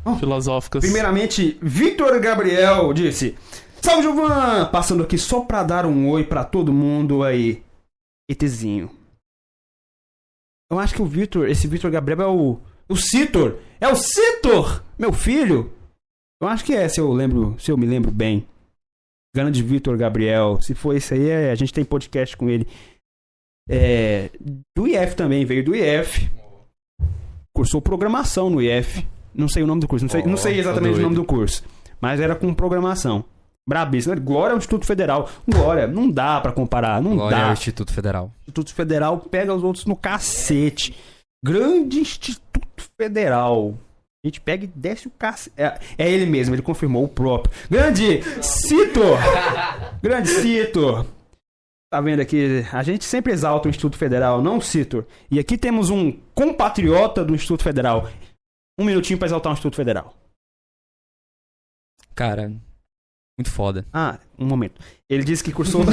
Oh. 0.05 0.17
filosóficas. 0.17 0.83
Primeiramente, 0.83 1.59
Victor 1.61 2.19
Gabriel 2.21 2.93
disse: 2.95 3.37
Salve, 3.83 4.03
Gilvan! 4.03 4.71
Passando 4.71 5.03
aqui 5.03 5.19
só 5.19 5.41
pra 5.43 5.63
dar 5.63 5.85
um 5.85 6.09
oi 6.09 6.25
pra 6.25 6.43
todo 6.45 6.73
mundo 6.73 7.23
aí. 7.23 7.63
ETzinho. 8.31 8.91
Eu 10.71 10.79
acho 10.79 10.95
que 10.95 11.03
o 11.03 11.07
Victor, 11.07 11.49
esse 11.49 11.67
Victor 11.67 11.91
Gabriel 11.91 12.23
é 12.23 12.27
o. 12.27 12.61
O 12.89 12.97
Citor! 12.97 13.59
É 13.81 13.89
o 13.89 13.95
Citor! 13.95 14.83
Meu 14.99 15.13
filho! 15.13 15.73
Eu 16.41 16.49
acho 16.49 16.65
que 16.65 16.73
é, 16.73 16.89
se 16.89 17.01
eu 17.01 17.13
lembro, 17.13 17.55
se 17.59 17.71
eu 17.71 17.77
me 17.77 17.87
lembro 17.87 18.11
bem. 18.11 18.47
Grande 19.35 19.63
Victor 19.63 19.97
Gabriel. 19.97 20.61
Se 20.61 20.75
for 20.75 20.95
esse 20.95 21.15
aí, 21.15 21.29
é- 21.29 21.51
a 21.51 21.55
gente 21.55 21.73
tem 21.73 21.85
podcast 21.85 22.37
com 22.37 22.49
ele. 22.49 22.67
É, 23.69 24.31
do 24.77 24.87
IF 24.89 25.15
também, 25.15 25.45
veio 25.45 25.65
do 25.65 25.75
IF. 25.75 26.31
Cursou 27.55 27.81
programação 27.81 28.51
no 28.51 28.61
IF. 28.61 29.07
Não 29.35 29.49
sei 29.49 29.63
o 29.63 29.67
nome 29.67 29.81
do 29.81 29.87
curso, 29.87 30.05
não 30.05 30.11
sei, 30.11 30.23
não 30.25 30.37
sei 30.37 30.57
Ó, 30.57 30.61
exatamente 30.61 30.95
tá 30.95 30.99
o 30.99 31.03
nome 31.03 31.15
do 31.15 31.25
curso. 31.25 31.63
Mas 32.01 32.19
era 32.21 32.35
com 32.35 32.53
programação. 32.53 33.25
Brabíssimo. 33.69 34.19
Glória 34.21 34.53
ao 34.53 34.59
Instituto 34.59 34.85
Federal. 34.87 35.29
Glória, 35.47 35.87
não 35.87 36.11
dá 36.11 36.41
pra 36.41 36.51
comparar. 36.51 37.01
Não 37.01 37.15
Glória 37.15 37.37
dá. 37.39 37.47
ao 37.49 37.53
Instituto 37.53 37.93
Federal. 37.93 38.33
Instituto 38.41 38.75
Federal 38.75 39.19
pega 39.21 39.55
os 39.55 39.63
outros 39.63 39.85
no 39.85 39.95
cacete. 39.95 40.97
Grande 41.45 42.01
Instituto 42.01 42.85
Federal. 43.01 43.75
A 44.23 44.29
gente 44.29 44.41
pega 44.41 44.65
e 44.65 44.67
desce 44.67 45.09
o 45.09 45.11
cacete. 45.11 45.55
É, 45.57 45.79
é 45.97 46.11
ele 46.11 46.27
mesmo, 46.27 46.55
ele 46.55 46.61
confirmou 46.61 47.05
o 47.05 47.09
próprio. 47.09 47.55
Grande 47.71 48.23
Cito! 48.43 49.01
Grande 50.03 50.29
Cito! 50.29 51.07
Tá 51.91 52.01
vendo 52.03 52.21
aqui? 52.21 52.65
A 52.71 52.83
gente 52.83 53.05
sempre 53.05 53.33
exalta 53.33 53.67
o 53.67 53.71
Instituto 53.71 53.97
Federal, 53.97 54.43
não 54.43 54.59
o 54.59 54.63
Cito. 54.63 55.07
E 55.31 55.39
aqui 55.39 55.57
temos 55.57 55.89
um 55.89 56.13
compatriota 56.35 57.25
do 57.25 57.35
Instituto 57.35 57.65
Federal. 57.65 58.11
Um 58.79 58.85
minutinho 58.85 59.19
pra 59.19 59.27
exaltar 59.27 59.53
o 59.53 59.55
Instituto 59.55 59.77
Federal. 59.77 60.15
Cara, 62.15 62.53
muito 63.39 63.51
foda. 63.51 63.87
Ah, 63.91 64.19
um 64.39 64.45
momento. 64.45 64.81
Ele 65.09 65.25
disse 65.25 65.43
que 65.43 65.51
cursou. 65.51 65.83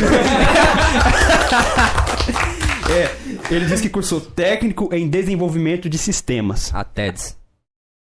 é, 2.91 3.55
ele 3.55 3.65
disse 3.65 3.83
que 3.83 3.89
cursou 3.89 4.19
técnico 4.19 4.93
em 4.93 5.09
desenvolvimento 5.09 5.89
de 5.89 5.97
sistemas. 5.97 6.75
A 6.75 6.83
TEDS. 6.83 7.37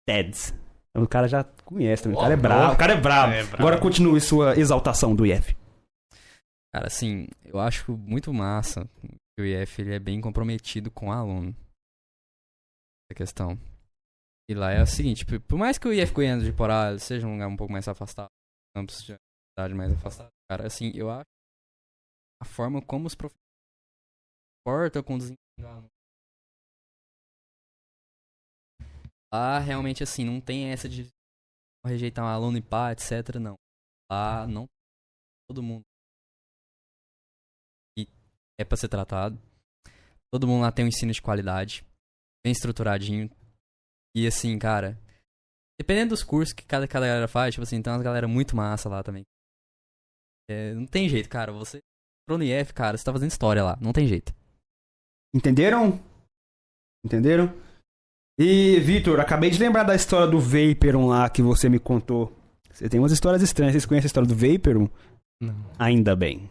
TEDs. 0.06 0.54
O 0.96 1.06
cara 1.06 1.28
já 1.28 1.44
conhece 1.64 2.04
também. 2.04 2.16
O 2.18 2.20
cara 2.22 2.32
é 2.34 2.36
bravo. 2.36 2.74
O 2.74 2.78
cara 2.78 2.92
é 2.94 3.00
bravo. 3.00 3.32
É 3.32 3.42
bravo. 3.44 3.56
Agora 3.56 3.80
continue 3.80 4.20
sua 4.20 4.56
exaltação 4.58 5.14
do 5.14 5.26
IF. 5.26 5.54
Cara, 6.74 6.86
assim, 6.86 7.26
eu 7.44 7.58
acho 7.60 7.96
muito 7.96 8.32
massa 8.32 8.88
que 9.36 9.42
o 9.42 9.44
IF 9.44 9.80
ele 9.82 9.94
é 9.94 9.98
bem 9.98 10.20
comprometido 10.20 10.90
com 10.90 11.08
o 11.08 11.12
aluno. 11.12 11.54
Essa 13.10 13.16
questão. 13.16 13.58
E 14.48 14.54
lá 14.54 14.70
é 14.72 14.80
o 14.82 14.86
seguinte, 14.86 15.24
por- 15.26 15.58
mais 15.58 15.76
que 15.76 15.88
o 15.88 15.92
IF 15.92 16.12
Goiânia 16.12 16.44
de 16.44 16.52
Porá 16.56 16.96
seja 16.98 17.26
um 17.26 17.32
lugar 17.32 17.48
um 17.48 17.56
pouco 17.56 17.72
mais 17.72 17.86
afastado, 17.88 18.28
campos 18.74 19.02
de 19.02 19.16
cidade 19.58 19.74
mais 19.74 19.92
afastado, 19.92 20.28
cara, 20.50 20.66
assim, 20.66 20.92
eu 20.94 21.10
acho 21.10 21.24
a 22.40 22.44
forma 22.44 22.80
como 22.80 23.06
os 23.06 23.14
professores 23.14 23.40
se 23.42 24.64
portam 24.64 25.02
com 25.02 25.14
o 25.14 25.18
desempenho 25.18 25.88
Lá, 29.36 29.58
realmente, 29.58 30.02
assim, 30.02 30.24
não 30.24 30.40
tem 30.40 30.68
essa 30.72 30.88
de 30.88 31.06
rejeitar 31.84 32.24
um 32.24 32.28
aluno 32.28 32.56
e 32.56 32.62
pá, 32.62 32.90
etc, 32.92 33.36
não. 33.38 33.54
Lá, 34.10 34.46
não 34.46 34.66
todo 35.46 35.62
mundo 35.62 35.82
e 37.98 38.08
é 38.58 38.64
pra 38.64 38.78
ser 38.78 38.88
tratado. 38.88 39.38
Todo 40.32 40.46
mundo 40.46 40.62
lá 40.62 40.72
tem 40.72 40.86
um 40.86 40.88
ensino 40.88 41.12
de 41.12 41.20
qualidade, 41.20 41.84
bem 42.42 42.50
estruturadinho. 42.50 43.30
E 44.16 44.26
assim, 44.26 44.58
cara, 44.58 44.98
dependendo 45.78 46.10
dos 46.10 46.24
cursos 46.24 46.54
que 46.54 46.64
cada, 46.64 46.88
cada 46.88 47.06
galera 47.06 47.28
faz, 47.28 47.54
tipo 47.54 47.62
assim, 47.62 47.82
tem 47.82 47.92
umas 47.92 48.02
galera 48.02 48.26
muito 48.26 48.56
massa 48.56 48.88
lá 48.88 49.02
também. 49.02 49.22
É, 50.48 50.72
não 50.72 50.86
tem 50.86 51.10
jeito, 51.10 51.28
cara. 51.28 51.52
Você 51.52 51.80
entrou 52.24 52.38
no 52.38 52.44
IF, 52.44 52.72
cara, 52.72 52.96
você 52.96 53.04
tá 53.04 53.12
fazendo 53.12 53.30
história 53.30 53.62
lá. 53.62 53.76
Não 53.82 53.92
tem 53.92 54.08
jeito. 54.08 54.34
Entenderam? 55.34 56.00
Entenderam? 57.04 57.65
E, 58.38 58.78
Vitor, 58.80 59.18
acabei 59.18 59.48
de 59.50 59.58
lembrar 59.58 59.82
da 59.84 59.94
história 59.94 60.26
do 60.26 60.38
Vaporum 60.38 61.06
lá 61.06 61.28
que 61.28 61.40
você 61.40 61.68
me 61.68 61.78
contou. 61.78 62.32
Você 62.70 62.88
tem 62.88 63.00
umas 63.00 63.12
histórias 63.12 63.42
estranhas. 63.42 63.72
Vocês 63.72 63.86
conhecem 63.86 64.06
a 64.06 64.08
história 64.08 64.28
do 64.28 64.34
Vaporum? 64.36 64.88
Não. 65.40 65.54
Ainda 65.78 66.14
bem. 66.14 66.48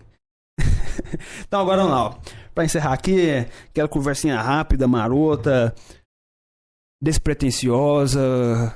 então, 1.46 1.62
agora 1.62 1.84
vamos 1.84 1.92
lá. 1.96 2.06
ó. 2.06 2.16
Pra 2.54 2.66
encerrar 2.66 2.94
aqui, 2.94 3.46
aquela 3.70 3.88
conversinha 3.88 4.42
rápida, 4.42 4.88
marota, 4.88 5.76
despretensiosa, 7.02 8.76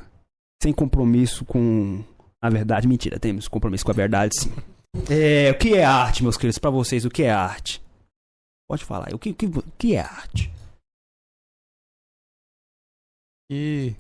sem 0.62 0.74
compromisso 0.74 1.46
com 1.46 2.04
a 2.42 2.50
verdade. 2.50 2.88
Mentira, 2.88 3.18
temos 3.20 3.48
compromisso 3.48 3.86
com 3.86 3.92
a 3.92 3.96
verdade, 3.96 4.36
sim. 4.40 4.52
É, 5.08 5.52
o 5.52 5.58
que 5.58 5.76
é 5.76 5.84
arte, 5.84 6.24
meus 6.24 6.36
queridos? 6.36 6.58
Pra 6.58 6.72
vocês, 6.72 7.06
o 7.06 7.12
que 7.12 7.22
é 7.22 7.30
arte? 7.30 7.80
Pode 8.68 8.84
falar. 8.84 9.10
aí. 9.10 9.14
O 9.14 9.20
que, 9.20 9.30
o 9.30 9.36
que, 9.36 9.46
o 9.46 9.64
que 9.78 9.96
é 9.96 10.00
arte? 10.00 10.52
E 13.52 13.96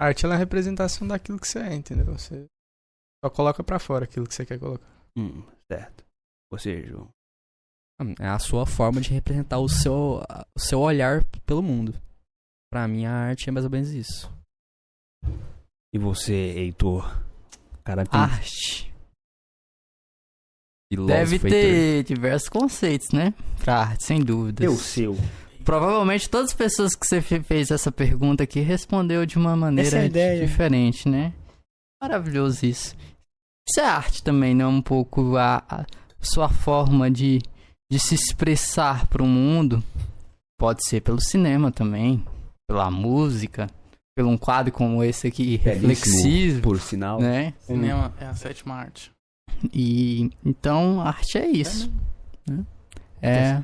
a 0.00 0.06
arte 0.06 0.24
ela 0.24 0.34
é 0.34 0.36
a 0.36 0.40
representação 0.40 1.06
daquilo 1.08 1.38
que 1.40 1.48
você 1.48 1.58
é, 1.58 1.74
entendeu? 1.74 2.06
Você 2.16 2.46
só 3.24 3.30
coloca 3.30 3.64
pra 3.64 3.78
fora 3.78 4.04
aquilo 4.04 4.26
que 4.26 4.34
você 4.34 4.46
quer 4.46 4.58
colocar. 4.58 4.86
Hum, 5.16 5.42
certo. 5.70 6.04
Você, 6.52 6.86
João. 6.86 7.08
Hum, 8.00 8.14
É 8.20 8.28
a 8.28 8.38
sua 8.38 8.64
forma 8.64 9.00
de 9.00 9.10
representar 9.10 9.58
o 9.58 9.68
seu, 9.68 10.22
o 10.56 10.60
seu 10.60 10.80
olhar 10.80 11.24
pelo 11.44 11.62
mundo. 11.62 11.92
Pra 12.72 12.86
mim, 12.86 13.06
a 13.06 13.12
arte 13.12 13.48
é 13.48 13.52
mais 13.52 13.64
ou 13.64 13.70
menos 13.70 13.88
isso. 13.90 14.30
E 15.92 15.98
você, 15.98 16.32
Heitor? 16.32 17.04
Cara, 17.82 18.04
tem... 18.06 18.20
Arte. 18.20 18.92
Deve 21.06 21.38
ter 21.38 22.04
diversos 22.04 22.48
conceitos, 22.48 23.08
né? 23.12 23.34
Pra 23.62 23.78
arte, 23.80 24.04
sem 24.04 24.22
dúvidas. 24.24 24.60
Deu 24.60 24.72
o 24.72 24.76
seu. 24.76 25.14
Provavelmente 25.68 26.30
todas 26.30 26.48
as 26.52 26.56
pessoas 26.56 26.94
que 26.94 27.06
você 27.06 27.20
fe- 27.20 27.42
fez 27.42 27.70
essa 27.70 27.92
pergunta 27.92 28.42
aqui 28.42 28.60
respondeu 28.60 29.26
de 29.26 29.36
uma 29.36 29.54
maneira 29.54 30.06
é 30.06 30.40
diferente, 30.40 31.06
né? 31.06 31.34
Maravilhoso 32.02 32.64
isso. 32.64 32.96
Isso 33.68 33.78
é 33.78 33.84
arte 33.84 34.22
também, 34.22 34.54
não 34.54 34.64
é 34.64 34.68
um 34.68 34.80
pouco 34.80 35.36
a, 35.36 35.62
a 35.68 35.84
sua 36.22 36.48
forma 36.48 37.10
de, 37.10 37.38
de 37.92 37.98
se 37.98 38.14
expressar 38.14 39.06
para 39.08 39.22
o 39.22 39.26
mundo? 39.26 39.84
Pode 40.58 40.82
ser 40.88 41.02
pelo 41.02 41.20
cinema 41.20 41.70
também, 41.70 42.24
pela 42.66 42.90
música, 42.90 43.66
pelo 44.16 44.30
um 44.30 44.38
quadro 44.38 44.72
como 44.72 45.04
esse 45.04 45.26
aqui, 45.26 45.56
reflexivo, 45.56 46.62
Por 46.62 46.80
sinal. 46.80 47.20
né? 47.20 47.52
Cinema 47.60 48.14
é 48.18 48.24
a 48.24 48.34
sétima 48.34 48.74
arte. 48.74 49.10
E 49.70 50.30
então, 50.42 51.02
arte 51.02 51.36
é 51.36 51.46
isso. 51.46 51.92
né? 52.48 52.64
É 53.20 53.62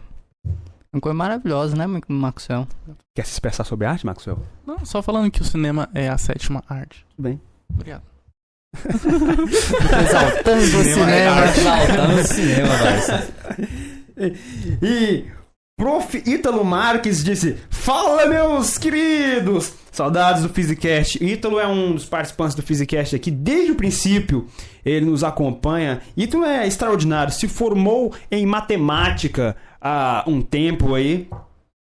uma 0.95 1.01
coisa 1.01 1.15
maravilhosa, 1.15 1.77
né, 1.77 1.87
Maxwell? 2.09 2.67
Quer 3.15 3.27
se 3.27 3.33
expressar 3.33 3.65
sobre 3.65 3.87
arte, 3.87 4.07
Maxwell? 4.07 4.39
Não, 4.67 4.85
só 4.85 5.03
falando 5.03 5.31
que 5.31 5.43
o 5.43 5.45
cinema 5.45 5.89
é 5.95 6.09
a 6.09 6.17
sétima 6.19 6.63
arte. 6.69 7.05
Tudo 7.11 7.25
bem. 7.25 7.41
Obrigado. 7.73 8.03
Exaltando 10.07 10.63
o 10.63 10.85
cinema. 10.85 11.45
Exaltando 11.47 12.21
o 12.21 12.25
cinema. 12.25 12.75
E 14.81 15.27
Prof. 15.77 16.23
Ítalo 16.25 16.65
Marques 16.65 17.25
disse: 17.25 17.59
Fala, 17.69 18.27
meus 18.27 18.79
queridos! 18.79 19.73
Saudades 19.95 20.43
do 20.43 20.49
Physicast. 20.49 21.25
Ítalo 21.25 21.61
é 21.61 21.69
um 21.69 21.93
dos 21.93 22.05
participantes 22.05 22.57
do 22.57 22.63
Physicast 22.63 23.15
aqui 23.15 23.31
desde 23.31 23.71
o 23.71 23.77
princípio. 23.77 24.49
Ele 24.85 25.07
nos 25.07 25.23
acompanha. 25.23 26.01
Ítalo 26.17 26.45
é 26.45 26.67
extraordinário. 26.67 27.33
Se 27.33 27.47
formou 27.47 28.13
em 28.29 28.45
matemática 28.45 29.55
há 29.81 30.25
um 30.27 30.43
tempo 30.43 30.97
aí. 30.97 31.29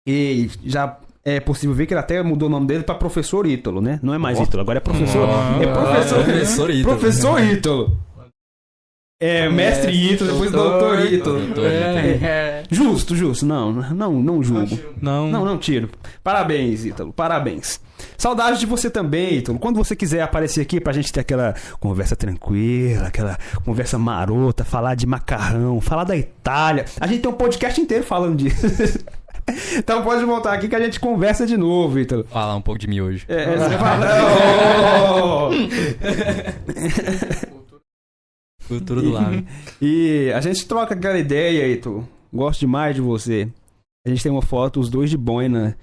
E 0.07 0.49
já 0.65 0.97
é 1.23 1.39
possível 1.39 1.75
ver 1.75 1.85
que 1.85 1.93
ele 1.93 1.99
até 1.99 2.23
mudou 2.23 2.47
o 2.47 2.51
nome 2.51 2.65
dele 2.65 2.83
para 2.83 2.95
Professor 2.95 3.45
Ítalo, 3.45 3.79
né? 3.79 3.99
Não 4.01 4.11
é 4.11 4.17
mais 4.17 4.39
Ítalo, 4.39 4.61
agora 4.61 4.79
é 4.79 4.81
professor. 4.81 5.29
Oh. 5.29 5.61
É 5.61 5.67
professor. 5.67 6.23
Professor 6.23 6.69
Ítalo. 6.71 6.97
Professor 6.97 7.43
Ítalo. 7.43 7.97
É, 9.21 9.49
mestre 9.49 9.91
Ítalo, 9.91 10.31
depois 10.31 10.49
doutor 10.49 11.05
Ítalo. 11.05 11.39
Doutor 11.41 11.65
É, 11.65 11.77
Ítalo. 11.77 12.25
É, 12.25 12.48
Justo, 12.69 13.15
justo. 13.15 13.45
Não, 13.45 13.71
não, 13.71 14.21
não 14.21 14.43
julgo. 14.43 14.77
Não, 15.01 15.29
Não, 15.29 15.43
não 15.43 15.57
tiro. 15.57 15.89
Parabéns, 16.23 16.85
Ítalo. 16.85 17.11
Parabéns. 17.11 17.81
Saudade 18.17 18.59
de 18.59 18.65
você 18.65 18.89
também, 18.89 19.35
Ítalo. 19.35 19.57
Quando 19.59 19.77
você 19.77 19.95
quiser 19.95 20.21
aparecer 20.21 20.61
aqui 20.61 20.79
pra 20.79 20.93
gente 20.93 21.11
ter 21.11 21.21
aquela 21.21 21.55
conversa 21.79 22.15
tranquila, 22.15 23.07
aquela 23.07 23.37
conversa 23.65 23.97
marota, 23.97 24.63
falar 24.63 24.95
de 24.95 25.05
macarrão, 25.07 25.81
falar 25.81 26.03
da 26.03 26.15
Itália. 26.15 26.85
A 26.99 27.07
gente 27.07 27.21
tem 27.21 27.31
um 27.31 27.35
podcast 27.35 27.79
inteiro 27.81 28.03
falando 28.03 28.37
disso. 28.37 28.67
então 29.75 30.03
pode 30.03 30.23
voltar 30.23 30.53
aqui 30.53 30.67
que 30.67 30.75
a 30.75 30.79
gente 30.79 30.99
conversa 30.99 31.45
de 31.45 31.57
novo, 31.57 31.99
Ítalo. 31.99 32.23
Falar 32.25 32.55
um 32.55 32.61
pouco 32.61 32.79
de 32.79 32.87
miojo. 32.87 33.25
É, 33.27 33.43
é, 33.43 33.57
você 33.57 33.77
fala! 33.77 34.07
Cultura 38.67 39.01
do 39.01 39.11
lado. 39.11 39.45
E 39.81 40.31
a 40.35 40.41
gente 40.41 40.65
troca 40.67 40.93
aquela 40.93 41.17
ideia, 41.17 41.67
Ítalo. 41.67 42.07
Gosto 42.31 42.61
demais 42.61 42.95
de 42.95 43.01
você. 43.01 43.51
A 44.05 44.09
gente 44.09 44.23
tem 44.23 44.31
uma 44.31 44.41
foto, 44.41 44.79
os 44.79 44.89
dois 44.89 45.09
de 45.09 45.17
boina, 45.17 45.77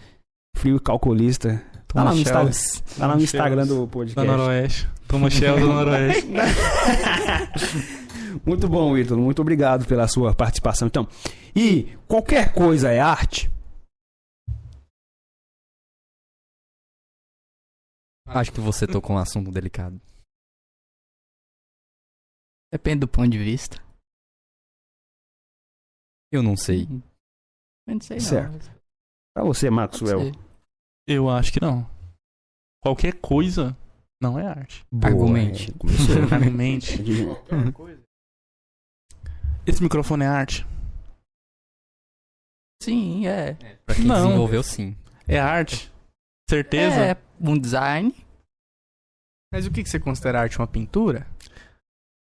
frio 0.57 0.77
e 0.77 0.81
calculista. 0.81 1.63
Tá 1.87 2.05
lá 2.05 2.13
no, 2.13 2.19
Instagram, 2.19 2.51
tá 2.99 3.07
lá 3.07 3.17
no 3.17 3.23
Instagram 3.23 3.67
do 3.67 3.87
Da 3.87 3.93
podcast. 3.93 4.31
Noroeste. 4.31 4.89
Toma 5.09 5.31
Shell 5.31 5.61
do 5.61 5.67
Noroeste. 5.67 6.27
Muito 8.45 8.69
bom, 8.69 8.99
Ítalo. 8.99 9.23
Muito 9.23 9.41
obrigado 9.41 9.87
pela 9.87 10.07
sua 10.07 10.35
participação. 10.35 10.89
Então, 10.89 11.09
e 11.55 11.97
qualquer 12.07 12.53
coisa 12.53 12.91
é 12.91 13.01
arte? 13.01 13.51
Acho 18.27 18.53
que 18.53 18.61
você 18.61 18.87
tocou 18.87 19.17
um 19.17 19.19
assunto 19.19 19.51
delicado. 19.51 19.99
depende 22.73 23.01
do 23.01 23.09
ponto 23.09 23.31
de 23.31 23.39
vista. 23.39 23.81
Eu 26.37 26.43
não 26.43 26.57
sei. 26.57 26.83
Eu 27.89 27.95
não 27.95 28.01
sei 28.01 28.19
não. 28.19 28.25
Certo. 28.25 28.71
Pra 29.35 29.43
você, 29.45 29.71
Maxwell. 29.71 30.33
Eu 31.09 31.31
acho 31.31 31.51
que 31.53 31.61
não. 31.61 31.89
Qualquer 32.83 33.15
coisa 33.21 33.77
não 34.21 34.39
é 34.39 34.47
arte. 34.47 34.85
Boa, 34.93 35.13
Argumente. 35.13 35.73
é. 35.73 36.35
Argumente. 36.35 36.93
Esse 39.67 39.83
microfone 39.83 40.25
é 40.25 40.29
arte? 40.29 40.67
Sim, 42.83 43.27
é. 43.27 43.55
Pra 43.87 43.95
quem 43.95 44.05
Não. 44.05 44.27
desenvolveu, 44.27 44.63
sim. 44.63 44.97
É 45.27 45.39
arte? 45.41 45.91
Certeza? 46.49 46.97
É 46.97 47.17
um 47.41 47.59
design. 47.59 48.15
Mas 49.53 49.67
o 49.67 49.73
que, 49.73 49.83
que 49.83 49.89
você 49.89 49.99
considera 49.99 50.41
arte? 50.43 50.59
Uma 50.59 50.67
pintura? 50.67 51.27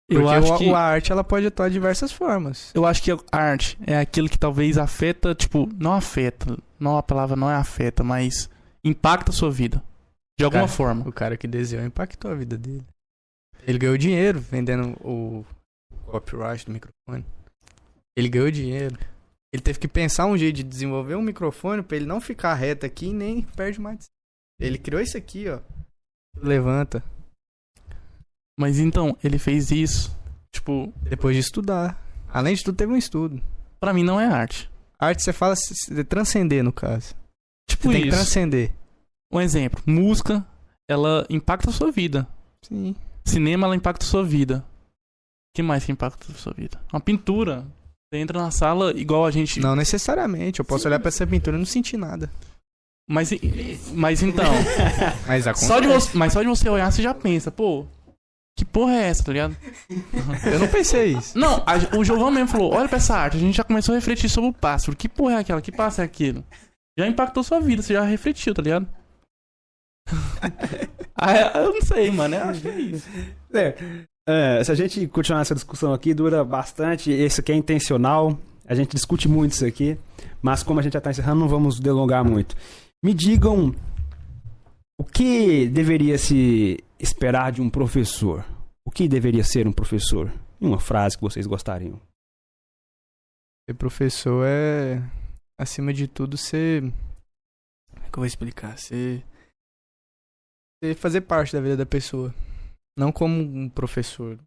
Eu 0.08 0.28
acho 0.28 0.54
o- 0.54 0.58
que 0.58 0.68
a 0.70 0.78
arte 0.78 1.10
ela 1.12 1.24
pode 1.24 1.46
atuar 1.46 1.68
de 1.68 1.74
diversas 1.74 2.12
formas. 2.12 2.70
eu 2.74 2.84
acho 2.86 3.02
que 3.02 3.10
a 3.10 3.18
arte 3.32 3.78
é 3.86 3.98
aquilo 3.98 4.28
que 4.28 4.38
talvez 4.38 4.76
afeta, 4.78 5.34
tipo, 5.34 5.68
não 5.78 5.92
afeta, 5.92 6.56
não 6.78 6.96
a 6.98 7.02
palavra 7.02 7.36
não 7.36 7.50
é 7.50 7.54
afeta, 7.54 8.02
mas 8.04 8.48
impacta 8.84 9.30
a 9.30 9.34
sua 9.34 9.50
vida 9.50 9.82
de 10.38 10.44
alguma 10.44 10.64
Cara, 10.64 10.72
forma. 10.76 11.08
O 11.08 11.12
cara 11.12 11.36
que 11.36 11.46
desenhou 11.46 11.86
impactou 11.86 12.30
a 12.30 12.34
vida 12.34 12.56
dele. 12.58 12.84
Ele 13.66 13.78
ganhou 13.78 13.96
dinheiro 13.96 14.40
vendendo 14.40 14.90
o 15.00 15.44
copyright 16.06 16.66
do 16.66 16.72
microfone. 16.72 17.24
Ele 18.16 18.28
ganhou 18.28 18.50
dinheiro. 18.50 18.98
Ele 19.52 19.62
teve 19.62 19.78
que 19.78 19.88
pensar 19.88 20.26
um 20.26 20.36
jeito 20.36 20.56
de 20.56 20.62
desenvolver 20.64 21.14
um 21.14 21.22
microfone 21.22 21.82
pra 21.82 21.96
ele 21.96 22.04
não 22.06 22.20
ficar 22.20 22.52
reto 22.54 22.84
aqui 22.84 23.06
e 23.06 23.12
nem 23.14 23.42
perde 23.42 23.80
mais. 23.80 24.06
Ele 24.60 24.76
criou 24.76 25.00
isso 25.00 25.16
aqui, 25.16 25.48
ó. 25.48 25.60
Levanta. 26.36 27.02
Mas 28.58 28.78
então, 28.78 29.16
ele 29.22 29.38
fez 29.38 29.70
isso, 29.70 30.16
tipo, 30.52 30.92
Depois 31.02 31.34
de 31.36 31.40
estudar. 31.40 32.00
Além 32.32 32.54
de 32.54 32.62
tudo, 32.64 32.76
teve 32.76 32.92
um 32.92 32.96
estudo. 32.96 33.40
pra 33.80 33.92
mim 33.92 34.02
não 34.04 34.18
é 34.20 34.26
arte. 34.26 34.70
Arte, 34.98 35.22
você 35.22 35.32
fala 35.32 35.54
se- 35.56 36.04
transcender, 36.04 36.62
no 36.64 36.72
caso. 36.72 37.14
Tipo 37.68 37.84
Você 37.84 37.88
tem 37.92 38.02
que 38.02 38.08
isso. 38.08 38.16
transcender. 38.16 38.72
Um 39.32 39.40
exemplo, 39.40 39.82
música, 39.86 40.46
ela 40.88 41.26
impacta 41.28 41.70
a 41.70 41.72
sua 41.72 41.90
vida. 41.90 42.26
Sim. 42.62 42.94
Cinema, 43.24 43.66
ela 43.66 43.76
impacta 43.76 44.04
a 44.04 44.08
sua 44.08 44.22
vida. 44.24 44.64
O 44.68 45.56
que 45.56 45.62
mais 45.62 45.84
que 45.84 45.92
impacta 45.92 46.32
a 46.32 46.34
sua 46.36 46.52
vida? 46.54 46.80
Uma 46.92 47.00
pintura. 47.00 47.66
Você 48.12 48.20
entra 48.20 48.40
na 48.40 48.50
sala 48.50 48.92
igual 48.96 49.26
a 49.26 49.30
gente. 49.30 49.60
Não 49.60 49.74
necessariamente. 49.76 50.60
Eu 50.60 50.64
posso 50.64 50.86
olhar 50.86 50.98
pra 51.00 51.08
essa 51.08 51.26
pintura 51.26 51.56
e 51.56 51.58
não 51.58 51.66
sentir 51.66 51.96
nada. 51.96 52.30
Mas, 53.08 53.30
mas 53.92 54.22
então. 54.22 54.44
Mas 55.26 55.44
só 55.58 55.78
de 55.80 55.88
você, 55.88 56.16
mas 56.16 56.32
só 56.32 56.40
de 56.42 56.48
você 56.48 56.68
olhar, 56.70 56.90
você 56.90 57.02
já 57.02 57.12
pensa, 57.12 57.50
pô, 57.50 57.86
que 58.56 58.64
porra 58.64 58.92
é 58.92 59.08
essa, 59.08 59.24
tá 59.24 59.32
ligado? 59.32 59.56
Eu 60.52 60.58
não 60.60 60.68
pensei 60.68 61.12
isso. 61.12 61.36
Não, 61.38 61.62
a- 61.66 61.96
o 61.98 62.04
Giovanni 62.04 62.36
mesmo 62.36 62.48
falou: 62.48 62.72
olha 62.72 62.88
pra 62.88 62.98
essa 62.98 63.16
arte, 63.16 63.36
a 63.36 63.40
gente 63.40 63.56
já 63.56 63.64
começou 63.64 63.92
a 63.92 63.96
refletir 63.98 64.28
sobre 64.28 64.50
o 64.50 64.52
pássaro. 64.52 64.96
Que 64.96 65.08
porra 65.08 65.34
é 65.34 65.38
aquela? 65.38 65.60
Que 65.60 65.72
pássaro 65.72 66.02
é 66.02 66.06
aquilo? 66.06 66.44
Já 66.98 67.06
impactou 67.06 67.42
sua 67.42 67.60
vida, 67.60 67.82
você 67.82 67.94
já 67.94 68.02
refletiu, 68.02 68.54
tá 68.54 68.62
ligado? 68.62 68.86
ah, 71.16 71.34
eu 71.58 71.74
não 71.74 71.82
sei, 71.82 72.10
mano. 72.10 72.34
Eu 72.36 72.44
acho 72.44 72.60
que 72.60 72.68
é 72.68 72.78
isso. 72.80 73.08
É, 73.52 73.74
é, 74.28 74.64
se 74.64 74.70
a 74.70 74.74
gente 74.74 75.06
continuar 75.08 75.40
essa 75.40 75.54
discussão 75.54 75.92
aqui, 75.92 76.14
dura 76.14 76.44
bastante. 76.44 77.10
Esse 77.10 77.40
aqui 77.40 77.52
é 77.52 77.56
intencional. 77.56 78.38
A 78.66 78.74
gente 78.74 78.94
discute 78.94 79.28
muito 79.28 79.52
isso 79.52 79.66
aqui. 79.66 79.98
Mas 80.40 80.62
como 80.62 80.78
a 80.78 80.82
gente 80.82 80.92
já 80.92 80.98
está 80.98 81.10
encerrando, 81.10 81.40
não 81.40 81.48
vamos 81.48 81.80
delongar 81.80 82.24
muito. 82.24 82.54
Me 83.04 83.12
digam 83.12 83.74
o 85.00 85.04
que 85.04 85.66
deveria 85.68 86.16
se 86.16 86.78
esperar 87.04 87.52
de 87.52 87.60
um 87.60 87.70
professor? 87.70 88.44
O 88.84 88.90
que 88.90 89.06
deveria 89.06 89.44
ser 89.44 89.68
um 89.68 89.72
professor? 89.72 90.32
Em 90.60 90.66
uma 90.66 90.80
frase 90.80 91.16
que 91.16 91.22
vocês 91.22 91.46
gostariam. 91.46 92.00
Ser 93.68 93.74
professor 93.74 94.44
é, 94.46 94.96
acima 95.58 95.92
de 95.92 96.08
tudo, 96.08 96.36
ser. 96.36 96.82
Como 96.82 98.04
é 98.04 98.10
que 98.10 98.18
eu 98.18 98.20
vou 98.20 98.26
explicar? 98.26 98.78
Ser. 98.78 99.24
ser 100.82 100.94
fazer 100.96 101.20
parte 101.22 101.52
da 101.52 101.60
vida 101.60 101.76
da 101.76 101.86
pessoa. 101.86 102.34
Não 102.98 103.12
como 103.12 103.40
um 103.40 103.68
professor 103.68 104.38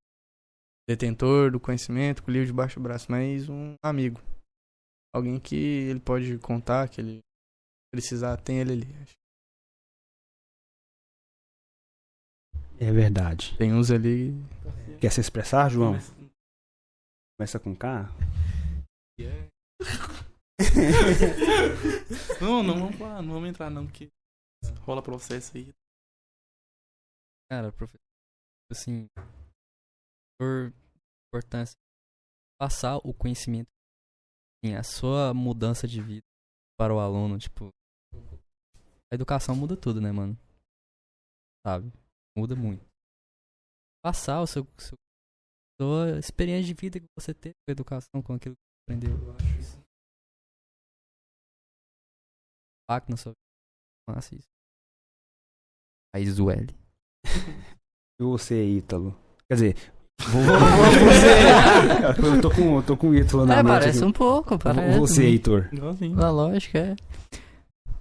detentor 0.89 1.51
do 1.51 1.59
conhecimento, 1.59 2.23
com 2.23 2.31
o 2.31 2.33
livro 2.33 2.47
debaixo 2.47 2.79
do 2.79 2.83
braço, 2.83 3.11
mas 3.11 3.49
um 3.49 3.75
amigo. 3.83 4.21
Alguém 5.13 5.39
que 5.39 5.55
ele 5.55 5.99
pode 5.99 6.37
contar, 6.39 6.89
que 6.89 7.01
ele 7.01 7.19
precisar, 7.93 8.37
tem 8.37 8.59
ele 8.59 8.73
ali. 8.73 8.87
É 12.79 12.91
verdade. 12.91 13.55
Tem 13.57 13.73
uns 13.73 13.89
ali. 13.89 14.33
Quer 14.99 15.11
se 15.11 15.19
expressar, 15.19 15.69
João? 15.69 15.95
Começa 17.37 17.59
com 17.59 17.75
K? 17.75 18.09
Não, 22.41 22.63
não 22.63 22.75
vamos 22.79 22.99
lá, 22.99 23.21
não 23.21 23.33
vamos 23.33 23.49
entrar 23.49 23.69
não, 23.69 23.85
porque 23.85 24.09
rola 24.81 25.01
processo 25.01 25.55
aí. 25.57 25.71
Cara, 27.49 27.71
professor, 27.71 28.01
assim, 28.71 29.07
por 30.39 30.73
importância, 31.27 31.75
passar 32.59 32.97
o 32.97 33.13
conhecimento, 33.13 33.67
assim, 34.63 34.75
a 34.75 34.83
sua 34.83 35.33
mudança 35.33 35.87
de 35.87 36.01
vida 36.01 36.25
para 36.77 36.93
o 36.93 36.99
aluno, 36.99 37.37
tipo, 37.37 37.69
a 39.11 39.15
educação 39.15 39.55
muda 39.55 39.77
tudo, 39.77 40.01
né, 40.01 40.11
mano? 40.11 40.37
Sabe? 41.65 41.91
Muda 42.37 42.55
muito. 42.55 42.85
Passar 44.03 44.41
o 44.41 44.47
seu, 44.47 44.65
seu 44.77 44.95
sua 45.81 46.17
experiência 46.19 46.65
de 46.67 46.73
vida 46.79 46.99
que 46.99 47.05
você 47.17 47.33
teve 47.33 47.53
com 47.53 47.71
a 47.71 47.71
educação, 47.71 48.21
com 48.23 48.33
aquilo 48.33 48.55
que 48.55 48.61
você 48.61 48.95
aprendeu, 48.97 49.17
eu 49.27 49.35
acho 49.35 49.59
isso. 49.59 49.79
Impacto 52.83 53.09
na 53.09 53.17
sua 53.17 53.31
vida. 53.31 54.15
Massa 54.15 54.35
isso. 54.35 54.47
Raiz 56.15 56.35
do 56.35 56.49
L. 56.49 56.67
E 58.19 58.23
você, 58.23 58.63
Ítalo? 58.65 59.11
Quer 59.49 59.55
dizer, 59.55 59.75
vou, 60.31 60.41
vou, 60.41 60.57
vou 60.59 61.05
você. 61.11 62.37
eu 62.37 62.41
tô 62.41 62.49
com, 62.49 62.81
tô 62.81 62.97
com 62.97 63.09
o 63.09 63.15
Ítalo 63.15 63.45
na 63.45 63.55
É, 63.55 63.63
mente 63.63 63.67
parece 63.73 63.97
aqui. 63.99 64.07
um 64.07 64.11
pouco, 64.13 64.57
parece. 64.57 64.99
Você, 64.99 65.25
Heitor. 65.25 65.69
Na 66.15 66.31
lógica, 66.31 66.79
é. 66.79 66.95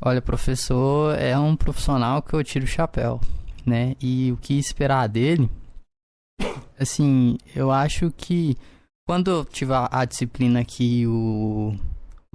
Olha, 0.01 0.23
professor 0.23 1.19
é 1.19 1.39
um 1.39 1.57
profissional 1.57 2.23
que 2.23 2.35
eu 2.35 2.45
tiro 2.45 2.65
o 2.65 2.69
chapéu, 2.69 3.21
né? 3.67 3.97
E 4.01 4.31
o 4.33 4.37
que 4.37 4.55
esperar 4.59 5.09
dele, 5.09 5.51
assim, 6.79 7.37
eu 7.55 7.71
acho 7.71 8.11
que 8.17 8.57
quando 9.07 9.31
eu 9.31 9.45
tive 9.45 9.73
a, 9.75 10.05
disciplina 10.05 10.65
que 10.65 11.07
o 11.07 11.77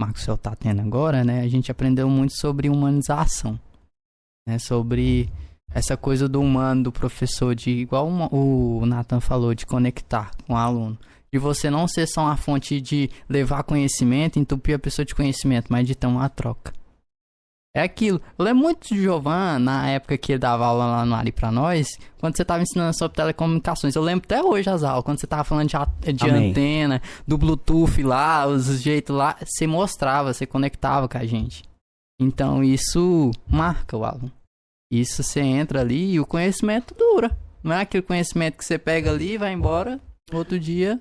Marcos 0.00 0.22
Cel 0.22 0.36
tá 0.38 0.54
tendo 0.54 0.80
agora, 0.80 1.24
né? 1.24 1.40
A 1.40 1.48
gente 1.48 1.70
aprendeu 1.70 2.08
muito 2.08 2.34
sobre 2.38 2.68
humanização, 2.68 3.58
né? 4.46 4.58
Sobre 4.58 5.28
essa 5.74 5.96
coisa 5.96 6.28
do 6.28 6.40
humano, 6.40 6.84
do 6.84 6.92
professor, 6.92 7.54
de 7.54 7.70
igual 7.70 8.06
uma- 8.06 8.32
o 8.34 8.84
Nathan 8.84 9.20
falou, 9.20 9.54
de 9.54 9.64
conectar 9.66 10.30
com 10.46 10.54
o 10.54 10.56
aluno. 10.56 10.98
De 11.32 11.38
você 11.38 11.70
não 11.70 11.88
ser 11.88 12.06
só 12.06 12.22
uma 12.22 12.36
fonte 12.36 12.80
de 12.80 13.08
levar 13.28 13.62
conhecimento, 13.62 14.38
entupir 14.38 14.74
a 14.74 14.78
pessoa 14.78 15.04
de 15.04 15.14
conhecimento, 15.14 15.66
mas 15.70 15.86
de 15.86 15.94
ter 15.94 16.06
uma 16.06 16.28
troca. 16.28 16.72
É 17.74 17.82
aquilo. 17.82 18.20
Eu 18.38 18.44
lembro 18.44 18.62
muito 18.64 18.86
de 18.88 19.00
Giovan, 19.00 19.58
na 19.58 19.88
época 19.88 20.18
que 20.18 20.32
ele 20.32 20.38
dava 20.38 20.66
aula 20.66 20.84
lá 20.84 21.06
no 21.06 21.14
Ari 21.14 21.32
pra 21.32 21.50
nós, 21.50 21.88
quando 22.18 22.36
você 22.36 22.44
tava 22.44 22.62
ensinando 22.62 22.94
sobre 22.96 23.16
telecomunicações. 23.16 23.94
Eu 23.94 24.02
lembro 24.02 24.24
até 24.26 24.42
hoje 24.42 24.68
as 24.68 24.82
aulas, 24.82 25.02
quando 25.04 25.18
você 25.18 25.26
tava 25.26 25.42
falando 25.44 25.68
de, 25.70 25.76
a- 25.76 25.88
de 26.12 26.28
antena, 26.50 27.00
do 27.26 27.38
Bluetooth 27.38 28.02
lá, 28.02 28.46
os 28.46 28.66
jeitos 28.82 29.16
lá, 29.16 29.36
você 29.42 29.66
mostrava, 29.66 30.34
você 30.34 30.44
conectava 30.44 31.08
com 31.08 31.16
a 31.16 31.24
gente. 31.24 31.62
Então 32.20 32.62
isso 32.62 33.30
marca 33.48 33.96
o 33.96 34.04
aluno. 34.04 34.30
Isso 34.92 35.22
você 35.22 35.40
entra 35.40 35.80
ali 35.80 36.12
e 36.12 36.20
o 36.20 36.26
conhecimento 36.26 36.94
dura. 36.94 37.34
Não 37.64 37.72
é 37.74 37.80
aquele 37.80 38.02
conhecimento 38.02 38.58
que 38.58 38.64
você 38.66 38.76
pega 38.78 39.10
ali 39.10 39.32
e 39.32 39.38
vai 39.38 39.50
embora, 39.52 39.98
outro 40.30 40.58
dia 40.60 41.00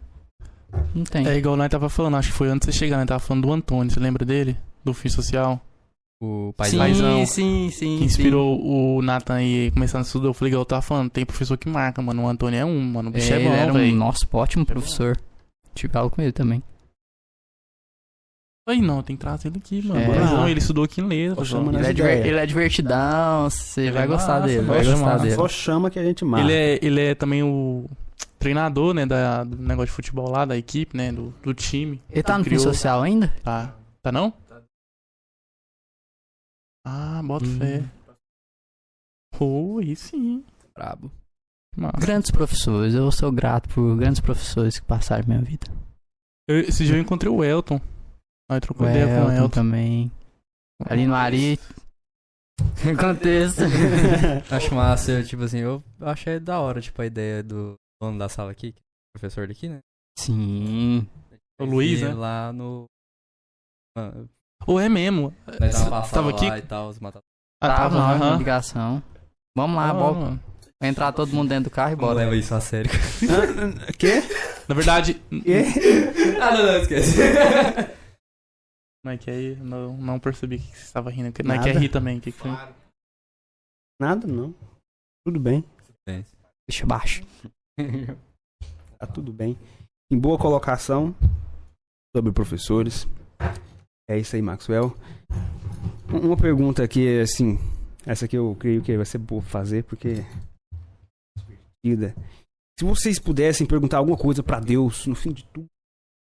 não 0.95 1.03
tem. 1.03 1.27
É 1.27 1.35
igual 1.37 1.57
nós 1.57 1.67
tava 1.69 1.89
falando, 1.89 2.15
acho 2.15 2.29
que 2.31 2.37
foi 2.37 2.47
antes 2.47 2.65
de 2.67 2.71
você 2.73 2.79
chegar, 2.79 2.97
nós 2.97 3.07
tava 3.07 3.19
falando 3.19 3.43
do 3.45 3.51
Antônio, 3.51 3.91
você 3.91 3.99
lembra 3.99 4.23
dele? 4.23 4.55
Do 4.85 4.93
Fim 4.93 5.09
Social? 5.09 5.59
O 6.23 6.49
sim, 6.49 6.53
paizão. 6.55 6.79
paizão 6.79 7.25
sim, 7.25 7.69
sim, 7.71 7.97
Que 7.97 8.03
inspirou 8.05 8.61
o 8.63 9.01
Nathan 9.01 9.33
aí 9.35 9.71
começando 9.71 10.01
a 10.01 10.05
estudar. 10.05 10.27
Eu 10.27 10.33
falei, 10.35 10.53
eu 10.53 10.63
tava 10.63 10.81
falando, 10.83 11.09
tem 11.09 11.25
professor 11.25 11.57
que 11.57 11.67
marca, 11.67 11.99
mano. 12.01 12.23
O 12.23 12.27
Antônio 12.27 12.59
é 12.59 12.63
um, 12.63 12.79
mano. 12.79 13.09
O 13.09 13.11
sim. 13.11 13.17
bicho 13.17 13.33
é, 13.33 13.35
ele 13.37 13.49
bom, 13.49 13.55
era 13.55 13.71
um 13.73 13.77
velho. 13.77 13.95
nosso 13.95 14.27
ótimo 14.31 14.61
é 14.61 14.65
professor. 14.65 15.17
Tive 15.73 15.97
aula 15.97 16.11
com 16.11 16.21
ele 16.21 16.31
também. 16.31 16.61
Aí 18.69 18.79
não, 18.79 19.01
tem 19.01 19.15
que 19.15 19.21
trazer 19.21 19.47
ele 19.47 19.57
aqui, 19.57 19.81
mano. 19.85 19.99
É. 19.99 20.19
Não, 20.19 20.47
ele 20.47 20.59
estudou 20.59 20.83
aqui 20.83 21.01
em 21.01 21.05
Letra. 21.07 21.35
Tô 21.35 21.41
pô. 21.41 21.45
chamando 21.45 21.79
Ele 21.79 21.87
é, 21.87 21.93
diver- 21.93 22.25
ele 22.25 22.37
é 22.37 22.45
divertidão, 22.45 23.49
você 23.49 23.89
vai 23.89 24.03
é 24.03 24.07
gostar 24.07 24.33
massa, 24.35 24.47
dele, 24.47 24.61
vai 24.61 24.79
Ele 24.79 24.87
é 24.87 24.91
gostar 24.91 25.17
dele. 25.17 25.35
Só 25.35 25.47
chama 25.47 25.89
que 25.89 25.97
a 25.97 26.03
gente 26.03 26.23
marca. 26.23 26.45
Ele 26.45 26.53
é, 26.53 26.79
ele 26.85 27.01
é 27.01 27.15
também 27.15 27.41
o 27.41 27.89
treinador, 28.37 28.93
né, 28.93 29.05
da, 29.07 29.43
do 29.43 29.57
negócio 29.57 29.87
de 29.87 29.91
futebol 29.93 30.29
lá, 30.29 30.45
da 30.45 30.55
equipe, 30.55 30.95
né, 30.95 31.11
do, 31.11 31.33
do 31.43 31.53
time. 31.55 31.99
Ele 32.11 32.21
tá 32.23 32.37
no 32.37 32.43
fim 32.43 32.51
Criou- 32.51 32.63
social 32.63 33.01
ainda? 33.01 33.33
Tá. 33.43 33.73
Tá 34.03 34.11
não? 34.11 34.31
Ah, 36.85 37.21
bota 37.23 37.45
Hum. 37.45 37.57
fé. 37.59 37.83
Oh, 39.39 39.79
aí 39.79 39.95
sim. 39.95 40.43
Brabo. 40.73 41.11
Massa. 41.75 41.97
Grandes 41.99 42.31
professores, 42.31 42.93
eu 42.93 43.11
sou 43.11 43.31
grato 43.31 43.69
por 43.69 43.95
grandes 43.97 44.19
professores 44.19 44.79
que 44.79 44.85
passaram 44.85 45.25
minha 45.27 45.41
vida. 45.41 45.65
Eu, 46.47 46.59
esse 46.59 46.85
dia 46.85 46.95
eu 46.95 47.01
encontrei 47.01 47.31
o 47.31 47.43
Elton. 47.43 47.79
Aí 48.51 48.59
trocou 48.59 48.85
O 48.85 48.89
ideia 48.89 49.05
com 49.07 49.13
o 49.13 49.31
Elton 49.31 49.35
Elton. 49.35 49.49
também. 49.49 50.11
Ali 50.85 51.05
no 51.07 51.15
Ari. 51.15 51.57
Aconteça. 52.93 53.63
Acho 54.55 54.75
massa, 54.75 55.11
eu, 55.11 55.25
tipo 55.25 55.43
assim, 55.43 55.59
eu 55.59 55.83
achei 56.01 56.39
da 56.39 56.59
hora, 56.59 56.81
tipo, 56.81 57.01
a 57.01 57.05
ideia 57.05 57.41
do 57.41 57.75
dono 58.01 58.17
da 58.19 58.27
sala 58.29 58.51
aqui, 58.51 58.73
que 58.73 58.79
é 58.79 58.81
o 58.81 59.19
professor 59.19 59.47
daqui, 59.47 59.69
né? 59.69 59.79
Sim. 60.19 61.07
O 61.59 61.65
Luiz, 61.65 62.01
né? 62.01 62.13
Lá 62.13 62.51
no... 62.51 62.85
Ou 64.67 64.79
é 64.79 64.87
mesmo. 64.89 65.33
Nós 65.59 65.75
Você 65.75 65.89
tava 65.89 66.07
tava 66.09 66.29
aqui? 66.31 66.47
lá 66.49 66.57
e 66.57 66.61
tal, 66.61 66.89
os 66.89 66.99
mata... 66.99 67.19
Ah, 67.61 67.67
tava 67.75 67.97
na 67.97 68.11
aham. 68.13 68.37
ligação. 68.37 69.03
Vamos 69.55 69.75
lá, 69.77 69.89
Ah, 69.89 69.93
bora. 69.93 70.13
mano. 70.13 70.39
Entrar 70.83 71.11
todo 71.11 71.31
mundo 71.33 71.49
dentro 71.49 71.65
do 71.65 71.69
carro 71.73 71.91
e 71.91 71.95
Não 71.95 71.99
bora. 71.99 72.15
leva 72.15 72.35
isso 72.35 72.55
a 72.55 72.59
sério. 72.61 72.89
Quê? 73.99 74.21
Na 74.67 74.73
verdade, 74.73 75.15
Quê? 75.15 75.63
ah, 76.41 76.51
não, 76.57 76.65
não, 76.65 76.77
esquece. 76.77 77.17
não 79.05 79.11
é 79.11 79.17
que 79.17 79.29
aí 79.29 79.55
não, 79.57 79.95
não 79.97 80.19
percebi 80.19 80.57
que 80.57 80.75
você 80.75 80.83
estava 80.85 81.11
rindo. 81.11 81.31
Não 81.43 81.55
é 81.55 81.59
que 81.61 81.69
é 81.69 81.73
rir 81.73 81.89
também. 81.89 82.19
Que 82.19 82.31
que 82.31 82.37
foi? 82.37 82.51
Nada, 83.99 84.25
não. 84.25 84.55
Tudo 85.25 85.39
bem. 85.39 85.63
Deixa 86.67 86.85
baixo. 86.85 87.23
Tá 88.97 89.05
tudo 89.05 89.31
bem. 89.31 89.55
Em 90.11 90.17
boa 90.17 90.37
colocação 90.37 91.15
sobre 92.15 92.31
professores. 92.31 93.07
É 94.11 94.17
isso 94.17 94.35
aí, 94.35 94.41
Maxwell. 94.41 94.95
Um- 96.13 96.27
Uma 96.27 96.37
pergunta 96.37 96.83
aqui, 96.83 97.19
assim. 97.21 97.57
Essa 98.05 98.25
aqui 98.25 98.35
eu 98.37 98.55
creio 98.59 98.81
que 98.81 98.95
vai 98.97 99.05
ser 99.05 99.17
boa 99.19 99.41
fazer, 99.41 99.83
porque. 99.83 100.15
divertida. 101.83 102.15
Se 102.79 102.85
vocês 102.85 103.19
pudessem 103.19 103.65
perguntar 103.67 103.97
alguma 103.99 104.17
coisa 104.17 104.41
pra 104.43 104.59
Deus 104.59 105.05
no 105.05 105.15
fim 105.15 105.31
de 105.31 105.45
tudo, 105.45 105.67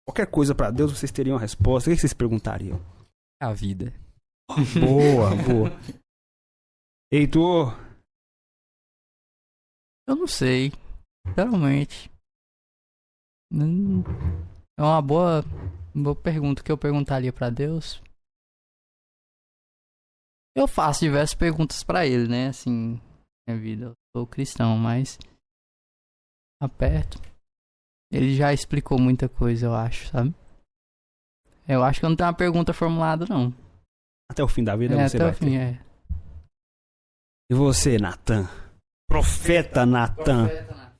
qualquer 0.07 0.27
coisa 0.27 0.53
pra 0.53 0.69
Deus, 0.69 0.91
vocês 0.97 1.11
teriam 1.11 1.37
a 1.37 1.39
resposta. 1.39 1.89
O 1.89 1.93
que 1.93 1.99
vocês 1.99 2.13
perguntariam? 2.13 2.79
A 3.41 3.53
vida. 3.53 3.93
Boa, 4.79 5.29
boa. 5.35 5.71
Heitor, 7.11 7.73
Eu 10.07 10.15
não 10.15 10.27
sei. 10.27 10.71
Sinceramente. 11.25 12.11
Hum, 13.53 14.03
É 14.81 14.83
uma 14.83 14.99
boa, 14.99 15.43
boa 15.93 16.15
pergunta 16.15 16.63
que 16.63 16.71
eu 16.71 16.77
perguntaria 16.77 17.31
pra 17.31 17.51
Deus. 17.51 18.01
Eu 20.55 20.67
faço 20.67 21.01
diversas 21.01 21.35
perguntas 21.35 21.83
pra 21.83 22.03
ele, 22.07 22.27
né? 22.27 22.47
Assim, 22.47 22.99
minha 23.47 23.59
vida. 23.61 23.85
Eu 23.85 23.93
sou 24.17 24.25
cristão, 24.25 24.75
mas. 24.79 25.19
Aperto. 26.59 27.21
Ele 28.11 28.35
já 28.35 28.51
explicou 28.51 28.99
muita 28.99 29.29
coisa, 29.29 29.67
eu 29.67 29.75
acho, 29.75 30.07
sabe? 30.07 30.33
Eu 31.67 31.83
acho 31.83 31.99
que 31.99 32.05
eu 32.07 32.09
não 32.09 32.17
tenho 32.17 32.29
uma 32.29 32.35
pergunta 32.35 32.73
formulada, 32.73 33.27
não. 33.29 33.53
até 34.31 34.43
o 34.43 34.47
fim 34.47 34.63
da 34.63 34.75
vida 34.75 34.99
É, 34.99 35.07
você 35.07 35.17
até 35.17 35.25
vai 35.25 35.33
o 35.33 35.35
fim, 35.37 35.51
ter. 35.51 35.57
é. 35.59 35.85
E 37.51 37.53
você, 37.53 37.99
Natan? 37.99 38.49
Profeta 39.07 39.85
Natan 39.85 40.49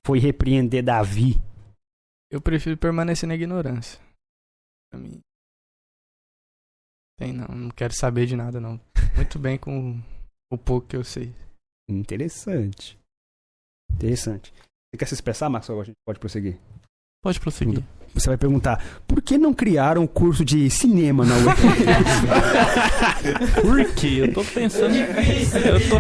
foi 0.06 0.20
repreender 0.20 0.84
Davi. 0.84 1.34
Eu 2.32 2.42
prefiro 2.42 2.78
permanecer 2.78 3.28
na 3.28 3.36
ignorância. 3.36 4.00
Pra 4.90 4.98
mim. 4.98 5.20
Tem 7.18 7.34
não, 7.34 7.48
não 7.48 7.70
quero 7.70 7.94
saber 7.94 8.26
de 8.26 8.38
nada 8.38 8.60
não. 8.60 8.80
Muito 9.16 9.38
bem 9.38 9.58
com 9.58 10.02
o 10.50 10.58
pouco 10.58 10.88
que 10.88 10.96
eu 10.96 11.04
sei. 11.04 11.36
Interessante. 11.90 12.98
Interessante. 13.94 14.54
Você 14.54 14.98
quer 14.98 15.08
se 15.08 15.14
expressar, 15.14 15.50
Max? 15.50 15.70
Ou 15.70 15.82
a 15.82 15.84
gente 15.84 15.98
pode 16.08 16.20
prosseguir? 16.20 16.58
Pode 17.22 17.40
prosseguir. 17.40 17.84
Você 18.14 18.28
vai 18.28 18.38
perguntar, 18.38 18.84
por 19.08 19.22
que 19.22 19.38
não 19.38 19.54
criaram 19.54 20.04
um 20.04 20.08
curso 20.08 20.44
de 20.44 20.70
cinema 20.70 21.26
na 21.26 21.34
UEF? 21.36 21.62
Por 23.62 23.86
quê? 23.94 24.18
Eu 24.20 24.34
tô 24.34 24.44
pensando. 24.44 24.94
Eu 24.96 25.90
tô 25.90 25.98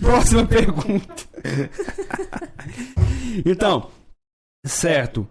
Próxima 0.00 0.46
pergunta. 0.46 1.14
então, 3.44 3.90
certo. 4.64 5.26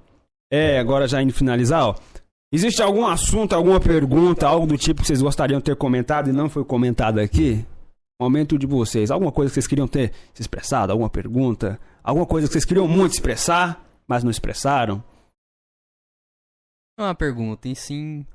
É, 0.52 0.80
agora 0.80 1.08
já 1.08 1.22
indo 1.22 1.34
finalizar, 1.34 1.86
ó. 1.86 1.95
Existe 2.52 2.82
algum 2.82 3.06
assunto, 3.06 3.54
alguma 3.54 3.80
pergunta, 3.80 4.48
algo 4.48 4.66
do 4.66 4.78
tipo 4.78 5.02
que 5.02 5.08
vocês 5.08 5.22
gostariam 5.22 5.60
de 5.60 5.66
ter 5.66 5.76
comentado 5.76 6.30
e 6.30 6.34
não 6.34 6.49
foi 6.49 6.64
comentado 6.64 7.20
aqui? 7.20 7.66
Momento 8.20 8.58
de 8.58 8.66
vocês. 8.66 9.12
Alguma 9.12 9.32
coisa 9.32 9.49
que 9.49 9.56
vocês 9.56 9.68
queriam 9.68 9.88
ter 9.88 10.12
se 10.34 10.41
expressado? 10.41 10.91
Alguma 10.91 11.10
pergunta? 11.10 11.80
Alguma 12.02 12.26
coisa 12.26 12.48
que 12.48 12.54
vocês 12.54 12.64
queriam 12.64 12.88
muito 12.88 13.14
expressar, 13.14 13.86
mas 14.10 14.24
não 14.24 14.32
expressaram? 14.32 15.04
Não 16.98 17.06
é 17.06 17.10
uma 17.10 17.16
pergunta, 17.16 17.68
em 17.68 17.76
sim. 17.76 18.26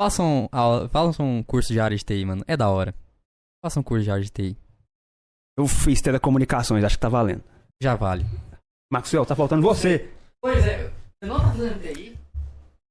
Façam, 0.00 0.48
aula- 0.52 0.88
façam 0.88 1.26
um 1.26 1.42
curso 1.42 1.72
de 1.72 1.80
área 1.80 1.96
de 1.96 2.04
TI, 2.04 2.24
mano. 2.24 2.44
É 2.46 2.56
da 2.56 2.68
hora. 2.68 2.94
Façam 3.64 3.80
um 3.80 3.84
curso 3.84 4.04
de 4.04 4.10
área 4.10 4.22
de 4.24 4.30
TI. 4.30 4.56
Eu 5.58 5.66
fiz 5.66 6.00
telecomunicações, 6.00 6.84
acho 6.84 6.96
que 6.96 7.00
tá 7.02 7.08
valendo. 7.08 7.42
Já 7.82 7.94
vale. 7.94 8.24
Maxwell, 8.92 9.24
tá 9.26 9.34
faltando 9.36 9.62
você. 9.62 10.10
Pois 10.40 10.64
é, 10.66 10.88
você 10.88 11.26
não 11.28 11.38
tá 11.40 11.50
fazendo 11.52 11.80
TI? 11.80 12.18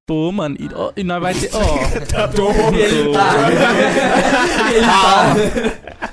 Tô, 0.07 0.31
mano. 0.31 0.55
E, 0.59 0.67
ó, 0.73 0.91
e 0.97 1.03
nós 1.03 1.21
vai 1.21 1.33
ter. 1.33 1.49
Ó. 1.53 1.59
Tá 2.11 2.27
todo. 2.27 2.75
Ele 2.75 3.11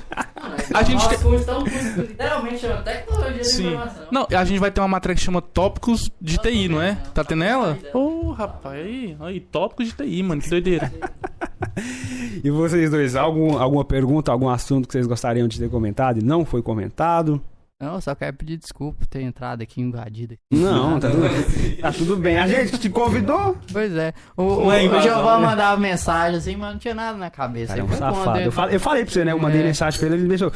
A 0.73 0.83
gente 0.83 0.95
Nossa, 0.95 1.09
tem- 1.09 1.19
curso 1.19 1.45
tão 1.45 1.63
curso, 1.63 2.01
literalmente 2.01 2.59
chama 2.59 2.81
tecnologia 2.81 3.43
Sim. 3.43 3.63
da 3.63 3.69
informação. 3.71 4.03
Não, 4.11 4.27
a 4.31 4.45
gente 4.45 4.59
vai 4.59 4.71
ter 4.71 4.81
uma 4.81 4.87
matéria 4.87 5.15
que 5.15 5.21
chama 5.21 5.41
Tópicos 5.41 6.09
de 6.21 6.37
TI, 6.37 6.67
não 6.69 6.81
é? 6.81 6.95
Tá 7.13 7.23
tendo 7.23 7.43
ela? 7.43 7.77
Ô, 7.93 8.31
rapaz, 8.31 8.75
aí, 8.75 9.17
aí, 9.19 9.39
tópicos 9.39 9.87
de 9.87 9.93
TI, 9.93 10.23
mano, 10.23 10.41
que 10.41 10.49
doideira. 10.49 10.91
E 12.43 12.49
vocês 12.49 12.89
dois, 12.89 13.15
algum, 13.15 13.57
alguma 13.57 13.85
pergunta, 13.85 14.31
algum 14.31 14.49
assunto 14.49 14.87
que 14.87 14.93
vocês 14.93 15.05
gostariam 15.05 15.47
de 15.47 15.59
ter 15.59 15.69
comentado 15.69 16.19
e 16.19 16.23
não 16.23 16.43
foi 16.43 16.61
comentado? 16.61 17.39
Não, 17.81 17.95
eu 17.95 18.01
só 18.01 18.13
quero 18.13 18.37
pedir 18.37 18.57
desculpa 18.57 18.99
por 18.99 19.07
ter 19.07 19.21
entrado 19.23 19.61
aqui 19.63 19.81
invadido. 19.81 20.35
Não, 20.51 20.99
tá 21.01 21.09
tudo, 21.09 21.81
tá 21.81 21.91
tudo 21.91 22.15
bem. 22.17 22.37
A 22.37 22.47
gente 22.47 22.77
te 22.77 22.89
convidou. 22.89 23.57
Pois 23.71 23.91
é. 23.95 24.13
O, 24.37 24.43
o, 24.43 24.63
Não 24.65 24.71
é 24.71 24.83
o 24.87 25.01
Giovanni 25.01 25.41
né? 25.41 25.47
mandava 25.47 25.81
mensagem 25.81 26.37
assim, 26.37 26.55
mas 26.55 26.73
não 26.73 26.79
tinha 26.79 26.93
nada 26.93 27.17
na 27.17 27.29
cabeça. 27.31 27.69
Cara, 27.75 27.79
é 27.81 27.83
um 27.83 27.89
safado. 27.91 28.39
eu- 28.39 28.51
falei, 28.51 28.75
eu 28.75 28.79
falei 28.79 29.03
pra 29.03 29.13
você, 29.13 29.25
né? 29.25 29.31
Eu 29.31 29.39
mandei 29.39 29.61
É. 29.61 29.63
mensagem 29.63 29.99
pra 29.99 30.07
ele, 30.07 30.15
ele 30.17 30.23
me 30.23 30.29
deixou. 30.29 30.51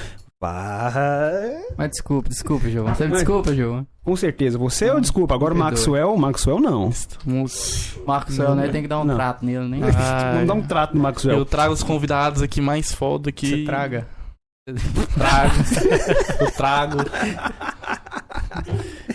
Mas 1.77 1.89
desculpa, 1.89 2.30
desculpa, 2.30 2.69
Giovanni. 2.69 2.95
Você 2.95 3.07
me 3.07 3.14
desculpa, 3.14 3.56
Giovanni. 3.56 3.88
Com 4.03 4.15
certeza. 4.15 4.57
Você 4.60 4.91
ou 4.91 5.02
desculpa? 5.02 5.34
Agora 5.34 5.53
o. 5.53 5.57
Maxwell, 5.57 6.14
o 6.14 6.19
Maxwell 6.19 6.60
não. 6.60 6.91
Céu, 6.91 8.53
né? 8.53 8.68
Tem 8.68 8.84
que 8.84 8.88
dar 8.88 8.99
um 8.99 9.03
Não. 9.03 9.15
trato 9.15 9.43
nele, 9.43 9.68
né? 9.68 9.80
Vamos 10.34 10.47
dar 10.47 10.53
um 10.53 10.61
trato 10.61 10.95
no 10.95 11.02
Maxwell. 11.02 11.39
Eu 11.39 11.45
trago 11.45 11.73
os 11.73 11.81
convidados 11.81 12.41
aqui 12.43 12.61
mais 12.61 12.93
foda 12.93 13.31
que. 13.31 13.47
Você 13.47 13.64
traga. 13.64 14.07
Trago. 14.66 15.54
Eu 16.40 16.52
trago. 16.54 16.98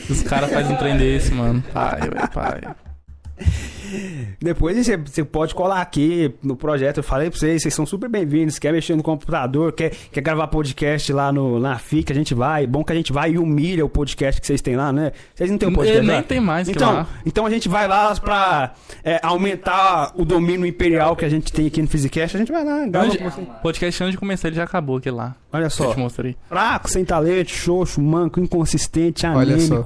Os 0.08 0.22
caras 0.22 0.48
fazem 0.52 0.76
um 0.76 0.78
trem 0.78 0.96
desse, 0.96 1.32
mano. 1.32 1.60
Pai, 1.72 1.98
velho, 2.02 2.30
pai. 2.30 2.60
Depois 4.40 4.76
você, 4.76 4.96
você 4.96 5.24
pode 5.24 5.54
colar 5.54 5.80
aqui 5.80 6.32
no 6.42 6.56
projeto. 6.56 6.98
Eu 6.98 7.02
falei 7.02 7.30
pra 7.30 7.38
vocês, 7.38 7.62
vocês 7.62 7.74
são 7.74 7.84
super 7.86 8.08
bem-vindos. 8.08 8.58
Quer 8.58 8.72
mexer 8.72 8.94
no 8.96 9.02
computador, 9.02 9.72
quer, 9.72 9.90
quer 10.12 10.20
gravar 10.20 10.46
podcast 10.48 11.12
lá 11.12 11.32
no, 11.32 11.58
na 11.58 11.78
FIC, 11.78 12.10
a 12.12 12.14
gente 12.14 12.34
vai. 12.34 12.66
Bom 12.66 12.82
que 12.84 12.92
a 12.92 12.94
gente 12.96 13.12
vai 13.12 13.32
e 13.32 13.38
humilha 13.38 13.84
o 13.84 13.88
podcast 13.88 14.40
que 14.40 14.46
vocês 14.46 14.60
têm 14.60 14.76
lá, 14.76 14.92
né? 14.92 15.12
Vocês 15.34 15.50
não 15.50 15.58
têm 15.58 15.68
um 15.68 15.72
podcast 15.72 15.98
Ele 15.98 16.06
nem 16.06 16.16
lá? 16.16 16.22
tem 16.22 16.40
mais 16.40 16.68
que 16.68 16.74
Então, 16.74 16.92
lá. 16.92 17.06
então 17.26 17.46
a 17.46 17.50
gente 17.50 17.68
vai 17.68 17.86
lá 17.88 18.14
pra 18.16 18.74
é, 19.04 19.18
aumentar 19.22 20.12
o 20.16 20.24
domínio 20.24 20.66
imperial 20.66 21.16
que 21.16 21.24
a 21.24 21.28
gente 21.28 21.52
tem 21.52 21.66
aqui 21.66 21.82
no 21.82 21.88
Physicast. 21.88 22.36
A 22.36 22.40
gente 22.40 22.52
vai 22.52 22.64
lá, 22.64 22.86
grava 22.86 23.08
você. 23.08 23.42
Podcast 23.62 24.02
antes 24.04 24.12
de 24.12 24.18
começar, 24.18 24.48
ele 24.48 24.56
já 24.56 24.64
acabou 24.64 24.96
aqui 24.96 25.10
lá. 25.10 25.34
Olha 25.52 25.64
Eu 25.64 25.70
só. 25.70 25.92
te 25.92 25.98
mostrei. 25.98 26.36
Fraco, 26.48 26.88
sem 26.90 27.04
talento, 27.04 27.50
xoxo, 27.50 28.00
manco, 28.00 28.38
inconsistente, 28.40 29.26
Olha 29.26 29.58
só. 29.60 29.84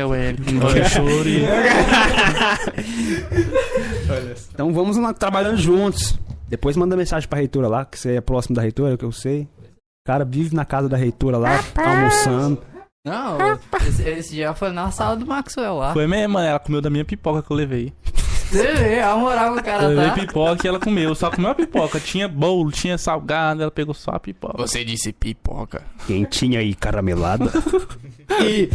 É 0.00 0.84
o 0.84 0.88
choro 0.88 1.28
e... 1.28 1.42
Então 4.52 4.72
vamos 4.72 4.96
lá 4.96 5.12
trabalhando 5.12 5.56
juntos. 5.56 6.18
Depois 6.48 6.76
manda 6.76 6.96
mensagem 6.96 7.28
pra 7.28 7.38
reitora 7.38 7.68
lá, 7.68 7.84
que 7.84 7.98
você 7.98 8.16
é 8.16 8.20
próximo 8.20 8.56
da 8.56 8.62
reitora, 8.62 8.96
que 8.96 9.04
eu 9.04 9.12
sei. 9.12 9.42
O 9.42 10.06
cara 10.06 10.24
vive 10.24 10.54
na 10.54 10.64
casa 10.64 10.88
da 10.88 10.96
reitora 10.96 11.38
lá, 11.38 11.60
almoçando. 11.76 12.60
Não, 13.04 13.38
esse, 13.86 14.02
esse 14.02 14.34
dia 14.34 14.52
foi 14.52 14.70
na 14.72 14.90
sala 14.90 15.16
do 15.16 15.24
Maxwell 15.24 15.76
lá. 15.76 15.92
Foi 15.92 16.06
mesmo, 16.06 16.34
mano. 16.34 16.46
Ela 16.46 16.58
comeu 16.58 16.80
da 16.80 16.90
minha 16.90 17.04
pipoca 17.04 17.42
que 17.42 17.50
eu 17.50 17.56
levei. 17.56 17.92
Você 18.50 18.72
vê, 18.74 19.00
a 19.00 19.14
moral 19.14 19.52
que 19.54 19.58
o 19.58 19.60
Eu 19.60 19.64
cara 19.64 19.86
levei 19.86 20.06
tá. 20.06 20.14
pipoca 20.14 20.66
e 20.66 20.68
ela 20.68 20.80
comeu. 20.80 21.14
Só 21.14 21.30
comeu 21.30 21.50
a 21.50 21.54
pipoca. 21.54 22.00
Tinha 22.00 22.26
bolo, 22.26 22.72
tinha 22.72 22.98
salgado, 22.98 23.62
ela 23.62 23.70
pegou 23.70 23.94
só 23.94 24.10
a 24.10 24.20
pipoca. 24.20 24.58
Você 24.58 24.84
disse 24.84 25.12
pipoca. 25.12 25.82
Quentinha 26.06 26.58
aí, 26.58 26.74
caramelada. 26.74 27.50
e 28.42 28.68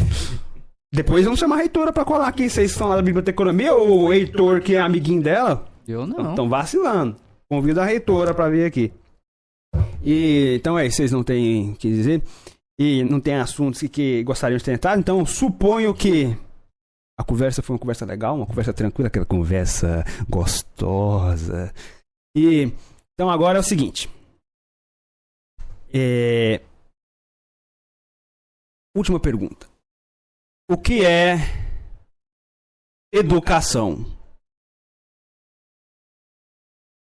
depois 0.96 1.26
vamos 1.26 1.40
chamar 1.40 1.56
a 1.56 1.60
reitora 1.60 1.92
pra 1.92 2.06
colar 2.06 2.28
aqui. 2.28 2.50
Vocês 2.50 2.72
estão 2.72 2.88
lá 2.88 2.96
da 2.96 3.02
biblioteconomia 3.02 3.74
ou 3.74 4.06
o 4.06 4.14
Heitor, 4.14 4.62
que 4.62 4.76
é 4.76 4.80
amiguinho 4.80 5.22
dela? 5.22 5.68
Eu 5.88 6.08
não. 6.08 6.30
Estão 6.32 6.48
vacilando. 6.50 7.18
Convido 7.50 7.82
a 7.82 7.86
reitora 7.86 8.34
pra 8.34 8.50
vir 8.50 8.66
aqui. 8.66 8.94
E 10.04 10.56
então 10.56 10.80
é, 10.80 10.86
isso, 10.88 10.98
vocês 10.98 11.12
não 11.12 11.24
têm 11.24 11.72
o 11.72 11.76
que 11.76 11.90
dizer. 11.90 12.24
E 12.80 13.04
não 13.04 13.20
tem 13.20 13.36
assuntos 13.36 13.80
que, 13.82 13.90
que 13.90 14.24
gostariam 14.24 14.58
de 14.58 14.64
ter 14.64 14.74
entrado. 14.74 15.00
Então 15.00 15.26
suponho 15.26 15.94
que 15.94 16.36
a 17.18 17.24
conversa 17.24 17.62
foi 17.62 17.74
uma 17.76 17.80
conversa 17.80 18.06
legal, 18.06 18.36
uma 18.36 18.46
conversa 18.46 18.74
tranquila, 18.74 19.08
aquela 19.08 19.26
conversa 19.26 20.04
gostosa. 20.30 21.74
E 22.36 22.72
então 23.14 23.30
agora 23.30 23.58
é 23.58 23.62
o 23.62 23.64
seguinte. 23.64 24.10
É... 25.94 26.62
Última 28.96 29.20
pergunta. 29.20 29.75
O 30.70 30.78
que 30.78 31.06
é 31.06 31.36
educação? 33.14 33.98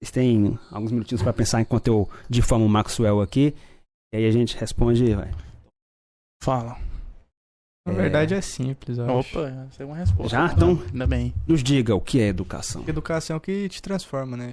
Vocês 0.00 0.12
têm 0.12 0.56
alguns 0.70 0.92
minutinhos 0.92 1.22
para 1.22 1.32
pensar 1.32 1.60
enquanto 1.60 1.88
eu 1.88 2.08
difamo 2.30 2.64
o 2.64 2.68
Maxwell 2.68 3.20
aqui. 3.20 3.52
E 4.12 4.16
aí 4.18 4.26
a 4.26 4.30
gente 4.30 4.56
responde. 4.56 5.12
Vai. 5.14 5.30
Fala. 6.42 6.76
Na 7.84 7.92
É. 7.94 7.96
verdade 7.96 8.34
é 8.34 8.40
simples, 8.40 8.98
eu 8.98 9.18
acho. 9.18 9.38
Opa, 9.38 9.48
essa 9.48 9.82
é 9.82 9.86
uma 9.86 9.96
resposta. 9.96 10.28
Já? 10.28 10.52
Então, 10.52 10.80
Ainda 10.92 11.06
bem. 11.06 11.34
nos 11.48 11.62
diga 11.64 11.96
o 11.96 12.00
que 12.00 12.20
é 12.20 12.28
educação. 12.28 12.88
Educação 12.88 13.34
é 13.34 13.38
o 13.38 13.40
que 13.40 13.68
te 13.68 13.82
transforma, 13.82 14.36
né? 14.36 14.52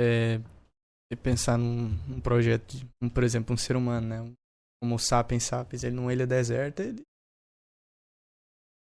É. 0.00 0.38
Você 0.38 1.16
pensar 1.22 1.58
num, 1.58 1.88
num 2.08 2.20
projeto, 2.20 2.78
de, 2.78 2.88
um, 3.02 3.10
por 3.10 3.22
exemplo, 3.22 3.52
um 3.52 3.58
ser 3.58 3.76
humano, 3.76 4.06
né? 4.08 4.22
Um, 4.22 4.32
como 4.82 4.94
o 4.94 4.98
Sapiens 4.98 5.42
Sapiens, 5.44 5.84
ele 5.84 5.94
numa 5.96 6.12
ilha 6.14 6.26
deserta, 6.26 6.82
ele. 6.82 7.02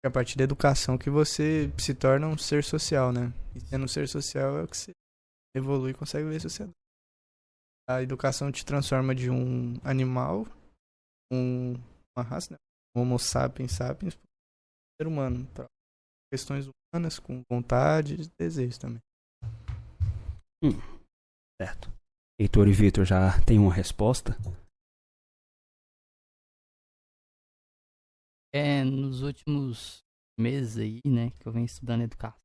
A 0.06 0.10
partir 0.10 0.38
da 0.38 0.44
educação 0.44 0.98
que 0.98 1.10
você 1.10 1.72
se 1.78 1.94
torna 1.94 2.28
um 2.28 2.38
ser 2.38 2.64
social, 2.64 3.12
né? 3.12 3.34
E 3.56 3.60
sendo 3.62 3.86
um 3.86 3.88
ser 3.88 4.08
social 4.08 4.58
é 4.58 4.64
o 4.64 4.68
que 4.68 4.78
você 4.78 4.92
evolui 5.56 5.92
e 5.92 5.94
consegue 5.94 6.28
ver 6.30 6.38
a 6.38 6.40
sociedade. 6.40 6.74
A 7.90 8.02
educação 8.02 8.52
te 8.52 8.66
transforma 8.66 9.16
de 9.16 9.30
um 9.30 9.76
animal, 9.84 10.46
um, 11.32 11.74
uma 12.16 12.24
raça, 12.24 12.54
né? 12.54 12.58
Um 12.96 13.02
Homo 13.02 13.18
sapiens 13.18 13.72
sapiens, 13.72 14.16
um 14.16 15.02
ser 15.02 15.08
humano. 15.08 15.46
Pra 15.54 15.66
questões 16.32 16.70
humanas, 16.94 17.20
com 17.20 17.42
vontade 17.50 18.16
e 18.16 18.32
desejos 18.40 18.78
também. 18.78 19.02
Certo. 21.62 21.92
Heitor 22.40 22.68
e 22.68 22.72
Vitor 22.72 23.06
já 23.06 23.42
tem 23.42 23.58
uma 23.58 23.74
resposta? 23.74 24.38
É, 28.58 28.84
nos 28.84 29.22
últimos 29.22 30.04
meses 30.36 30.78
aí, 30.78 31.00
né, 31.06 31.30
que 31.30 31.48
eu 31.48 31.52
venho 31.52 31.68
estudando 31.68 32.02
educação, 32.02 32.40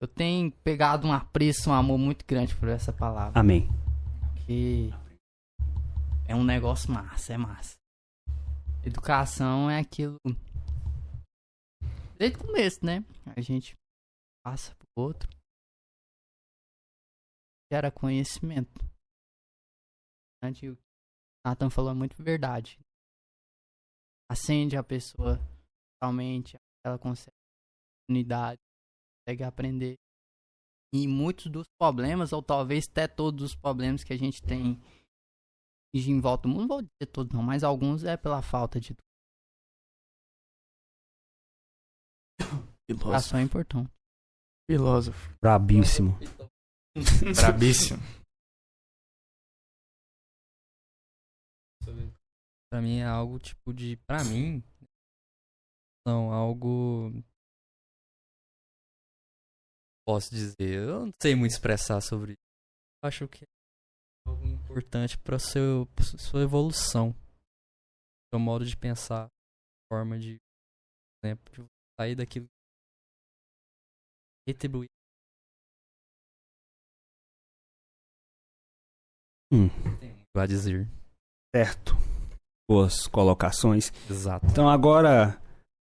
eu 0.00 0.06
tenho 0.06 0.52
pegado 0.62 1.04
um 1.04 1.12
apreço, 1.12 1.68
um 1.68 1.72
amor 1.72 1.98
muito 1.98 2.24
grande 2.24 2.54
por 2.54 2.68
essa 2.68 2.92
palavra. 2.92 3.40
Amém. 3.40 3.68
Que 4.46 4.90
é 6.28 6.36
um 6.36 6.44
negócio 6.44 6.92
massa, 6.92 7.32
é 7.32 7.36
massa. 7.36 7.74
Educação 8.84 9.68
é 9.68 9.80
aquilo. 9.80 10.16
Desde 12.16 12.38
o 12.38 12.46
começo, 12.46 12.86
né? 12.86 13.04
A 13.34 13.40
gente 13.40 13.74
passa 14.44 14.76
pro 14.76 14.86
outro. 14.94 15.28
Gera 17.72 17.90
conhecimento. 17.90 18.84
O 20.40 20.52
que 20.52 20.70
o 20.70 20.78
Nathan 21.44 21.68
falou 21.68 21.90
é 21.90 21.94
muito 21.94 22.22
verdade. 22.22 22.78
Acende 24.30 24.76
a 24.76 24.82
pessoa 24.82 25.38
realmente, 26.02 26.56
ela 26.84 26.98
consegue 26.98 27.36
unidade, 28.08 28.60
consegue 29.26 29.44
aprender. 29.44 29.94
E 30.94 31.08
muitos 31.08 31.46
dos 31.46 31.66
problemas, 31.78 32.32
ou 32.32 32.42
talvez 32.42 32.86
até 32.88 33.08
todos 33.08 33.42
os 33.44 33.54
problemas 33.56 34.04
que 34.04 34.12
a 34.12 34.18
gente 34.18 34.42
tem 34.42 34.80
em 35.94 36.20
volta 36.20 36.42
do 36.42 36.48
mundo, 36.48 36.60
não 36.60 36.68
vou 36.68 36.82
dizer 36.82 37.06
todos 37.12 37.32
não, 37.32 37.42
mas 37.42 37.62
alguns 37.62 38.04
é 38.04 38.16
pela 38.16 38.42
falta 38.42 38.80
de 38.80 38.94
educação 42.88 43.38
é 43.38 43.42
importante. 43.42 43.90
Filósofo. 44.70 45.36
Brabíssimo. 45.40 46.18
Brabíssimo. 47.36 48.00
Pra 52.74 52.82
mim 52.82 52.98
é 52.98 53.04
algo 53.04 53.38
tipo 53.38 53.72
de. 53.72 53.96
Pra 53.98 54.24
mim. 54.24 54.60
Não, 56.04 56.32
algo. 56.32 57.22
Posso 60.04 60.28
dizer. 60.34 60.88
Eu 60.88 61.06
não 61.06 61.12
sei 61.22 61.36
muito 61.36 61.52
expressar 61.52 62.00
sobre 62.00 62.32
isso. 62.32 62.40
Eu 63.00 63.08
acho 63.08 63.28
que 63.28 63.44
é 63.44 64.28
algo 64.28 64.44
importante 64.44 65.16
pra, 65.18 65.38
seu, 65.38 65.86
pra 65.94 66.04
sua 66.18 66.42
evolução. 66.42 67.14
Seu 68.32 68.40
modo 68.40 68.66
de 68.66 68.76
pensar. 68.76 69.28
Forma 69.88 70.18
de. 70.18 70.40
Exemplo, 71.22 71.52
de 71.52 71.70
sair 72.00 72.16
daquilo. 72.16 72.48
Retribuir. 74.48 74.88
Hum. 79.52 79.68
A 80.36 80.44
dizer. 80.44 80.88
Certo. 81.54 81.94
Boas 82.68 83.06
colocações. 83.06 83.92
Exato. 84.10 84.46
Então 84.50 84.68
agora 84.68 85.36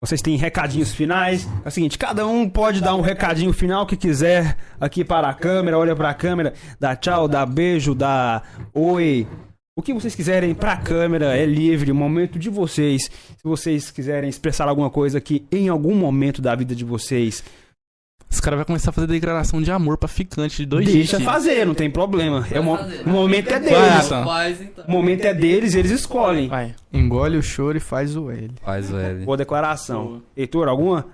vocês 0.01 0.23
têm 0.23 0.37
recadinhos 0.37 0.95
finais. 0.95 1.49
É 1.65 1.69
o 1.69 1.71
seguinte, 1.73 1.99
cada 1.99 2.25
um 2.27 2.49
pode 2.49 2.81
dar 2.81 2.95
um 2.95 3.01
recadinho 3.01 3.53
final 3.53 3.85
que 3.85 3.97
quiser 3.97 4.57
aqui 4.81 5.05
para 5.05 5.29
a 5.29 5.35
câmera, 5.35 5.77
olha 5.77 5.97
para 5.97 6.11
a 6.11 6.15
câmera, 6.15 6.55
dá 6.79 6.95
tchau, 6.95 7.27
dá 7.27 7.45
beijo, 7.45 7.97
dá 7.97 8.43
oi. 8.73 9.27
O 9.77 9.83
que 9.83 9.93
vocês 9.93 10.15
quiserem 10.15 10.55
para 10.55 10.73
a 10.73 10.77
câmera 10.77 11.37
é 11.37 11.45
livre, 11.45 11.91
o 11.91 11.95
momento 11.95 12.39
de 12.39 12.49
vocês. 12.49 13.05
Se 13.05 13.43
vocês 13.45 13.91
quiserem 13.91 14.31
expressar 14.31 14.69
alguma 14.69 14.91
coisa 14.91 15.21
que 15.21 15.47
em 15.51 15.69
algum 15.69 15.95
momento 15.97 16.41
da 16.41 16.55
vida 16.55 16.75
de 16.75 16.85
vocês, 16.85 17.43
Os 18.31 18.41
caras 18.41 18.59
vão 18.59 18.67
começar 18.67 18.91
a 18.91 18.93
fazer 18.93 19.07
declaração 19.07 19.61
de 19.63 19.71
amor 19.71 19.97
pra 19.97 20.07
ficante 20.09 20.59
de 20.59 20.67
dois 20.67 20.85
deixa 20.87 21.17
dias. 21.17 21.29
fazer, 21.31 21.65
não 21.67 21.75
tem 21.75 21.91
problema. 21.91 22.47
É 22.53 22.61
o, 22.61 22.65
mo- 22.65 22.77
fazer, 22.77 23.03
o 23.07 23.09
momento 23.09 23.49
é 23.49 23.59
Vai, 23.59 23.91
deles. 23.91 24.09
Faz 24.09 24.61
então. 24.61 24.85
O 24.87 24.91
momento 24.91 25.25
é 25.25 25.33
deles, 25.35 25.75
eles 25.75 25.91
escolhem. 25.91 26.49
Vai. 26.49 26.75
Engole 26.93 27.39
o 27.39 27.43
choro 27.43 27.79
e 27.79 27.81
faz 27.81 28.15
o 28.17 28.31
L. 28.31 28.53
Faz 28.63 28.93
o 28.93 28.99
L. 28.99 29.25
Boa 29.25 29.37
declaração. 29.37 30.23
Heitor, 30.37 30.69
alguma? 30.69 31.07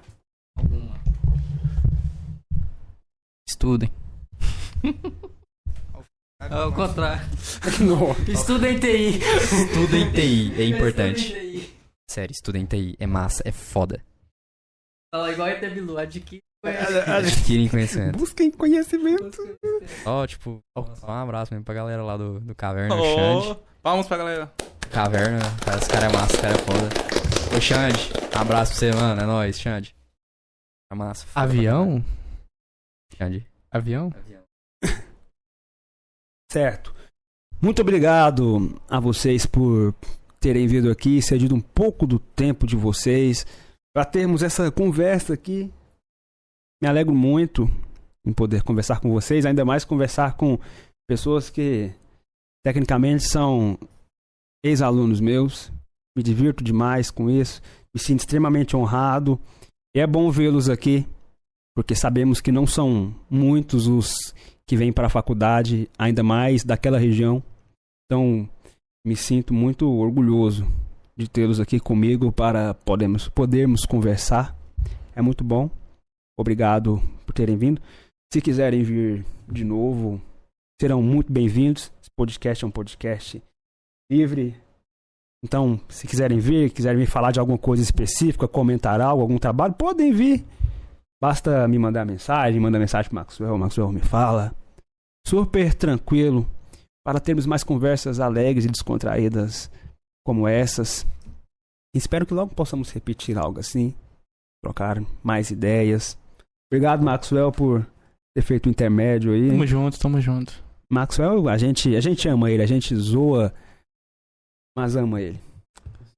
Estudem. 3.49 3.91
É 6.41 6.65
o 6.65 6.73
contrário. 6.73 7.23
Não. 7.81 8.11
Estudem 8.33 8.79
TI. 8.79 9.19
Estudo 9.63 9.97
em 9.97 10.13
TI 10.13 10.53
é 10.61 10.65
importante. 10.67 11.21
Estudem 11.29 11.51
TI. 11.61 11.75
Sério, 12.11 12.33
estudo 12.33 12.59
em 12.59 12.67
TI 12.67 12.97
é 12.99 13.07
massa, 13.07 13.43
é 13.47 13.53
foda. 13.53 14.03
Fala 15.15 15.33
igual 15.33 15.49
a 15.49 15.55
Bilu, 15.55 15.97
adquire 15.97 16.43
Adquirem 17.17 17.69
conhecimento. 17.69 18.19
Busquem 18.19 18.51
conhecimento. 18.51 19.39
Ó, 20.05 20.27
tipo, 20.27 20.61
só 20.97 21.07
um 21.09 21.11
abraço 21.11 21.53
mesmo 21.53 21.65
pra 21.65 21.75
galera 21.75 22.03
lá 22.03 22.17
do, 22.17 22.41
do 22.41 22.55
Caverna, 22.55 22.95
o 22.95 23.01
Ô, 23.01 23.43
Xande. 23.43 23.61
palmas 23.83 24.07
pra 24.07 24.17
galera. 24.17 24.53
Caverna, 24.91 25.41
cara, 25.65 25.79
esse 25.79 25.89
cara 25.91 26.07
é 26.07 26.13
massa, 26.13 26.33
esse 26.33 26.43
cara 26.43 26.55
é 26.55 26.59
foda. 26.59 27.57
Ô, 27.57 27.61
Xande, 27.61 28.13
abraço 28.35 28.73
pra 28.73 28.79
você, 28.81 28.93
mano, 28.93 29.21
é 29.21 29.27
nóis, 29.27 29.59
Xande. 29.61 29.95
É 30.91 30.95
massa. 30.95 31.27
foda 31.27 31.45
Avião? 31.47 32.05
Xande. 33.17 33.47
Avião? 33.71 34.13
Certo. 36.51 36.95
Muito 37.61 37.83
obrigado 37.83 38.79
a 38.89 39.01
vocês 39.01 39.47
por 39.47 39.95
terem 40.39 40.67
vindo 40.67 40.91
aqui, 40.91 41.21
cedido 41.23 41.55
um 41.55 41.61
pouco 41.61 42.07
do 42.07 42.19
tempo 42.19 42.67
de 42.67 42.77
vocês 42.77 43.47
para 43.95 44.05
termos 44.05 44.43
essa 44.43 44.71
conversa 44.71 45.35
aqui. 45.35 45.73
Me 46.85 46.89
alegro 46.89 47.15
muito 47.15 47.67
em 48.27 48.31
poder 48.35 48.63
conversar 48.63 49.01
com 49.01 49.11
vocês, 49.11 49.47
ainda 49.47 49.65
mais 49.65 49.87
conversar 49.87 50.35
com 50.35 50.59
pessoas 51.09 51.49
que 51.49 51.91
tecnicamente 52.63 53.23
são 53.25 53.79
ex-alunos 54.63 55.19
meus. 55.19 55.73
Me 56.15 56.23
divirto 56.23 56.63
demais 56.63 57.11
com 57.11 57.31
isso, 57.31 57.63
me 57.95 57.99
sinto 57.99 58.21
extremamente 58.21 58.77
honrado. 58.77 59.41
E 59.97 60.01
é 60.01 60.07
bom 60.07 60.31
vê-los 60.31 60.69
aqui, 60.69 61.09
porque 61.75 61.95
sabemos 61.95 62.43
que 62.43 62.53
não 62.53 62.67
são 62.67 63.15
muitos 63.31 63.87
os 63.87 64.35
que 64.69 64.77
vêm 64.77 64.93
para 64.93 65.07
a 65.07 65.11
faculdade, 65.11 65.89
ainda 65.99 66.23
mais 66.23 66.65
daquela 66.65 66.99
região. 66.99 67.43
Então, 68.05 68.47
me 69.07 69.17
sinto 69.17 69.55
muito 69.55 69.91
orgulhoso 69.91 70.71
de 71.17 71.31
tê-los 71.31 71.61
aqui 71.61 71.81
comigo 71.81 72.31
para 72.31 72.75
podermos, 72.75 73.27
podermos 73.27 73.87
conversar. 73.87 74.55
É 75.17 75.23
muito 75.23 75.43
bom. 75.43 75.71
Obrigado 76.39 77.01
por 77.25 77.33
terem 77.33 77.57
vindo. 77.57 77.81
Se 78.33 78.41
quiserem 78.41 78.83
vir 78.83 79.25
de 79.49 79.65
novo, 79.65 80.21
serão 80.81 81.01
muito 81.01 81.33
bem-vindos. 81.33 81.93
Esse 82.01 82.11
podcast 82.17 82.65
é 82.65 82.67
um 82.67 82.71
podcast 82.71 83.43
livre. 84.11 84.57
Então, 85.45 85.81
se 85.89 86.07
quiserem 86.07 86.39
vir, 86.39 86.71
quiserem 86.71 86.99
me 86.99 87.07
falar 87.07 87.31
de 87.31 87.39
alguma 87.39 87.59
coisa 87.59 87.83
específica, 87.83 88.49
comentar 88.49 89.01
algo, 89.01 89.23
algum 89.23 89.39
trabalho, 89.39 89.75
podem 89.75 90.13
vir. 90.13 90.45
Basta 91.23 91.69
me 91.69 91.79
mandar 91.79 92.05
mensagem, 92.05 92.61
manda 92.61 92.79
mensagem 92.79 93.09
pro 93.09 93.17
Maxwell, 93.17 93.59
Maxwell 93.59 93.93
me 93.93 94.01
fala. 94.01 94.55
Super 95.27 95.73
tranquilo 95.73 96.47
para 97.07 97.21
termos 97.21 97.47
mais 97.47 97.63
conversas 97.63 98.19
alegres 98.19 98.65
e 98.65 98.69
descontraídas 98.69 99.71
como 100.27 100.49
essas. 100.49 101.07
Espero 101.95 102.27
que 102.27 102.35
logo 102.35 102.55
possamos 102.55 102.91
repetir 102.91 103.39
algo 103.39 103.61
assim, 103.61 103.95
trocar 104.63 105.01
mais 105.23 105.51
ideias. 105.51 106.19
Obrigado, 106.75 107.05
Maxwell, 107.05 107.53
por 107.53 107.87
ter 108.37 108.43
feito 108.43 108.67
o 108.67 108.71
intermédio 108.71 109.33
aí. 109.33 109.49
Tamo 109.49 109.67
junto, 109.67 109.99
tamo 109.99 110.21
junto. 110.21 110.53
Maxwell, 110.91 111.49
a 111.49 111.57
gente, 111.57 111.95
a 111.95 112.01
gente 112.01 112.29
ama 112.29 112.51
ele, 112.51 112.63
a 112.63 112.67
gente 112.67 112.95
zoa, 112.97 113.55
mas 114.77 114.97
ama 114.97 115.21
ele. 115.21 115.39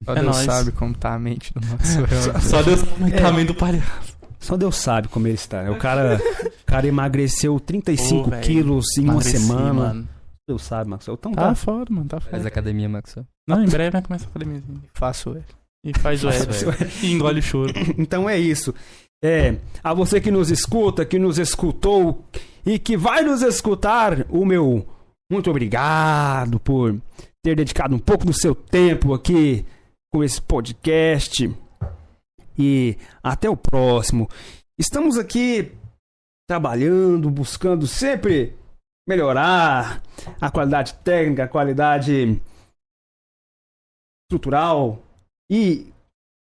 Só 0.05 0.13
É 0.13 0.15
Deus 0.21 0.27
nóis. 0.27 0.47
sabe 0.47 0.73
como 0.73 0.95
tá 0.97 1.15
a 1.15 1.19
mente 1.19 1.53
do 1.53 1.61
Maxwell. 1.67 2.07
Só 2.41 2.63
Deus 2.63 2.81
sabe 2.81 3.03
o 3.05 3.07
É. 3.09 3.11
tamanho 3.21 3.47
do 3.47 3.55
palhaço. 3.55 4.17
Só 4.41 4.57
Deus 4.57 4.77
sabe 4.77 5.09
como 5.09 5.27
ele 5.27 5.35
está. 5.35 5.71
O 5.71 5.77
cara, 5.79 6.19
o 6.63 6.65
cara 6.65 6.87
emagreceu 6.87 7.59
35 7.61 8.29
Ô, 8.29 8.31
velho. 8.31 8.43
quilos 8.43 8.87
em 8.99 9.05
uma 9.09 9.21
semana. 9.21 9.73
Mano. 9.75 10.09
Deus 10.49 10.63
sabe, 10.63 10.89
Maxwell. 10.89 11.17
Então 11.19 11.33
Tá 11.33 11.49
tá. 11.49 11.55
foda, 11.55 11.87
mano, 11.93 12.09
tá 12.09 12.21
Faz 12.21 12.37
foda. 12.37 12.49
academia, 12.49 12.89
Maxwell. 12.89 13.27
Não, 13.49 13.63
em 13.65 13.69
breve 13.69 13.91
vai 13.91 14.03
começar 14.03 14.27
a 14.27 14.29
academia. 14.31 14.63
Faço 14.95 15.31
L. 15.31 15.45
E 15.85 15.93
faz 15.99 16.23
o 16.25 16.29
L. 16.29 16.47
E 17.03 17.13
engole 17.13 17.41
o 17.41 17.43
choro. 17.43 17.73
Então 17.99 18.29
é 18.29 18.39
isso. 18.39 18.73
É, 19.23 19.57
a 19.83 19.95
você 19.95 20.21
que 20.21 20.31
nos 20.31 20.51
escuta, 20.51 21.05
que 21.05 21.19
nos 21.19 21.39
escutou 21.39 22.25
e 22.65 22.79
que 22.79 22.97
vai 22.97 23.23
nos 23.23 23.43
escutar, 23.43 24.27
o 24.29 24.45
meu 24.45 24.87
muito 25.31 25.51
obrigado 25.51 26.61
por 26.61 27.01
ter 27.45 27.57
dedicado 27.57 27.97
um 27.97 27.99
pouco 27.99 28.25
do 28.25 28.33
seu 28.33 28.55
tempo 28.55 29.13
aqui 29.13 29.65
com 30.13 30.23
esse 30.23 30.41
podcast. 30.41 31.53
E 32.59 32.97
até 33.23 33.51
o 33.51 33.57
próximo. 33.57 34.29
Estamos 34.79 35.19
aqui 35.19 35.73
trabalhando, 36.49 37.29
buscando 37.29 37.87
sempre 37.87 38.57
melhorar 39.09 40.01
a 40.41 40.51
qualidade 40.51 40.95
técnica, 40.95 41.45
a 41.45 41.49
qualidade 41.49 42.41
estrutural 44.25 45.03
e 45.51 45.93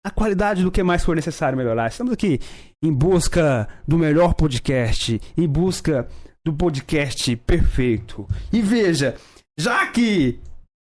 a 0.04 0.10
qualidade 0.10 0.62
do 0.62 0.70
que 0.70 0.82
mais 0.82 1.04
for 1.04 1.14
necessário 1.14 1.56
melhorar. 1.56 1.88
Estamos 1.88 2.12
aqui 2.12 2.40
em 2.82 2.92
busca 2.92 3.68
do 3.86 3.96
melhor 3.96 4.34
podcast, 4.34 5.20
em 5.36 5.48
busca 5.48 6.08
do 6.44 6.52
podcast 6.52 7.36
perfeito. 7.36 8.26
E 8.52 8.60
veja, 8.60 9.14
já 9.58 9.86
que 9.86 10.40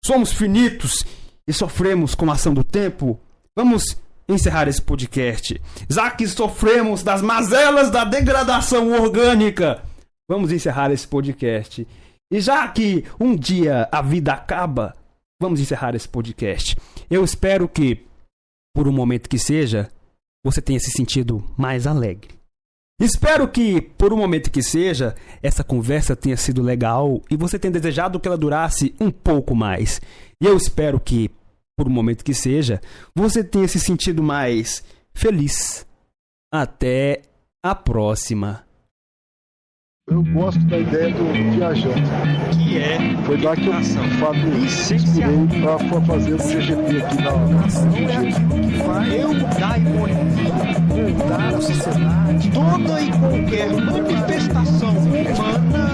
somos 0.03 0.31
finitos 0.31 1.05
e 1.47 1.51
sofremos 1.51 2.15
com 2.15 2.29
a 2.29 2.33
ação 2.33 2.53
do 2.53 2.63
tempo, 2.63 3.19
vamos 3.55 3.97
encerrar 4.29 4.67
esse 4.69 4.81
podcast. 4.81 5.61
Já 5.89 6.09
que 6.11 6.25
sofremos 6.27 7.03
das 7.03 7.21
mazelas 7.21 7.89
da 7.89 8.05
degradação 8.05 8.93
orgânica, 8.93 9.83
vamos 10.29 10.53
encerrar 10.53 10.89
esse 10.91 11.05
podcast. 11.05 11.85
E 12.31 12.39
já 12.39 12.65
que 12.69 13.03
um 13.19 13.35
dia 13.35 13.89
a 13.91 14.01
vida 14.01 14.31
acaba, 14.31 14.95
vamos 15.41 15.59
encerrar 15.59 15.95
esse 15.95 16.07
podcast. 16.07 16.77
Eu 17.09 17.25
espero 17.25 17.67
que, 17.67 18.05
por 18.73 18.87
um 18.87 18.91
momento 18.91 19.29
que 19.29 19.37
seja, 19.37 19.89
você 20.43 20.61
tenha 20.61 20.79
se 20.79 20.91
sentido 20.91 21.43
mais 21.57 21.85
alegre. 21.85 22.41
Espero 22.99 23.47
que, 23.47 23.81
por 23.81 24.13
um 24.13 24.17
momento 24.17 24.51
que 24.51 24.61
seja, 24.61 25.15
essa 25.41 25.63
conversa 25.63 26.15
tenha 26.15 26.37
sido 26.37 26.61
legal 26.61 27.19
e 27.31 27.35
você 27.35 27.57
tenha 27.57 27.71
desejado 27.71 28.19
que 28.19 28.27
ela 28.27 28.37
durasse 28.37 28.93
um 28.99 29.09
pouco 29.09 29.55
mais. 29.55 29.99
E 30.39 30.45
eu 30.45 30.55
espero 30.55 30.99
que, 30.99 31.31
por 31.75 31.87
um 31.87 31.91
momento 31.91 32.23
que 32.23 32.33
seja, 32.33 32.79
você 33.15 33.43
tenha 33.43 33.67
se 33.67 33.79
sentido 33.79 34.21
mais 34.21 34.83
feliz. 35.13 35.85
Até 36.53 37.23
a 37.63 37.73
próxima. 37.73 38.63
Eu 40.11 40.23
gosto 40.33 40.59
da 40.65 40.77
ideia 40.77 41.09
do 41.13 41.23
viajante. 41.55 42.03
Que 42.51 42.79
é. 42.79 42.97
Foi 43.25 43.37
lá 43.41 43.55
que 43.55 43.65
eu 43.65 43.73
Fábio 44.19 44.57
inspirei 44.57 45.47
para 45.61 46.01
fazer 46.01 46.33
o 46.33 46.37
GGP 46.37 47.01
aqui 47.01 47.15
na 47.23 47.31
Nação 47.47 47.87
é 47.95 48.03
aquilo 48.17 48.67
que 48.67 48.77
vai 48.83 49.09
mudar 50.89 51.55
a 51.55 51.61
sociedade. 51.61 52.51
Toda 52.51 53.01
e 53.01 53.09
qualquer 53.09 53.71
manifestação 53.71 54.89
humana. 54.97 55.91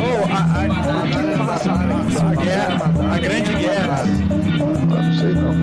Ou 0.00 0.24
a, 0.24 0.38
a, 0.38 0.64
a, 0.64 0.80
a, 0.86 1.52
a, 1.52 1.56
a, 1.56 1.92
a, 3.10 3.14
a 3.14 3.18
grande 3.18 3.52
guerra. 3.52 3.65